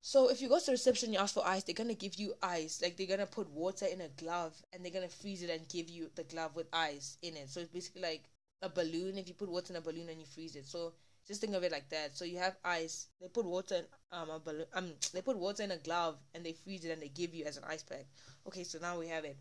So 0.02 0.30
if 0.30 0.42
you 0.42 0.48
go 0.50 0.60
to 0.60 0.72
reception 0.72 1.12
you 1.14 1.20
ask 1.20 1.34
for 1.34 1.46
ice, 1.46 1.64
they're 1.64 1.76
gonna 1.76 1.94
give 1.94 2.16
you 2.16 2.34
ice. 2.42 2.82
Like 2.82 2.98
they're 2.98 3.08
gonna 3.08 3.26
put 3.28 3.50
water 3.50 3.86
in 3.86 4.02
a 4.02 4.08
glove 4.10 4.54
and 4.72 4.84
they're 4.84 4.92
gonna 4.92 5.10
freeze 5.10 5.44
it 5.44 5.50
and 5.50 5.68
give 5.68 5.90
you 5.90 6.10
the 6.16 6.24
glove 6.24 6.56
with 6.56 6.68
ice 6.74 7.18
in 7.22 7.36
it. 7.36 7.50
So 7.50 7.60
it's 7.60 7.72
basically 7.72 8.02
like 8.02 8.24
a 8.62 8.70
balloon 8.70 9.18
if 9.18 9.28
you 9.28 9.34
put 9.34 9.50
water 9.50 9.74
in 9.74 9.78
a 9.78 9.82
balloon 9.82 10.10
and 10.10 10.20
you 10.20 10.26
freeze 10.26 10.56
it. 10.56 10.66
So 10.66 10.94
just 11.28 11.42
think 11.42 11.54
of 11.56 11.64
it 11.64 11.72
like 11.72 11.90
that. 11.90 12.16
So 12.16 12.24
you 12.26 12.38
have 12.38 12.56
ice. 12.64 13.08
They 13.20 13.28
put 13.28 13.46
water 13.46 13.76
in 13.76 13.86
um 14.12 14.30
a 14.30 14.40
balloon. 14.40 14.66
Um, 14.74 14.94
they 15.14 15.22
put 15.22 15.38
water 15.38 15.64
in 15.64 15.72
a 15.72 15.78
glove 15.78 16.18
and 16.34 16.46
they 16.46 16.54
freeze 16.54 16.86
it 16.86 16.92
and 16.92 17.02
they 17.02 17.10
give 17.10 17.34
you 17.36 17.46
as 17.46 17.58
an 17.58 17.64
ice 17.68 17.84
pack. 17.84 18.06
Okay, 18.48 18.64
so 18.64 18.80
now 18.80 18.98
we 18.98 19.08
have 19.10 19.26
it. 19.26 19.38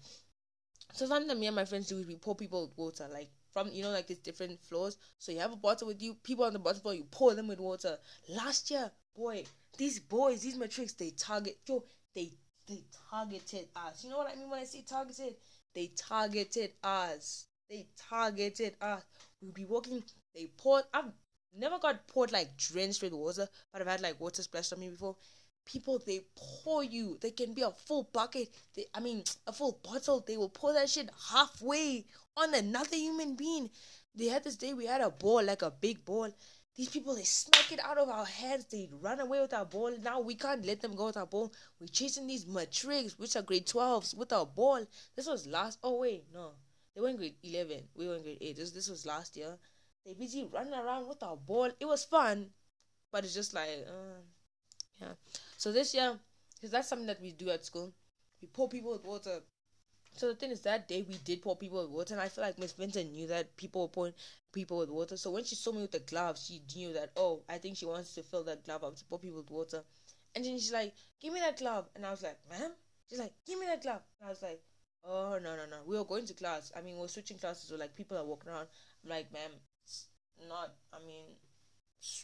So 0.93 1.07
something 1.07 1.29
that 1.29 1.39
me 1.39 1.47
and 1.47 1.57
my 1.57 1.65
friends 1.65 1.89
do 1.89 1.99
is 1.99 2.07
we 2.07 2.17
pour 2.17 2.35
people 2.35 2.67
with 2.67 2.77
water, 2.77 3.09
like 3.13 3.31
from 3.57 3.71
you 3.73 3.83
know 3.83 3.91
like 3.91 4.07
these 4.07 4.19
different 4.19 4.61
floors. 4.61 4.99
So 5.19 5.33
you 5.33 5.39
have 5.39 5.53
a 5.55 5.57
bottle 5.57 5.89
with 5.89 6.03
you. 6.03 6.13
People 6.23 6.45
on 6.45 6.53
the 6.53 6.59
bottom 6.59 6.83
floor, 6.83 6.93
you 6.93 7.05
pour 7.11 7.35
them 7.35 7.49
with 7.49 7.59
water. 7.59 7.97
Last 8.29 8.71
year, 8.71 8.91
boy, 9.17 9.45
these 9.79 9.99
boys, 9.99 10.43
these 10.43 10.59
matrics, 10.59 10.93
they 10.93 11.11
target 11.11 11.57
yo, 11.67 11.83
they 12.15 12.33
they 12.69 12.85
targeted 13.11 13.69
us. 13.75 14.05
You 14.05 14.11
know 14.11 14.19
what 14.19 14.31
I 14.31 14.37
mean 14.37 14.51
when 14.51 14.61
I 14.61 14.65
say 14.65 14.85
targeted? 14.87 15.37
They 15.75 15.91
targeted 15.97 16.73
us. 16.85 17.47
They 17.71 17.87
targeted 18.11 18.75
us. 18.83 19.03
We'll 19.41 19.53
be 19.53 19.65
walking. 19.65 20.03
They 20.35 20.51
poured. 20.59 20.85
I've 20.93 21.13
never 21.59 21.79
got 21.79 22.07
poured 22.09 22.33
like 22.33 22.59
drenched 22.59 23.03
with 23.03 23.15
water, 23.15 23.49
but 23.73 23.81
I've 23.81 23.89
had 23.89 24.03
like 24.03 24.21
water 24.21 24.43
splashed 24.43 24.75
on 24.75 24.81
me 24.81 24.91
before. 24.91 25.17
People 25.65 25.99
they 26.07 26.21
pour 26.37 26.85
you. 26.85 27.17
They 27.23 27.31
can 27.31 27.55
be 27.55 27.63
a 27.63 27.71
full 27.71 28.11
bucket. 28.13 28.51
They, 28.75 28.85
I 28.95 29.01
mean, 29.01 29.25
a 29.47 29.53
full 29.53 29.81
bottle. 29.83 30.23
They 30.27 30.37
will 30.37 30.51
pour 30.51 30.75
that 30.75 30.91
shit 30.91 31.09
halfway 31.31 32.05
on 32.37 32.55
another 32.55 32.97
human 32.97 33.35
being. 33.35 33.71
They 34.15 34.27
had 34.27 34.45
this 34.45 34.57
day 34.57 34.75
we 34.75 34.87
had 34.87 35.01
a 35.01 35.11
ball 35.11 35.43
like 35.45 35.63
a 35.63 35.71
big 35.71 36.05
ball. 36.05 36.31
These 36.75 36.91
people 36.91 37.15
they 37.15 37.25
snuck 37.25 37.73
it 37.73 37.81
out 37.83 37.99
of 37.99 38.09
our 38.09 38.27
hands. 38.27 38.67
They 38.67 38.89
run 39.01 39.21
away 39.21 39.41
with 39.41 39.55
our 39.55 39.65
ball. 39.65 39.93
Now 40.03 40.21
we 40.21 40.35
can't 40.35 40.65
let 40.65 40.81
them 40.81 40.95
go 40.95 41.07
with 41.07 41.17
our 41.17 41.27
ball. 41.27 41.53
We're 41.81 41.87
chasing 41.87 42.27
these 42.27 42.47
matrics, 42.47 43.19
which 43.19 43.37
are 43.37 43.43
grade 43.43 43.67
twelves, 43.67 44.15
with 44.15 44.33
our 44.33 44.47
ball. 44.47 44.87
This 45.15 45.27
was 45.27 45.47
last. 45.47 45.79
Oh 45.83 46.01
wait, 46.01 46.25
no, 46.33 46.53
they 46.95 47.01
were 47.01 47.09
in 47.09 47.17
grade 47.17 47.37
eleven. 47.43 47.85
We 47.95 48.07
were 48.09 48.17
in 48.17 48.23
grade 48.23 48.39
eight. 48.41 48.57
This 48.57 48.73
this 48.73 48.89
was 48.89 49.07
last 49.07 49.37
year 49.37 49.59
they 50.07 50.15
busy 50.15 50.49
running 50.53 50.73
around 50.73 51.09
with 51.09 51.23
our 51.23 51.37
ball. 51.37 51.71
It 51.81 51.85
was 51.85 52.05
fun, 52.05 52.51
but 53.11 53.25
it's 53.25 53.35
just 53.35 53.55
like, 53.55 53.87
uh, 53.89 54.21
yeah. 55.01 55.15
So 55.57 55.73
this 55.73 55.95
year, 55.95 56.17
because 56.55 56.71
that's 56.71 56.89
something 56.89 57.09
that 57.09 57.21
we 57.21 57.33
do 57.33 57.51
at 57.51 57.65
school, 57.65 57.93
we 58.41 58.47
pour 58.47 58.69
people 58.69 58.93
with 58.93 59.05
water. 59.05 59.41
So 60.17 60.29
the 60.29 60.35
thing 60.35 60.51
is, 60.51 60.61
that 60.63 60.89
day 60.89 61.05
we 61.09 61.19
did 61.19 61.43
pour 61.43 61.57
people 61.57 61.83
with 61.83 61.91
water, 61.91 62.15
and 62.15 62.21
I 62.23 62.29
feel 62.29 62.43
like 62.45 62.59
Miss 62.59 62.73
Vincent 62.73 63.13
knew 63.13 63.27
that 63.29 63.57
people 63.57 63.83
were 63.83 63.89
pouring 63.89 64.15
people 64.53 64.79
with 64.79 64.91
water. 64.91 65.17
So 65.17 65.31
when 65.31 65.45
she 65.45 65.55
saw 65.55 65.73
me 65.73 65.83
with 65.83 65.93
the 65.93 66.01
glove, 66.01 66.39
she 66.39 66.63
knew 66.75 66.93
that 66.95 67.13
oh, 67.17 67.43
I 67.49 67.59
think 67.59 67.77
she 67.77 67.87
wants 67.87 68.15
to 68.15 68.23
fill 68.23 68.45
that 68.45 68.65
glove 68.65 68.85
up 68.85 68.97
to 68.97 69.05
pour 69.05 69.19
people 69.19 69.39
with 69.39 69.51
water. 69.51 69.85
And 70.35 70.45
then 70.45 70.59
she's 70.59 70.73
like, 70.73 70.95
"Give 71.21 71.33
me 71.33 71.41
that 71.41 71.59
glove," 71.59 71.89
and 71.95 72.05
I 72.07 72.11
was 72.11 72.23
like, 72.23 72.39
"Ma'am," 72.49 72.73
she's 73.09 73.19
like, 73.19 73.35
"Give 73.47 73.59
me 73.59 73.67
that 73.67 73.83
glove," 73.83 74.03
and 74.21 74.27
I 74.27 74.31
was 74.31 74.43
like, 74.43 74.63
"Oh 75.05 75.39
no 75.43 75.57
no 75.57 75.67
no, 75.67 75.83
we 75.87 75.97
were 75.99 76.05
going 76.05 76.27
to 76.27 76.35
class. 76.35 76.73
I 76.77 76.81
mean, 76.81 76.97
we're 76.97 77.09
switching 77.09 77.39
classes, 77.39 77.69
so 77.69 77.77
like 77.77 77.95
people 77.95 78.17
are 78.17 78.25
walking 78.25 78.51
around. 78.51 78.69
I'm 79.05 79.11
like, 79.11 79.33
ma'am, 79.33 79.51
not 80.49 80.75
I 80.93 80.99
mean 81.07 81.25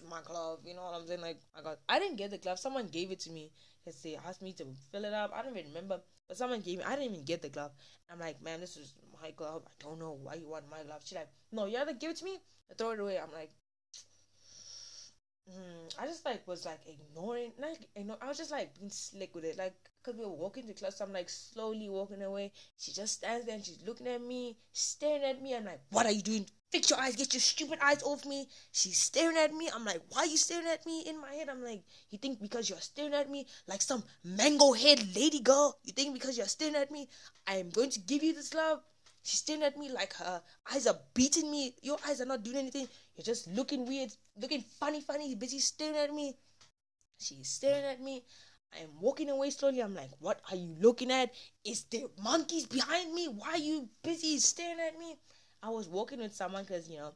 my 0.09 0.21
glove, 0.23 0.61
you 0.65 0.75
know 0.75 0.83
what 0.83 0.95
I'm 0.95 1.07
saying? 1.07 1.21
Like 1.21 1.41
I 1.57 1.63
got 1.63 1.79
I 1.89 1.99
didn't 1.99 2.17
get 2.17 2.31
the 2.31 2.39
glove, 2.39 2.59
someone 2.59 2.87
gave 2.89 3.11
it 3.11 3.21
to 3.21 3.31
me 3.31 3.51
because 3.85 4.01
they 4.03 4.17
asked 4.17 4.43
me 4.43 4.53
to 4.55 4.67
fill 4.91 5.05
it 5.05 5.13
up. 5.13 5.33
I 5.35 5.43
don't 5.43 5.57
even 5.57 5.73
remember. 5.73 6.01
But 6.33 6.39
someone 6.39 6.63
gave 6.63 6.79
me 6.79 6.85
I 6.85 6.97
didn't 6.97 7.13
even 7.13 7.25
get 7.27 7.43
the 7.43 7.51
glove. 7.51 7.73
I'm 8.11 8.19
like, 8.19 8.41
man, 8.41 8.61
this 8.61 8.79
is 8.79 8.95
my 9.23 9.33
glove. 9.33 9.65
I 9.67 9.85
don't 9.85 9.99
know 9.99 10.19
why 10.23 10.37
you 10.37 10.49
want 10.49 10.71
my 10.71 10.83
glove. 10.83 11.03
She's 11.05 11.19
like, 11.19 11.29
No, 11.53 11.67
you 11.67 11.77
either 11.77 11.93
give 11.93 12.13
it 12.13 12.17
to 12.17 12.25
me 12.25 12.39
or 12.71 12.75
throw 12.75 12.93
it 12.93 13.01
away. 13.01 13.19
I'm 13.19 13.31
like 13.33 13.51
mm, 15.51 15.95
I 15.99 16.07
just 16.07 16.25
like 16.25 16.49
was 16.49 16.65
like 16.65 16.81
ignoring 16.87 17.53
like 17.59 17.87
you 17.95 18.05
know, 18.05 18.17
I 18.23 18.29
was 18.29 18.39
just 18.39 18.51
like 18.51 18.75
being 18.79 18.91
slick 18.91 19.35
with 19.35 19.45
it. 19.45 19.59
Like 19.59 19.75
because 20.03 20.19
we 20.19 20.25
were 20.25 20.33
walking 20.33 20.67
to 20.69 20.73
class, 20.73 21.03
I'm 21.03 21.13
like 21.13 21.29
slowly 21.29 21.91
walking 21.91 22.23
away. 22.23 22.53
She 22.79 22.93
just 22.93 23.15
stands 23.19 23.45
there 23.45 23.57
and 23.57 23.65
she's 23.65 23.83
looking 23.87 24.07
at 24.09 24.23
me, 24.23 24.57
staring 24.73 25.25
at 25.25 25.43
me. 25.43 25.55
I'm 25.55 25.67
like, 25.67 25.83
what 25.91 26.07
are 26.07 26.13
you 26.13 26.23
doing? 26.23 26.47
Fix 26.73 26.89
your 26.89 26.99
eyes, 26.99 27.17
get 27.17 27.35
your 27.35 27.41
stupid 27.41 27.79
eyes 27.83 28.03
off 28.03 28.25
me. 28.25 28.49
She's 28.73 28.99
staring 28.99 29.37
at 29.37 29.53
me. 29.53 29.69
I'm 29.75 29.85
like, 29.85 30.01
why 30.09 30.23
are 30.23 30.27
you 30.27 30.39
staring 30.39 30.67
at 30.67 30.87
me? 30.87 31.03
In 31.07 31.21
my 31.21 31.35
head, 31.35 31.51
I'm 31.51 31.63
like, 31.63 31.83
you 32.09 32.17
think 32.17 32.41
because 32.41 32.71
you're 32.71 32.81
staring 32.81 33.13
at 33.13 33.31
me 33.31 33.47
like 33.69 33.83
some 33.83 34.03
mango 34.25 34.73
head 34.73 35.15
lady 35.15 35.41
girl, 35.41 35.77
you 35.85 35.93
think 35.93 36.15
because 36.15 36.39
you're 36.39 36.47
staring 36.47 36.77
at 36.77 36.91
me, 36.91 37.11
I 37.47 37.57
am 37.57 37.69
going 37.69 37.91
to 37.91 38.01
give 38.01 38.23
you 38.23 38.33
this 38.33 38.55
love? 38.55 38.81
She's 39.23 39.41
staring 39.41 39.63
at 39.63 39.77
me 39.77 39.93
like 39.93 40.15
her 40.15 40.41
eyes 40.73 40.87
are 40.87 40.99
beating 41.13 41.51
me. 41.51 41.75
Your 41.83 41.99
eyes 42.09 42.23
are 42.23 42.27
not 42.27 42.43
doing 42.43 42.57
anything. 42.57 42.89
You're 43.17 43.25
just 43.25 43.49
looking 43.49 43.87
weird, 43.87 44.11
looking 44.41 44.63
funny, 44.63 45.03
funny, 45.03 45.35
busy 45.35 45.59
staring 45.59 45.97
at 45.97 46.15
me. 46.15 46.39
She's 47.19 47.49
staring 47.49 47.85
at 47.85 48.01
me. 48.01 48.25
I 48.75 48.79
am 48.79 48.99
walking 48.99 49.29
away 49.29 49.51
slowly. 49.51 49.81
I'm 49.81 49.95
like, 49.95 50.11
what 50.21 50.41
are 50.51 50.57
you 50.57 50.75
looking 50.81 51.13
at? 51.13 51.35
Is 51.67 51.85
there 51.91 52.07
monkeys 52.23 52.65
behind 52.65 53.13
me? 53.13 53.29
Why 53.29 53.51
are 53.51 53.59
you 53.59 53.91
busy 54.03 54.39
staring 54.39 54.81
at 54.81 54.99
me? 54.99 55.19
I 55.63 55.71
was 55.71 55.89
walking 55.89 56.21
with 56.21 56.35
someone 56.35 56.65
because, 56.65 56.89
you 56.89 56.99
know, 56.99 57.13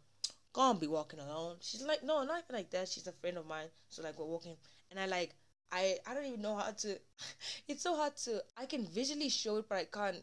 can't 0.54 0.80
be 0.80 0.86
walking 0.86 1.20
alone. 1.20 1.56
She's 1.60 1.82
like, 1.82 2.02
no, 2.02 2.22
not 2.24 2.44
even 2.44 2.56
like 2.56 2.70
that. 2.70 2.88
She's 2.88 3.06
a 3.06 3.12
friend 3.12 3.38
of 3.38 3.46
mine. 3.46 3.68
So 3.88 4.02
like 4.02 4.18
we're 4.18 4.26
walking. 4.26 4.56
And 4.90 5.00
I 5.00 5.06
like 5.06 5.34
I 5.72 5.96
I 6.06 6.14
don't 6.14 6.26
even 6.26 6.42
know 6.42 6.56
how 6.56 6.70
to 6.70 6.98
it's 7.68 7.82
so 7.82 7.96
hard 7.96 8.16
to 8.18 8.42
I 8.56 8.66
can 8.66 8.86
visually 8.86 9.28
show 9.28 9.56
it 9.58 9.66
but 9.68 9.78
I 9.78 9.84
can't 9.84 10.22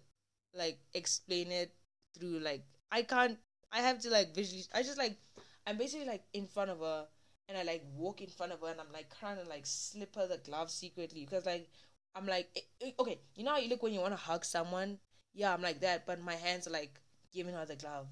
like 0.56 0.80
explain 0.94 1.52
it 1.52 1.74
through 2.18 2.40
like 2.40 2.64
I 2.92 3.02
can't 3.04 3.38
I 3.72 3.80
have 3.80 4.00
to 4.02 4.10
like 4.10 4.34
visually 4.36 4.64
I 4.74 4.84
just 4.84 4.98
like 4.98 5.18
I'm 5.66 5.78
basically 5.78 6.06
like 6.08 6.24
in 6.34 6.48
front 6.48 6.70
of 6.70 6.80
her 6.80 7.08
and 7.50 7.58
I 7.58 7.64
like 7.64 7.84
walk 7.96 8.22
in 8.22 8.30
front 8.30 8.52
of 8.52 8.62
her 8.62 8.68
and 8.68 8.80
I'm 8.80 8.92
like 8.94 9.08
trying 9.20 9.38
to 9.44 9.50
like 9.50 9.66
slip 9.66 10.16
her 10.16 10.28
the 10.28 10.38
glove 10.38 10.70
secretly 10.72 11.22
because 11.26 11.46
like 11.46 11.70
I'm 12.16 12.28
like 12.28 12.50
eh, 12.56 12.62
eh, 12.88 12.92
okay, 13.00 13.20
you 13.36 13.44
know 13.44 13.52
how 13.52 13.58
you 13.58 13.70
look 13.70 13.84
when 13.84 13.94
you 13.94 14.00
want 14.00 14.14
to 14.14 14.18
hug 14.22 14.46
someone? 14.46 15.00
Yeah, 15.34 15.54
I'm 15.54 15.62
like 15.62 15.80
that, 15.82 16.06
but 16.06 16.22
my 16.22 16.36
hands 16.36 16.68
are 16.68 16.72
like 16.72 17.00
giving 17.34 17.54
her 17.54 17.66
the 17.66 17.76
glove. 17.76 18.08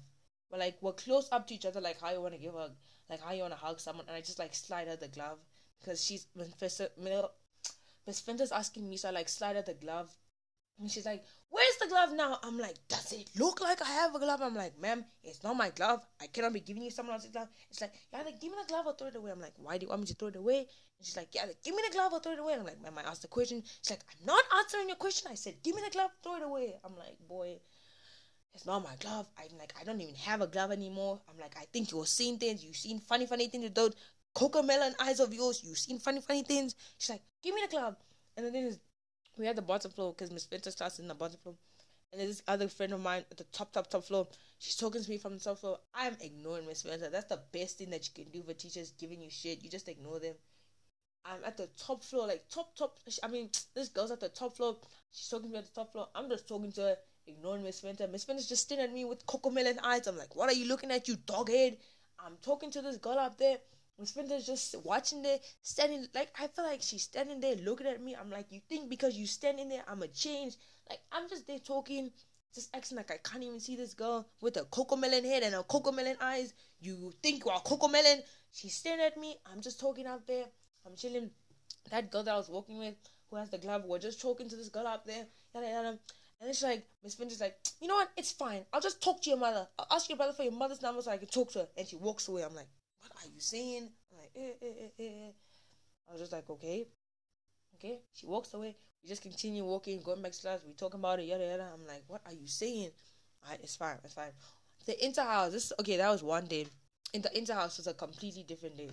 But 0.50 0.60
like 0.60 0.78
we're 0.80 0.92
close 0.92 1.28
up 1.32 1.46
to 1.46 1.54
each 1.54 1.64
other, 1.66 1.80
like 1.80 2.00
how 2.00 2.10
you 2.10 2.20
want 2.20 2.34
to 2.34 2.40
give 2.40 2.54
her, 2.54 2.70
like 3.08 3.22
how 3.22 3.32
you 3.32 3.42
want 3.42 3.54
to 3.54 3.58
hug 3.58 3.80
someone, 3.80 4.06
and 4.08 4.16
I 4.16 4.20
just 4.20 4.38
like 4.38 4.54
slide 4.54 4.88
her 4.88 4.96
the 4.96 5.08
glove 5.08 5.38
because 5.80 6.04
she's 6.04 6.26
Miss 6.34 8.20
Finta's 8.20 8.52
asking 8.52 8.88
me, 8.88 8.96
so 8.96 9.08
I 9.08 9.12
like 9.12 9.28
slide 9.28 9.56
her 9.56 9.62
the 9.62 9.74
glove, 9.74 10.14
and 10.80 10.90
she's 10.90 11.06
like, 11.06 11.24
Where's 11.50 11.76
the 11.76 11.86
glove 11.86 12.12
now? 12.14 12.38
I'm 12.42 12.58
like, 12.58 12.76
Does 12.88 13.12
it 13.12 13.28
look 13.38 13.60
like 13.60 13.82
I 13.82 13.90
have 13.90 14.14
a 14.14 14.18
glove? 14.18 14.40
I'm 14.42 14.54
like, 14.54 14.78
Ma'am, 14.80 15.04
it's 15.22 15.42
not 15.44 15.56
my 15.56 15.70
glove. 15.70 16.04
I 16.20 16.26
cannot 16.26 16.54
be 16.54 16.60
giving 16.60 16.82
you 16.82 16.90
someone 16.90 17.14
else's 17.14 17.30
glove. 17.30 17.48
It's 17.70 17.80
like, 17.80 17.92
Yeah, 18.12 18.22
like, 18.22 18.40
give 18.40 18.50
me 18.50 18.58
the 18.60 18.68
glove 18.68 18.86
or 18.86 18.94
throw 18.94 19.08
it 19.08 19.16
away. 19.16 19.30
I'm 19.30 19.40
like, 19.40 19.54
Why 19.56 19.78
do 19.78 19.84
you 19.84 19.90
want 19.90 20.00
me 20.00 20.06
to 20.08 20.14
throw 20.14 20.28
it 20.28 20.36
away? 20.36 20.58
And 20.58 21.06
she's 21.06 21.16
like, 21.16 21.28
Yeah, 21.32 21.44
like, 21.44 21.62
give 21.62 21.74
me 21.74 21.82
the 21.86 21.94
glove 21.94 22.12
or 22.12 22.20
throw 22.20 22.32
it 22.32 22.38
away. 22.38 22.54
I'm 22.54 22.64
like, 22.64 22.82
Ma'am, 22.82 22.98
I 22.98 23.08
asked 23.08 23.22
the 23.22 23.28
question. 23.28 23.62
She's 23.64 23.90
like, 23.90 24.04
I'm 24.10 24.26
not 24.26 24.44
answering 24.58 24.88
your 24.88 24.96
question. 24.96 25.30
I 25.30 25.34
said, 25.34 25.62
Give 25.62 25.76
me 25.76 25.82
the 25.84 25.90
glove, 25.90 26.10
throw 26.22 26.36
it 26.36 26.42
away. 26.42 26.74
I'm 26.84 26.96
like, 26.96 27.16
Boy, 27.28 27.60
it's 28.54 28.66
not 28.66 28.82
my 28.82 28.94
glove. 29.00 29.28
I'm 29.38 29.58
like, 29.58 29.72
I 29.80 29.84
don't 29.84 30.00
even 30.00 30.14
have 30.16 30.40
a 30.40 30.46
glove 30.46 30.72
anymore. 30.72 31.20
I'm 31.28 31.38
like, 31.38 31.56
I 31.58 31.64
think 31.72 31.90
you're 31.90 32.06
seeing 32.06 32.38
things. 32.38 32.64
You've 32.64 32.76
seen 32.76 33.00
funny, 33.00 33.26
funny 33.26 33.48
things 33.48 33.64
with 33.64 33.74
those 33.74 33.94
Cocomelon 34.34 34.94
eyes 35.00 35.20
of 35.20 35.34
yours. 35.34 35.62
You've 35.64 35.78
seen 35.78 35.98
funny, 35.98 36.20
funny 36.20 36.42
things. 36.42 36.74
She's 36.98 37.10
like, 37.10 37.22
Give 37.42 37.54
me 37.54 37.62
the 37.62 37.68
glove. 37.68 37.96
And 38.36 38.46
the 38.46 38.50
thing 38.50 38.64
is, 38.64 38.78
we 39.36 39.46
had 39.46 39.56
the 39.56 39.62
bottom 39.62 39.90
floor 39.90 40.12
because 40.12 40.30
Miss 40.30 40.46
Finta's 40.46 40.74
class 40.74 40.98
in 40.98 41.08
the 41.08 41.14
bottom 41.14 41.38
floor. 41.42 41.56
And 42.12 42.20
there's 42.20 42.30
this 42.30 42.42
other 42.46 42.68
friend 42.68 42.92
of 42.92 43.00
mine 43.00 43.24
at 43.30 43.38
the 43.38 43.44
top, 43.44 43.72
top, 43.72 43.88
top 43.88 44.04
floor. 44.04 44.28
She's 44.58 44.76
talking 44.76 45.02
to 45.02 45.10
me 45.10 45.18
from 45.18 45.34
the 45.34 45.40
top 45.40 45.58
floor. 45.58 45.78
I'm 45.94 46.16
ignoring 46.20 46.66
Miss 46.66 46.82
Finta. 46.82 47.10
That's 47.10 47.28
the 47.28 47.40
best 47.52 47.78
thing 47.78 47.90
that 47.90 48.06
you 48.06 48.24
can 48.24 48.32
do 48.32 48.42
for 48.42 48.52
teachers 48.52 48.92
giving 48.92 49.20
you 49.20 49.30
shit. 49.30 49.62
You 49.62 49.70
just 49.70 49.88
ignore 49.88 50.20
them. 50.20 50.34
I'm 51.24 51.44
at 51.44 51.56
the 51.56 51.68
top 51.78 52.02
floor, 52.02 52.26
like 52.26 52.48
top, 52.48 52.76
top. 52.76 52.98
I 53.22 53.28
mean, 53.28 53.48
this 53.74 53.88
girl's 53.88 54.10
at 54.10 54.20
the 54.20 54.28
top 54.28 54.56
floor. 54.56 54.76
She's 55.10 55.28
talking 55.28 55.48
to 55.48 55.52
me 55.52 55.58
at 55.58 55.66
the 55.66 55.80
top 55.80 55.92
floor. 55.92 56.08
I'm 56.14 56.28
just 56.28 56.48
talking 56.48 56.72
to 56.72 56.80
her, 56.80 56.96
ignoring 57.26 57.62
Miss 57.62 57.80
Finta. 57.80 58.10
Miss 58.10 58.24
Finta's 58.24 58.48
just 58.48 58.64
staring 58.64 58.84
at 58.84 58.92
me 58.92 59.04
with 59.04 59.26
Cocomelon 59.26 59.78
eyes. 59.82 60.06
I'm 60.06 60.16
like, 60.16 60.34
what 60.34 60.48
are 60.48 60.54
you 60.54 60.66
looking 60.66 60.90
at, 60.90 61.08
you 61.08 61.16
doghead? 61.16 61.78
I'm 62.24 62.36
talking 62.42 62.70
to 62.72 62.82
this 62.82 62.96
girl 62.96 63.18
up 63.18 63.38
there. 63.38 63.58
Miss 63.98 64.12
Finta's 64.12 64.46
just 64.46 64.74
watching 64.84 65.22
there, 65.22 65.38
standing 65.62 66.06
like 66.14 66.30
I 66.40 66.46
feel 66.46 66.64
like 66.64 66.82
she's 66.82 67.02
standing 67.02 67.40
there 67.40 67.56
looking 67.56 67.86
at 67.86 68.02
me. 68.02 68.16
I'm 68.18 68.30
like, 68.30 68.46
you 68.50 68.60
think 68.68 68.88
because 68.88 69.16
you 69.16 69.26
standing 69.26 69.68
there, 69.68 69.82
I'ma 69.86 70.06
change? 70.14 70.56
Like 70.88 71.00
I'm 71.12 71.28
just 71.28 71.46
there 71.46 71.58
talking, 71.58 72.10
just 72.54 72.74
acting 72.74 72.96
like 72.96 73.10
I 73.10 73.18
can't 73.18 73.44
even 73.44 73.60
see 73.60 73.76
this 73.76 73.94
girl 73.94 74.26
with 74.40 74.56
a 74.56 74.62
Cocomelon 74.62 75.24
head 75.24 75.42
and 75.42 75.54
a 75.54 75.62
Cocomelon 75.62 76.16
eyes. 76.20 76.54
You 76.80 77.12
think 77.22 77.44
you 77.44 77.50
are 77.50 77.60
Cocomelon? 77.60 78.22
She's 78.50 78.74
staring 78.74 79.00
at 79.00 79.16
me. 79.16 79.36
I'm 79.46 79.60
just 79.60 79.78
talking 79.78 80.06
out 80.06 80.26
there. 80.26 80.44
I'm 80.86 80.96
chilling. 80.96 81.30
That 81.90 82.10
girl 82.10 82.22
that 82.22 82.34
I 82.34 82.36
was 82.36 82.48
walking 82.48 82.78
with, 82.78 82.94
who 83.30 83.36
has 83.36 83.50
the 83.50 83.58
glove, 83.58 83.84
we're 83.84 83.98
just 83.98 84.20
talking 84.20 84.48
to 84.48 84.56
this 84.56 84.68
girl 84.68 84.86
out 84.86 85.06
there. 85.06 85.26
Yada 85.54 85.68
yada. 85.68 85.98
And 86.42 86.52
she's 86.52 86.64
like, 86.64 86.84
Miss 87.04 87.14
Finta's 87.14 87.40
like, 87.40 87.56
you 87.80 87.86
know 87.86 87.94
what? 87.94 88.10
It's 88.16 88.32
fine. 88.32 88.62
I'll 88.72 88.80
just 88.80 89.00
talk 89.00 89.22
to 89.22 89.30
your 89.30 89.38
mother. 89.38 89.68
I'll 89.78 89.86
ask 89.92 90.08
your 90.08 90.16
brother 90.16 90.32
for 90.32 90.42
your 90.42 90.52
mother's 90.52 90.82
number 90.82 91.00
so 91.00 91.12
I 91.12 91.16
can 91.16 91.28
talk 91.28 91.52
to 91.52 91.60
her. 91.60 91.68
And 91.78 91.86
she 91.86 91.94
walks 91.94 92.26
away. 92.26 92.42
I'm 92.42 92.54
like, 92.54 92.66
what 92.98 93.12
are 93.12 93.28
you 93.32 93.38
saying? 93.38 93.88
I'm 94.10 94.18
like, 94.18 94.32
eh, 94.34 94.54
eh, 94.60 94.72
eh, 94.80 94.88
eh. 94.98 95.26
eh. 95.28 95.30
I 96.08 96.12
was 96.12 96.20
just 96.20 96.32
like, 96.32 96.50
okay. 96.50 96.88
Okay. 97.76 98.00
She 98.12 98.26
walks 98.26 98.52
away. 98.54 98.74
We 99.02 99.08
just 99.08 99.22
continue 99.22 99.64
walking, 99.64 100.02
going 100.02 100.20
back 100.20 100.32
to 100.32 100.40
class. 100.40 100.60
We 100.66 100.72
talking 100.72 100.98
about 100.98 101.20
it, 101.20 101.26
yada 101.26 101.44
yada. 101.44 101.68
I'm 101.72 101.86
like, 101.86 102.02
what 102.08 102.22
are 102.26 102.32
you 102.32 102.48
saying? 102.48 102.90
Alright, 103.44 103.60
it's 103.62 103.76
fine, 103.76 103.98
it's 104.02 104.14
fine. 104.14 104.32
The 104.86 105.04
interhouse, 105.04 105.52
this 105.52 105.72
okay, 105.78 105.96
that 105.96 106.10
was 106.10 106.24
one 106.24 106.46
day. 106.46 106.66
In 107.12 107.22
the 107.22 107.30
interhouse 107.30 107.76
was 107.76 107.86
a 107.86 107.94
completely 107.94 108.42
different 108.42 108.76
day. 108.76 108.90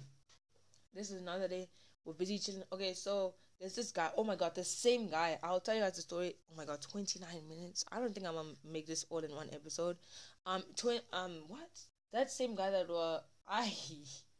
This 0.94 1.10
is 1.10 1.22
another 1.22 1.48
day. 1.48 1.68
We're 2.06 2.14
busy 2.14 2.38
chilling. 2.38 2.64
Okay, 2.72 2.94
so 2.94 3.34
there's 3.60 3.76
this 3.76 3.92
guy. 3.92 4.10
Oh 4.16 4.24
my 4.24 4.36
god, 4.36 4.56
the 4.56 4.64
same 4.64 5.10
guy. 5.10 5.38
I'll 5.44 5.60
tell 5.60 5.76
you 5.76 5.82
guys 5.82 5.96
the 5.96 6.02
story. 6.02 6.36
Oh 6.52 6.56
my 6.56 6.66
god, 6.66 6.82
29 6.82 7.28
minutes. 7.48 7.86
I 7.92 8.00
don't 8.00 8.14
think 8.14 8.26
I'm 8.26 8.36
gonna 8.36 8.50
make 8.64 8.88
this 8.88 9.06
all 9.10 9.20
in 9.20 9.32
one 9.36 9.50
episode. 9.54 9.98
Um, 10.46 10.64
twin. 10.76 11.02
Um, 11.12 11.44
what? 11.48 11.70
That 12.14 12.32
same 12.32 12.56
guy 12.56 12.70
that 12.72 12.90
were 12.90 13.22
I 13.48 13.74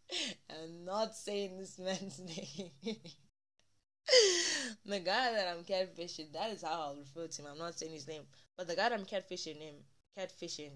am 0.50 0.86
not 0.86 1.16
saying 1.16 1.58
this 1.58 1.80
man's 1.80 2.20
name. 2.86 2.96
the 4.86 5.00
guy 5.00 5.34
that 5.34 5.48
I'm 5.48 5.64
catfishing, 5.64 6.32
that 6.34 6.52
is 6.52 6.64
how 6.64 6.82
I'll 6.82 6.98
refer 6.98 7.28
to 7.28 7.42
him. 7.42 7.48
I'm 7.52 7.58
not 7.58 7.78
saying 7.78 7.94
his 7.94 8.08
name. 8.08 8.24
But 8.58 8.68
the 8.68 8.76
guy 8.76 8.90
that 8.90 9.00
I'm 9.00 9.06
catfishing 9.06 9.60
him 9.60 9.76
catfishing 10.18 10.72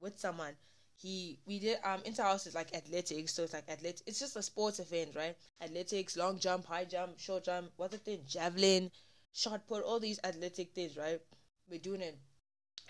with 0.00 0.18
someone, 0.18 0.54
he 1.02 1.38
we 1.46 1.58
did 1.58 1.78
um 1.84 2.00
interhouse 2.02 2.46
is 2.46 2.54
like 2.54 2.74
athletics, 2.74 3.34
so 3.34 3.42
it's 3.42 3.52
like 3.52 3.68
athletic 3.68 4.02
it's 4.06 4.20
just 4.20 4.36
a 4.36 4.42
sports 4.42 4.78
event, 4.80 5.10
right? 5.16 5.36
Athletics, 5.60 6.16
long 6.16 6.38
jump, 6.38 6.64
high 6.66 6.84
jump, 6.84 7.18
short 7.18 7.44
jump, 7.44 7.70
what's 7.76 7.92
the 7.92 7.98
thing, 7.98 8.20
javelin, 8.26 8.90
shot 9.32 9.66
put, 9.66 9.82
all 9.84 10.00
these 10.00 10.20
athletic 10.24 10.72
things, 10.74 10.96
right? 10.96 11.20
We're 11.68 11.80
doing 11.80 12.00
it. 12.02 12.18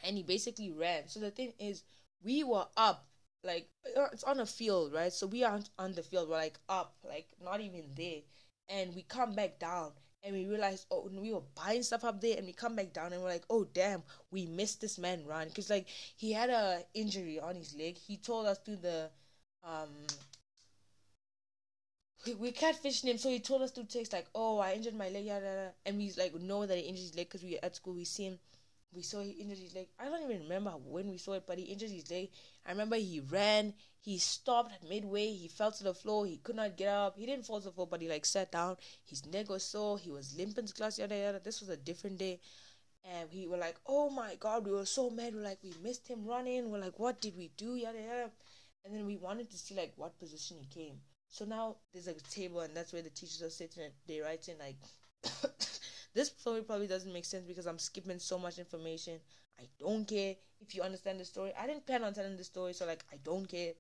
And 0.04 0.16
he 0.16 0.22
basically 0.22 0.70
ran. 0.70 1.08
So 1.08 1.20
the 1.20 1.30
thing 1.30 1.52
is 1.58 1.82
we 2.22 2.44
were 2.44 2.66
up 2.76 3.06
like 3.44 3.68
uh, 3.96 4.08
it's 4.12 4.24
on 4.24 4.40
a 4.40 4.46
field, 4.46 4.92
right? 4.92 5.12
So 5.12 5.26
we 5.26 5.44
aren't 5.44 5.70
on 5.78 5.92
the 5.94 6.02
field. 6.02 6.28
We're 6.28 6.36
like 6.36 6.58
up, 6.68 6.94
like 7.04 7.28
not 7.42 7.60
even 7.60 7.84
there. 7.96 8.20
And 8.68 8.94
we 8.94 9.02
come 9.02 9.34
back 9.34 9.58
down 9.58 9.92
and 10.22 10.34
we 10.34 10.46
realized 10.46 10.86
oh, 10.90 11.08
we 11.12 11.32
were 11.32 11.42
buying 11.54 11.82
stuff 11.82 12.04
up 12.04 12.20
there, 12.20 12.36
and 12.36 12.46
we 12.46 12.52
come 12.52 12.76
back 12.76 12.92
down 12.92 13.12
and 13.12 13.22
we're 13.22 13.28
like, 13.28 13.44
oh 13.50 13.64
damn, 13.72 14.02
we 14.30 14.46
missed 14.46 14.80
this 14.80 14.98
man 14.98 15.24
run 15.26 15.48
because 15.48 15.70
like 15.70 15.86
he 16.16 16.32
had 16.32 16.51
a 16.51 16.82
injury 16.94 17.40
on 17.40 17.55
his 17.56 17.74
leg. 17.74 17.97
He 17.97 18.16
told 18.16 18.47
us 18.47 18.59
through 18.59 18.76
the 18.76 19.10
um. 19.64 19.88
We, 22.38 22.52
catfished 22.52 23.02
him, 23.02 23.18
so 23.18 23.28
he 23.30 23.40
told 23.40 23.62
us 23.62 23.72
through 23.72 23.86
text 23.86 24.12
like, 24.12 24.28
"Oh, 24.32 24.59
I 24.59 24.74
injured 24.74 24.94
my 24.94 25.09
leg, 25.09 25.24
yada, 25.24 25.44
yada. 25.44 25.72
and 25.84 25.97
we 25.98 26.12
like 26.16 26.32
know 26.36 26.66
that 26.66 26.78
he 26.78 26.84
injured 26.84 27.02
his 27.02 27.16
leg 27.16 27.26
because 27.28 27.42
we 27.42 27.59
at 27.59 27.74
school. 27.74 27.94
We 27.94 28.05
see 28.05 28.26
him 28.26 28.38
we 28.94 29.02
saw 29.02 29.20
he 29.20 29.31
injured 29.31 29.59
his 29.59 29.74
leg. 29.74 29.89
I 29.98 30.05
don't 30.05 30.23
even 30.23 30.43
remember 30.43 30.70
when 30.70 31.10
we 31.10 31.19
saw 31.19 31.32
it, 31.32 31.44
but 31.47 31.59
he 31.59 31.64
injured 31.64 31.90
his 31.90 32.10
leg. 32.10 32.31
I 32.66 32.70
remember 32.70 32.97
he 32.97 33.20
ran, 33.20 33.74
he 34.01 34.19
stopped 34.19 34.73
midway, 34.89 35.32
he 35.32 35.48
fell 35.48 35.73
to 35.73 35.85
the 35.85 35.94
floor, 35.94 36.27
he 36.27 36.39
could 36.39 36.56
not 36.56 36.77
get 36.77 36.89
up. 36.89 37.16
He 37.16 37.27
didn't 37.27 37.47
fall 37.47 37.60
to 37.60 37.66
the 37.66 37.73
floor, 37.73 37.86
but 37.86 38.02
he 38.02 38.09
like 38.09 38.27
sat 38.27 38.52
down. 38.52 38.77
His 39.05 39.24
neck 39.27 39.48
was 39.48 39.64
sore, 39.64 39.98
he 39.98 40.10
was 40.10 40.36
limping 40.36 40.66
to 40.66 40.74
class, 40.74 40.98
yada 40.98 41.16
yada. 41.16 41.40
This 41.43 41.60
was 41.60 41.69
a 41.70 41.77
different 41.77 42.19
day. 42.19 42.40
And 43.05 43.28
we 43.32 43.48
were 43.48 43.56
like, 43.56 43.77
oh 43.86 44.10
my 44.10 44.36
god, 44.39 44.64
we 44.64 44.73
were 44.73 44.86
so 44.86 45.10
mad. 45.10 45.35
We're 45.35 45.43
like, 45.43 45.59
we 45.62 45.73
missed 45.82 46.06
him 46.06 46.24
running. 46.24 46.70
We're 46.70 46.78
like, 46.78 46.98
what 46.98 47.20
did 47.20 47.36
we 47.36 47.51
do? 47.56 47.74
Yada 47.74 47.98
yada. 47.98 48.31
And 48.85 48.94
then 48.94 49.06
we 49.06 49.16
wanted 49.16 49.51
to 49.51 49.59
see 49.59 49.74
like 49.74 49.93
what 49.97 50.19
position 50.19 50.59
he 50.60 50.66
came. 50.66 50.97
So 51.28 51.44
now 51.44 51.77
there's 51.93 52.09
a 52.09 52.14
table, 52.14 52.60
and 52.60 52.77
that's 52.77 52.93
where 52.93 53.02
the 53.02 53.10
teachers 53.10 53.43
are 53.43 53.51
sitting. 53.51 53.85
And 53.85 53.93
they 54.06 54.20
write 54.20 54.48
in 54.48 54.59
like 54.59 54.77
this 56.14 56.28
story 56.28 56.62
probably 56.62 56.86
doesn't 56.86 57.12
make 57.12 57.24
sense 57.24 57.44
because 57.47 57.66
I'm 57.66 57.78
skipping 57.78 58.18
so 58.18 58.39
much 58.39 58.59
information. 58.59 59.18
I 59.59 59.64
don't 59.78 60.06
care 60.06 60.34
if 60.60 60.74
you 60.74 60.82
understand 60.82 61.20
the 61.20 61.24
story. 61.24 61.52
I 61.59 61.66
didn't 61.66 61.86
plan 61.86 62.05
on 62.05 62.14
telling 62.14 62.36
the 62.36 62.44
story, 62.44 62.72
so 62.72 62.86
like 62.86 63.05
I 63.12 63.16
don't 63.24 63.47
care. 63.47 63.72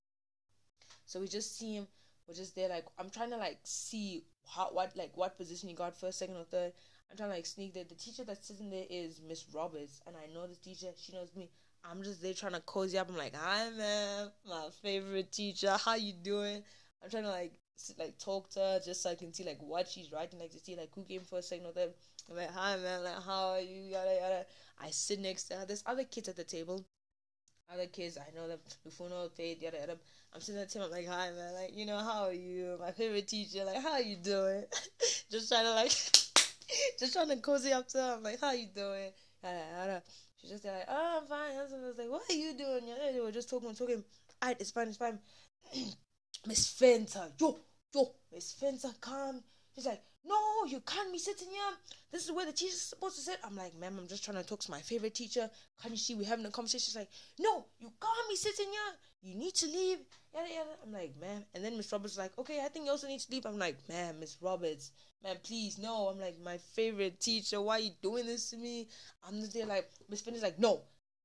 So 1.06 1.20
we 1.20 1.28
just 1.28 1.58
see 1.58 1.74
him. 1.76 1.86
We're 2.26 2.34
just 2.34 2.54
there, 2.54 2.68
like 2.68 2.86
I'm 2.98 3.10
trying 3.10 3.30
to 3.30 3.36
like 3.36 3.58
see 3.64 4.24
how 4.48 4.68
what 4.72 4.96
like 4.96 5.16
what 5.16 5.36
position 5.36 5.68
he 5.68 5.74
got 5.74 5.96
first, 5.96 6.18
second, 6.18 6.36
or 6.36 6.44
third. 6.44 6.72
I'm 7.10 7.16
trying 7.16 7.30
to 7.30 7.34
like 7.36 7.46
sneak 7.46 7.74
there. 7.74 7.84
The 7.84 7.94
teacher 7.94 8.24
that's 8.24 8.46
sitting 8.46 8.70
there 8.70 8.86
is 8.88 9.20
Miss 9.26 9.44
Roberts, 9.52 10.00
and 10.06 10.16
I 10.16 10.32
know 10.32 10.46
the 10.46 10.56
teacher. 10.56 10.88
She 10.96 11.12
knows 11.12 11.34
me. 11.36 11.50
I'm 11.84 12.02
just 12.02 12.22
there 12.22 12.32
trying 12.32 12.52
to 12.52 12.60
cozy 12.60 12.96
up. 12.96 13.08
I'm 13.10 13.16
like, 13.16 13.34
hi, 13.34 13.70
man, 13.76 14.30
my 14.48 14.68
favorite 14.82 15.32
teacher. 15.32 15.76
How 15.84 15.96
you 15.96 16.12
doing? 16.12 16.62
I'm 17.02 17.10
trying 17.10 17.24
to 17.24 17.30
like 17.30 17.52
sit, 17.74 17.98
like 17.98 18.18
talk 18.18 18.48
to 18.50 18.60
her 18.60 18.80
just 18.84 19.02
so 19.02 19.10
I 19.10 19.14
can 19.16 19.32
see 19.32 19.44
like 19.44 19.60
what 19.60 19.88
she's 19.88 20.12
writing, 20.12 20.38
like 20.38 20.52
to 20.52 20.60
see 20.60 20.76
like 20.76 20.90
who 20.94 21.02
came 21.02 21.22
first, 21.22 21.48
second, 21.48 21.66
or 21.66 21.72
third. 21.72 21.92
I'm 22.30 22.36
like, 22.36 22.50
hi 22.50 22.76
man, 22.76 23.04
like 23.04 23.22
how 23.24 23.50
are 23.50 23.60
you? 23.60 23.82
Yada 23.82 24.14
yada. 24.20 24.46
I 24.80 24.90
sit 24.90 25.20
next 25.20 25.44
to 25.44 25.54
her. 25.54 25.66
There's 25.66 25.82
other 25.86 26.04
kids 26.04 26.28
at 26.28 26.36
the 26.36 26.44
table. 26.44 26.84
Other 27.72 27.86
kids, 27.86 28.18
I 28.18 28.34
know 28.36 28.48
them, 28.48 28.58
Lufuno, 28.86 29.30
Faith, 29.30 29.62
yada 29.62 29.78
yada. 29.78 29.96
I'm 30.34 30.40
sitting 30.40 30.60
at 30.60 30.68
the 30.68 30.74
table, 30.74 30.86
I'm 30.86 30.92
like, 30.92 31.08
hi 31.08 31.30
man, 31.30 31.54
like, 31.54 31.76
you 31.76 31.86
know, 31.86 31.98
how 31.98 32.24
are 32.24 32.32
you? 32.32 32.76
My 32.80 32.92
favorite 32.92 33.28
teacher, 33.28 33.64
like, 33.64 33.82
how 33.82 33.92
are 33.92 34.02
you 34.02 34.16
doing? 34.16 34.64
just 35.30 35.48
trying 35.48 35.64
to 35.64 35.74
like 35.74 35.90
just 36.98 37.12
trying 37.12 37.28
to 37.28 37.36
cozy 37.36 37.72
up 37.72 37.88
to 37.88 37.98
her. 37.98 38.14
I'm 38.16 38.22
like, 38.22 38.40
how 38.40 38.48
are 38.48 38.54
you 38.54 38.68
doing? 38.74 39.10
Yada 39.42 39.64
yada. 39.78 40.02
She's 40.42 40.50
just 40.50 40.64
like, 40.64 40.86
oh, 40.88 41.20
I'm 41.22 41.28
fine. 41.28 41.56
I 41.56 41.62
was 41.62 41.98
like, 41.98 42.10
what 42.10 42.22
are 42.28 42.34
you 42.34 42.54
doing? 42.54 42.82
Yeah, 42.88 43.12
they 43.12 43.20
were 43.20 43.30
just 43.30 43.48
talking, 43.48 43.74
talking. 43.74 44.02
Alright, 44.42 44.60
it's 44.60 44.72
fine, 44.72 44.88
it's 44.88 44.96
fine. 44.96 45.18
Miss 46.46 46.66
Fenton, 46.72 47.32
yo, 47.38 47.58
yo, 47.94 48.14
Miss 48.32 48.52
Fenton, 48.52 48.90
come. 49.00 49.40
She's 49.74 49.86
like, 49.86 50.02
no, 50.24 50.64
you 50.66 50.80
can't 50.80 51.12
be 51.12 51.18
sitting 51.18 51.48
here. 51.48 51.60
This 52.12 52.24
is 52.24 52.32
where 52.32 52.46
the 52.46 52.52
teacher's 52.52 52.80
supposed 52.80 53.16
to 53.16 53.22
sit. 53.22 53.38
I'm 53.44 53.56
like, 53.56 53.74
ma'am, 53.78 53.96
I'm 53.98 54.06
just 54.06 54.24
trying 54.24 54.36
to 54.36 54.48
talk 54.48 54.60
to 54.60 54.70
my 54.70 54.80
favorite 54.80 55.14
teacher. 55.14 55.50
Can't 55.80 55.92
you 55.92 55.98
see 55.98 56.14
we're 56.14 56.28
having 56.28 56.46
a 56.46 56.50
conversation? 56.50 56.84
She's 56.84 56.96
like, 56.96 57.10
no, 57.40 57.66
you 57.78 57.92
can't 58.00 58.28
be 58.28 58.36
sitting 58.36 58.66
here. 58.70 59.32
You 59.32 59.34
need 59.34 59.54
to 59.54 59.66
leave. 59.66 59.98
Yada 60.34 60.48
yada. 60.48 60.70
I'm 60.84 60.92
like, 60.92 61.14
ma'am. 61.20 61.44
And 61.54 61.64
then 61.64 61.76
Miss 61.76 61.90
Roberts 61.90 62.14
is 62.14 62.18
like, 62.18 62.38
okay, 62.38 62.60
I 62.64 62.68
think 62.68 62.84
you 62.84 62.90
also 62.92 63.08
need 63.08 63.20
to 63.20 63.32
leave. 63.32 63.46
I'm 63.46 63.58
like, 63.58 63.76
ma'am, 63.88 64.20
Miss 64.20 64.38
Roberts, 64.40 64.92
ma'am, 65.24 65.36
please, 65.42 65.78
no. 65.78 66.08
I'm 66.08 66.20
like, 66.20 66.40
my 66.42 66.58
favorite 66.58 67.20
teacher. 67.20 67.60
Why 67.60 67.76
are 67.76 67.80
you 67.80 67.90
doing 68.02 68.26
this 68.26 68.50
to 68.50 68.56
me? 68.56 68.88
I'm 69.26 69.40
just 69.40 69.54
there 69.54 69.66
like, 69.66 69.90
Miss 70.08 70.20
Finn 70.20 70.34
is 70.34 70.42
like, 70.42 70.58
no, 70.58 70.82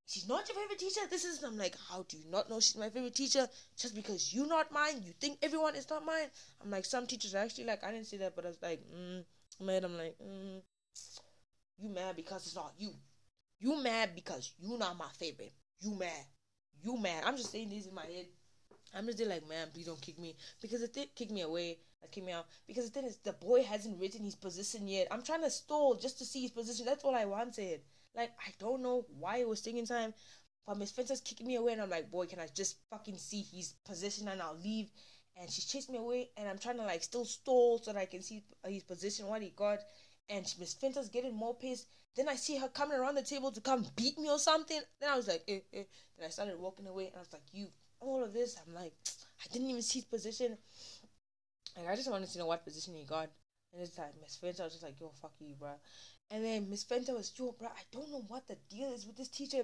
she's 0.08 0.28
not 0.28 0.48
your 0.48 0.58
favorite 0.58 0.80
teacher. 0.80 1.02
This 1.10 1.26
is 1.26 1.44
I'm 1.44 1.58
like, 1.58 1.76
how 1.90 2.06
do 2.08 2.18
you 2.18 2.24
not 2.32 2.50
know 2.50 2.60
she's 2.60 2.78
my 2.78 2.90
favorite 2.90 3.16
teacher? 3.16 3.48
Just 3.78 3.96
because 3.96 4.34
you're 4.34 4.48
not 4.48 4.72
mine, 4.72 5.04
you 5.04 5.14
think 5.20 5.38
everyone 5.42 5.76
is 5.76 5.90
not 5.90 6.06
mine. 6.06 6.28
I'm 6.64 6.72
like, 6.72 6.86
some 6.86 7.06
teachers 7.06 7.36
are 7.36 7.44
actually 7.44 7.66
like, 7.66 7.84
I 7.84 7.92
didn't 7.92 8.08
say 8.08 8.18
that, 8.18 8.36
but 8.36 8.46
I 8.46 8.50
was 8.50 8.62
like, 8.62 8.82
mm, 8.92 9.24
mad. 9.60 9.84
I'm 9.84 9.98
like, 9.98 10.16
mm, 10.20 10.62
you 11.78 11.90
mad 11.90 12.16
because 12.16 12.46
it's 12.46 12.56
not 12.56 12.74
you. 12.78 12.92
You 13.60 13.82
mad 13.82 14.12
because 14.16 14.54
you 14.60 14.78
not 14.78 14.98
my 14.98 15.10
favorite. 15.20 15.54
You 15.80 15.96
mad. 15.96 16.26
You 16.82 16.98
mad. 16.98 17.24
I'm 17.26 17.38
just 17.38 17.52
saying 17.52 17.70
this 17.70 17.86
in 17.88 17.94
my 17.94 18.06
head. 18.06 18.28
I'm 18.94 19.06
just 19.08 19.20
like, 19.26 19.48
man, 19.48 19.68
please 19.74 19.88
don't 19.88 20.02
kick 20.02 20.18
me. 20.18 20.36
Because 20.62 20.82
the 20.82 20.88
thing 20.88 21.08
kick 21.16 21.32
me 21.32 21.42
away, 21.42 21.80
like 22.02 22.12
kick 22.12 22.24
me 22.24 22.32
out. 22.32 22.46
Because 22.68 22.86
the 22.86 22.92
thing 22.92 23.06
is 23.06 23.18
the 23.18 23.34
boy 23.34 23.64
hasn't 23.64 24.00
written 24.00 24.24
his 24.24 24.36
position 24.36 24.88
yet. 24.88 25.08
I'm 25.12 25.22
trying 25.22 25.44
to 25.44 25.50
stall 25.50 25.96
just 25.96 26.18
to 26.20 26.26
see 26.26 26.42
his 26.42 26.52
position. 26.52 26.86
That's 26.86 27.04
all 27.04 27.16
I 27.16 27.26
wanted. 27.26 27.82
Like, 28.18 28.32
I 28.46 28.52
don't 28.60 28.82
know 28.82 29.06
why 29.20 29.38
it 29.38 29.48
was 29.48 29.62
taking 29.62 29.86
time. 29.86 30.14
But 30.66 30.78
Miss 30.78 30.92
Fencer's 30.92 31.22
kicking 31.22 31.48
me 31.48 31.56
away 31.56 31.74
and 31.74 31.82
I'm 31.82 31.90
like, 31.90 32.12
boy, 32.12 32.26
can 32.26 32.40
I 32.40 32.48
just 32.54 32.78
fucking 32.90 33.18
see 33.18 33.46
his 33.54 33.76
position 33.86 34.28
and 34.28 34.42
I'll 34.42 34.58
leave. 34.62 34.90
And 35.40 35.50
she's 35.50 35.66
chasing 35.66 35.94
me 35.94 36.00
away 36.00 36.32
and 36.36 36.50
I'm 36.50 36.58
trying 36.58 36.78
to 36.78 36.84
like 36.84 37.04
still 37.04 37.24
stall 37.24 37.78
so 37.78 37.94
that 37.94 38.00
I 38.00 38.06
can 38.06 38.22
see 38.22 38.44
his 38.66 38.84
position, 38.84 39.28
what 39.28 39.44
he 39.44 39.54
got. 39.56 39.80
And 40.30 40.52
Miss 40.60 40.74
Fencer's 40.74 41.08
getting 41.08 41.34
more 41.34 41.56
pissed. 41.56 41.88
Then 42.18 42.28
I 42.28 42.36
see 42.36 42.58
her 42.58 42.68
coming 42.68 42.98
around 42.98 43.16
the 43.16 43.22
table 43.22 43.52
to 43.52 43.62
come 43.62 43.86
beat 43.96 44.18
me 44.18 44.30
or 44.30 44.40
something. 44.40 44.82
Then 45.00 45.10
I 45.10 45.16
was 45.16 45.28
like, 45.28 45.44
eh, 45.48 45.60
eh. 45.72 45.84
Then 46.18 46.28
I 46.28 46.30
started 46.30 46.60
walking 46.60 46.88
away 46.88 47.06
and 47.06 47.16
I 47.16 47.20
was 47.20 47.32
like, 47.32 47.44
you, 47.54 47.68
all 48.02 48.24
of 48.24 48.34
this. 48.34 48.58
I'm 48.68 48.74
like, 48.74 48.94
I 49.46 49.54
didn't 49.54 49.70
even 49.70 49.84
see 49.84 50.00
his 50.00 50.06
position. 50.06 50.58
Like, 51.78 51.88
I 51.88 51.96
just 51.96 52.10
wanted 52.10 52.30
to 52.30 52.40
know 52.40 52.48
what 52.48 52.66
position 52.66 52.96
he 52.96 53.06
got. 53.06 53.30
And 53.74 53.82
it's 53.82 53.98
like, 53.98 54.20
Miss 54.20 54.36
Fencer 54.36 54.64
was 54.64 54.74
just 54.74 54.84
like, 54.84 55.00
yo, 55.00 55.12
fuck 55.22 55.34
you, 55.40 55.56
bro. 55.56 55.70
And 56.30 56.44
then 56.44 56.70
Miss 56.70 56.84
Fencer 56.84 57.14
was, 57.14 57.32
yo, 57.38 57.56
bro, 57.58 57.68
I 57.70 57.84
don't 57.92 58.12
know 58.12 58.26
what 58.28 58.48
the 58.48 58.58
deal 58.70 58.94
is 58.94 59.06
with 59.06 59.16
this 59.16 59.30
teacher. 59.30 59.64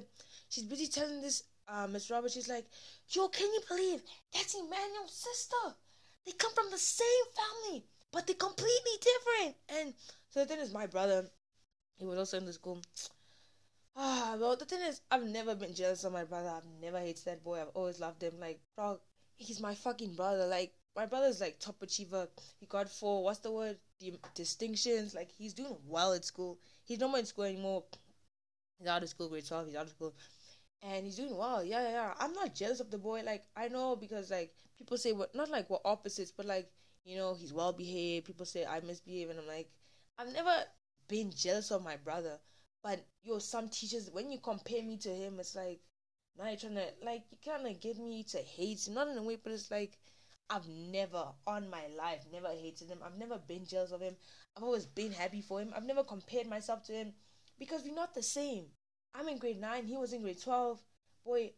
She's 0.50 0.64
busy 0.64 0.88
telling 0.88 1.22
this 1.22 1.44
uh, 1.68 1.88
Miss 1.88 2.10
Roberts, 2.10 2.34
she's 2.34 2.50
like, 2.50 2.66
yo, 3.10 3.28
can 3.28 3.48
you 3.48 3.62
believe 3.68 4.02
that's 4.34 4.56
Emmanuel's 4.56 5.14
sister? 5.14 5.76
They 6.26 6.32
come 6.34 6.54
from 6.54 6.72
the 6.72 6.78
same 6.78 7.08
family, 7.36 7.86
but 8.12 8.26
they're 8.26 8.36
completely 8.36 8.98
different. 9.02 9.56
And 9.70 9.94
so 10.30 10.42
the 10.42 10.46
thing 10.46 10.60
is, 10.60 10.74
my 10.74 10.88
brother, 10.88 11.30
he 11.98 12.06
was 12.06 12.18
also 12.18 12.38
in 12.38 12.46
the 12.46 12.54
school. 12.54 12.82
Ah, 13.96 14.36
well, 14.40 14.56
the 14.56 14.66
thing 14.66 14.82
is, 14.82 15.02
I've 15.12 15.24
never 15.24 15.54
been 15.54 15.76
jealous 15.76 16.04
of 16.04 16.14
my 16.14 16.24
brother. 16.24 16.50
I've 16.50 16.66
never 16.82 16.98
hated 16.98 17.26
that 17.26 17.44
boy. 17.44 17.62
I've 17.62 17.76
always 17.76 18.00
loved 18.00 18.24
him. 18.24 18.34
Like, 18.40 18.60
bro, 18.76 19.00
he's 19.36 19.62
my 19.62 19.76
fucking 19.76 20.16
brother. 20.16 20.48
Like, 20.48 20.74
my 20.96 21.06
brother's 21.06 21.40
like 21.40 21.60
top 21.60 21.76
achiever. 21.80 22.28
He 22.60 22.66
got 22.66 22.90
four, 22.90 23.24
what's 23.24 23.38
the 23.40 23.52
word? 23.52 23.78
Distinctions. 24.36 25.14
Like, 25.16 25.32
he's 25.32 25.54
doing 25.54 25.76
well 25.88 26.14
at 26.14 26.26
school. 26.26 26.60
He's 26.86 27.00
no 27.00 27.08
more 27.08 27.20
in 27.20 27.26
school 27.26 27.46
anymore. 27.46 27.84
He's 28.80 28.88
out 28.88 29.04
of 29.04 29.10
school, 29.10 29.30
grade 29.30 29.48
12. 29.48 29.68
He's 29.68 29.76
out 29.76 29.86
of 29.86 29.90
school. 29.92 30.14
And 30.82 31.06
he's 31.06 31.16
doing 31.16 31.38
well. 31.38 31.64
Yeah, 31.64 31.82
yeah, 31.84 31.92
yeah. 31.92 32.14
I'm 32.20 32.34
not 32.34 32.56
jealous 32.56 32.80
of 32.80 32.92
the 32.92 32.98
boy. 32.98 33.24
Like, 33.24 33.46
I 33.56 33.70
know 33.70 33.96
because, 33.96 34.32
like, 34.32 34.54
people 34.78 34.98
say, 34.98 35.14
what, 35.14 35.34
not 35.36 35.50
like 35.50 35.70
we're 35.70 35.78
opposites, 35.86 36.32
but 36.32 36.46
like, 36.46 36.70
you 37.06 37.18
know, 37.18 37.34
he's 37.36 37.54
well 37.54 37.74
behaved. 37.74 38.26
People 38.26 38.46
say 38.46 38.66
I 38.66 38.80
misbehave. 38.82 39.30
And 39.30 39.40
I'm 39.40 39.48
like, 39.48 39.70
I've 40.18 40.34
never 40.34 40.66
been 41.08 41.32
jealous 41.32 41.72
of 41.72 41.84
my 41.84 41.98
brother. 41.98 42.40
But 42.84 43.06
yo, 43.24 43.40
some 43.40 43.70
teachers, 43.70 44.10
when 44.12 44.32
you 44.32 44.40
compare 44.40 44.84
me 44.84 44.98
to 44.98 45.10
him, 45.10 45.40
it's 45.40 45.56
like 45.56 45.80
now 46.38 46.48
you're 46.48 46.58
trying 46.58 46.76
to 46.76 46.88
like 47.04 47.24
you 47.32 47.38
kind 47.44 47.66
of 47.66 47.80
get 47.80 47.98
me 47.98 48.24
to 48.24 48.38
hate. 48.40 48.88
Not 48.90 49.08
in 49.08 49.18
a 49.18 49.24
way, 49.24 49.38
but 49.42 49.54
it's 49.54 49.72
like 49.72 49.98
I've 50.50 50.68
never 50.68 51.26
on 51.48 51.70
my 51.70 51.84
life 51.98 52.26
never 52.32 52.50
hated 52.50 52.90
him. 52.90 53.00
I've 53.04 53.18
never 53.18 53.38
been 53.38 53.66
jealous 53.66 53.92
of 53.92 54.02
him. 54.02 54.16
I've 54.56 54.64
always 54.64 54.86
been 54.86 55.12
happy 55.12 55.42
for 55.42 55.62
him. 55.62 55.74
I've 55.76 55.86
never 55.86 56.04
compared 56.04 56.48
myself 56.48 56.84
to 56.86 56.94
him 56.94 57.14
because 57.58 57.84
we're 57.84 57.96
not 57.96 58.14
the 58.14 58.24
same. 58.24 58.66
I'm 59.14 59.28
in 59.28 59.38
grade 59.38 59.60
nine. 59.60 59.86
He 59.86 59.98
was 59.98 60.14
in 60.14 60.22
grade 60.22 60.42
twelve. 60.42 60.82
Boy, 61.26 61.52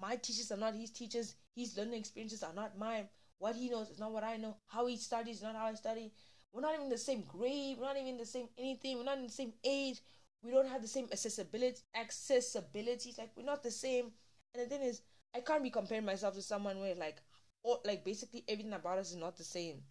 my 0.00 0.16
teachers 0.16 0.52
are 0.52 0.56
not 0.56 0.74
his 0.74 0.90
teachers. 0.90 1.34
His 1.54 1.76
learning 1.76 2.00
experiences 2.00 2.42
are 2.42 2.54
not 2.54 2.78
mine. 2.78 3.08
What 3.38 3.56
he 3.56 3.70
knows 3.70 3.90
is 3.90 3.98
not 3.98 4.12
what 4.12 4.24
I 4.24 4.36
know. 4.36 4.56
How 4.66 4.86
he 4.86 4.96
studies 4.96 5.36
is 5.36 5.42
not 5.42 5.56
how 5.56 5.66
I 5.66 5.74
study. 5.74 6.12
We're 6.52 6.62
not 6.62 6.74
even 6.74 6.88
the 6.88 6.98
same 6.98 7.22
grade. 7.22 7.76
We're 7.78 7.86
not 7.86 7.96
even 7.96 8.16
the 8.16 8.26
same 8.26 8.48
anything. 8.58 8.98
We're 8.98 9.04
not 9.04 9.18
in 9.18 9.24
the 9.24 9.32
same 9.32 9.52
age 9.64 10.00
we 10.42 10.50
don't 10.50 10.68
have 10.68 10.82
the 10.82 10.88
same 10.88 11.08
accessibility 11.10 11.80
accessibility 11.94 13.14
like 13.18 13.30
we're 13.36 13.44
not 13.44 13.62
the 13.62 13.70
same 13.70 14.10
and 14.54 14.64
the 14.64 14.68
thing 14.68 14.82
is 14.82 15.02
i 15.34 15.40
can't 15.40 15.62
be 15.62 15.70
comparing 15.70 16.04
myself 16.04 16.34
to 16.34 16.42
someone 16.42 16.78
where 16.80 16.94
like 16.94 17.16
or 17.62 17.78
like 17.84 18.04
basically 18.04 18.44
everything 18.48 18.72
about 18.72 18.98
us 18.98 19.10
is 19.10 19.16
not 19.16 19.36
the 19.36 19.44
same. 19.44 19.82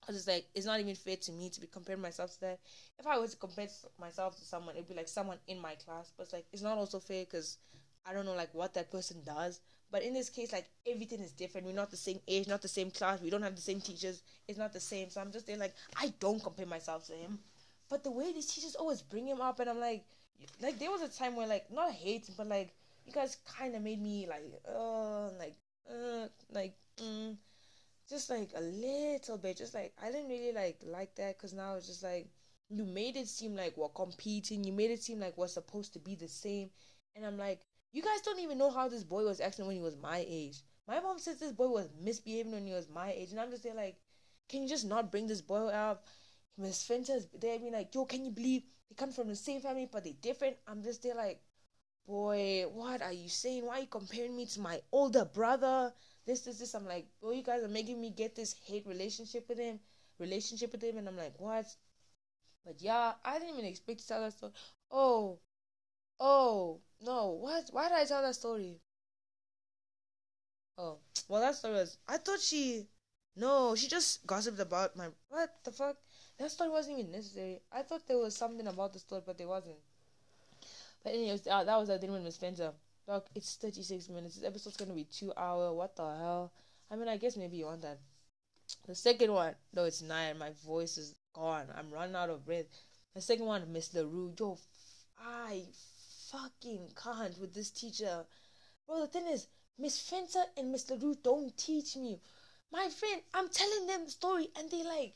Because 0.00 0.16
it's 0.16 0.26
like 0.26 0.46
it's 0.54 0.66
not 0.66 0.80
even 0.80 0.94
fair 0.94 1.16
to 1.16 1.32
me 1.32 1.48
to 1.50 1.60
be 1.60 1.66
comparing 1.66 2.02
myself 2.02 2.32
to 2.34 2.40
that. 2.40 2.60
If 2.98 3.06
i 3.06 3.18
was 3.18 3.32
to 3.32 3.36
compare 3.36 3.68
myself 4.00 4.36
to 4.36 4.44
someone 4.44 4.74
it'd 4.74 4.88
be 4.88 4.94
like 4.94 5.08
someone 5.08 5.38
in 5.46 5.60
my 5.60 5.74
class. 5.76 6.12
But 6.16 6.24
it's 6.24 6.32
like 6.32 6.46
it's 6.52 6.62
not 6.62 6.78
also 6.78 6.98
fair 6.98 7.24
because 7.24 7.58
i 8.04 8.12
don't 8.12 8.26
know 8.26 8.34
like 8.34 8.52
what 8.52 8.74
that 8.74 8.90
person 8.90 9.18
does. 9.24 9.60
But 9.90 10.02
in 10.02 10.14
this 10.14 10.30
case 10.30 10.52
like 10.52 10.68
everything 10.86 11.20
is 11.20 11.32
different. 11.32 11.66
We're 11.66 11.74
not 11.74 11.90
the 11.90 11.96
same 11.96 12.20
age 12.26 12.48
not 12.48 12.62
the 12.62 12.68
same 12.68 12.90
class. 12.90 13.20
We 13.20 13.30
don't 13.30 13.42
have 13.42 13.56
the 13.56 13.62
same 13.62 13.80
teachers. 13.80 14.22
It's 14.48 14.58
not 14.58 14.72
the 14.72 14.80
same. 14.80 15.10
So 15.10 15.20
i'm 15.20 15.30
just 15.32 15.46
there 15.46 15.56
like 15.56 15.74
i 15.96 16.12
don't 16.18 16.42
compare 16.42 16.66
myself 16.66 17.06
to 17.06 17.12
him. 17.12 17.38
But 17.92 18.04
the 18.04 18.10
way 18.10 18.32
these 18.32 18.46
teachers 18.46 18.74
always 18.74 19.02
bring 19.02 19.26
him 19.26 19.42
up, 19.42 19.60
and 19.60 19.68
I'm 19.68 19.78
like, 19.78 20.06
like 20.62 20.78
there 20.78 20.90
was 20.90 21.02
a 21.02 21.08
time 21.08 21.36
where 21.36 21.46
like 21.46 21.70
not 21.70 21.92
hate, 21.92 22.26
but 22.38 22.46
like 22.46 22.74
you 23.04 23.12
guys 23.12 23.36
kind 23.46 23.74
of 23.74 23.82
made 23.82 24.00
me 24.00 24.26
like, 24.26 24.42
uh, 24.66 25.28
like, 25.38 25.56
uh, 25.90 26.26
like, 26.50 26.74
mm, 27.00 27.36
just 28.08 28.30
like 28.30 28.50
a 28.56 28.60
little 28.60 29.38
bit, 29.38 29.58
just 29.58 29.74
like 29.74 29.94
I 30.02 30.10
didn't 30.10 30.28
really 30.28 30.52
like 30.52 30.80
like 30.84 31.14
that 31.16 31.38
because 31.38 31.52
now 31.52 31.76
it's 31.76 31.86
just 31.86 32.02
like 32.02 32.30
you 32.70 32.84
made 32.84 33.16
it 33.16 33.28
seem 33.28 33.56
like 33.56 33.76
we're 33.76 33.88
competing, 33.90 34.64
you 34.64 34.72
made 34.72 34.90
it 34.90 35.02
seem 35.02 35.20
like 35.20 35.36
we're 35.38 35.48
supposed 35.48 35.92
to 35.94 35.98
be 35.98 36.14
the 36.14 36.28
same, 36.28 36.70
and 37.16 37.26
I'm 37.26 37.38
like, 37.38 37.60
you 37.92 38.02
guys 38.02 38.22
don't 38.22 38.40
even 38.40 38.58
know 38.58 38.70
how 38.70 38.88
this 38.88 39.04
boy 39.04 39.24
was 39.24 39.40
acting 39.40 39.66
when 39.66 39.76
he 39.76 39.82
was 39.82 39.96
my 39.96 40.24
age. 40.28 40.62
My 40.88 41.00
mom 41.00 41.18
says 41.18 41.38
this 41.38 41.52
boy 41.52 41.68
was 41.68 41.88
misbehaving 42.00 42.52
when 42.52 42.66
he 42.66 42.72
was 42.72 42.88
my 42.88 43.12
age, 43.12 43.30
and 43.32 43.40
I'm 43.40 43.50
just 43.50 43.62
there 43.62 43.74
like, 43.74 43.96
can 44.48 44.62
you 44.62 44.68
just 44.68 44.86
not 44.86 45.10
bring 45.10 45.26
this 45.26 45.42
boy 45.42 45.68
up? 45.68 46.06
Miss 46.58 46.84
Fencer's 46.86 47.26
there 47.40 47.58
being 47.58 47.72
like, 47.72 47.94
yo, 47.94 48.04
can 48.04 48.24
you 48.24 48.30
believe 48.30 48.62
they 48.88 48.94
come 48.94 49.10
from 49.12 49.28
the 49.28 49.36
same 49.36 49.60
family 49.60 49.88
but 49.90 50.04
they're 50.04 50.12
different? 50.20 50.56
I'm 50.66 50.82
just 50.82 51.02
there 51.02 51.14
like, 51.14 51.42
boy, 52.06 52.64
what 52.72 53.02
are 53.02 53.12
you 53.12 53.28
saying? 53.28 53.66
Why 53.66 53.78
are 53.78 53.80
you 53.80 53.86
comparing 53.86 54.36
me 54.36 54.46
to 54.46 54.60
my 54.60 54.80
older 54.92 55.24
brother? 55.24 55.92
This, 56.26 56.40
this, 56.40 56.58
this. 56.58 56.74
I'm 56.74 56.86
like, 56.86 57.06
bro, 57.20 57.32
you 57.32 57.42
guys 57.42 57.62
are 57.62 57.68
making 57.68 58.00
me 58.00 58.10
get 58.10 58.36
this 58.36 58.54
hate 58.66 58.86
relationship 58.86 59.48
with 59.48 59.58
him, 59.58 59.80
relationship 60.18 60.72
with 60.72 60.82
him, 60.82 60.98
and 60.98 61.08
I'm 61.08 61.16
like, 61.16 61.34
what? 61.38 61.66
But 62.64 62.80
yeah, 62.80 63.12
I 63.24 63.38
didn't 63.38 63.54
even 63.54 63.64
expect 63.64 64.00
to 64.00 64.08
tell 64.08 64.20
that 64.20 64.32
story. 64.32 64.52
Oh, 64.90 65.38
oh, 66.20 66.80
no, 67.00 67.30
what? 67.40 67.68
Why 67.72 67.88
did 67.88 67.98
I 67.98 68.04
tell 68.04 68.22
that 68.22 68.34
story? 68.36 68.80
Oh, 70.78 70.98
well, 71.28 71.40
that 71.40 71.56
story 71.56 71.74
was. 71.74 71.98
I 72.08 72.18
thought 72.18 72.40
she. 72.40 72.86
No, 73.34 73.74
she 73.74 73.88
just 73.88 74.26
gossiped 74.26 74.60
about 74.60 74.96
my. 74.96 75.08
What 75.28 75.50
the 75.64 75.72
fuck? 75.72 75.96
That 76.38 76.50
story 76.50 76.70
wasn't 76.70 76.98
even 76.98 77.12
necessary. 77.12 77.60
I 77.72 77.82
thought 77.82 78.06
there 78.06 78.18
was 78.18 78.36
something 78.36 78.66
about 78.66 78.92
the 78.92 78.98
story, 78.98 79.22
but 79.24 79.38
there 79.38 79.48
wasn't. 79.48 79.76
But 81.02 81.14
anyways, 81.14 81.46
uh, 81.46 81.64
that 81.64 81.78
was 81.78 81.88
the 81.88 81.98
thing 81.98 82.12
with 82.12 82.32
Spencer. 82.32 82.72
Look, 83.08 83.26
it's 83.34 83.56
36 83.56 84.08
minutes. 84.08 84.36
This 84.36 84.44
episode's 84.44 84.76
gonna 84.76 84.94
be 84.94 85.04
two 85.04 85.32
hour. 85.36 85.72
What 85.72 85.96
the 85.96 86.04
hell? 86.04 86.52
I 86.90 86.96
mean, 86.96 87.08
I 87.08 87.16
guess 87.16 87.36
maybe 87.36 87.56
you 87.56 87.66
want 87.66 87.82
that. 87.82 87.98
The 88.86 88.94
second 88.94 89.32
one, 89.32 89.54
no, 89.74 89.84
it's 89.84 90.02
nine. 90.02 90.38
My 90.38 90.50
voice 90.64 90.96
is 90.98 91.14
gone. 91.34 91.66
I'm 91.76 91.90
running 91.90 92.14
out 92.14 92.30
of 92.30 92.44
breath. 92.44 92.66
The 93.14 93.20
second 93.20 93.46
one, 93.46 93.72
Miss 93.72 93.92
LaRue. 93.92 94.34
Yo, 94.38 94.58
I 95.18 95.64
fucking 96.30 96.92
can't 96.96 97.38
with 97.38 97.54
this 97.54 97.70
teacher. 97.70 98.24
Bro, 98.86 99.00
the 99.00 99.06
thing 99.08 99.26
is, 99.26 99.48
Miss 99.78 100.00
Fencer 100.00 100.44
and 100.56 100.70
Miss 100.70 100.88
LaRue 100.88 101.16
don't 101.22 101.56
teach 101.56 101.96
me. 101.96 102.20
My 102.70 102.88
friend, 102.88 103.20
I'm 103.34 103.48
telling 103.48 103.86
them 103.86 104.04
the 104.04 104.10
story 104.10 104.48
and 104.56 104.70
they 104.70 104.82
like, 104.82 105.14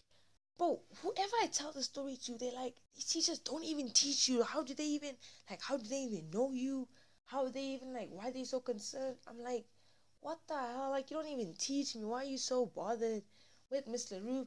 bro, 0.58 0.80
whoever 1.02 1.36
I 1.42 1.46
tell 1.46 1.72
the 1.72 1.82
story 1.82 2.16
to, 2.24 2.36
they're 2.36 2.52
like, 2.52 2.74
these 2.94 3.06
teachers 3.06 3.38
don't 3.38 3.64
even 3.64 3.90
teach 3.90 4.28
you. 4.28 4.42
How 4.42 4.62
do 4.62 4.74
they 4.74 4.84
even, 4.84 5.16
like, 5.48 5.62
how 5.62 5.76
do 5.76 5.88
they 5.88 6.00
even 6.00 6.30
know 6.30 6.52
you? 6.52 6.88
How 7.26 7.44
are 7.44 7.50
they 7.50 7.62
even, 7.62 7.92
like, 7.92 8.08
why 8.10 8.28
are 8.28 8.32
they 8.32 8.44
so 8.44 8.60
concerned? 8.60 9.16
I'm 9.28 9.42
like, 9.42 9.66
what 10.20 10.40
the 10.48 10.54
hell? 10.54 10.90
Like, 10.90 11.10
you 11.10 11.16
don't 11.16 11.28
even 11.28 11.54
teach 11.54 11.94
me. 11.94 12.04
Why 12.04 12.22
are 12.22 12.24
you 12.24 12.38
so 12.38 12.66
bothered? 12.66 13.22
With 13.70 13.86
Miss 13.86 14.10
LaRue, 14.10 14.46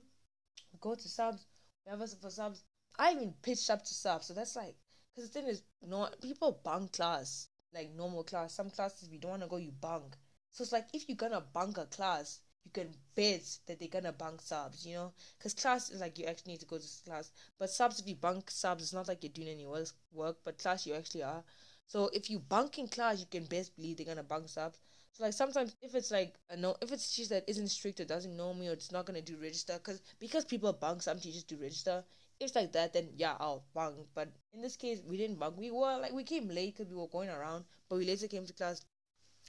go 0.79 0.95
to 0.95 1.09
subs, 1.09 1.45
we 1.85 1.91
have 1.91 2.01
us 2.01 2.13
for 2.13 2.29
subs. 2.29 2.63
I 2.97 3.11
even 3.11 3.33
pitched 3.41 3.69
up 3.69 3.83
to 3.83 3.93
subs, 3.93 4.27
so 4.27 4.33
that's 4.33 4.55
like, 4.55 4.75
Because 5.13 5.29
the 5.29 5.39
thing 5.39 5.49
is, 5.49 5.63
no 5.85 6.09
people 6.21 6.61
bunk 6.63 6.93
class 6.93 7.49
like 7.73 7.91
normal 7.95 8.23
class. 8.23 8.53
Some 8.53 8.69
classes 8.69 9.09
we 9.09 9.17
don't 9.17 9.31
want 9.31 9.43
to 9.43 9.47
go, 9.47 9.57
you 9.57 9.71
bunk. 9.71 10.15
So 10.51 10.63
it's 10.63 10.71
like 10.71 10.87
if 10.93 11.07
you're 11.07 11.15
gonna 11.15 11.41
bunk 11.53 11.77
a 11.77 11.85
class, 11.85 12.39
you 12.65 12.71
can 12.71 12.93
bet 13.15 13.43
that 13.67 13.79
they're 13.79 13.87
gonna 13.87 14.11
bunk 14.11 14.41
subs, 14.41 14.85
you 14.85 14.95
know? 14.95 15.13
Because 15.37 15.53
class 15.53 15.89
is 15.91 16.01
like 16.01 16.17
you 16.17 16.25
actually 16.25 16.53
need 16.53 16.59
to 16.61 16.65
go 16.65 16.77
to 16.77 16.87
class. 17.05 17.31
But 17.57 17.69
subs, 17.69 17.99
if 17.99 18.07
you 18.07 18.15
bunk 18.15 18.49
subs, 18.49 18.83
it's 18.83 18.93
not 18.93 19.07
like 19.07 19.23
you're 19.23 19.31
doing 19.31 19.49
any 19.49 19.67
work, 20.11 20.37
but 20.43 20.57
class 20.57 20.85
you 20.85 20.95
actually 20.95 21.23
are. 21.23 21.43
So 21.89 22.09
if 22.13 22.29
you 22.29 22.39
bunk 22.39 22.79
in 22.79 22.87
class, 22.87 23.19
you 23.19 23.25
can 23.25 23.43
best 23.45 23.75
believe 23.75 23.97
they're 23.97 24.05
gonna 24.05 24.23
bunk 24.23 24.47
subs. 24.49 24.79
So 25.11 25.25
like 25.25 25.33
sometimes 25.33 25.75
if 25.81 25.93
it's 25.95 26.11
like 26.11 26.39
a 26.49 26.55
no, 26.55 26.77
if 26.81 26.91
it's 26.93 27.13
teacher 27.13 27.29
that 27.31 27.49
isn't 27.49 27.67
strict 27.69 27.99
or 27.99 28.05
doesn't 28.05 28.37
know 28.37 28.53
me 28.53 28.69
or 28.69 28.73
it's 28.73 28.93
not 28.93 29.05
gonna 29.05 29.21
do 29.21 29.37
register, 29.37 29.73
because 29.73 30.01
because 30.19 30.45
people 30.45 30.71
bunk, 30.73 31.01
some 31.01 31.19
teachers 31.19 31.43
do 31.43 31.57
register. 31.57 32.05
If 32.39 32.47
it's 32.47 32.55
like 32.55 32.71
that, 32.73 32.93
then 32.93 33.09
yeah, 33.17 33.35
I'll 33.41 33.65
bunk. 33.73 33.97
But 34.15 34.29
in 34.53 34.61
this 34.61 34.77
case, 34.77 35.01
we 35.05 35.17
didn't 35.17 35.39
bunk. 35.39 35.57
We 35.57 35.71
were 35.71 35.97
like 35.99 36.13
we 36.13 36.23
came 36.23 36.47
late 36.47 36.75
because 36.77 36.89
we 36.91 36.97
were 36.97 37.07
going 37.09 37.29
around, 37.29 37.65
but 37.89 37.97
we 37.97 38.05
later 38.05 38.27
came 38.29 38.45
to 38.47 38.53
class. 38.53 38.85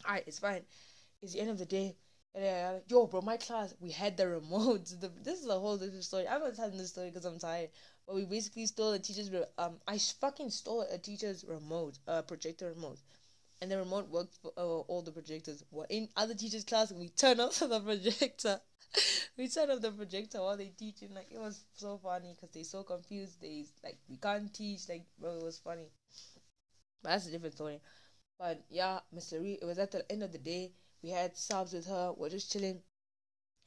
Alright, 0.07 0.25
it's 0.27 0.39
fine. 0.39 0.65
It's 1.23 1.33
the 1.35 1.41
end 1.41 1.51
of 1.51 1.59
the 1.59 1.67
day. 1.67 1.97
Yeah, 2.35 2.75
uh, 2.77 2.81
yo, 2.89 3.07
bro, 3.09 3.23
my 3.23 3.37
class, 3.39 3.75
we 3.81 3.91
had 3.93 4.17
the 4.17 4.25
remotes. 4.37 4.99
The, 5.01 5.09
this 5.23 5.41
is 5.41 5.49
a 5.49 5.59
whole 5.59 5.79
different 5.79 6.05
story. 6.05 6.29
I'm 6.29 6.41
not 6.41 6.57
telling 6.57 6.79
this 6.79 6.91
story 6.91 7.11
because 7.11 7.25
I'm 7.27 7.39
tired. 7.39 7.71
But 8.11 8.17
we 8.17 8.25
basically 8.25 8.67
stole 8.67 8.91
a 8.91 8.99
teacher's 8.99 9.31
um. 9.57 9.77
I 9.87 9.97
fucking 9.97 10.51
stole 10.51 10.81
a 10.81 10.99
teacher's 10.99 11.45
remote, 11.45 12.01
uh, 12.09 12.23
projector 12.23 12.71
remote, 12.75 12.99
and 13.63 13.71
the 13.71 13.79
remote 13.79 14.09
worked 14.09 14.35
for 14.43 14.51
uh, 14.57 14.63
all 14.63 15.01
the 15.01 15.13
projectors. 15.13 15.63
What 15.71 15.93
in 15.93 16.09
other 16.17 16.35
teachers' 16.35 16.65
class, 16.65 16.91
we 16.91 17.11
turn 17.11 17.39
off 17.39 17.59
the 17.61 17.79
projector. 17.79 18.61
we 19.39 19.47
turn 19.47 19.71
off 19.71 19.81
the 19.81 19.93
projector 19.93 20.41
while 20.41 20.57
they 20.57 20.73
teaching. 20.77 21.15
Like 21.15 21.29
it 21.31 21.39
was 21.39 21.63
so 21.75 22.01
funny 22.03 22.35
because 22.35 22.53
they 22.53 22.65
so 22.65 22.83
confused. 22.83 23.41
They 23.41 23.67
like 23.85 23.99
we 24.09 24.17
can't 24.17 24.53
teach. 24.53 24.89
Like 24.89 25.05
bro, 25.17 25.37
it 25.37 25.45
was 25.45 25.59
funny. 25.59 25.87
But 27.05 27.11
that's 27.11 27.29
a 27.29 27.31
different 27.31 27.55
story. 27.55 27.81
But 28.41 28.65
yeah, 28.71 28.99
Miss 29.13 29.33
it 29.33 29.65
was 29.65 29.79
at 29.79 29.93
the 29.93 30.11
end 30.11 30.25
of 30.25 30.33
the 30.33 30.39
day. 30.39 30.73
We 31.01 31.11
had 31.11 31.37
subs 31.37 31.75
with 31.75 31.87
her. 31.87 32.13
We're 32.17 32.29
just 32.29 32.51
chilling. 32.51 32.83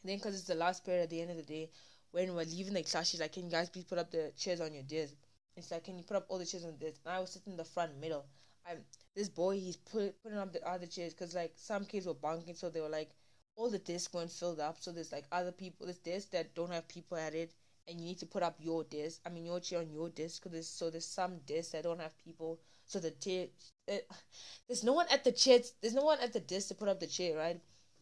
And 0.01 0.09
then, 0.09 0.17
because 0.17 0.35
it's 0.35 0.47
the 0.47 0.55
last 0.55 0.83
period 0.83 1.03
at 1.03 1.09
the 1.09 1.21
end 1.21 1.31
of 1.31 1.37
the 1.37 1.43
day, 1.43 1.69
when 2.13 2.35
we're 2.35 2.45
leaving 2.45 2.75
the 2.75 2.83
class, 2.83 3.09
she's 3.09 3.19
like, 3.19 3.33
Can 3.33 3.45
you 3.45 3.51
guys 3.51 3.69
please 3.69 3.85
put 3.85 3.97
up 3.97 4.11
the 4.11 4.31
chairs 4.37 4.61
on 4.61 4.73
your 4.73 4.83
desk? 4.83 5.15
It's 5.57 5.71
like, 5.71 5.83
Can 5.83 5.97
you 5.97 6.03
put 6.03 6.15
up 6.15 6.27
all 6.29 6.37
the 6.37 6.45
chairs 6.45 6.63
on 6.63 6.77
desk? 6.77 7.01
And 7.05 7.13
I 7.13 7.19
was 7.19 7.31
sitting 7.31 7.53
in 7.53 7.57
the 7.57 7.65
front 7.65 7.99
middle. 7.99 8.25
I'm 8.69 8.77
this 9.15 9.29
boy, 9.29 9.59
he's 9.59 9.75
put, 9.75 10.21
putting 10.23 10.37
up 10.37 10.53
the 10.53 10.65
other 10.67 10.85
chairs 10.85 11.13
because, 11.13 11.35
like, 11.35 11.53
some 11.55 11.85
kids 11.85 12.05
were 12.05 12.13
bunking, 12.13 12.55
so 12.55 12.69
they 12.69 12.81
were 12.81 12.89
like, 12.89 13.09
all 13.55 13.69
the 13.69 13.79
desks 13.79 14.13
weren't 14.13 14.31
filled 14.31 14.59
up. 14.59 14.77
So 14.79 14.91
there's 14.91 15.11
like 15.11 15.25
other 15.31 15.51
people, 15.51 15.85
there's 15.85 15.97
desks 15.97 16.29
that 16.31 16.55
don't 16.55 16.71
have 16.71 16.87
people 16.87 17.17
at 17.17 17.33
it, 17.33 17.53
and 17.87 17.99
you 17.99 18.05
need 18.05 18.19
to 18.19 18.25
put 18.25 18.43
up 18.43 18.57
your 18.59 18.83
desk. 18.83 19.21
I 19.25 19.29
mean, 19.29 19.45
your 19.45 19.59
chair 19.59 19.79
on 19.79 19.91
your 19.91 20.09
desk. 20.09 20.43
Cause 20.43 20.51
there's, 20.51 20.67
so 20.67 20.89
there's 20.89 21.05
some 21.05 21.39
desks 21.45 21.71
that 21.71 21.83
don't 21.83 21.99
have 21.99 22.17
people. 22.23 22.59
So 22.85 22.99
the 22.99 23.11
chair, 23.11 23.47
uh, 23.91 23.97
there's 24.67 24.83
no 24.83 24.93
one 24.93 25.07
at 25.11 25.23
the 25.23 25.31
chairs. 25.31 25.73
There's 25.81 25.93
no 25.95 26.03
one 26.03 26.19
at 26.19 26.33
the 26.33 26.39
desk 26.39 26.69
to 26.69 26.75
put 26.75 26.89
up 26.89 26.99
the 26.99 27.07
chair, 27.07 27.37
right? 27.37 27.59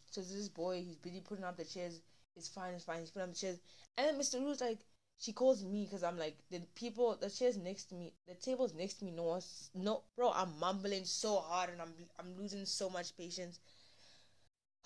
So 0.10 0.22
this 0.22 0.50
boy, 0.50 0.84
he's 0.86 0.98
busy 0.98 1.22
putting 1.22 1.46
up 1.46 1.58
the 1.58 1.66
chairs. 1.66 2.02
It's 2.36 2.48
fine, 2.48 2.74
it's 2.74 2.86
fine. 2.86 3.00
He's 3.00 3.12
putting 3.12 3.30
up 3.30 3.34
the 3.34 3.40
chairs. 3.40 3.60
And 3.98 4.08
then 4.08 4.20
Mr. 4.20 4.40
Ru's 4.40 4.62
like, 4.62 4.80
she 5.20 5.34
calls 5.34 5.64
me 5.64 5.86
because 5.86 6.04
I'm 6.04 6.18
like, 6.18 6.38
the 6.50 6.62
people, 6.76 7.16
the 7.20 7.30
chairs 7.30 7.58
next 7.58 7.86
to 7.86 7.96
me, 7.96 8.14
the 8.28 8.34
tables 8.34 8.74
next 8.74 8.96
to 8.96 9.06
me, 9.06 9.12
no 9.12 9.40
no, 9.76 10.04
bro, 10.16 10.32
I'm 10.32 10.58
mumbling 10.60 11.06
so 11.06 11.38
hard 11.38 11.70
and 11.70 11.82
I'm, 11.82 11.94
I'm 12.20 12.36
losing 12.38 12.66
so 12.66 12.90
much 12.90 13.16
patience. 13.16 13.60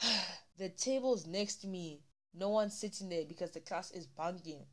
the 0.57 0.69
tables 0.69 1.26
next 1.26 1.55
to 1.61 1.67
me, 1.67 2.01
no 2.34 2.49
one's 2.49 2.77
sitting 2.77 3.07
there 3.09 3.23
because 3.26 3.51
the 3.51 3.61
class 3.61 3.91
is 3.91 4.07
bunking 4.07 4.65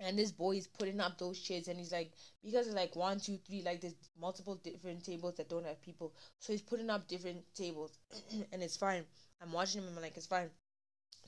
and 0.00 0.18
this 0.18 0.32
boy 0.32 0.56
is 0.56 0.66
putting 0.66 0.98
up 0.98 1.18
those 1.18 1.38
chairs 1.38 1.68
and 1.68 1.78
he's 1.78 1.92
like 1.92 2.12
because 2.42 2.66
it's 2.66 2.74
like 2.74 2.96
one 2.96 3.20
two 3.20 3.38
three 3.46 3.62
like 3.62 3.80
there's 3.80 3.94
multiple 4.18 4.54
different 4.56 5.04
tables 5.04 5.34
that 5.36 5.48
don't 5.48 5.66
have 5.66 5.80
people 5.82 6.12
so 6.38 6.52
he's 6.52 6.62
putting 6.62 6.90
up 6.90 7.06
different 7.06 7.42
tables 7.54 7.98
and 8.52 8.62
it's 8.62 8.76
fine 8.76 9.04
i'm 9.42 9.52
watching 9.52 9.80
him 9.82 9.88
and 9.88 9.96
i'm 9.96 10.02
like 10.02 10.16
it's 10.16 10.26
fine 10.26 10.50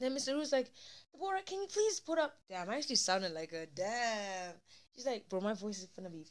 then 0.02 0.14
mr 0.14 0.34
ru's 0.34 0.52
like 0.52 0.70
deborah 1.12 1.42
can 1.46 1.60
you 1.60 1.68
please 1.68 2.00
put 2.00 2.18
up 2.18 2.34
damn 2.48 2.68
i 2.70 2.76
actually 2.76 2.96
sounded 2.96 3.32
like 3.32 3.52
a 3.52 3.66
damn 3.74 4.54
she's 4.94 5.06
like 5.06 5.28
bro 5.28 5.40
my 5.40 5.54
voice 5.54 5.78
is 5.78 5.88
gonna 5.96 6.10
be 6.10 6.26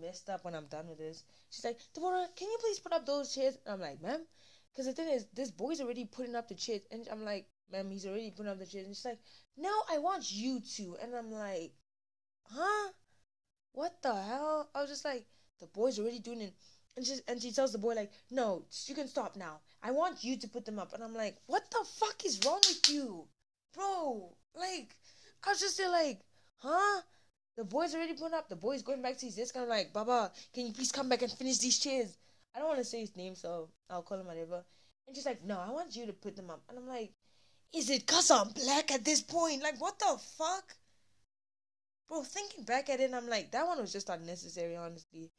messed 0.00 0.30
up 0.30 0.44
when 0.44 0.54
i'm 0.54 0.66
done 0.66 0.88
with 0.88 0.98
this 0.98 1.24
she's 1.50 1.64
like 1.64 1.78
deborah 1.94 2.26
can 2.36 2.48
you 2.48 2.58
please 2.60 2.78
put 2.78 2.92
up 2.92 3.04
those 3.06 3.34
chairs 3.34 3.58
and 3.64 3.74
i'm 3.74 3.80
like 3.80 4.00
ma'am 4.02 4.20
because 4.72 4.86
the 4.86 4.92
thing 4.92 5.08
is 5.08 5.26
this 5.34 5.50
boy's 5.50 5.80
already 5.80 6.04
putting 6.04 6.34
up 6.34 6.48
the 6.48 6.54
chairs 6.54 6.82
and 6.90 7.06
i'm 7.10 7.24
like 7.24 7.46
ma'am 7.70 7.90
he's 7.90 8.06
already 8.06 8.30
putting 8.30 8.50
up 8.50 8.58
the 8.58 8.66
chairs 8.66 8.86
and 8.86 8.94
she's 8.96 9.04
like 9.04 9.18
no, 9.56 9.70
I 9.90 9.98
want 9.98 10.32
you 10.32 10.60
to. 10.76 10.96
And 11.02 11.14
I'm 11.14 11.30
like, 11.30 11.72
huh? 12.50 12.90
What 13.72 14.02
the 14.02 14.14
hell? 14.14 14.70
I 14.74 14.80
was 14.80 14.90
just 14.90 15.04
like, 15.04 15.26
the 15.60 15.66
boy's 15.66 15.98
already 15.98 16.18
doing 16.18 16.40
it. 16.40 16.54
And 16.96 17.06
she, 17.06 17.14
and 17.26 17.40
she 17.40 17.52
tells 17.52 17.72
the 17.72 17.78
boy, 17.78 17.94
like, 17.94 18.12
no, 18.30 18.64
you 18.86 18.94
can 18.94 19.08
stop 19.08 19.36
now. 19.36 19.60
I 19.82 19.90
want 19.90 20.22
you 20.22 20.36
to 20.36 20.48
put 20.48 20.66
them 20.66 20.78
up. 20.78 20.92
And 20.92 21.02
I'm 21.02 21.14
like, 21.14 21.36
what 21.46 21.64
the 21.70 21.84
fuck 21.84 22.24
is 22.24 22.40
wrong 22.44 22.60
with 22.68 22.90
you? 22.90 23.24
Bro, 23.74 24.34
like, 24.54 24.94
I 25.46 25.50
was 25.50 25.60
just 25.60 25.78
there 25.78 25.90
like, 25.90 26.20
huh? 26.58 27.00
The 27.56 27.64
boy's 27.64 27.94
already 27.94 28.14
put 28.14 28.32
up. 28.32 28.48
The 28.48 28.56
boy's 28.56 28.82
going 28.82 29.02
back 29.02 29.18
to 29.18 29.26
his 29.26 29.36
desk. 29.36 29.54
And 29.54 29.64
I'm 29.64 29.70
like, 29.70 29.92
Baba, 29.92 30.32
can 30.54 30.66
you 30.66 30.72
please 30.72 30.92
come 30.92 31.08
back 31.08 31.22
and 31.22 31.32
finish 31.32 31.58
these 31.58 31.78
chairs? 31.78 32.16
I 32.54 32.58
don't 32.58 32.68
want 32.68 32.80
to 32.80 32.84
say 32.84 33.00
his 33.00 33.16
name, 33.16 33.34
so 33.34 33.68
I'll 33.88 34.02
call 34.02 34.20
him 34.20 34.26
whatever. 34.26 34.62
And 35.06 35.16
she's 35.16 35.26
like, 35.26 35.44
no, 35.44 35.58
I 35.58 35.70
want 35.70 35.96
you 35.96 36.06
to 36.06 36.12
put 36.12 36.36
them 36.36 36.50
up. 36.50 36.62
And 36.68 36.78
I'm 36.78 36.88
like, 36.88 37.12
is 37.74 37.88
it 37.88 38.06
because 38.06 38.30
I'm 38.30 38.50
black 38.50 38.92
at 38.92 39.04
this 39.04 39.22
point? 39.22 39.62
Like, 39.62 39.80
what 39.80 39.98
the 39.98 40.18
fuck? 40.36 40.76
Bro, 42.08 42.24
thinking 42.24 42.64
back 42.64 42.90
at 42.90 43.00
it, 43.00 43.12
I'm 43.14 43.28
like, 43.28 43.50
that 43.52 43.66
one 43.66 43.80
was 43.80 43.92
just 43.92 44.10
unnecessary, 44.10 44.76
honestly. 44.76 45.30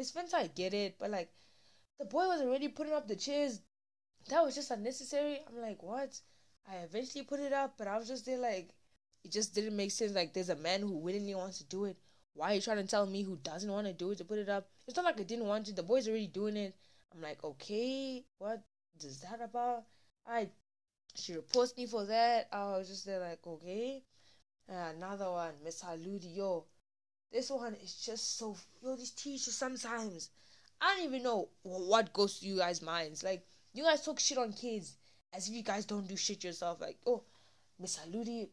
Miss 0.00 0.08
Spencer, 0.08 0.38
I 0.38 0.46
get 0.46 0.72
it, 0.72 0.96
but 0.98 1.10
like, 1.10 1.28
the 1.98 2.06
boy 2.06 2.26
was 2.26 2.40
already 2.40 2.68
putting 2.68 2.94
up 2.94 3.06
the 3.06 3.14
chairs. 3.14 3.60
That 4.30 4.42
was 4.42 4.54
just 4.54 4.70
unnecessary. 4.70 5.40
I'm 5.46 5.60
like, 5.60 5.82
what? 5.82 6.18
I 6.66 6.76
eventually 6.76 7.22
put 7.22 7.38
it 7.38 7.52
up, 7.52 7.74
but 7.76 7.86
I 7.86 7.98
was 7.98 8.08
just 8.08 8.24
there 8.24 8.38
like, 8.38 8.70
it 9.22 9.30
just 9.30 9.54
didn't 9.54 9.76
make 9.76 9.90
sense. 9.90 10.14
Like, 10.14 10.32
there's 10.32 10.48
a 10.48 10.56
man 10.56 10.80
who 10.80 10.96
willingly 10.96 11.34
wants 11.34 11.58
to 11.58 11.64
do 11.64 11.84
it. 11.84 11.98
Why 12.32 12.52
are 12.52 12.54
you 12.54 12.60
trying 12.62 12.78
to 12.78 12.86
tell 12.86 13.04
me 13.04 13.22
who 13.24 13.36
doesn't 13.42 13.70
want 13.70 13.88
to 13.88 13.92
do 13.92 14.12
it 14.12 14.16
to 14.16 14.24
put 14.24 14.38
it 14.38 14.48
up? 14.48 14.70
It's 14.86 14.96
not 14.96 15.04
like 15.04 15.20
I 15.20 15.24
didn't 15.24 15.44
want 15.44 15.66
to. 15.66 15.74
The 15.74 15.82
boy's 15.82 16.08
already 16.08 16.28
doing 16.28 16.56
it. 16.56 16.74
I'm 17.14 17.20
like, 17.20 17.44
okay, 17.44 18.24
what 18.38 18.62
is 19.04 19.18
that 19.18 19.42
about? 19.42 19.84
I 20.26 20.48
she 21.14 21.34
reports 21.34 21.76
me 21.76 21.84
for 21.84 22.06
that. 22.06 22.48
I 22.50 22.78
was 22.78 22.88
just 22.88 23.04
there 23.04 23.20
like, 23.20 23.46
okay. 23.46 24.02
And 24.66 24.96
another 24.96 25.30
one, 25.30 25.52
Miss 25.62 25.82
Haludi, 25.82 26.36
yo. 26.36 26.64
This 27.32 27.50
one 27.50 27.74
is 27.82 27.94
just 27.94 28.38
so 28.38 28.56
yo, 28.82 28.96
these 28.96 29.12
teachers 29.12 29.54
sometimes 29.54 30.30
I 30.80 30.96
don't 30.96 31.06
even 31.06 31.22
know 31.22 31.48
what 31.62 32.12
goes 32.12 32.38
through 32.38 32.50
you 32.50 32.58
guys' 32.58 32.82
minds. 32.82 33.22
Like 33.22 33.44
you 33.72 33.84
guys 33.84 34.04
talk 34.04 34.18
shit 34.18 34.38
on 34.38 34.52
kids 34.52 34.96
as 35.32 35.48
if 35.48 35.54
you 35.54 35.62
guys 35.62 35.84
don't 35.84 36.08
do 36.08 36.16
shit 36.16 36.42
yourself. 36.42 36.80
Like, 36.80 36.98
oh, 37.06 37.22
Miss 37.78 37.98
Haludi, 37.98 38.48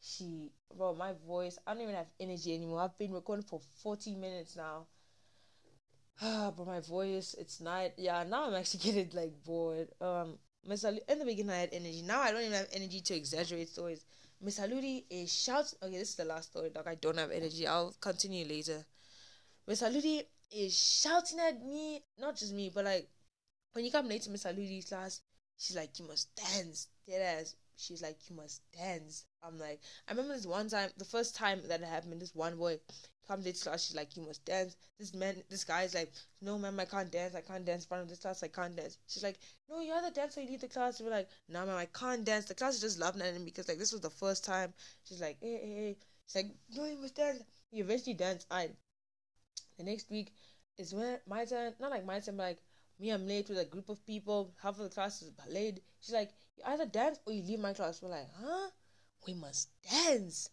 she 0.00 0.52
bro, 0.76 0.94
my 0.94 1.12
voice, 1.26 1.58
I 1.66 1.74
don't 1.74 1.82
even 1.82 1.94
have 1.94 2.10
energy 2.20 2.54
anymore. 2.54 2.80
I've 2.80 2.98
been 2.98 3.12
recording 3.12 3.44
for 3.44 3.60
40 3.82 4.14
minutes 4.14 4.56
now. 4.56 4.86
But 6.56 6.66
my 6.66 6.80
voice, 6.80 7.34
it's 7.38 7.60
not 7.60 7.98
yeah, 7.98 8.24
now 8.24 8.46
I'm 8.46 8.54
actually 8.54 8.80
getting 8.92 9.10
like 9.12 9.32
bored. 9.44 9.88
Um 10.00 10.38
Miss 10.64 10.84
Aludi, 10.84 11.00
in 11.08 11.18
the 11.18 11.24
beginning, 11.24 11.52
I 11.52 11.58
had 11.58 11.70
energy. 11.72 12.02
Now 12.02 12.20
I 12.20 12.32
don't 12.32 12.40
even 12.40 12.52
have 12.52 12.68
energy 12.72 13.00
to 13.00 13.14
exaggerate 13.14 13.68
stories. 13.68 14.04
Miss 14.40 14.58
Aludi 14.58 15.04
is 15.10 15.30
eh, 15.30 15.52
shouting. 15.52 15.78
Okay, 15.82 15.98
this 15.98 16.10
is 16.10 16.14
the 16.16 16.24
last 16.24 16.50
story, 16.50 16.70
dog. 16.70 16.86
I 16.86 16.94
don't 16.94 17.18
have 17.18 17.30
energy. 17.30 17.66
I'll 17.66 17.94
continue 18.00 18.46
later. 18.46 18.84
Miss 19.66 19.82
Aludi 19.82 20.22
is 20.52 20.78
shouting 20.78 21.40
at 21.40 21.64
me, 21.64 22.02
not 22.18 22.36
just 22.36 22.52
me, 22.52 22.70
but 22.72 22.84
like 22.84 23.08
when 23.72 23.84
you 23.84 23.90
come 23.90 24.08
late 24.08 24.22
to 24.22 24.30
Miss 24.30 24.44
Aludi's 24.44 24.86
class, 24.88 25.20
she's 25.58 25.76
like, 25.76 25.98
"You 25.98 26.06
must 26.06 26.34
dance." 26.34 26.88
Dead 27.06 27.40
ass. 27.40 27.56
She's 27.76 28.02
like, 28.02 28.18
"You 28.28 28.36
must 28.36 28.62
dance." 28.72 29.24
I'm 29.42 29.58
like, 29.58 29.80
I 30.08 30.12
remember 30.12 30.34
this 30.34 30.46
one 30.46 30.68
time, 30.68 30.90
the 30.96 31.04
first 31.04 31.36
time 31.36 31.60
that 31.68 31.80
it 31.80 31.86
happened. 31.86 32.20
This 32.20 32.34
one 32.34 32.56
boy 32.56 32.80
comes 33.26 33.44
to 33.44 33.52
class, 33.52 33.86
she's 33.86 33.96
like, 33.96 34.16
you 34.16 34.22
must 34.22 34.44
dance. 34.44 34.76
This 34.98 35.14
man, 35.14 35.42
this 35.50 35.64
guy's 35.64 35.94
like, 35.94 36.12
no, 36.40 36.58
ma'am, 36.58 36.78
I 36.78 36.84
can't 36.84 37.10
dance. 37.10 37.34
I 37.34 37.40
can't 37.40 37.64
dance 37.64 37.84
in 37.84 37.88
front 37.88 38.02
of 38.04 38.08
this 38.08 38.20
class. 38.20 38.42
I 38.42 38.48
can't 38.48 38.76
dance. 38.76 38.98
She's 39.06 39.22
like, 39.22 39.38
no, 39.68 39.80
you're 39.80 40.00
the 40.02 40.10
dancer. 40.10 40.40
You 40.40 40.50
lead 40.50 40.60
the 40.60 40.68
class. 40.68 41.00
We're 41.00 41.10
like, 41.10 41.28
no, 41.48 41.66
ma'am, 41.66 41.76
I 41.76 41.86
can't 41.86 42.24
dance. 42.24 42.46
The 42.46 42.54
class 42.54 42.74
is 42.74 42.80
just 42.80 43.00
laughing 43.00 43.22
at 43.22 43.34
him 43.34 43.44
because 43.44 43.68
like 43.68 43.78
this 43.78 43.92
was 43.92 44.00
the 44.00 44.10
first 44.10 44.44
time. 44.44 44.72
She's 45.04 45.20
like, 45.20 45.38
hey, 45.40 45.58
hey, 45.62 45.74
hey. 45.74 45.96
She's 46.26 46.36
like, 46.36 46.54
no, 46.74 46.84
you 46.86 46.96
must 47.00 47.16
dance. 47.16 47.42
He 47.70 47.80
eventually 47.80 48.14
danced. 48.14 48.46
I. 48.50 48.70
The 49.78 49.84
next 49.84 50.10
week 50.10 50.32
is 50.78 50.94
when 50.94 51.18
my 51.28 51.44
turn. 51.44 51.74
Not 51.80 51.90
like 51.90 52.06
my 52.06 52.20
turn, 52.20 52.36
but 52.36 52.44
like 52.44 52.58
me. 52.98 53.10
I'm 53.10 53.26
late 53.26 53.48
with 53.48 53.58
a 53.58 53.64
group 53.64 53.88
of 53.88 54.04
people. 54.06 54.54
Half 54.62 54.78
of 54.78 54.84
the 54.84 54.90
class 54.90 55.22
is 55.22 55.32
late. 55.50 55.80
She's 56.00 56.14
like, 56.14 56.30
you 56.56 56.64
either 56.66 56.86
dance 56.86 57.18
or 57.26 57.32
you 57.32 57.42
leave 57.42 57.60
my 57.60 57.72
class. 57.72 58.00
We're 58.02 58.10
like, 58.10 58.28
huh? 58.40 58.70
We 59.26 59.34
must 59.34 59.68
dance. 59.90 60.50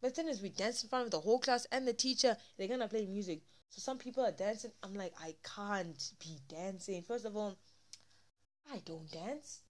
But 0.00 0.14
the 0.14 0.22
thing 0.22 0.28
is, 0.28 0.42
we 0.42 0.50
dance 0.50 0.82
in 0.82 0.88
front 0.88 1.06
of 1.06 1.10
the 1.10 1.20
whole 1.20 1.38
class 1.38 1.66
and 1.72 1.86
the 1.86 1.92
teacher. 1.92 2.36
They're 2.56 2.68
gonna 2.68 2.88
play 2.88 3.06
music. 3.06 3.42
So 3.70 3.80
some 3.80 3.98
people 3.98 4.24
are 4.24 4.32
dancing. 4.32 4.72
I'm 4.82 4.94
like, 4.94 5.14
I 5.20 5.34
can't 5.42 6.12
be 6.20 6.38
dancing. 6.48 7.02
First 7.02 7.24
of 7.24 7.36
all, 7.36 7.56
I 8.72 8.78
don't 8.84 9.10
dance. 9.10 9.60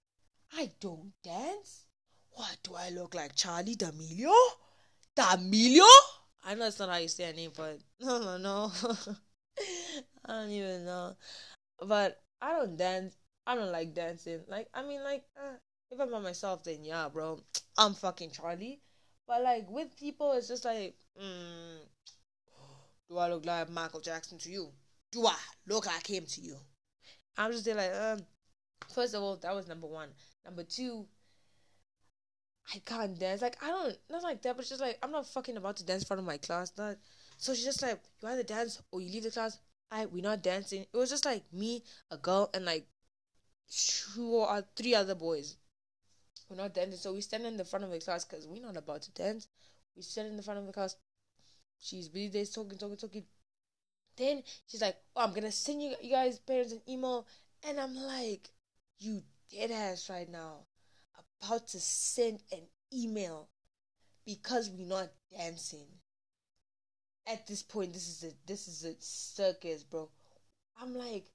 I 0.53 0.71
don't 0.81 1.13
dance. 1.23 1.87
What 2.31 2.59
do 2.63 2.75
I 2.75 2.91
look 2.91 3.15
like, 3.15 3.35
Charlie 3.35 3.77
D'Amelio? 3.77 4.35
D'Amelio? 5.15 5.89
I 6.45 6.55
know 6.55 6.67
it's 6.67 6.79
not 6.79 6.91
how 6.91 6.97
you 6.97 7.09
say 7.09 7.25
her 7.25 7.33
name, 7.33 7.53
but 7.57 7.79
no, 8.01 8.19
no, 8.21 8.37
no. 8.37 8.73
I 10.27 10.33
don't 10.33 10.51
even 10.51 10.85
know. 10.85 11.17
But 11.81 12.21
I 12.41 12.53
don't 12.53 12.77
dance. 12.77 13.17
I 13.47 13.55
don't 13.55 13.73
like 13.73 13.95
dancing. 13.95 14.41
Like, 14.49 14.69
I 14.75 14.83
mean, 14.83 15.03
like, 15.03 15.25
uh, 15.37 15.57
if 15.91 16.01
I'm 16.01 16.11
by 16.11 16.19
myself, 16.19 16.65
then 16.65 16.85
yeah, 16.85 17.09
bro, 17.09 17.41
I'm 17.79 17.95
fucking 17.95 18.31
Charlie. 18.31 18.81
But 19.27 19.43
like 19.43 19.69
with 19.69 19.97
people, 19.99 20.33
it's 20.33 20.49
just 20.49 20.65
like, 20.65 20.95
mm, 21.21 21.79
do 23.09 23.19
I 23.19 23.29
look 23.29 23.45
like 23.45 23.71
Michael 23.71 24.01
Jackson 24.01 24.39
to 24.39 24.51
you? 24.51 24.69
Do 25.13 25.27
I 25.27 25.37
look 25.67 25.87
like 25.87 26.07
him 26.07 26.25
to 26.27 26.41
you? 26.41 26.57
I'm 27.37 27.53
just 27.53 27.67
like, 27.67 27.93
um, 27.95 28.21
first 28.95 29.15
of 29.15 29.23
all, 29.23 29.37
that 29.37 29.55
was 29.55 29.69
number 29.69 29.87
one. 29.87 30.09
Number 30.45 30.63
two, 30.63 31.07
I 32.75 32.79
can't 32.85 33.19
dance. 33.19 33.43
Like 33.43 33.63
I 33.63 33.69
don't, 33.69 33.97
not 34.11 34.23
like 34.23 34.43
that, 34.43 34.57
but 34.57 34.61
it's 34.61 34.71
just 34.71 34.81
like 34.81 34.99
I'm 35.03 35.13
not 35.13 35.27
fucking 35.27 35.57
about 35.57 35.77
to 35.77 35.85
dance 35.85 36.03
in 36.03 36.07
front 36.07 36.21
of 36.21 36.27
my 36.27 36.37
class. 36.37 36.73
Not. 36.77 36.97
So 37.39 37.55
she's 37.55 37.65
just 37.65 37.83
like, 37.83 38.01
you 38.23 38.29
either 38.29 38.43
dance 38.43 38.81
or 38.91 39.01
you 39.01 39.11
leave 39.11 39.25
the 39.25 39.31
class. 39.31 39.59
I 39.91 40.07
we're 40.07 40.23
not 40.23 40.43
dancing. 40.43 40.83
It 40.93 40.97
was 40.97 41.11
just 41.11 41.25
like 41.25 41.45
me, 41.53 41.83
a 42.11 42.17
girl, 42.17 42.51
and 42.55 42.65
like 42.65 42.87
two 43.69 44.35
or 44.35 44.65
three 44.77 44.95
other 44.95 45.15
boys. 45.15 45.57
We're 46.49 46.57
not 46.57 46.75
dancing, 46.75 46.99
so 46.99 47.13
we 47.13 47.21
stand 47.21 47.45
in 47.45 47.57
the 47.57 47.65
front 47.65 47.85
of 47.85 47.91
the 47.91 47.99
class 47.99 48.25
because 48.25 48.47
we're 48.47 48.63
not 48.63 48.77
about 48.77 49.03
to 49.03 49.13
dance. 49.13 49.49
We 49.97 50.03
stand 50.03 50.29
in 50.29 50.37
the 50.37 50.43
front 50.43 50.61
of 50.61 50.67
the 50.67 50.73
class. 50.73 50.97
She's 51.79 52.09
busy 52.09 52.29
there 52.29 52.45
talking, 52.45 52.79
talking, 52.79 52.97
talking. 52.97 53.27
Then 54.17 54.43
she's 54.67 54.81
like, 54.81 54.97
"Oh, 55.15 55.23
I'm 55.23 55.35
gonna 55.35 55.53
send 55.53 55.83
you, 55.83 55.95
you 56.01 56.11
guys 56.11 56.39
parents 56.39 56.73
an 56.73 56.83
email," 56.89 57.27
and 57.63 57.81
I'm 57.81 57.95
like, 57.95 58.51
"You 58.99 59.23
dead 59.51 59.71
ass 59.71 60.09
right 60.09 60.29
now, 60.29 60.67
about 61.41 61.69
to 61.69 61.81
send 61.81 62.43
an 62.53 62.69
email 62.93 63.49
because 64.25 64.71
we're 64.71 64.87
not 64.87 65.13
dancing." 65.31 66.01
At 67.27 67.47
this 67.47 67.63
point, 67.63 67.93
this 67.93 68.09
is 68.09 68.25
a 68.25 68.35
this 68.47 68.69
is 68.69 68.85
a 68.85 68.95
circus, 69.01 69.83
bro. 69.83 70.11
I'm 70.79 70.95
like, 70.95 71.31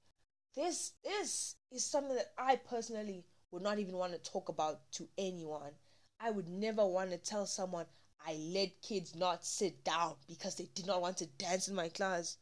this 0.54 0.92
this 1.04 1.56
is 1.70 1.84
something 1.84 2.14
that 2.16 2.32
I 2.38 2.56
personally 2.56 3.26
would 3.52 3.62
not 3.62 3.78
even 3.78 3.94
want 3.94 4.12
to 4.12 4.30
talk 4.30 4.48
about 4.48 4.90
to 4.92 5.08
anyone. 5.16 5.70
I 6.18 6.30
would 6.30 6.48
never 6.48 6.84
want 6.86 7.10
to 7.10 7.18
tell 7.18 7.46
someone 7.46 7.86
I 8.26 8.34
let 8.52 8.80
kids 8.82 9.14
not 9.14 9.44
sit 9.44 9.84
down 9.84 10.14
because 10.28 10.56
they 10.56 10.68
did 10.74 10.86
not 10.86 11.02
want 11.02 11.18
to 11.18 11.26
dance 11.26 11.68
in 11.68 11.74
my 11.74 11.88
class. 11.88 12.36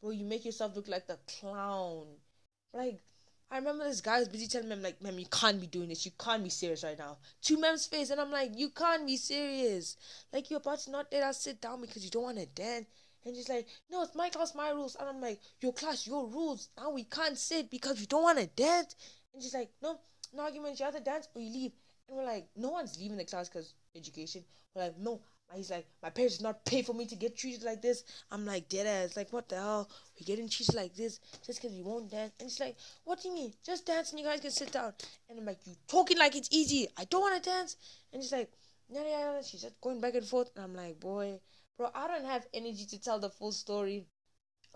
Bro, 0.00 0.10
you 0.12 0.24
make 0.24 0.44
yourself 0.44 0.74
look 0.74 0.88
like 0.88 1.06
the 1.06 1.18
clown. 1.26 2.06
Like, 2.72 3.00
I 3.50 3.58
remember 3.58 3.84
this 3.84 4.00
guy 4.00 4.20
was 4.20 4.28
busy 4.28 4.46
telling 4.46 4.68
me, 4.68 4.76
like, 4.76 5.02
ma'am, 5.02 5.18
you 5.18 5.26
can't 5.26 5.60
be 5.60 5.66
doing 5.66 5.88
this. 5.88 6.06
You 6.06 6.12
can't 6.18 6.42
be 6.42 6.50
serious 6.50 6.82
right 6.82 6.98
now. 6.98 7.18
To 7.42 7.60
mem's 7.60 7.86
face. 7.86 8.10
And 8.10 8.20
I'm 8.20 8.30
like, 8.30 8.52
you 8.56 8.70
can't 8.70 9.06
be 9.06 9.16
serious. 9.16 9.96
Like, 10.32 10.50
you're 10.50 10.60
about 10.60 10.80
to 10.80 10.90
not 10.90 11.06
let 11.12 11.22
us 11.22 11.42
sit 11.42 11.60
down 11.60 11.80
because 11.80 12.04
you 12.04 12.10
don't 12.10 12.22
want 12.22 12.38
to 12.38 12.46
dance. 12.46 12.86
And 13.24 13.34
she's 13.34 13.48
like, 13.48 13.66
no, 13.90 14.02
it's 14.02 14.14
my 14.14 14.28
class, 14.28 14.54
my 14.54 14.70
rules. 14.70 14.96
And 14.96 15.08
I'm 15.08 15.20
like, 15.20 15.40
your 15.60 15.72
class, 15.72 16.06
your 16.06 16.26
rules. 16.26 16.68
Now 16.76 16.90
we 16.90 17.04
can't 17.04 17.38
sit 17.38 17.70
because 17.70 17.98
we 17.98 18.06
don't 18.06 18.22
want 18.22 18.38
to 18.38 18.46
dance. 18.46 18.94
And 19.32 19.42
she's 19.42 19.54
like, 19.54 19.70
no, 19.82 19.98
no 20.34 20.42
argument. 20.44 20.78
You 20.78 20.86
have 20.86 20.94
to 20.94 21.00
dance 21.00 21.28
or 21.34 21.40
you 21.40 21.50
leave. 21.50 21.72
And 22.08 22.18
we're 22.18 22.24
like, 22.24 22.48
no 22.56 22.70
one's 22.70 22.98
leaving 22.98 23.16
the 23.16 23.24
class 23.24 23.48
because 23.48 23.74
education. 23.96 24.44
We're 24.74 24.82
like, 24.82 24.98
no. 24.98 25.20
He's 25.54 25.70
like, 25.70 25.86
my 26.02 26.10
parents 26.10 26.38
did 26.38 26.42
not 26.42 26.64
pay 26.64 26.82
for 26.82 26.94
me 26.94 27.06
to 27.06 27.14
get 27.14 27.36
treated 27.36 27.62
like 27.62 27.80
this. 27.80 28.02
I'm 28.30 28.44
like, 28.44 28.68
dead 28.68 28.86
ass. 28.86 29.16
Like, 29.16 29.32
what 29.32 29.48
the 29.48 29.56
hell? 29.56 29.88
We're 30.18 30.24
getting 30.24 30.48
treated 30.48 30.74
like 30.74 30.94
this 30.94 31.20
just 31.46 31.60
because 31.60 31.76
we 31.76 31.82
won't 31.82 32.10
dance. 32.10 32.32
And 32.40 32.50
she's 32.50 32.60
like, 32.60 32.76
what 33.04 33.22
do 33.22 33.28
you 33.28 33.34
mean? 33.34 33.52
Just 33.64 33.86
dance 33.86 34.10
and 34.10 34.18
you 34.18 34.26
guys 34.26 34.40
can 34.40 34.50
sit 34.50 34.72
down. 34.72 34.94
And 35.28 35.38
I'm 35.38 35.44
like, 35.44 35.58
you 35.64 35.74
talking 35.86 36.18
like 36.18 36.34
it's 36.34 36.48
easy. 36.50 36.88
I 36.96 37.04
don't 37.04 37.20
want 37.20 37.42
to 37.42 37.50
dance. 37.50 37.76
And 38.12 38.22
she's 38.22 38.32
like, 38.32 38.50
yeah, 38.88 39.02
yeah. 39.06 39.42
She's 39.42 39.62
just 39.62 39.80
going 39.80 40.00
back 40.00 40.14
and 40.14 40.26
forth. 40.26 40.50
And 40.56 40.64
I'm 40.64 40.74
like, 40.74 40.98
boy, 40.98 41.38
bro, 41.76 41.90
I 41.94 42.08
don't 42.08 42.26
have 42.26 42.46
energy 42.52 42.86
to 42.86 43.00
tell 43.00 43.20
the 43.20 43.30
full 43.30 43.52
story. 43.52 44.06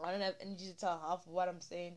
I 0.03 0.13
don't 0.13 0.21
have 0.21 0.37
energy 0.41 0.67
to 0.67 0.77
tell 0.77 1.01
half 1.01 1.27
of 1.27 1.33
what 1.33 1.49
I'm 1.49 1.61
saying. 1.61 1.97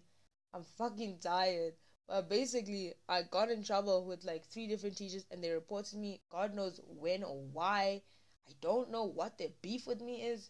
I'm 0.54 0.64
fucking 0.78 1.20
tired. 1.22 1.74
But 2.12 2.28
basically, 2.28 2.94
I 3.08 3.22
got 3.22 3.50
in 3.50 3.64
trouble 3.64 4.04
with 4.04 4.26
like 4.26 4.44
three 4.44 4.68
different 4.68 4.98
teachers, 4.98 5.24
and 5.32 5.42
they 5.42 5.50
reported 5.50 5.98
me. 5.98 6.20
God 6.30 6.54
knows 6.54 6.82
when 6.86 7.24
or 7.24 7.42
why. 7.54 8.02
I 8.46 8.52
don't 8.60 8.92
know 8.92 9.06
what 9.06 9.38
their 9.38 9.52
beef 9.62 9.88
with 9.88 10.02
me 10.02 10.24
is. 10.24 10.50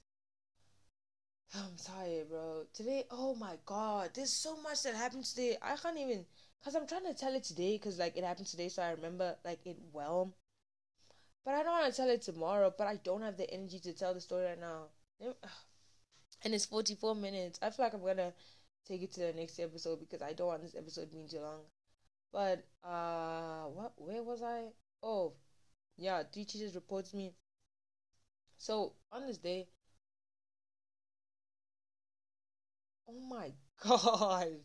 I'm 1.55 1.75
tired, 1.77 2.29
bro. 2.29 2.63
Today, 2.73 3.03
oh 3.11 3.35
my 3.35 3.57
god, 3.67 4.09
there's 4.15 4.33
so 4.33 4.59
much 4.63 4.81
that 4.81 4.95
happened 4.95 5.25
today. 5.25 5.55
I 5.61 5.75
can't 5.75 5.99
even, 5.99 6.25
cause 6.63 6.73
I'm 6.73 6.87
trying 6.87 7.05
to 7.05 7.13
tell 7.13 7.35
it 7.35 7.43
today, 7.43 7.77
cause 7.77 7.99
like 7.99 8.17
it 8.17 8.23
happened 8.23 8.47
today, 8.47 8.69
so 8.69 8.81
I 8.81 8.93
remember 8.93 9.35
like 9.45 9.59
it 9.63 9.77
well. 9.93 10.33
But 11.45 11.53
I 11.53 11.61
don't 11.61 11.79
want 11.79 11.93
to 11.93 11.95
tell 11.95 12.09
it 12.09 12.23
tomorrow. 12.23 12.73
But 12.75 12.87
I 12.87 12.95
don't 12.95 13.21
have 13.21 13.37
the 13.37 13.51
energy 13.53 13.77
to 13.81 13.93
tell 13.93 14.15
the 14.15 14.21
story 14.21 14.45
right 14.45 14.59
now. 14.59 14.85
And 16.43 16.55
it's 16.55 16.65
44 16.65 17.13
minutes. 17.13 17.59
I 17.61 17.69
feel 17.69 17.85
like 17.85 17.93
I'm 17.93 18.01
gonna 18.01 18.33
take 18.87 19.01
it 19.03 19.11
to 19.13 19.21
the 19.21 19.33
next 19.33 19.59
episode 19.59 19.99
because 19.99 20.21
I 20.21 20.33
don't 20.33 20.47
want 20.47 20.61
this 20.63 20.75
episode 20.75 21.11
being 21.11 21.27
too 21.27 21.39
long. 21.39 21.61
But 22.31 22.65
uh, 22.83 23.65
what? 23.65 23.93
Where 23.97 24.23
was 24.23 24.41
I? 24.41 24.67
Oh, 25.03 25.33
yeah. 25.97 26.23
Three 26.31 26.45
teachers 26.45 26.75
reported 26.75 27.13
me. 27.13 27.33
So 28.57 28.93
on 29.11 29.25
this 29.25 29.37
day, 29.37 29.67
oh 33.07 33.19
my 33.29 33.51
god, 33.83 34.61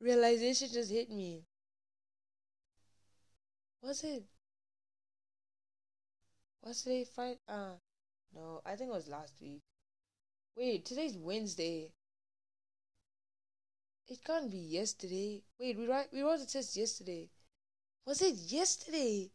realization 0.00 0.68
just 0.72 0.90
hit 0.90 1.10
me. 1.10 1.44
Was 3.82 4.02
it? 4.04 4.24
Was 6.62 6.82
today 6.82 7.04
Friday? 7.04 7.38
Uh, 7.48 7.76
no, 8.34 8.60
I 8.66 8.76
think 8.76 8.90
it 8.90 8.94
was 8.94 9.08
last 9.08 9.40
week. 9.40 9.62
Wait, 10.58 10.84
today's 10.84 11.16
Wednesday. 11.16 11.92
It 14.08 14.18
can't 14.24 14.50
be 14.50 14.58
yesterday. 14.58 15.40
Wait, 15.60 15.78
we 15.78 15.86
write 15.86 16.08
we 16.12 16.20
wrote 16.20 16.40
the 16.40 16.46
test 16.46 16.76
yesterday. 16.76 17.28
Was 18.04 18.20
it 18.22 18.34
yesterday? 18.34 19.30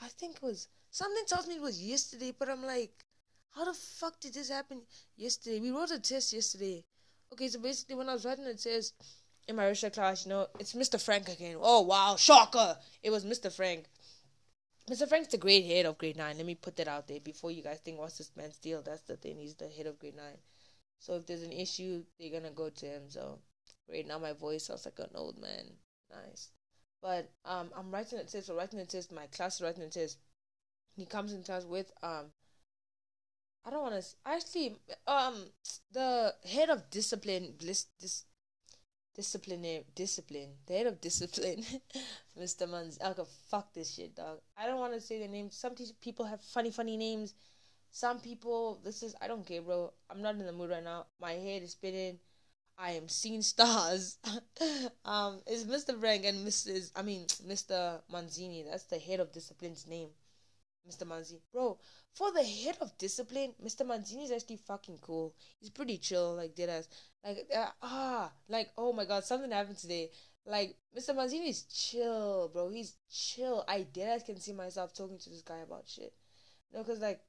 I 0.00 0.08
think 0.08 0.36
it 0.36 0.42
was 0.42 0.68
something 0.90 1.22
tells 1.26 1.46
me 1.46 1.56
it 1.56 1.60
was 1.60 1.82
yesterday, 1.82 2.32
but 2.36 2.48
I'm 2.48 2.64
like, 2.64 3.04
how 3.54 3.66
the 3.66 3.74
fuck 3.74 4.18
did 4.20 4.32
this 4.32 4.48
happen 4.48 4.80
yesterday? 5.14 5.60
We 5.60 5.70
wrote 5.70 5.90
a 5.90 6.00
test 6.00 6.32
yesterday. 6.32 6.86
Okay, 7.30 7.48
so 7.48 7.60
basically 7.60 7.96
when 7.96 8.08
I 8.08 8.14
was 8.14 8.24
writing 8.24 8.46
the 8.46 8.54
test 8.54 8.94
in 9.46 9.56
my 9.56 9.66
Russia 9.66 9.90
class, 9.90 10.24
you 10.24 10.30
know, 10.30 10.46
it's 10.58 10.72
Mr. 10.72 10.98
Frank 10.98 11.28
again. 11.28 11.58
Oh 11.60 11.82
wow, 11.82 12.16
shocker! 12.16 12.78
It 13.02 13.10
was 13.10 13.26
Mr. 13.26 13.54
Frank. 13.54 13.84
Mr. 14.90 15.08
Frank's 15.08 15.28
the 15.28 15.38
great 15.38 15.64
head 15.64 15.86
of 15.86 15.98
grade 15.98 16.16
9. 16.16 16.36
Let 16.36 16.46
me 16.46 16.54
put 16.54 16.76
that 16.76 16.88
out 16.88 17.06
there 17.06 17.20
before 17.20 17.50
you 17.50 17.62
guys 17.62 17.78
think, 17.78 17.98
what's 17.98 18.18
this 18.18 18.32
man's 18.36 18.58
deal? 18.58 18.82
That's 18.82 19.02
the 19.02 19.16
thing. 19.16 19.38
He's 19.38 19.54
the 19.54 19.68
head 19.68 19.86
of 19.86 19.98
grade 19.98 20.16
9. 20.16 20.24
So 20.98 21.14
if 21.14 21.26
there's 21.26 21.42
an 21.42 21.52
issue, 21.52 22.04
they're 22.18 22.40
to 22.40 22.50
go 22.50 22.68
to 22.68 22.86
him. 22.86 23.02
So 23.08 23.38
right 23.90 24.06
now 24.06 24.18
my 24.18 24.32
voice 24.32 24.66
sounds 24.66 24.84
like 24.84 24.98
an 24.98 25.14
old 25.14 25.40
man. 25.40 25.66
Nice. 26.10 26.50
But 27.00 27.30
um, 27.44 27.70
I'm 27.76 27.90
writing 27.90 28.20
a 28.20 28.24
test. 28.24 28.46
So 28.46 28.56
writing 28.56 28.80
a 28.80 28.86
test. 28.86 29.12
My 29.12 29.26
class 29.26 29.56
is 29.56 29.62
writing 29.62 29.82
a 29.82 29.88
test. 29.88 30.18
He 30.96 31.06
comes 31.06 31.32
in 31.32 31.42
class 31.42 31.64
with 31.64 31.90
um. 32.02 32.26
I 33.64 33.70
don't 33.70 33.82
want 33.82 34.02
to 34.02 34.08
actually 34.26 34.76
um 35.06 35.34
the 35.92 36.34
head 36.44 36.68
of 36.68 36.90
discipline 36.90 37.54
this 37.60 37.86
this 38.00 38.24
disciplinary 39.14 39.84
discipline. 39.94 40.50
The 40.66 40.74
head 40.74 40.86
of 40.86 41.00
discipline. 41.00 41.64
Mr 42.38 42.68
Manz 42.68 42.98
okay 43.04 43.22
fuck 43.50 43.72
this 43.72 43.94
shit 43.94 44.14
dog. 44.16 44.38
I 44.56 44.66
don't 44.66 44.78
want 44.80 44.94
to 44.94 45.00
say 45.00 45.20
the 45.20 45.28
name. 45.28 45.50
Some 45.50 45.74
people 46.00 46.26
have 46.26 46.40
funny 46.40 46.70
funny 46.70 46.96
names. 46.96 47.34
Some 47.90 48.20
people 48.20 48.80
this 48.84 49.02
is 49.02 49.14
i 49.20 49.28
don't 49.28 49.46
care 49.46 49.62
bro. 49.62 49.92
I'm 50.10 50.22
not 50.22 50.36
in 50.36 50.46
the 50.46 50.52
mood 50.52 50.70
right 50.70 50.84
now. 50.84 51.06
My 51.20 51.32
head 51.32 51.62
is 51.62 51.72
spinning. 51.72 52.18
I 52.78 52.92
am 52.92 53.08
seeing 53.08 53.42
stars. 53.42 54.18
Um 55.04 55.40
it's 55.46 55.64
mr 55.64 55.98
frank 55.98 56.24
and 56.24 56.46
mrs 56.46 56.90
i 56.96 57.02
mean 57.02 57.26
mr 57.46 58.00
manzini. 58.10 58.64
That's 58.64 58.84
the 58.84 58.98
head 58.98 59.20
of 59.20 59.32
discipline's 59.32 59.86
name 59.86 60.08
Mr. 60.88 61.06
Manzi. 61.06 61.40
Bro, 61.52 61.78
for 62.12 62.32
the 62.32 62.42
head 62.42 62.76
of 62.80 62.96
discipline, 62.98 63.54
Mr. 63.64 63.86
Manzini 63.86 64.24
is 64.24 64.32
actually 64.32 64.56
fucking 64.56 64.98
cool. 65.00 65.34
He's 65.60 65.70
pretty 65.70 65.98
chill, 65.98 66.34
like 66.34 66.54
dead 66.54 66.68
ass. 66.68 66.88
Like 67.24 67.46
uh, 67.54 67.70
ah, 67.82 68.32
like 68.48 68.70
oh 68.76 68.92
my 68.92 69.04
god, 69.04 69.24
something 69.24 69.50
happened 69.50 69.78
today. 69.78 70.10
Like 70.44 70.76
Mr. 70.96 71.14
Manzini 71.14 71.48
is 71.48 71.62
chill, 71.64 72.50
bro. 72.52 72.68
He's 72.68 72.96
chill. 73.10 73.64
I 73.68 73.82
dead 73.82 74.08
ass 74.08 74.24
can 74.24 74.40
see 74.40 74.52
myself 74.52 74.92
talking 74.92 75.18
to 75.18 75.30
this 75.30 75.42
guy 75.42 75.58
about 75.58 75.88
shit. 75.88 76.12
Know, 76.72 76.82
cause 76.84 77.00
like 77.00 77.20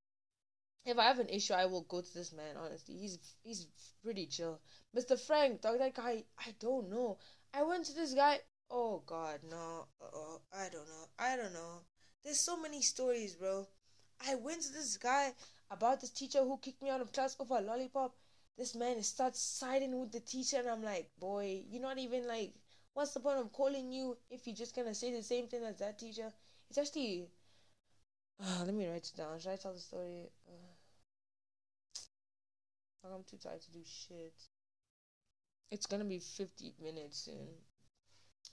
if 0.85 0.97
I 0.97 1.03
have 1.03 1.19
an 1.19 1.29
issue, 1.29 1.53
I 1.53 1.65
will 1.65 1.83
go 1.83 2.01
to 2.01 2.13
this 2.13 2.33
man. 2.33 2.57
Honestly, 2.57 2.95
he's 2.95 3.19
he's 3.43 3.67
pretty 4.03 4.25
chill. 4.25 4.59
Mr. 4.95 5.19
Frank, 5.19 5.61
dog, 5.61 5.79
that 5.79 5.95
guy, 5.95 6.23
I 6.37 6.53
don't 6.59 6.89
know. 6.89 7.17
I 7.53 7.63
went 7.63 7.85
to 7.85 7.93
this 7.93 8.13
guy. 8.13 8.39
Oh 8.69 9.03
God, 9.05 9.39
no. 9.49 9.85
Uh, 10.01 10.37
I 10.53 10.69
don't 10.69 10.87
know. 10.87 11.05
I 11.19 11.35
don't 11.35 11.53
know. 11.53 11.81
There's 12.23 12.39
so 12.39 12.57
many 12.57 12.81
stories, 12.81 13.35
bro. 13.35 13.67
I 14.27 14.35
went 14.35 14.61
to 14.63 14.71
this 14.71 14.97
guy 14.97 15.33
about 15.69 16.01
this 16.01 16.09
teacher 16.11 16.39
who 16.39 16.57
kicked 16.57 16.81
me 16.81 16.89
out 16.89 17.01
of 17.01 17.11
class 17.11 17.35
over 17.39 17.57
a 17.57 17.61
lollipop. 17.61 18.15
This 18.57 18.75
man 18.75 19.01
starts 19.03 19.41
siding 19.41 19.99
with 19.99 20.11
the 20.11 20.19
teacher, 20.19 20.57
and 20.57 20.69
I'm 20.69 20.83
like, 20.83 21.09
boy, 21.19 21.63
you're 21.69 21.81
not 21.81 21.97
even 21.97 22.27
like, 22.27 22.53
what's 22.93 23.13
the 23.13 23.19
point 23.19 23.39
of 23.39 23.51
calling 23.51 23.91
you 23.91 24.17
if 24.29 24.45
you're 24.45 24.55
just 24.55 24.75
gonna 24.75 24.95
say 24.95 25.11
the 25.11 25.23
same 25.23 25.47
thing 25.47 25.63
as 25.63 25.77
that 25.79 25.99
teacher? 25.99 26.31
It's 26.69 26.77
actually, 26.77 27.29
Uh, 28.39 28.63
let 28.65 28.73
me 28.73 28.87
write 28.87 29.07
it 29.07 29.17
down. 29.17 29.39
Should 29.39 29.51
I 29.51 29.55
tell 29.55 29.73
the 29.73 29.79
story? 29.79 30.29
Uh, 30.47 30.73
I'm 33.05 33.23
too 33.23 33.37
tired 33.37 33.61
to 33.61 33.71
do 33.71 33.83
shit. 33.85 34.33
It's 35.71 35.85
gonna 35.85 36.05
be 36.05 36.19
50 36.19 36.73
minutes 36.81 37.19
soon. 37.19 37.47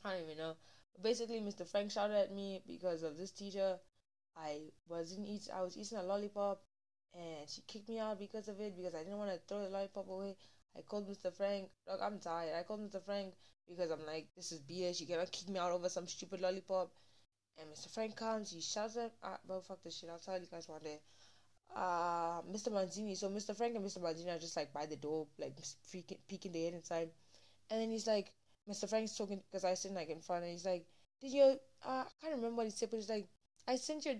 I 0.04 0.12
don't 0.12 0.22
even 0.22 0.38
know. 0.38 0.56
Basically, 1.02 1.40
Mr. 1.40 1.66
Frank 1.66 1.90
shouted 1.90 2.16
at 2.16 2.32
me 2.34 2.62
because 2.66 3.02
of 3.02 3.16
this 3.16 3.30
teacher. 3.30 3.78
I 4.36 4.70
wasn't 4.88 5.26
eat. 5.26 5.48
I 5.54 5.62
was 5.62 5.76
eating 5.76 5.98
a 5.98 6.02
lollipop, 6.02 6.62
and 7.14 7.48
she 7.48 7.62
kicked 7.62 7.88
me 7.88 7.98
out 7.98 8.18
because 8.18 8.48
of 8.48 8.60
it 8.60 8.76
because 8.76 8.94
I 8.94 9.02
didn't 9.02 9.18
want 9.18 9.32
to 9.32 9.40
throw 9.48 9.62
the 9.62 9.70
lollipop 9.70 10.08
away. 10.08 10.36
I 10.76 10.82
called 10.82 11.08
Mr. 11.08 11.32
Frank. 11.32 11.68
Look, 11.88 12.00
I'm 12.02 12.18
tired. 12.18 12.54
I 12.54 12.62
called 12.62 12.80
Mr. 12.80 13.02
Frank 13.02 13.34
because 13.68 13.90
I'm 13.90 14.06
like, 14.06 14.28
this 14.36 14.52
is 14.52 14.60
BS. 14.60 15.00
You 15.00 15.06
cannot 15.06 15.32
kick 15.32 15.48
me 15.48 15.58
out 15.58 15.72
over 15.72 15.88
some 15.88 16.06
stupid 16.06 16.40
lollipop. 16.40 16.92
And 17.58 17.68
Mr. 17.70 17.90
Frank 17.92 18.16
comes. 18.16 18.52
He 18.52 18.60
shouts 18.60 18.96
at, 18.96 19.12
uh, 19.22 19.36
but 19.46 19.64
fuck 19.64 19.82
this 19.82 19.98
shit. 19.98 20.10
I'll 20.10 20.18
tell 20.18 20.38
you 20.38 20.46
guys 20.50 20.68
one 20.68 20.82
day. 20.82 21.00
Uh, 21.74 22.42
Mr. 22.42 22.68
Manzini. 22.68 23.16
So 23.16 23.28
Mr. 23.28 23.56
Frank 23.56 23.76
and 23.76 23.84
Mr. 23.84 23.98
Manzini 23.98 24.34
are 24.34 24.38
just 24.38 24.56
like 24.56 24.72
by 24.72 24.86
the 24.86 24.96
door, 24.96 25.26
like 25.38 25.56
freaking 25.92 26.18
peeking 26.28 26.52
their 26.52 26.64
head 26.64 26.74
inside. 26.74 27.10
And 27.70 27.80
then 27.80 27.90
he's 27.90 28.06
like, 28.06 28.32
Mr. 28.66 28.86
Frank's 28.86 29.16
talking 29.16 29.42
because 29.50 29.64
I 29.64 29.74
sit 29.74 29.92
like 29.92 30.10
in 30.10 30.20
front, 30.20 30.44
and 30.44 30.52
he's 30.52 30.66
like, 30.66 30.86
"Did 31.20 31.32
you? 31.32 31.42
Uh, 31.84 32.04
I 32.06 32.10
can't 32.20 32.34
remember 32.36 32.56
what 32.56 32.66
he 32.66 32.70
said, 32.70 32.90
but 32.90 32.96
he's 32.96 33.10
like, 33.10 33.28
I 33.66 33.76
sent 33.76 34.04
your 34.06 34.16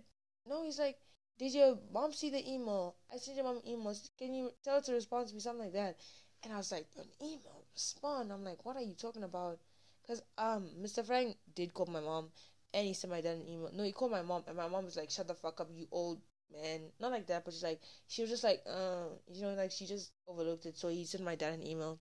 no." 0.46 0.62
He's 0.64 0.78
like, 0.78 0.98
"Did 1.38 1.52
your 1.54 1.78
mom 1.92 2.12
see 2.12 2.30
the 2.30 2.46
email? 2.48 2.96
I 3.12 3.16
sent 3.18 3.36
your 3.36 3.46
mom 3.46 3.60
emails. 3.62 4.10
Can 4.18 4.34
you 4.34 4.52
tell 4.62 4.76
her 4.76 4.80
to 4.82 4.92
respond 4.92 5.28
to 5.28 5.34
me 5.34 5.40
something 5.40 5.64
like 5.64 5.72
that?" 5.74 5.96
And 6.42 6.52
I 6.52 6.56
was 6.56 6.72
like, 6.72 6.86
"An 6.96 7.08
email 7.20 7.64
respond?" 7.74 8.32
I'm 8.32 8.44
like, 8.44 8.64
"What 8.64 8.76
are 8.76 8.82
you 8.82 8.94
talking 8.94 9.24
about?" 9.24 9.58
Because 10.02 10.22
um, 10.38 10.70
Mr. 10.80 11.02
Frank 11.02 11.36
did 11.54 11.74
call 11.74 11.86
my 11.86 12.00
mom, 12.00 12.30
and 12.74 12.86
he 12.86 12.94
sent 12.94 13.12
my 13.12 13.20
dad 13.20 13.36
an 13.36 13.46
email. 13.48 13.70
No, 13.72 13.82
he 13.84 13.92
called 13.92 14.10
my 14.12 14.22
mom, 14.22 14.44
and 14.46 14.56
my 14.56 14.68
mom 14.68 14.84
was 14.84 14.96
like, 14.96 15.10
"Shut 15.10 15.28
the 15.28 15.34
fuck 15.34 15.60
up, 15.60 15.68
you 15.72 15.86
old 15.90 16.20
man." 16.52 16.92
Not 16.98 17.12
like 17.12 17.26
that, 17.28 17.44
but 17.44 17.54
she's 17.54 17.62
like, 17.62 17.80
she 18.08 18.22
was 18.22 18.30
just 18.30 18.44
like, 18.44 18.62
uh, 18.66 19.08
you 19.32 19.42
know, 19.42 19.54
like 19.54 19.70
she 19.72 19.86
just 19.86 20.12
overlooked 20.26 20.66
it. 20.66 20.76
So 20.76 20.88
he 20.88 21.04
sent 21.04 21.24
my 21.24 21.34
dad 21.36 21.54
an 21.54 21.66
email. 21.66 22.00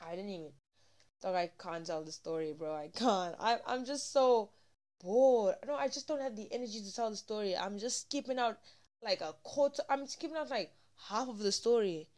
I 0.00 0.16
didn't 0.16 0.30
even 0.30 0.52
Dog, 1.22 1.34
I 1.34 1.50
can't 1.58 1.86
tell 1.86 2.02
the 2.04 2.12
story, 2.12 2.52
bro. 2.52 2.74
I 2.74 2.88
can't. 2.88 3.34
I 3.38 3.58
I'm 3.66 3.84
just 3.84 4.12
so 4.12 4.50
bored. 5.00 5.56
No, 5.66 5.74
I 5.74 5.88
just 5.88 6.06
don't 6.08 6.20
have 6.20 6.36
the 6.36 6.52
energy 6.52 6.82
to 6.82 6.94
tell 6.94 7.10
the 7.10 7.16
story. 7.16 7.56
I'm 7.56 7.78
just 7.78 8.02
skipping 8.02 8.38
out 8.38 8.58
like 9.02 9.20
a 9.20 9.34
quarter. 9.42 9.82
I'm 9.88 10.06
skipping 10.06 10.36
out 10.36 10.50
like 10.50 10.72
half 11.08 11.28
of 11.28 11.38
the 11.38 11.52
story. 11.52 12.08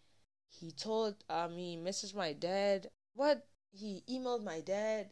He 0.49 0.73
told 0.73 1.17
um 1.31 1.57
he 1.59 1.77
messaged 1.77 2.15
my 2.15 2.33
dad. 2.33 2.91
What? 3.15 3.47
He 3.73 4.05
emailed 4.09 4.45
my 4.45 4.61
dad. 4.61 5.11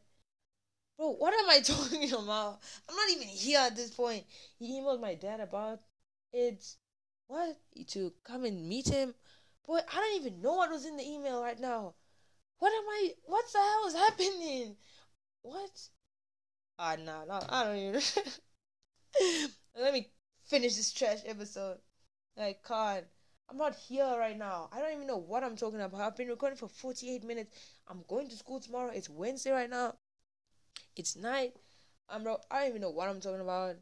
Bro, 0.96 1.12
what 1.16 1.34
am 1.34 1.50
I 1.50 1.60
talking 1.64 2.12
about? 2.12 2.60
I'm 2.88 2.94
not 2.94 3.10
even 3.10 3.26
here 3.28 3.58
at 3.58 3.74
this 3.74 3.90
point. 3.90 4.24
He 4.58 4.80
emailed 4.80 5.00
my 5.00 5.14
dad 5.14 5.40
about 5.40 5.80
it. 6.32 6.64
What? 7.26 7.56
To 7.88 8.12
come 8.24 8.44
and 8.44 8.68
meet 8.68 8.88
him. 8.88 9.14
Boy, 9.66 9.80
I 9.92 9.96
don't 9.96 10.20
even 10.20 10.42
know 10.42 10.54
what 10.56 10.70
was 10.70 10.86
in 10.86 10.96
the 10.96 11.06
email 11.06 11.42
right 11.42 11.58
now. 11.58 11.94
What 12.60 12.72
am 12.72 12.88
I? 12.88 13.14
What 13.24 13.44
the 13.52 13.58
hell 13.58 13.86
is 13.88 13.94
happening? 13.94 14.76
What? 15.42 15.88
Ah, 16.78 16.96
nah, 16.96 17.24
nah, 17.24 17.42
I 17.48 17.64
don't 17.64 17.76
even. 17.76 18.02
Let 19.78 19.92
me 19.94 20.08
finish 20.44 20.76
this 20.76 20.92
trash 20.92 21.20
episode. 21.26 21.78
I 22.38 22.56
can't. 22.66 23.06
I'm 23.48 23.56
not 23.58 23.76
here 23.76 24.06
right 24.18 24.38
now. 24.38 24.68
I 24.72 24.80
don't 24.80 24.94
even 24.94 25.06
know 25.06 25.18
what 25.18 25.44
I'm 25.44 25.56
talking 25.56 25.80
about. 25.80 26.00
I've 26.00 26.16
been 26.16 26.28
recording 26.28 26.58
for 26.58 26.68
48 26.68 27.24
minutes. 27.24 27.56
I'm 27.88 28.04
going 28.08 28.28
to 28.28 28.36
school 28.36 28.60
tomorrow. 28.60 28.90
It's 28.94 29.10
Wednesday 29.10 29.52
right 29.52 29.70
now. 29.70 29.94
It's 30.96 31.16
night. 31.16 31.56
I'm. 32.08 32.26
I 32.50 32.60
don't 32.60 32.68
even 32.68 32.80
know 32.82 32.90
what 32.90 33.08
I'm 33.08 33.20
talking 33.20 33.40
about. 33.40 33.76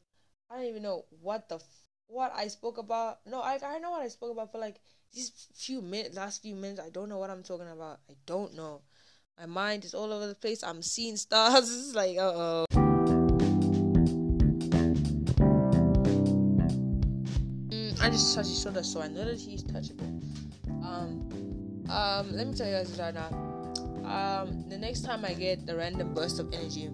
I 0.50 0.56
don't 0.56 0.66
even 0.66 0.82
know 0.82 1.04
what 1.20 1.48
the 1.48 1.56
f- 1.56 1.84
what 2.06 2.32
I 2.34 2.48
spoke 2.48 2.78
about. 2.78 3.20
No, 3.26 3.40
I 3.40 3.58
I 3.62 3.78
know 3.78 3.90
what 3.90 4.02
I 4.02 4.08
spoke 4.08 4.32
about 4.32 4.52
for 4.52 4.58
like 4.58 4.80
these 5.12 5.48
few 5.54 5.80
minutes, 5.80 6.16
last 6.16 6.42
few 6.42 6.54
minutes, 6.54 6.80
I 6.80 6.90
don't 6.90 7.08
know 7.08 7.18
what 7.18 7.30
I'm 7.30 7.42
talking 7.42 7.68
about. 7.68 8.00
I 8.08 8.14
don't 8.26 8.54
know. 8.54 8.82
My 9.38 9.46
mind 9.46 9.84
is 9.84 9.94
all 9.94 10.12
over 10.12 10.26
the 10.26 10.34
place. 10.34 10.62
I'm 10.62 10.82
seeing 10.82 11.16
stars. 11.16 11.70
It's 11.86 11.94
like, 11.94 12.18
uh 12.18 12.32
oh. 12.34 12.64
I 18.00 18.10
just 18.10 18.34
touched 18.34 18.48
his 18.48 18.62
shoulder, 18.62 18.82
so 18.82 19.02
I 19.02 19.08
know 19.08 19.24
that 19.24 19.38
he's 19.38 19.62
touchable. 19.62 20.22
Um, 20.82 21.84
um, 21.90 22.32
let 22.32 22.46
me 22.46 22.54
tell 22.54 22.66
you 22.66 22.72
guys 22.72 22.98
right 22.98 23.12
now. 23.12 23.28
Um, 24.04 24.64
the 24.68 24.78
next 24.78 25.02
time 25.02 25.24
I 25.24 25.34
get 25.34 25.66
the 25.66 25.76
random 25.76 26.14
burst 26.14 26.38
of 26.38 26.52
energy, 26.54 26.86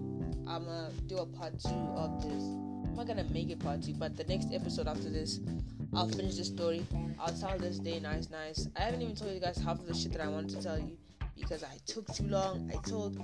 I'm 0.47 0.65
gonna 0.65 0.91
do 1.07 1.19
a 1.19 1.25
part 1.25 1.57
two 1.59 1.69
of 1.69 2.21
this. 2.21 2.64
I'm 2.95 3.05
not 3.05 3.07
gonna 3.07 3.29
make 3.29 3.49
it 3.49 3.59
part 3.59 3.83
two, 3.83 3.93
but 3.93 4.15
the 4.15 4.23
next 4.23 4.53
episode 4.53 4.87
after 4.87 5.09
this, 5.09 5.41
I'll 5.93 6.07
finish 6.07 6.37
the 6.37 6.45
story. 6.45 6.87
I'll 7.19 7.33
tell 7.33 7.57
this 7.57 7.77
day 7.77 7.99
nice, 7.99 8.29
nice. 8.29 8.69
I 8.77 8.83
haven't 8.83 9.01
even 9.01 9.13
told 9.17 9.33
you 9.33 9.41
guys 9.41 9.57
half 9.57 9.79
of 9.79 9.85
the 9.85 9.93
shit 9.93 10.13
that 10.13 10.21
I 10.21 10.29
wanted 10.29 10.51
to 10.51 10.63
tell 10.63 10.79
you 10.79 10.97
because 11.37 11.61
I 11.61 11.75
took 11.85 12.07
too 12.13 12.27
long. 12.27 12.71
I 12.73 12.77
told 12.89 13.17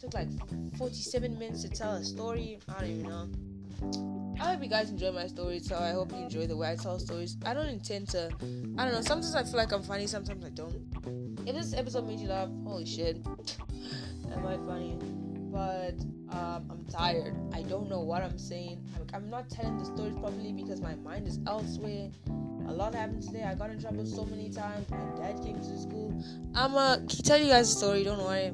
took 0.00 0.14
like 0.14 0.30
47 0.78 1.38
minutes 1.38 1.60
to 1.60 1.68
tell 1.68 1.92
a 1.92 2.04
story. 2.04 2.58
I 2.70 2.80
don't 2.80 2.90
even 2.90 3.02
know. 3.02 3.28
I 4.42 4.52
hope 4.52 4.62
you 4.62 4.70
guys 4.70 4.88
enjoy 4.88 5.12
my 5.12 5.26
stories, 5.26 5.68
so 5.68 5.76
I 5.76 5.90
hope 5.90 6.10
you 6.12 6.18
enjoy 6.20 6.46
the 6.46 6.56
way 6.56 6.70
I 6.70 6.76
tell 6.76 6.98
stories. 6.98 7.36
I 7.44 7.52
don't 7.52 7.68
intend 7.68 8.08
to. 8.10 8.30
I 8.78 8.84
don't 8.86 8.94
know. 8.94 9.02
Sometimes 9.02 9.34
I 9.34 9.42
feel 9.42 9.56
like 9.56 9.72
I'm 9.72 9.82
funny. 9.82 10.06
Sometimes 10.06 10.42
I 10.42 10.48
don't. 10.48 11.36
If 11.46 11.54
this 11.54 11.74
episode 11.74 12.06
made 12.06 12.20
you 12.20 12.28
laugh, 12.28 12.48
holy 12.64 12.86
shit, 12.86 13.18
am 14.32 14.46
I 14.46 14.56
funny? 14.56 15.17
But 15.50 15.94
um, 16.30 16.66
I'm 16.70 16.84
tired. 16.90 17.34
I 17.52 17.62
don't 17.62 17.88
know 17.88 18.00
what 18.00 18.22
I'm 18.22 18.38
saying. 18.38 18.84
I'm, 19.14 19.30
not 19.30 19.48
telling 19.48 19.78
the 19.78 19.84
stories 19.84 20.14
properly 20.14 20.52
because 20.52 20.80
my 20.80 20.94
mind 20.96 21.26
is 21.26 21.38
elsewhere. 21.46 22.10
A 22.66 22.72
lot 22.72 22.94
happened 22.94 23.22
today. 23.22 23.44
I 23.44 23.54
got 23.54 23.70
in 23.70 23.80
trouble 23.80 24.04
so 24.04 24.24
many 24.26 24.50
times. 24.50 24.90
My 24.90 24.98
dad 25.16 25.42
came 25.42 25.56
to 25.56 25.78
school. 25.78 26.22
I'm 26.54 26.74
uh 26.74 26.98
tell 27.24 27.38
you 27.38 27.48
guys 27.48 27.70
a 27.70 27.76
story. 27.76 28.04
Don't 28.04 28.18
worry. 28.18 28.50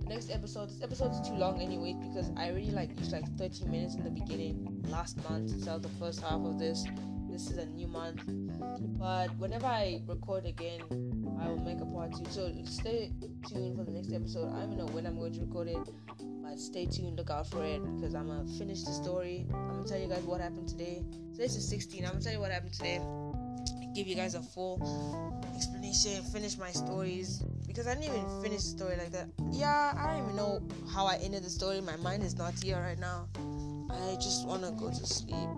The 0.00 0.08
next 0.08 0.30
episode. 0.30 0.70
This 0.70 0.82
episode 0.82 1.12
is 1.12 1.20
too 1.28 1.34
long 1.34 1.60
anyway 1.60 1.94
because 2.00 2.30
I 2.36 2.50
already 2.50 2.70
like 2.70 2.98
used 2.98 3.12
like 3.12 3.28
30 3.36 3.66
minutes 3.66 3.94
in 3.94 4.04
the 4.04 4.10
beginning 4.10 4.82
last 4.88 5.22
month 5.28 5.52
to 5.52 5.64
tell 5.64 5.78
the 5.78 5.90
first 6.00 6.22
half 6.22 6.40
of 6.40 6.58
this. 6.58 6.86
This 7.30 7.50
is 7.50 7.58
a 7.58 7.66
new 7.66 7.88
month. 7.88 8.22
But 8.98 9.36
whenever 9.38 9.66
I 9.66 10.02
record 10.06 10.46
again, 10.46 10.80
I 11.40 11.48
will 11.48 11.58
make 11.58 11.80
a 11.80 11.86
part 11.86 12.12
two. 12.12 12.24
So 12.30 12.52
stay 12.64 13.12
tuned 13.48 13.76
for 13.76 13.84
the 13.84 13.92
next 13.92 14.12
episode. 14.12 14.52
I 14.52 14.60
don't 14.60 14.76
know 14.76 14.86
when 14.86 15.06
I'm 15.06 15.18
going 15.18 15.32
to 15.34 15.40
record 15.40 15.68
it, 15.68 15.78
but 16.42 16.58
stay 16.58 16.86
tuned, 16.86 17.16
look 17.16 17.30
out 17.30 17.48
for 17.48 17.64
it 17.64 17.82
because 17.96 18.14
I'm 18.14 18.28
gonna 18.28 18.46
finish 18.58 18.82
the 18.82 18.92
story. 18.92 19.46
I'm 19.52 19.68
gonna 19.68 19.88
tell 19.88 19.98
you 19.98 20.08
guys 20.08 20.22
what 20.22 20.40
happened 20.40 20.68
today. 20.68 21.02
Today's 21.32 21.54
the 21.54 21.60
16. 21.60 22.04
I'm 22.04 22.12
gonna 22.12 22.22
tell 22.22 22.32
you 22.32 22.40
what 22.40 22.50
happened 22.50 22.74
today. 22.74 23.00
Give 23.94 24.06
you 24.06 24.14
guys 24.14 24.34
a 24.34 24.42
full 24.42 24.80
explanation, 25.54 26.22
finish 26.24 26.56
my 26.56 26.70
stories 26.70 27.42
because 27.66 27.86
I 27.86 27.94
didn't 27.94 28.14
even 28.14 28.42
finish 28.42 28.62
the 28.62 28.78
story 28.78 28.96
like 28.96 29.12
that. 29.12 29.28
Yeah, 29.50 29.92
I 29.96 30.12
don't 30.12 30.24
even 30.24 30.36
know 30.36 30.62
how 30.92 31.06
I 31.06 31.16
ended 31.16 31.44
the 31.44 31.50
story. 31.50 31.80
My 31.80 31.96
mind 31.96 32.22
is 32.22 32.36
not 32.36 32.54
here 32.62 32.80
right 32.80 32.98
now. 32.98 33.28
I 33.90 34.14
just 34.16 34.46
wanna 34.46 34.72
go 34.72 34.88
to 34.88 35.06
sleep. 35.06 35.48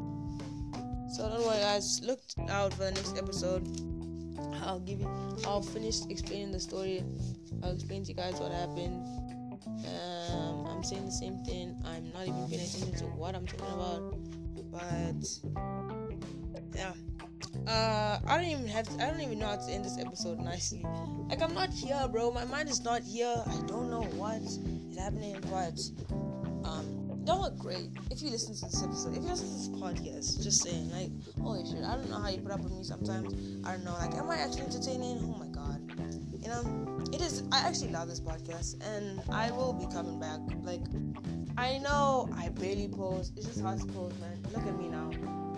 So 1.14 1.28
don't 1.28 1.46
worry, 1.46 1.60
guys. 1.60 2.00
Look 2.02 2.20
out 2.48 2.74
for 2.74 2.84
the 2.84 2.90
next 2.90 3.16
episode. 3.16 3.62
I'll 4.62 4.80
give 4.80 5.00
you. 5.00 5.10
I'll 5.46 5.62
finish 5.62 6.04
explaining 6.08 6.52
the 6.52 6.60
story. 6.60 7.02
I'll 7.62 7.72
explain 7.72 8.04
to 8.04 8.08
you 8.10 8.14
guys 8.14 8.34
what 8.40 8.52
happened. 8.52 9.04
Um, 9.66 10.66
I'm 10.66 10.82
saying 10.82 11.06
the 11.06 11.12
same 11.12 11.38
thing. 11.44 11.76
I'm 11.84 12.12
not 12.12 12.22
even 12.28 12.48
paying 12.48 12.62
attention 12.62 12.92
to 12.98 13.04
what 13.16 13.34
I'm 13.34 13.46
talking 13.46 13.74
about. 13.74 14.14
But 14.70 15.24
yeah. 16.74 16.92
Uh, 17.66 18.18
I 18.26 18.36
don't 18.36 18.50
even 18.50 18.66
have. 18.68 18.88
To, 18.88 19.02
I 19.02 19.10
don't 19.10 19.20
even 19.20 19.38
know 19.38 19.46
how 19.46 19.56
to 19.56 19.72
end 19.72 19.84
this 19.84 19.98
episode 19.98 20.38
nicely. 20.38 20.84
Like 21.28 21.42
I'm 21.42 21.54
not 21.54 21.70
here, 21.70 22.06
bro. 22.10 22.30
My 22.30 22.44
mind 22.44 22.68
is 22.68 22.82
not 22.82 23.02
here. 23.02 23.42
I 23.46 23.56
don't 23.66 23.90
know 23.90 24.02
what 24.16 24.42
is 24.42 24.58
happening, 24.98 25.36
but 25.50 25.80
um, 26.68 26.93
y'all 27.26 27.40
look 27.40 27.58
great. 27.58 27.90
If 28.10 28.22
you 28.22 28.30
listen 28.30 28.54
to 28.54 28.60
this 28.66 28.82
episode, 28.82 29.16
if 29.16 29.22
you 29.22 29.30
listen 29.30 29.48
to 29.48 29.54
this 29.54 29.68
podcast, 29.68 30.42
just 30.42 30.62
saying, 30.62 30.90
like, 30.90 31.10
holy 31.40 31.64
shit, 31.64 31.82
I 31.82 31.96
don't 31.96 32.10
know 32.10 32.18
how 32.20 32.28
you 32.28 32.38
put 32.38 32.52
up 32.52 32.60
with 32.60 32.72
me 32.72 32.84
sometimes. 32.84 33.34
I 33.64 33.72
don't 33.72 33.84
know, 33.84 33.94
like, 33.94 34.14
am 34.14 34.30
I 34.30 34.36
actually 34.36 34.62
entertaining? 34.62 35.18
Oh 35.22 35.38
my 35.38 35.48
god, 35.48 35.80
you 36.40 36.48
know, 36.48 36.98
it 37.12 37.20
is. 37.20 37.42
I 37.52 37.60
actually 37.60 37.90
love 37.90 38.08
this 38.08 38.20
podcast, 38.20 38.82
and 38.86 39.22
I 39.30 39.50
will 39.50 39.72
be 39.72 39.86
coming 39.92 40.20
back. 40.20 40.40
Like, 40.62 40.82
I 41.56 41.78
know 41.78 42.28
I 42.36 42.48
barely 42.50 42.88
post. 42.88 43.32
It's 43.36 43.46
just 43.46 43.60
hard 43.60 43.80
to 43.80 43.86
post, 43.86 44.18
man. 44.20 44.42
Look 44.54 44.66
at 44.66 44.78
me 44.78 44.88
now, 44.88 45.10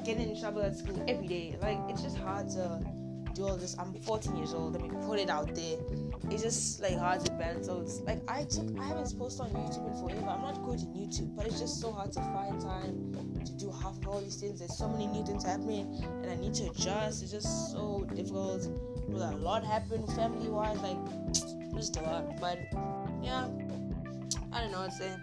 getting 0.05 0.31
in 0.31 0.41
trouble 0.41 0.63
at 0.63 0.77
school 0.77 1.03
every 1.09 1.27
day. 1.27 1.57
Like, 1.61 1.79
it's 1.89 2.03
just 2.03 2.17
hard 2.19 2.49
to 2.51 2.81
do 3.37 3.47
all 3.47 3.57
this. 3.57 3.77
I'm 3.79 3.93
14 3.93 4.37
years 4.37 4.55
old. 4.55 4.73
Let 4.73 4.83
me 4.83 4.91
put 5.07 5.19
it 5.19 5.29
out 5.29 5.55
there. 5.55 5.79
It's 6.31 6.43
just 6.43 6.81
like 6.81 6.97
hard 6.97 7.25
to 7.27 7.33
balance. 7.33 7.69
It's 7.69 8.01
like 8.01 8.21
I 8.29 8.45
took 8.45 8.67
I 8.81 8.85
haven't 8.85 9.17
posted 9.19 9.47
on 9.47 9.51
YouTube 9.53 9.87
in 9.93 10.01
forever. 10.01 10.27
I'm 10.27 10.41
not 10.41 10.65
good 10.65 10.81
in 10.81 10.89
YouTube, 10.95 11.37
but 11.37 11.47
it's 11.47 11.61
just 11.61 11.81
so 11.81 11.93
hard 11.93 12.13
to 12.13 12.21
find 12.21 12.61
time 12.61 13.13
to 13.45 13.53
do 13.53 13.71
half 13.71 13.97
of 13.99 14.09
all 14.09 14.21
these 14.21 14.37
things. 14.37 14.59
There's 14.59 14.77
so 14.77 14.89
many 14.89 15.07
new 15.07 15.25
things 15.25 15.45
happening, 15.45 16.03
and 16.23 16.31
I 16.31 16.37
need 16.37 16.55
to 16.55 16.71
adjust. 16.71 17.23
It's 17.23 17.31
just 17.31 17.73
so 17.73 18.07
difficult. 18.15 18.67
A 19.09 19.37
lot 19.37 19.65
happen 19.65 20.07
family 20.09 20.49
wise, 20.49 20.79
like 20.79 20.99
just 21.75 21.97
a 21.99 22.03
lot. 22.03 22.41
But 22.41 22.59
yeah, 23.23 23.49
I 24.53 24.61
don't 24.61 24.73
know 24.73 24.81
what 24.81 24.91
to 24.91 24.97
say. 24.97 25.17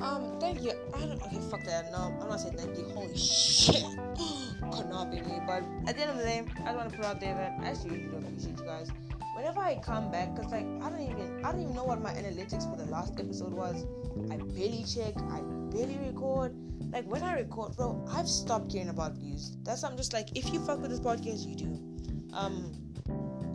Um, 0.00 0.38
thank 0.40 0.62
you. 0.62 0.72
I 0.94 1.00
don't. 1.00 1.22
Okay, 1.22 1.40
fuck 1.50 1.64
that. 1.64 1.90
No, 1.92 2.16
I'm 2.20 2.28
not 2.28 2.40
saying 2.40 2.56
thank 2.56 2.76
you. 2.76 2.84
Holy 2.94 3.16
shit. 3.16 3.82
Could 4.72 4.88
not 4.88 5.10
be 5.10 5.20
me. 5.20 5.40
But 5.46 5.62
at 5.86 5.96
the 5.96 6.02
end 6.02 6.10
of 6.10 6.16
the 6.18 6.24
day, 6.24 6.44
I 6.64 6.72
just 6.72 6.76
want 6.76 6.90
to 6.90 6.96
put 6.96 7.06
out 7.06 7.20
there 7.20 7.34
that 7.34 7.58
I 7.60 7.70
actually 7.70 7.90
really 7.90 8.08
do 8.08 8.16
appreciate 8.16 8.58
you 8.58 8.64
guys. 8.64 8.90
Whenever 9.36 9.60
I 9.60 9.76
come 9.76 10.10
back, 10.10 10.36
cause 10.36 10.50
like 10.50 10.66
I 10.82 10.90
don't 10.90 11.00
even 11.00 11.44
I 11.44 11.52
don't 11.52 11.62
even 11.62 11.74
know 11.74 11.84
what 11.84 12.00
my 12.00 12.12
analytics 12.12 12.70
for 12.70 12.76
the 12.76 12.90
last 12.90 13.18
episode 13.18 13.52
was. 13.52 13.84
I 14.30 14.36
barely 14.36 14.84
check. 14.84 15.14
I 15.30 15.40
barely 15.70 15.98
record. 16.06 16.54
Like 16.92 17.06
when 17.06 17.22
I 17.22 17.34
record, 17.34 17.76
bro, 17.76 18.04
I've 18.10 18.28
stopped 18.28 18.72
caring 18.72 18.88
about 18.88 19.16
views. 19.16 19.56
That's 19.62 19.82
I'm 19.84 19.96
just 19.96 20.12
like 20.12 20.36
if 20.36 20.52
you 20.52 20.60
fuck 20.60 20.80
with 20.80 20.90
this 20.90 21.00
podcast, 21.00 21.46
you 21.46 21.56
do. 21.56 21.80
Um, 22.32 22.72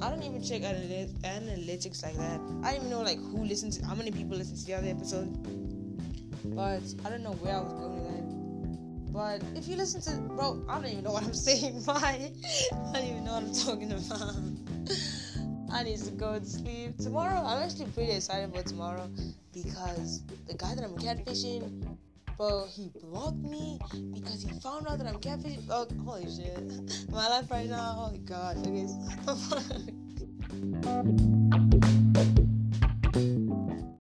I 0.01 0.09
don't 0.09 0.23
even 0.23 0.41
check 0.41 0.61
analytics 0.61 2.03
like 2.03 2.15
that. 2.15 2.39
I 2.63 2.71
don't 2.71 2.75
even 2.75 2.89
know 2.89 3.01
like 3.01 3.17
who 3.17 3.43
listens, 3.43 3.83
how 3.85 3.95
many 3.95 4.11
people 4.11 4.37
listen 4.37 4.57
to 4.57 4.65
the 4.65 4.73
other 4.73 4.87
episode. 4.87 5.59
But 6.45 6.81
I 7.05 7.09
don't 7.09 7.23
know 7.23 7.33
where 7.33 7.55
I 7.55 7.61
was 7.61 7.73
going 7.73 7.95
with 7.95 8.03
that. 8.11 8.39
But 9.11 9.41
if 9.57 9.67
you 9.67 9.75
listen 9.75 9.99
to, 10.01 10.11
bro, 10.33 10.63
I 10.69 10.75
don't 10.75 10.85
even 10.89 11.03
know 11.03 11.11
what 11.11 11.23
I'm 11.23 11.33
saying. 11.47 11.81
Why? 11.85 12.31
I 12.71 12.75
don't 12.93 13.03
even 13.03 13.25
know 13.25 13.33
what 13.33 13.43
I'm 13.43 13.53
talking 13.53 13.91
about. 13.91 14.35
I 15.71 15.83
need 15.83 15.99
to 15.99 16.09
go 16.11 16.39
to 16.39 16.45
sleep 16.45 16.97
tomorrow. 16.97 17.43
I'm 17.45 17.61
actually 17.63 17.91
pretty 17.91 18.13
excited 18.13 18.55
for 18.55 18.63
tomorrow 18.63 19.07
because 19.53 20.23
the 20.47 20.55
guy 20.55 20.73
that 20.75 20.83
I'm 20.83 20.97
catfishing, 20.97 21.95
bro, 22.37 22.65
he 22.67 22.89
blocked 23.03 23.37
me 23.37 23.79
because 24.13 24.41
he 24.43 24.49
found 24.59 24.87
out 24.87 24.97
that 24.97 25.07
I'm 25.07 25.19
catfishing. 25.19 25.63
Oh, 25.69 25.87
holy 26.03 26.25
shit! 26.25 27.07
My 27.11 27.27
life 27.27 27.51
right 27.51 27.69
now. 27.69 27.95
Oh 27.97 28.09
my 28.11 28.17
god. 28.17 28.57
Okay. 28.65 28.87